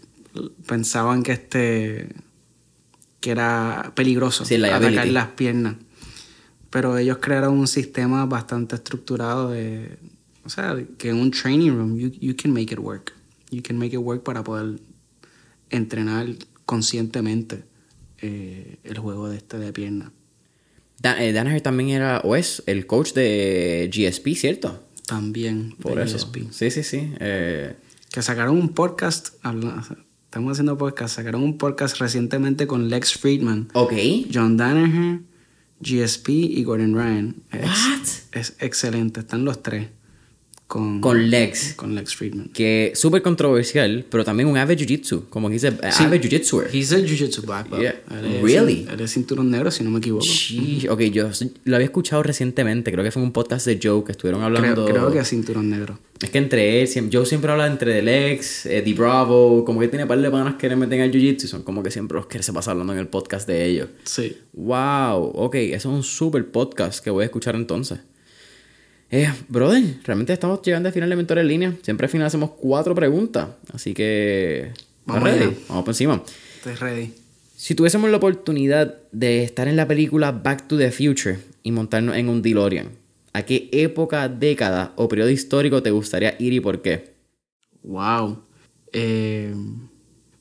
pensaban 0.67 1.23
que 1.23 1.33
este 1.33 2.09
que 3.21 3.31
era 3.33 3.93
peligroso 3.95 4.45
Sí, 4.47 4.57
liability. 4.57 4.95
atacar 4.95 5.09
las 5.13 5.27
piernas. 5.29 5.77
Pero 6.71 6.97
ellos 6.97 7.19
crearon 7.21 7.59
un 7.59 7.67
sistema 7.67 8.25
bastante 8.27 8.77
estructurado 8.77 9.51
de, 9.51 9.99
o 10.45 10.49
sea, 10.49 10.75
que 10.97 11.11
en 11.11 11.17
un 11.17 11.31
training 11.31 11.71
room 11.73 11.97
you, 11.99 12.09
you 12.21 12.35
can 12.35 12.53
make 12.53 12.73
it 12.73 12.79
work. 12.79 13.13
You 13.51 13.63
can 13.63 13.79
make 13.79 13.95
it 13.95 14.01
work 14.01 14.23
para 14.23 14.45
poder 14.45 14.81
entrenar 15.71 16.27
conscientemente 16.67 17.65
eh, 18.19 18.79
el 18.85 18.99
juego 18.99 19.29
de 19.29 19.39
este 19.39 19.59
de 19.59 19.73
pierna. 19.73 20.13
Dan, 20.99 21.21
eh, 21.21 21.33
Danaher 21.33 21.61
también 21.63 21.91
era, 21.91 22.21
o 22.21 22.37
es, 22.37 22.63
el 22.67 22.87
coach 22.87 23.13
de 23.15 23.91
GSP, 23.93 24.35
¿cierto? 24.37 24.85
También 25.07 25.75
Por 25.81 25.97
de 25.97 26.05
eso. 26.05 26.17
GSP. 26.19 26.53
Sí, 26.53 26.71
sí, 26.71 26.83
sí. 26.83 27.13
Eh, 27.19 27.75
que 28.11 28.23
sacaron 28.23 28.57
un 28.59 28.71
podcast, 28.71 29.35
estamos 30.25 30.53
haciendo 30.53 30.77
podcast, 30.77 31.17
sacaron 31.17 31.43
un 31.43 31.59
podcast 31.59 31.99
recientemente 31.99 32.67
con 32.67 32.89
Lex 32.91 33.15
Friedman, 33.15 33.69
ok. 33.73 33.93
John 34.33 34.57
Danaher, 34.57 35.21
GSP 35.81 36.29
y 36.29 36.63
Gordon 36.65 36.95
Ryan. 36.95 37.37
Es, 37.51 37.61
What? 37.63 38.41
es 38.41 38.57
excelente, 38.61 39.21
están 39.21 39.45
los 39.45 39.63
tres 39.63 39.89
con, 40.71 41.01
Con 41.01 41.29
Lex. 41.31 41.75
con 41.75 41.97
Lex 41.97 42.15
Friedman. 42.15 42.49
Que 42.55 42.93
súper 42.95 43.23
controversial, 43.23 44.05
pero 44.09 44.25
también 44.25 44.49
un 44.49 44.57
average 44.57 44.87
jiu-jitsu. 44.87 45.25
Como 45.29 45.49
que 45.49 45.55
dice, 45.55 45.69
eh, 45.83 45.91
Sí. 45.91 46.05
average 46.05 46.29
jiu-jitsuer. 46.29 46.69
He's 46.73 46.93
a 46.93 46.99
Jiu-Jitsu 46.99 47.43
black 47.45 47.69
belt. 47.69 47.83
Yeah. 47.83 48.01
Él 48.21 48.27
es- 48.37 48.43
Really? 48.43 48.87
Él 48.89 49.01
es 49.01 49.11
cinturón 49.11 49.51
negro, 49.51 49.73
si 49.73 49.83
no 49.83 49.91
me 49.91 49.99
equivoco. 49.99 50.25
Sheesh. 50.25 50.89
Ok, 50.89 51.01
yo 51.13 51.29
lo 51.65 51.75
había 51.75 51.87
escuchado 51.87 52.23
recientemente. 52.23 52.93
Creo 52.93 53.03
que 53.03 53.11
fue 53.11 53.21
en 53.21 53.27
un 53.27 53.33
podcast 53.33 53.67
de 53.67 53.81
Joe 53.83 54.05
que 54.05 54.13
estuvieron 54.13 54.43
hablando. 54.45 54.85
Creo, 54.85 54.95
creo 54.97 55.13
que 55.13 55.19
es 55.19 55.29
cinturón 55.29 55.69
negro. 55.71 55.99
Es 56.23 56.31
que 56.31 56.39
entre 56.39 56.83
él, 56.83 57.11
Joe 57.13 57.27
siempre 57.27 57.51
habla 57.51 57.67
entre 57.67 57.95
The 57.95 58.03
Lex, 58.03 58.67
Eddie 58.67 58.95
Bravo. 58.95 59.65
Como 59.65 59.81
que 59.81 59.89
tiene 59.89 60.05
un 60.05 60.09
par 60.09 60.21
de 60.21 60.31
panas 60.31 60.55
que 60.55 60.69
le 60.69 60.77
meten 60.77 61.01
al 61.01 61.11
jiu-jitsu. 61.11 61.47
Son 61.49 61.63
como 61.65 61.83
que 61.83 61.91
siempre 61.91 62.17
los 62.17 62.27
que 62.27 62.41
se 62.45 62.53
pasa 62.53 62.71
hablando 62.71 62.93
en 62.93 63.01
el 63.01 63.09
podcast 63.09 63.49
de 63.49 63.67
ellos. 63.67 63.89
Sí. 64.05 64.37
Wow, 64.53 65.33
ok, 65.35 65.55
eso 65.57 65.91
es 65.91 65.97
un 65.97 66.03
super 66.05 66.47
podcast 66.51 67.03
que 67.03 67.11
voy 67.11 67.23
a 67.23 67.25
escuchar 67.25 67.57
entonces. 67.57 67.99
Eh, 69.11 69.33
brother, 69.49 69.83
realmente 70.05 70.33
estamos 70.33 70.63
llegando 70.63 70.89
al 70.89 70.93
final 70.93 71.11
de 71.11 71.17
Mentor 71.17 71.39
en 71.39 71.49
línea. 71.49 71.77
Siempre 71.83 72.07
al 72.07 72.11
final 72.11 72.27
hacemos 72.27 72.51
cuatro 72.53 72.95
preguntas. 72.95 73.49
Así 73.73 73.93
que. 73.93 74.73
Vamos 75.05 75.25
ready? 75.25 75.45
allá. 75.45 75.57
Vamos 75.69 75.85
por 75.85 75.91
encima. 75.91 76.23
Estoy 76.57 76.75
ready. 76.75 77.15
Si 77.57 77.75
tuviésemos 77.75 78.11
la 78.11 78.17
oportunidad 78.17 78.97
de 79.13 79.43
estar 79.43 79.69
en 79.69 79.77
la 79.77 79.87
película 79.87 80.33
Back 80.33 80.67
to 80.69 80.79
the 80.79 80.91
Future 80.93 81.39
y 81.63 81.73
montarnos 81.73 82.17
en 82.17 82.29
un 82.29 82.41
DeLorean, 82.41 82.89
¿a 83.33 83.43
qué 83.43 83.69
época, 83.73 84.29
década 84.29 84.93
o 84.97 85.09
periodo 85.09 85.29
histórico 85.29 85.83
te 85.83 85.91
gustaría 85.91 86.37
ir 86.39 86.53
y 86.53 86.61
por 86.61 86.81
qué? 86.81 87.13
Wow. 87.83 88.43
Eh, 88.93 89.55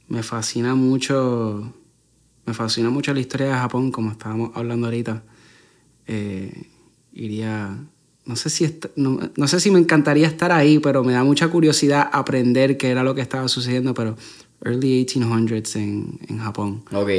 me 0.08 0.24
fascina 0.24 0.76
mucho. 0.76 1.74
Me 2.46 2.54
fascina 2.54 2.90
mucho 2.90 3.14
la 3.14 3.20
historia 3.20 3.48
de 3.48 3.54
Japón, 3.54 3.92
como 3.92 4.12
estábamos 4.12 4.52
hablando 4.56 4.88
ahorita. 4.88 5.24
Eh, 6.08 6.68
iría. 7.12 7.78
No 8.30 8.36
sé 8.36 8.52
si 8.52 8.80
no, 8.96 9.20
no, 9.36 9.48
sé 9.48 9.60
si 9.60 9.72
me 9.72 9.80
encantaría 9.80 10.28
estar 10.28 10.52
ahí, 10.52 10.78
pero 10.78 11.04
me 11.04 11.14
da 11.14 11.24
mucha 11.24 11.48
curiosidad 11.48 12.08
aprender 12.14 12.78
qué 12.78 12.90
era 12.90 13.04
lo 13.04 13.16
que 13.16 13.22
estaba 13.22 13.48
sucediendo, 13.48 13.96
pero 13.96 14.16
early 14.64 15.04
1800s 15.04 15.76
en, 15.78 16.20
en 16.30 16.38
Japón. 16.38 16.84
Ok. 16.92 17.10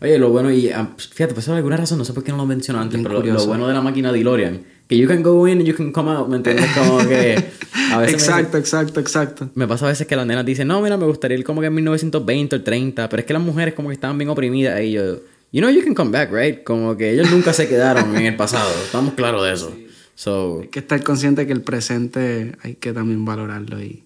Oye, 0.00 0.18
lo 0.18 0.30
bueno, 0.30 0.50
y 0.50 0.70
ah, 0.70 0.94
fíjate, 0.96 1.34
pues 1.34 1.44
por 1.44 1.56
alguna 1.56 1.76
razón, 1.76 1.98
no 1.98 2.06
sé 2.06 2.14
por 2.14 2.24
qué 2.24 2.30
no 2.30 2.38
lo 2.38 2.46
mencioné 2.46 2.80
antes, 2.80 2.98
pero 3.02 3.22
lo, 3.22 3.46
bueno 3.46 3.68
de 3.68 3.74
la 3.74 3.82
máquina 3.82 4.10
DeLorean, 4.10 4.62
que 4.88 4.96
you 4.96 5.06
can 5.06 5.22
go 5.22 5.46
in 5.46 5.58
and 5.58 5.66
you 5.66 5.76
can 5.76 5.92
come 5.92 6.10
out, 6.10 6.26
¿me 6.26 6.36
entiendes? 6.36 6.70
Como 6.74 7.06
que 7.06 7.36
a 7.92 7.98
veces 7.98 8.14
exacto, 8.14 8.56
exacto, 8.56 8.98
exacto. 8.98 9.50
Me 9.54 9.68
pasa 9.68 9.84
a 9.84 9.88
veces 9.88 10.06
que 10.06 10.16
las 10.16 10.26
nenas 10.26 10.46
dicen, 10.46 10.68
no, 10.68 10.80
mira, 10.80 10.96
me 10.96 11.04
gustaría 11.04 11.36
ir 11.36 11.44
como 11.44 11.60
que 11.60 11.66
en 11.66 11.74
1920 11.74 12.56
o 12.56 12.62
30, 12.62 13.10
pero 13.10 13.20
es 13.20 13.26
que 13.26 13.34
las 13.34 13.42
mujeres 13.42 13.74
como 13.74 13.90
que 13.90 13.94
estaban 13.94 14.16
bien 14.16 14.30
oprimidas 14.30 14.80
y 14.80 14.92
yo, 14.92 15.16
you 15.52 15.60
know, 15.60 15.68
you 15.68 15.84
can 15.84 15.94
come 15.94 16.10
back, 16.10 16.32
right? 16.32 16.64
Como 16.64 16.96
que 16.96 17.12
ellos 17.12 17.30
nunca 17.30 17.52
se 17.52 17.68
quedaron 17.68 18.16
en 18.16 18.24
el 18.24 18.36
pasado, 18.36 18.70
estamos 18.86 19.12
claros 19.12 19.44
de 19.44 19.52
eso. 19.52 19.85
So, 20.16 20.62
hay 20.62 20.68
que 20.68 20.80
estar 20.80 21.02
consciente 21.04 21.46
que 21.46 21.52
el 21.52 21.62
presente 21.62 22.56
hay 22.62 22.74
que 22.74 22.92
también 22.92 23.24
valorarlo 23.24 23.80
y 23.80 24.02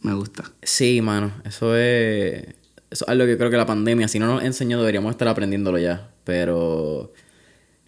me 0.00 0.14
gusta. 0.14 0.50
Sí, 0.62 1.00
mano, 1.00 1.32
eso 1.44 1.76
es 1.76 2.44
eso 2.90 3.04
es 3.04 3.08
algo 3.08 3.24
que 3.24 3.38
creo 3.38 3.50
que 3.50 3.56
la 3.56 3.66
pandemia, 3.66 4.08
si 4.08 4.18
no 4.18 4.26
nos 4.26 4.42
enseñó, 4.42 4.80
deberíamos 4.80 5.12
estar 5.12 5.28
aprendiéndolo 5.28 5.78
ya. 5.78 6.12
Pero 6.24 7.12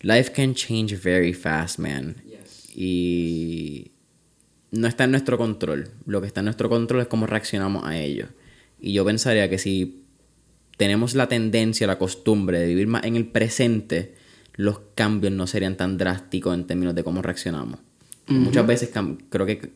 life 0.00 0.30
can 0.32 0.54
change 0.54 0.96
very 1.02 1.34
fast, 1.34 1.80
man. 1.80 2.16
Y 2.74 3.90
no 4.70 4.86
está 4.86 5.04
en 5.04 5.10
nuestro 5.10 5.36
control. 5.36 5.90
Lo 6.06 6.20
que 6.20 6.28
está 6.28 6.40
en 6.40 6.44
nuestro 6.44 6.68
control 6.68 7.02
es 7.02 7.08
cómo 7.08 7.26
reaccionamos 7.26 7.84
a 7.84 7.98
ello. 7.98 8.28
Y 8.80 8.92
yo 8.92 9.04
pensaría 9.04 9.50
que 9.50 9.58
si 9.58 10.04
tenemos 10.76 11.14
la 11.14 11.28
tendencia, 11.28 11.86
la 11.86 11.98
costumbre 11.98 12.60
de 12.60 12.66
vivir 12.66 12.86
más 12.86 13.04
en 13.04 13.16
el 13.16 13.26
presente, 13.26 14.14
los 14.54 14.80
cambios 14.94 15.32
no 15.32 15.46
serían 15.46 15.76
tan 15.76 15.98
drásticos 15.98 16.54
en 16.54 16.66
términos 16.66 16.94
de 16.94 17.04
cómo 17.04 17.22
reaccionamos. 17.22 17.80
Muchas 18.26 18.66
veces 18.66 18.90
creo 19.30 19.46
que 19.46 19.72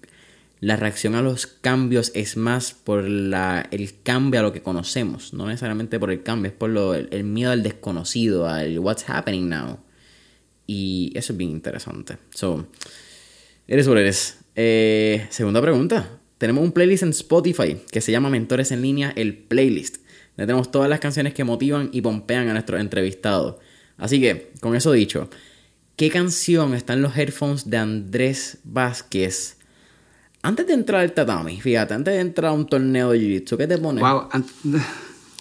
la 0.61 0.77
reacción 0.77 1.15
a 1.15 1.23
los 1.23 1.47
cambios 1.47 2.13
es 2.15 2.37
más 2.37 2.73
por 2.73 3.05
la, 3.05 3.69
el 3.71 4.03
cambio 4.03 4.41
a 4.41 4.43
lo 4.43 4.53
que 4.53 4.63
conocemos, 4.63 5.35
no 5.35 5.47
necesariamente 5.47 5.99
por 5.99 6.11
el 6.11 6.23
cambio, 6.23 6.51
es 6.51 6.57
por 6.57 6.71
lo, 6.71 6.95
el, 6.95 7.25
miedo 7.25 7.51
al 7.51 7.63
desconocido, 7.63 8.49
al 8.49 8.79
what's 8.79 9.05
happening 9.09 9.49
now. 9.49 9.79
Y 10.67 11.13
eso 11.15 11.33
es 11.33 11.37
bien 11.37 11.51
interesante. 11.51 12.17
So, 12.31 12.67
eres 13.69 13.87
what 13.87 13.99
eres. 13.99 14.39
Eh, 14.55 15.27
segunda 15.31 15.61
pregunta. 15.61 16.19
Tenemos 16.39 16.65
un 16.65 16.73
playlist 16.73 17.03
en 17.03 17.11
Spotify 17.11 17.77
que 17.91 18.01
se 18.01 18.13
llama 18.13 18.31
Mentores 18.31 18.73
en 18.73 18.83
línea, 18.83 19.13
el 19.17 19.37
playlist. 19.37 19.99
tenemos 20.37 20.71
todas 20.71 20.89
las 20.89 21.01
canciones 21.01 21.35
que 21.35 21.45
motivan 21.45 21.91
y 21.93 22.01
pompean 22.01 22.49
a 22.49 22.53
nuestros 22.53 22.81
entrevistados. 22.81 23.57
Así 23.99 24.21
que, 24.21 24.53
con 24.61 24.77
eso 24.77 24.93
dicho, 24.93 25.31
¿qué 25.97 26.11
canción 26.11 26.75
está 26.75 26.93
en 26.93 27.03
los 27.03 27.17
headphones 27.17 27.71
de 27.71 27.79
Andrés 27.79 28.59
Vázquez 28.65 29.57
antes 30.47 30.65
de 30.65 30.75
entrar 30.75 31.01
al 31.01 31.13
tatami, 31.13 31.61
fíjate, 31.61 31.95
antes 31.95 32.15
de 32.15 32.21
entrar 32.21 32.51
a 32.51 32.53
un 32.53 32.67
torneo 32.67 33.11
de 33.11 33.19
jiu-jitsu, 33.19 33.57
¿qué 33.57 33.67
te 33.67 33.79
pones? 33.79 34.05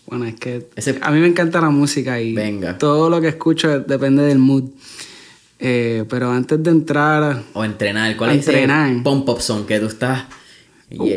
Wow, 0.08 0.20
bueno, 0.20 0.26
es 0.26 0.36
que 0.36 0.68
a 1.02 1.12
mí 1.12 1.20
me 1.20 1.28
encanta 1.28 1.62
la 1.62 1.70
música 1.70 2.20
y 2.22 2.36
todo 2.80 3.10
lo 3.10 3.22
que 3.22 3.30
escucho 3.30 3.80
depende 3.80 4.24
del 4.24 4.40
mood. 4.40 4.66
Eh, 5.60 6.06
pero 6.10 6.32
antes 6.32 6.62
de 6.62 6.70
entrar... 6.70 7.44
O 7.54 7.64
entrenar, 7.64 8.16
¿cuál 8.18 8.32
es 8.32 8.48
entrenar, 8.48 8.92
ese 8.92 9.02
pump 9.02 9.30
up 9.30 9.42
song 9.42 9.66
que 9.66 9.80
tú 9.80 9.88
estás...? 9.88 10.26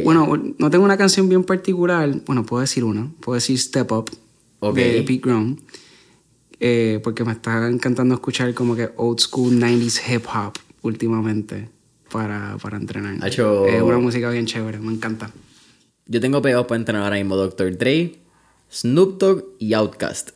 Bueno, 0.05 0.39
no 0.59 0.70
tengo 0.70 0.85
una 0.85 0.97
canción 0.97 1.28
bien 1.28 1.44
particular. 1.44 2.10
Bueno, 2.27 2.44
puedo 2.47 2.62
decir 2.62 2.85
una. 2.85 3.10
Puedo 3.20 3.35
decir 3.35 3.59
Step 3.59 3.93
Up 3.93 4.10
de 4.74 5.02
Pete 5.06 5.20
Ground. 5.23 5.60
Eh, 6.60 7.01
porque 7.05 7.24
me 7.24 7.32
está 7.32 7.68
encantando 7.68 8.14
escuchar 8.14 8.52
como 8.52 8.74
que 8.74 8.90
old 8.97 9.20
school 9.20 9.55
90s 9.55 10.01
hip 10.09 10.24
hop 10.26 10.55
últimamente 10.82 11.68
para, 12.10 12.56
para 12.60 12.76
entrenar. 12.76 13.16
Es 13.26 13.39
una 13.39 13.98
música 13.98 14.30
bien 14.30 14.47
chévere, 14.47 14.78
me 14.78 14.93
encanta. 14.93 15.30
Yo 16.06 16.20
tengo 16.20 16.43
pegados 16.43 16.66
para 16.66 16.78
entrenar 16.78 17.02
ahora 17.05 17.16
mismo 17.16 17.36
Dr. 17.36 17.76
Dre, 17.76 18.16
Snoop 18.72 19.18
Dogg 19.18 19.44
y 19.59 19.74
Outkast. 19.74 20.30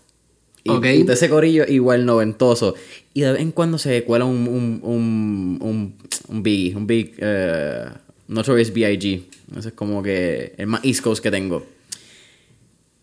Y, 0.65 0.71
okay. 0.71 1.05
ese 1.09 1.29
corillo 1.29 1.65
igual 1.67 2.07
noventoso. 2.07 2.75
Y 3.15 3.23
de 3.23 3.33
vez 3.33 3.41
en 3.41 3.51
cuando 3.51 3.79
se 3.79 4.05
cuela 4.05 4.25
un, 4.25 4.47
un, 4.47 4.81
un, 4.83 5.59
un, 5.61 5.95
un 6.29 6.43
Biggie, 6.43 6.77
un 6.77 6.87
Big, 6.87 7.17
uh, 7.21 7.91
Notorious 8.29 8.73
B.I.G. 8.73 9.25
Ese 9.59 9.69
es 9.69 9.75
como 9.75 10.03
que 10.03 10.55
el 10.57 10.67
más 10.69 10.85
East 10.85 11.03
Coast 11.03 11.23
que 11.23 11.31
tengo. 11.31 11.67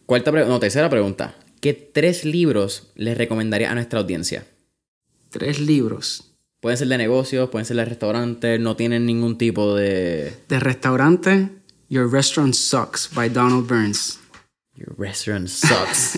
Cuarta 0.06 0.32
no, 0.32 0.60
tercera 0.60 0.90
pregunta. 0.90 1.36
¿Qué 1.60 1.73
tres 1.73 2.23
libros 2.23 2.88
les 2.95 3.18
recomendaría 3.18 3.69
a 3.69 3.76
nuestra 3.76 3.99
audiencia? 3.99 4.45
Tres 5.30 5.60
libros. 5.60 6.31
Pueden 6.61 6.77
ser 6.77 6.88
de 6.88 6.98
negocios, 6.98 7.49
pueden 7.49 7.65
ser 7.65 7.76
de 7.76 7.86
restaurantes, 7.86 8.60
no 8.61 8.77
tienen 8.77 9.06
ningún 9.06 9.38
tipo 9.38 9.76
de... 9.76 10.34
De 10.48 10.60
restaurante, 10.60 11.49
Your 11.90 12.10
Restaurant 12.10 12.53
Sucks 12.53 13.10
by 13.14 13.30
Donald 13.30 13.68
Burns. 13.68 14.19
Your 14.76 14.95
Restaurant 14.98 15.49
Sucks. 15.49 16.18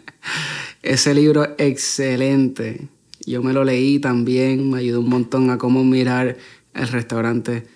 Ese 0.82 1.14
libro 1.14 1.54
excelente. 1.58 2.88
Yo 3.24 3.42
me 3.42 3.52
lo 3.52 3.62
leí 3.62 4.00
también, 4.00 4.68
me 4.70 4.78
ayudó 4.78 5.00
un 5.00 5.10
montón 5.10 5.50
a 5.50 5.58
cómo 5.58 5.84
mirar 5.84 6.36
el 6.74 6.88
restaurante 6.88 7.66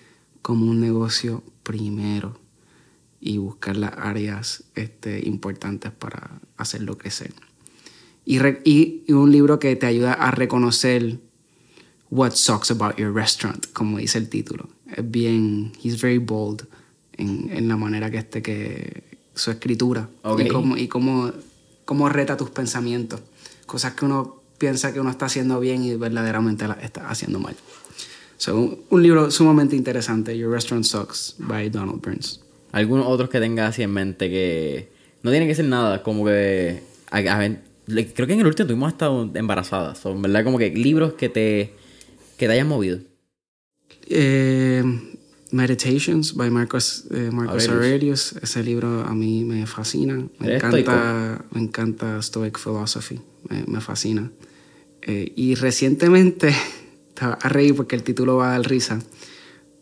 como 0.41 0.65
un 0.65 0.81
negocio 0.81 1.41
primero 1.63 2.40
y 3.21 3.37
buscar 3.37 3.77
las 3.77 3.93
áreas 3.95 4.63
este, 4.75 5.25
importantes 5.25 5.91
para 5.91 6.41
hacerlo 6.57 6.97
crecer. 6.97 7.33
Y, 8.25 8.39
y 9.07 9.13
un 9.13 9.31
libro 9.31 9.59
que 9.59 9.75
te 9.75 9.85
ayuda 9.85 10.13
a 10.13 10.31
reconocer 10.31 11.19
What 12.09 12.33
Sucks 12.33 12.71
About 12.71 12.97
Your 12.97 13.13
Restaurant, 13.13 13.65
como 13.71 13.99
dice 13.99 14.17
el 14.17 14.27
título. 14.27 14.67
Es 14.95 15.09
bien, 15.09 15.71
he's 15.81 16.01
very 16.01 16.17
bold 16.17 16.67
en, 17.13 17.49
en 17.51 17.67
la 17.67 17.77
manera 17.77 18.11
que 18.11 18.17
este 18.17 18.41
que 18.41 19.11
su 19.33 19.51
escritura 19.51 20.09
y 20.37 20.47
cómo 20.49 20.77
y 20.77 20.87
cómo, 20.87 21.31
cómo 21.85 22.09
reta 22.09 22.37
tus 22.37 22.49
pensamientos, 22.49 23.21
cosas 23.65 23.93
que 23.93 24.05
uno 24.05 24.41
piensa 24.57 24.93
que 24.93 24.99
uno 24.99 25.09
está 25.09 25.25
haciendo 25.25 25.59
bien 25.59 25.83
y 25.83 25.95
verdaderamente 25.95 26.67
la 26.67 26.73
está 26.73 27.09
haciendo 27.09 27.39
mal. 27.39 27.55
So, 28.37 28.79
un, 28.89 29.03
libro 29.03 29.29
sumamente 29.29 29.75
interesante, 29.75 30.37
Your 30.37 30.51
Restaurant 30.51 30.85
Sucks 30.85 31.35
by 31.37 31.69
Donald 31.69 32.01
Burns. 32.01 32.41
¿Algunos 32.71 33.05
otros 33.07 33.29
que 33.29 33.39
tengas 33.39 33.69
así 33.69 33.83
en 33.83 33.91
mente 33.91 34.29
que 34.29 34.89
no 35.23 35.31
tienen 35.31 35.47
que 35.47 35.55
ser 35.55 35.65
nada, 35.65 36.03
como 36.03 36.25
que 36.25 36.81
creo 38.13 38.27
que 38.27 38.33
en 38.33 38.39
el 38.39 38.47
último 38.47 38.67
tuvimos 38.67 38.93
hasta 38.93 39.07
embarazadas, 39.37 39.97
son 39.97 40.21
verdad 40.21 40.43
como 40.43 40.57
que 40.57 40.69
libros 40.69 41.13
que 41.13 41.29
te 41.29 41.73
que 42.37 42.47
te 42.47 42.53
hayas 42.53 42.65
movido? 42.65 42.99
Eh, 44.07 44.83
Meditations 45.51 46.33
by 46.33 46.49
Marcos, 46.49 47.05
eh, 47.11 47.29
Marcos 47.31 47.67
Aurelius. 47.67 48.33
Ese 48.41 48.63
libro 48.63 49.01
a 49.01 49.13
mí 49.13 49.43
me 49.43 49.67
fascina. 49.67 50.27
Me 50.39 50.55
encanta, 50.55 51.45
me 51.51 51.61
encanta 51.61 52.21
Stoic 52.21 52.57
Philosophy. 52.57 53.19
Me, 53.67 53.81
fascina. 53.81 54.31
Eh, 55.01 55.33
y 55.35 55.55
recientemente, 55.55 56.55
te 57.13 57.25
vas 57.25 57.37
a 57.41 57.49
reír 57.49 57.75
porque 57.75 57.95
el 57.95 58.03
título 58.03 58.37
va 58.37 58.49
a 58.49 58.51
dar 58.57 58.69
risa, 58.69 58.99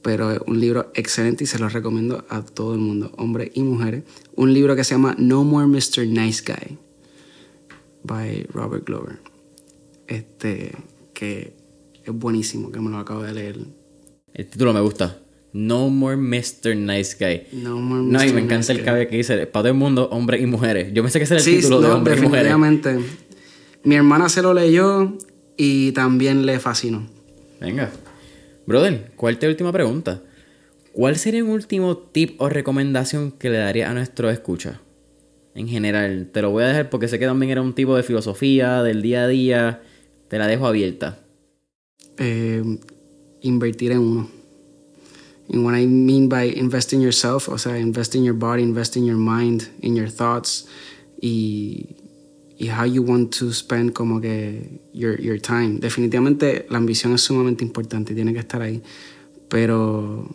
pero 0.02 0.32
es 0.32 0.40
un 0.46 0.60
libro 0.60 0.92
excelente 0.96 1.44
y 1.44 1.48
se 1.48 1.60
lo 1.60 1.70
recomiendo 1.70 2.26
a 2.30 2.42
todo 2.42 2.74
el 2.74 2.80
mundo, 2.80 3.12
hombres 3.18 3.52
y 3.54 3.64
mujeres. 3.64 4.04
Un 4.36 4.54
libro 4.54 4.76
que 4.76 4.84
se 4.84 4.96
llama 4.96 5.16
No 5.18 5.44
More 5.44 5.68
Mr. 5.68 6.08
Nice 6.08 6.44
Guy 6.46 6.78
by 8.04 8.48
Robert 8.54 8.86
Glover. 8.86 9.20
Este, 10.08 10.72
que 11.14 11.54
es 12.04 12.14
buenísimo, 12.14 12.72
que 12.72 12.80
me 12.80 12.90
lo 12.90 12.98
acabo 12.98 13.24
de 13.24 13.34
leer. 13.34 13.58
El 14.34 14.48
título 14.48 14.74
me 14.74 14.82
gusta. 14.82 15.20
No 15.52 15.90
More 15.90 16.16
Mr. 16.16 16.76
Nice 16.76 17.18
Guy. 17.20 17.60
No 17.62 17.78
More 17.78 18.04
Mr. 18.04 18.12
No, 18.12 18.24
y 18.24 18.34
me 18.34 18.42
encanta 18.42 18.72
el 18.72 18.84
cabello 18.84 19.10
que 19.10 19.18
dice, 19.18 19.36
para 19.48 19.64
todo 19.64 19.68
el 19.68 19.78
mundo, 19.78 20.08
hombres 20.12 20.42
y 20.42 20.46
mujeres. 20.46 20.94
Yo 20.94 21.04
pensé 21.04 21.20
que 21.20 21.26
ese 21.26 21.36
era 21.36 21.44
el 21.44 21.56
título 21.58 21.82
de 21.82 21.90
hombres 21.90 22.20
y 22.20 22.22
mujeres. 22.22 22.56
Mi 23.84 23.96
hermana 23.96 24.30
se 24.30 24.42
lo 24.42 24.54
leyó 24.54 25.18
y 25.58 25.92
también 25.94 26.46
le 26.46 26.60
fascinó. 26.60 27.08
Venga. 27.60 27.92
Brother, 28.70 29.12
¿cuál 29.16 29.34
es 29.34 29.40
tu 29.40 29.48
última 29.48 29.72
pregunta? 29.72 30.22
¿Cuál 30.94 31.16
sería 31.16 31.44
un 31.44 31.50
último 31.50 31.98
tip 31.98 32.40
o 32.40 32.50
recomendación 32.50 33.32
que 33.32 33.50
le 33.50 33.58
daría 33.58 33.90
a 33.90 33.96
nuestro 33.96 34.30
escucha? 34.30 34.80
En 35.56 35.68
general, 35.68 36.30
te 36.32 36.44
lo 36.44 36.52
voy 36.52 36.66
a 36.66 36.68
dejar 36.68 36.91
porque 36.91 37.08
sé 37.08 37.18
que 37.18 37.26
también 37.26 37.52
era 37.52 37.64
un 37.64 37.74
tipo 37.74 37.96
de 37.96 38.04
filosofía 38.04 38.84
del 38.84 39.02
día 39.02 39.24
a 39.24 39.28
día. 39.28 39.82
Te 40.28 40.38
la 40.38 40.46
dejo 40.46 40.68
abierta 40.68 41.18
eh, 42.20 42.62
invertir 43.41 43.91
en 43.91 44.00
uno. 44.02 44.30
And 45.52 45.66
what 45.66 45.76
I 45.76 45.88
mean 45.88 46.30
by 46.30 46.54
invest 46.56 46.94
in 46.94 47.02
yourself, 47.02 47.50
o 47.50 47.58
sea, 47.58 47.80
invest 47.80 48.14
in 48.14 48.24
your 48.24 48.38
body, 48.38 48.62
invest 48.62 48.96
in 48.96 49.04
your 49.04 49.18
mind, 49.18 49.64
in 49.82 49.96
your 49.96 50.12
thoughts 50.12 50.68
y, 51.20 51.96
y 52.60 52.69
how 52.69 52.86
you 52.86 53.02
want 53.02 53.34
to 53.38 53.52
spend 53.53 53.94
como 53.94 54.19
que 54.19 54.81
your, 54.94 55.19
your 55.19 55.40
time. 55.40 55.80
Definitivamente 55.80 56.68
la 56.69 56.77
ambición 56.77 57.14
es 57.14 57.22
sumamente 57.22 57.64
importante, 57.64 58.14
tiene 58.14 58.34
que 58.34 58.40
estar 58.40 58.61
ahí, 58.61 58.84
pero 59.48 60.27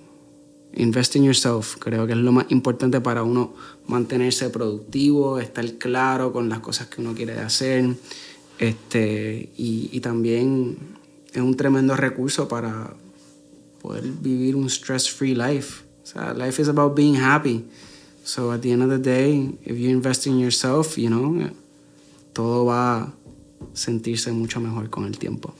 invest 0.72 1.14
in 1.14 1.24
yourself 1.24 1.76
creo 1.78 2.04
que 2.06 2.14
es 2.14 2.18
lo 2.18 2.32
más 2.32 2.46
importante 2.48 3.00
para 3.00 3.22
uno 3.22 3.54
mantenerse 3.86 4.48
productivo, 4.50 5.38
estar 5.38 5.70
claro 5.74 6.32
con 6.32 6.48
las 6.48 6.60
cosas 6.60 6.88
que 6.88 7.00
uno 7.00 7.14
quiere 7.14 7.38
hacer 7.38 7.94
este, 8.58 9.50
y, 9.56 10.00
también 10.00 10.76
es 11.32 11.42
un 11.42 11.56
tremendo 11.56 11.96
recurso 11.96 12.48
para, 12.48 12.94
poder 13.84 14.04
vivir 14.04 14.56
un 14.56 14.70
stress-free 14.70 15.34
life. 15.34 15.84
Life 16.36 16.62
is 16.62 16.68
about 16.68 16.94
being 16.96 17.16
happy. 17.16 17.66
So 18.24 18.50
at 18.50 18.62
the 18.62 18.72
end 18.72 18.82
of 18.82 18.88
the 18.88 18.98
day, 18.98 19.50
if 19.62 19.76
you 19.76 19.90
invest 19.90 20.26
in 20.26 20.38
yourself, 20.38 20.96
you 20.96 21.10
know, 21.10 21.50
todo 22.34 22.66
va 22.66 22.96
a 22.98 23.14
sentirse 23.72 24.30
mucho 24.32 24.60
mejor 24.60 24.90
con 24.90 25.06
el 25.06 25.16
tiempo. 25.16 25.54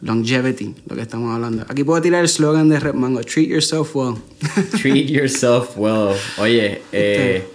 Longevity, 0.00 0.74
lo 0.88 0.96
que 0.96 1.02
estamos 1.02 1.32
hablando. 1.32 1.64
Aquí 1.68 1.84
puedo 1.84 2.02
tirar 2.02 2.22
el 2.22 2.28
slogan 2.28 2.68
de 2.68 2.80
Red 2.80 2.94
Mango, 2.94 3.22
treat 3.22 3.48
yourself 3.48 3.94
well. 3.94 4.16
treat 4.82 5.08
yourself 5.08 5.76
well. 5.76 6.16
Oye, 6.38 6.82
eh, 6.92 7.36
este. 7.36 7.48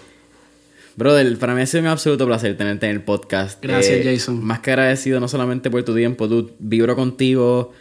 brother, 0.96 1.38
para 1.38 1.54
mí 1.54 1.62
ha 1.62 1.66
sido 1.66 1.82
un 1.82 1.88
absoluto 1.88 2.26
placer 2.26 2.56
tenerte 2.58 2.86
en 2.86 2.94
el 2.94 3.02
podcast. 3.02 3.62
Gracias, 3.62 3.98
eh, 3.98 4.04
Jason. 4.04 4.44
Más 4.44 4.62
que 4.62 4.72
agradecido 4.72 5.20
no 5.20 5.28
solamente 5.28 5.70
por 5.70 5.84
tu 5.84 5.94
tiempo, 5.96 6.30
tú 6.30 6.52
vibro 6.60 6.96
contigo 6.96 7.74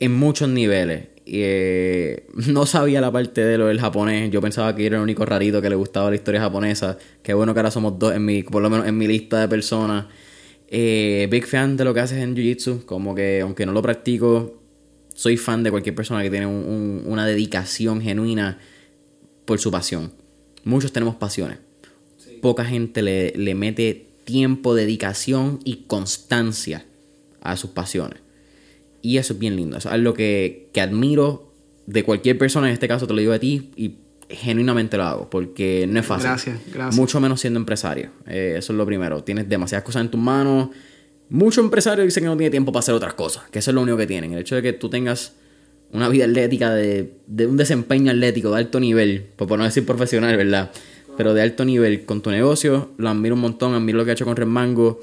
en 0.00 0.14
muchos 0.14 0.48
niveles. 0.48 1.08
Y, 1.26 1.40
eh, 1.42 2.26
no 2.34 2.64
sabía 2.64 3.00
la 3.00 3.10
parte 3.10 3.44
de 3.44 3.58
lo 3.58 3.66
del 3.66 3.80
japonés. 3.80 4.30
Yo 4.30 4.40
pensaba 4.40 4.74
que 4.74 4.86
era 4.86 4.96
el 4.96 5.02
único 5.02 5.26
rarito 5.26 5.60
que 5.60 5.68
le 5.68 5.74
gustaba 5.74 6.08
la 6.08 6.16
historia 6.16 6.40
japonesa. 6.40 6.96
Qué 7.22 7.34
bueno 7.34 7.52
que 7.52 7.60
ahora 7.60 7.70
somos 7.70 7.98
dos 7.98 8.14
en 8.14 8.24
mi, 8.24 8.44
por 8.44 8.62
lo 8.62 8.70
menos 8.70 8.86
en 8.86 8.96
mi 8.96 9.06
lista 9.06 9.40
de 9.40 9.48
personas. 9.48 10.06
Eh, 10.68 11.28
big 11.30 11.46
fan 11.46 11.76
de 11.76 11.84
lo 11.84 11.92
que 11.92 12.00
haces 12.00 12.22
en 12.22 12.34
Jiu-Jitsu. 12.34 12.84
Como 12.84 13.14
que 13.14 13.40
aunque 13.40 13.66
no 13.66 13.72
lo 13.72 13.82
practico, 13.82 14.62
soy 15.14 15.36
fan 15.36 15.62
de 15.62 15.70
cualquier 15.70 15.94
persona 15.94 16.22
que 16.22 16.30
tiene 16.30 16.46
una 16.46 17.26
dedicación 17.26 18.00
genuina 18.00 18.58
por 19.44 19.58
su 19.58 19.70
pasión. 19.70 20.12
Muchos 20.64 20.92
tenemos 20.92 21.16
pasiones. 21.16 21.58
Poca 22.40 22.64
gente 22.64 23.02
le, 23.02 23.32
le 23.36 23.54
mete 23.54 24.06
tiempo, 24.24 24.74
dedicación 24.74 25.60
y 25.64 25.84
constancia 25.86 26.84
a 27.40 27.56
sus 27.56 27.70
pasiones. 27.70 28.25
Y 29.06 29.18
eso 29.18 29.34
es 29.34 29.38
bien 29.38 29.54
lindo. 29.54 29.76
Eso 29.76 29.88
es 29.88 29.94
algo 29.94 30.14
que, 30.14 30.68
que 30.72 30.80
admiro 30.80 31.52
de 31.86 32.02
cualquier 32.02 32.36
persona, 32.38 32.66
en 32.66 32.72
este 32.72 32.88
caso 32.88 33.06
te 33.06 33.14
lo 33.14 33.20
digo 33.20 33.32
a 33.32 33.38
ti, 33.38 33.70
y 33.76 33.98
genuinamente 34.28 34.96
lo 34.96 35.04
hago, 35.04 35.30
porque 35.30 35.86
no 35.88 36.00
es 36.00 36.06
fácil. 36.06 36.26
Gracias, 36.30 36.58
gracias. 36.74 36.96
Mucho 36.96 37.20
menos 37.20 37.40
siendo 37.40 37.60
empresario. 37.60 38.10
Eh, 38.26 38.56
eso 38.58 38.72
es 38.72 38.76
lo 38.76 38.84
primero. 38.84 39.22
Tienes 39.22 39.48
demasiadas 39.48 39.84
cosas 39.84 40.02
en 40.02 40.10
tus 40.10 40.20
manos. 40.20 40.70
Muchos 41.28 41.64
empresarios 41.64 42.04
dicen 42.04 42.24
que 42.24 42.28
no 42.28 42.36
tiene 42.36 42.50
tiempo 42.50 42.72
para 42.72 42.80
hacer 42.80 42.96
otras 42.96 43.14
cosas, 43.14 43.44
que 43.52 43.60
eso 43.60 43.70
es 43.70 43.76
lo 43.76 43.82
único 43.82 43.96
que 43.96 44.08
tienen. 44.08 44.32
El 44.32 44.40
hecho 44.40 44.56
de 44.56 44.62
que 44.62 44.72
tú 44.72 44.90
tengas 44.90 45.34
una 45.92 46.08
vida 46.08 46.24
atlética, 46.24 46.74
de, 46.74 47.12
de 47.28 47.46
un 47.46 47.56
desempeño 47.56 48.10
atlético 48.10 48.50
de 48.50 48.58
alto 48.58 48.80
nivel, 48.80 49.26
por 49.36 49.56
no 49.56 49.62
decir 49.62 49.86
profesional, 49.86 50.36
¿verdad? 50.36 50.72
Pero 51.16 51.32
de 51.32 51.42
alto 51.42 51.64
nivel 51.64 52.04
con 52.06 52.22
tu 52.22 52.32
negocio, 52.32 52.90
lo 52.96 53.08
admiro 53.08 53.36
un 53.36 53.40
montón, 53.40 53.72
admiro 53.72 53.98
lo 53.98 54.04
que 54.04 54.10
ha 54.10 54.14
hecho 54.14 54.24
con 54.24 54.34
Red 54.34 54.48
Mango. 54.48 55.00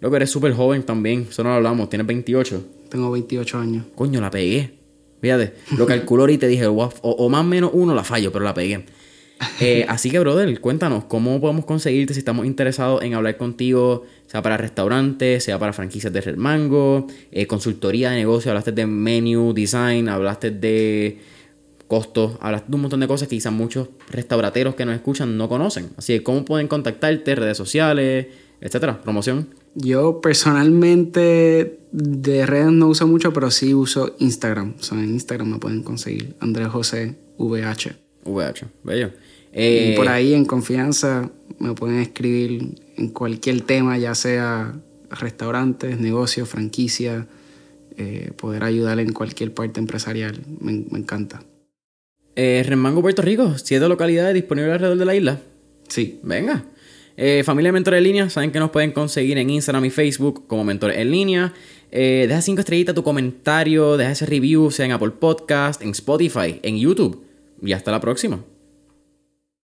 Lo 0.00 0.10
que 0.10 0.16
eres 0.16 0.30
súper 0.30 0.52
joven 0.52 0.84
también, 0.84 1.26
eso 1.28 1.42
no 1.42 1.50
lo 1.50 1.56
hablamos, 1.56 1.90
tienes 1.90 2.06
28. 2.06 2.64
Tengo 2.88 3.10
28 3.10 3.58
años. 3.58 3.84
Coño, 3.94 4.20
la 4.20 4.30
pegué. 4.30 4.78
Fíjate, 5.20 5.54
lo 5.76 5.86
calculó 5.86 6.28
y 6.28 6.38
te 6.38 6.46
dije, 6.46 6.66
o, 6.66 7.28
más 7.28 7.40
o 7.40 7.44
menos 7.44 7.70
uno 7.72 7.94
la 7.94 8.04
fallo, 8.04 8.30
pero 8.30 8.44
la 8.44 8.54
pegué. 8.54 8.84
Eh, 9.60 9.84
así 9.88 10.10
que, 10.10 10.20
brother, 10.20 10.60
cuéntanos, 10.60 11.04
¿cómo 11.04 11.40
podemos 11.40 11.64
conseguirte 11.64 12.14
si 12.14 12.20
estamos 12.20 12.46
interesados 12.46 13.02
en 13.02 13.14
hablar 13.14 13.36
contigo, 13.36 14.04
sea 14.28 14.40
para 14.42 14.56
restaurantes, 14.56 15.42
sea 15.42 15.58
para 15.58 15.72
franquicias 15.72 16.12
de 16.12 16.20
Red 16.20 16.36
Mango, 16.36 17.08
eh, 17.32 17.48
consultoría 17.48 18.10
de 18.10 18.16
negocio, 18.16 18.52
hablaste 18.52 18.70
de 18.70 18.86
menu, 18.86 19.52
design, 19.52 20.08
hablaste 20.08 20.52
de 20.52 21.18
costos, 21.88 22.36
hablaste 22.40 22.68
de 22.70 22.74
un 22.76 22.82
montón 22.82 23.00
de 23.00 23.08
cosas 23.08 23.26
que 23.26 23.36
quizás 23.36 23.52
muchos 23.52 23.88
restaurateros 24.10 24.76
que 24.76 24.84
nos 24.84 24.94
escuchan 24.94 25.36
no 25.36 25.48
conocen. 25.48 25.88
Así 25.96 26.12
que, 26.12 26.22
¿cómo 26.22 26.44
pueden 26.44 26.68
contactarte? 26.68 27.34
Redes 27.34 27.56
sociales, 27.56 28.28
etcétera, 28.60 29.02
promoción. 29.02 29.48
Yo 29.74 30.20
personalmente 30.20 31.78
de 31.92 32.46
redes 32.46 32.72
no 32.72 32.88
uso 32.88 33.06
mucho, 33.06 33.32
pero 33.32 33.50
sí 33.50 33.74
uso 33.74 34.14
Instagram. 34.18 34.74
O 34.78 34.82
sea, 34.82 34.98
en 34.98 35.10
Instagram 35.10 35.52
me 35.52 35.58
pueden 35.58 35.82
conseguir 35.82 36.34
Andrés 36.40 36.68
José 36.68 37.16
VH. 37.38 37.96
VH, 38.24 38.66
bello. 38.82 39.10
y 39.52 39.96
por 39.96 40.06
eh, 40.06 40.10
ahí 40.10 40.34
en 40.34 40.44
confianza 40.44 41.30
me 41.58 41.74
pueden 41.74 42.00
escribir 42.00 42.74
en 42.96 43.08
cualquier 43.08 43.62
tema, 43.62 43.96
ya 43.98 44.14
sea 44.14 44.74
restaurantes, 45.10 45.98
negocios, 45.98 46.48
franquicia, 46.48 47.26
eh, 47.96 48.32
poder 48.36 48.64
ayudar 48.64 48.98
en 49.00 49.12
cualquier 49.12 49.54
parte 49.54 49.80
empresarial. 49.80 50.40
Me, 50.60 50.72
encanta. 50.72 51.42
Eh, 52.36 52.62
Remango, 52.66 53.02
Puerto 53.02 53.22
Rico, 53.22 53.56
siete 53.58 53.88
localidades 53.88 54.34
disponibles 54.34 54.74
alrededor 54.74 54.98
de 54.98 55.04
la 55.04 55.14
isla. 55.14 55.40
Sí. 55.88 56.20
Venga. 56.22 56.64
Eh, 57.20 57.42
familia 57.42 57.72
Mentores 57.72 57.98
en 57.98 58.04
Línea, 58.04 58.30
saben 58.30 58.52
que 58.52 58.60
nos 58.60 58.70
pueden 58.70 58.92
conseguir 58.92 59.38
en 59.38 59.50
Instagram 59.50 59.84
y 59.84 59.90
Facebook 59.90 60.46
como 60.46 60.62
Mentores 60.62 60.98
en 60.98 61.10
Línea. 61.10 61.52
Eh, 61.90 62.26
deja 62.28 62.40
cinco 62.40 62.60
estrellitas 62.60 62.94
tu 62.94 63.02
comentario, 63.02 63.96
deja 63.96 64.12
ese 64.12 64.24
review, 64.24 64.70
sea 64.70 64.86
en 64.86 64.92
Apple 64.92 65.10
Podcast, 65.10 65.82
en 65.82 65.90
Spotify, 65.90 66.60
en 66.62 66.78
YouTube. 66.78 67.24
Y 67.60 67.72
hasta 67.72 67.90
la 67.90 67.98
próxima. 67.98 68.38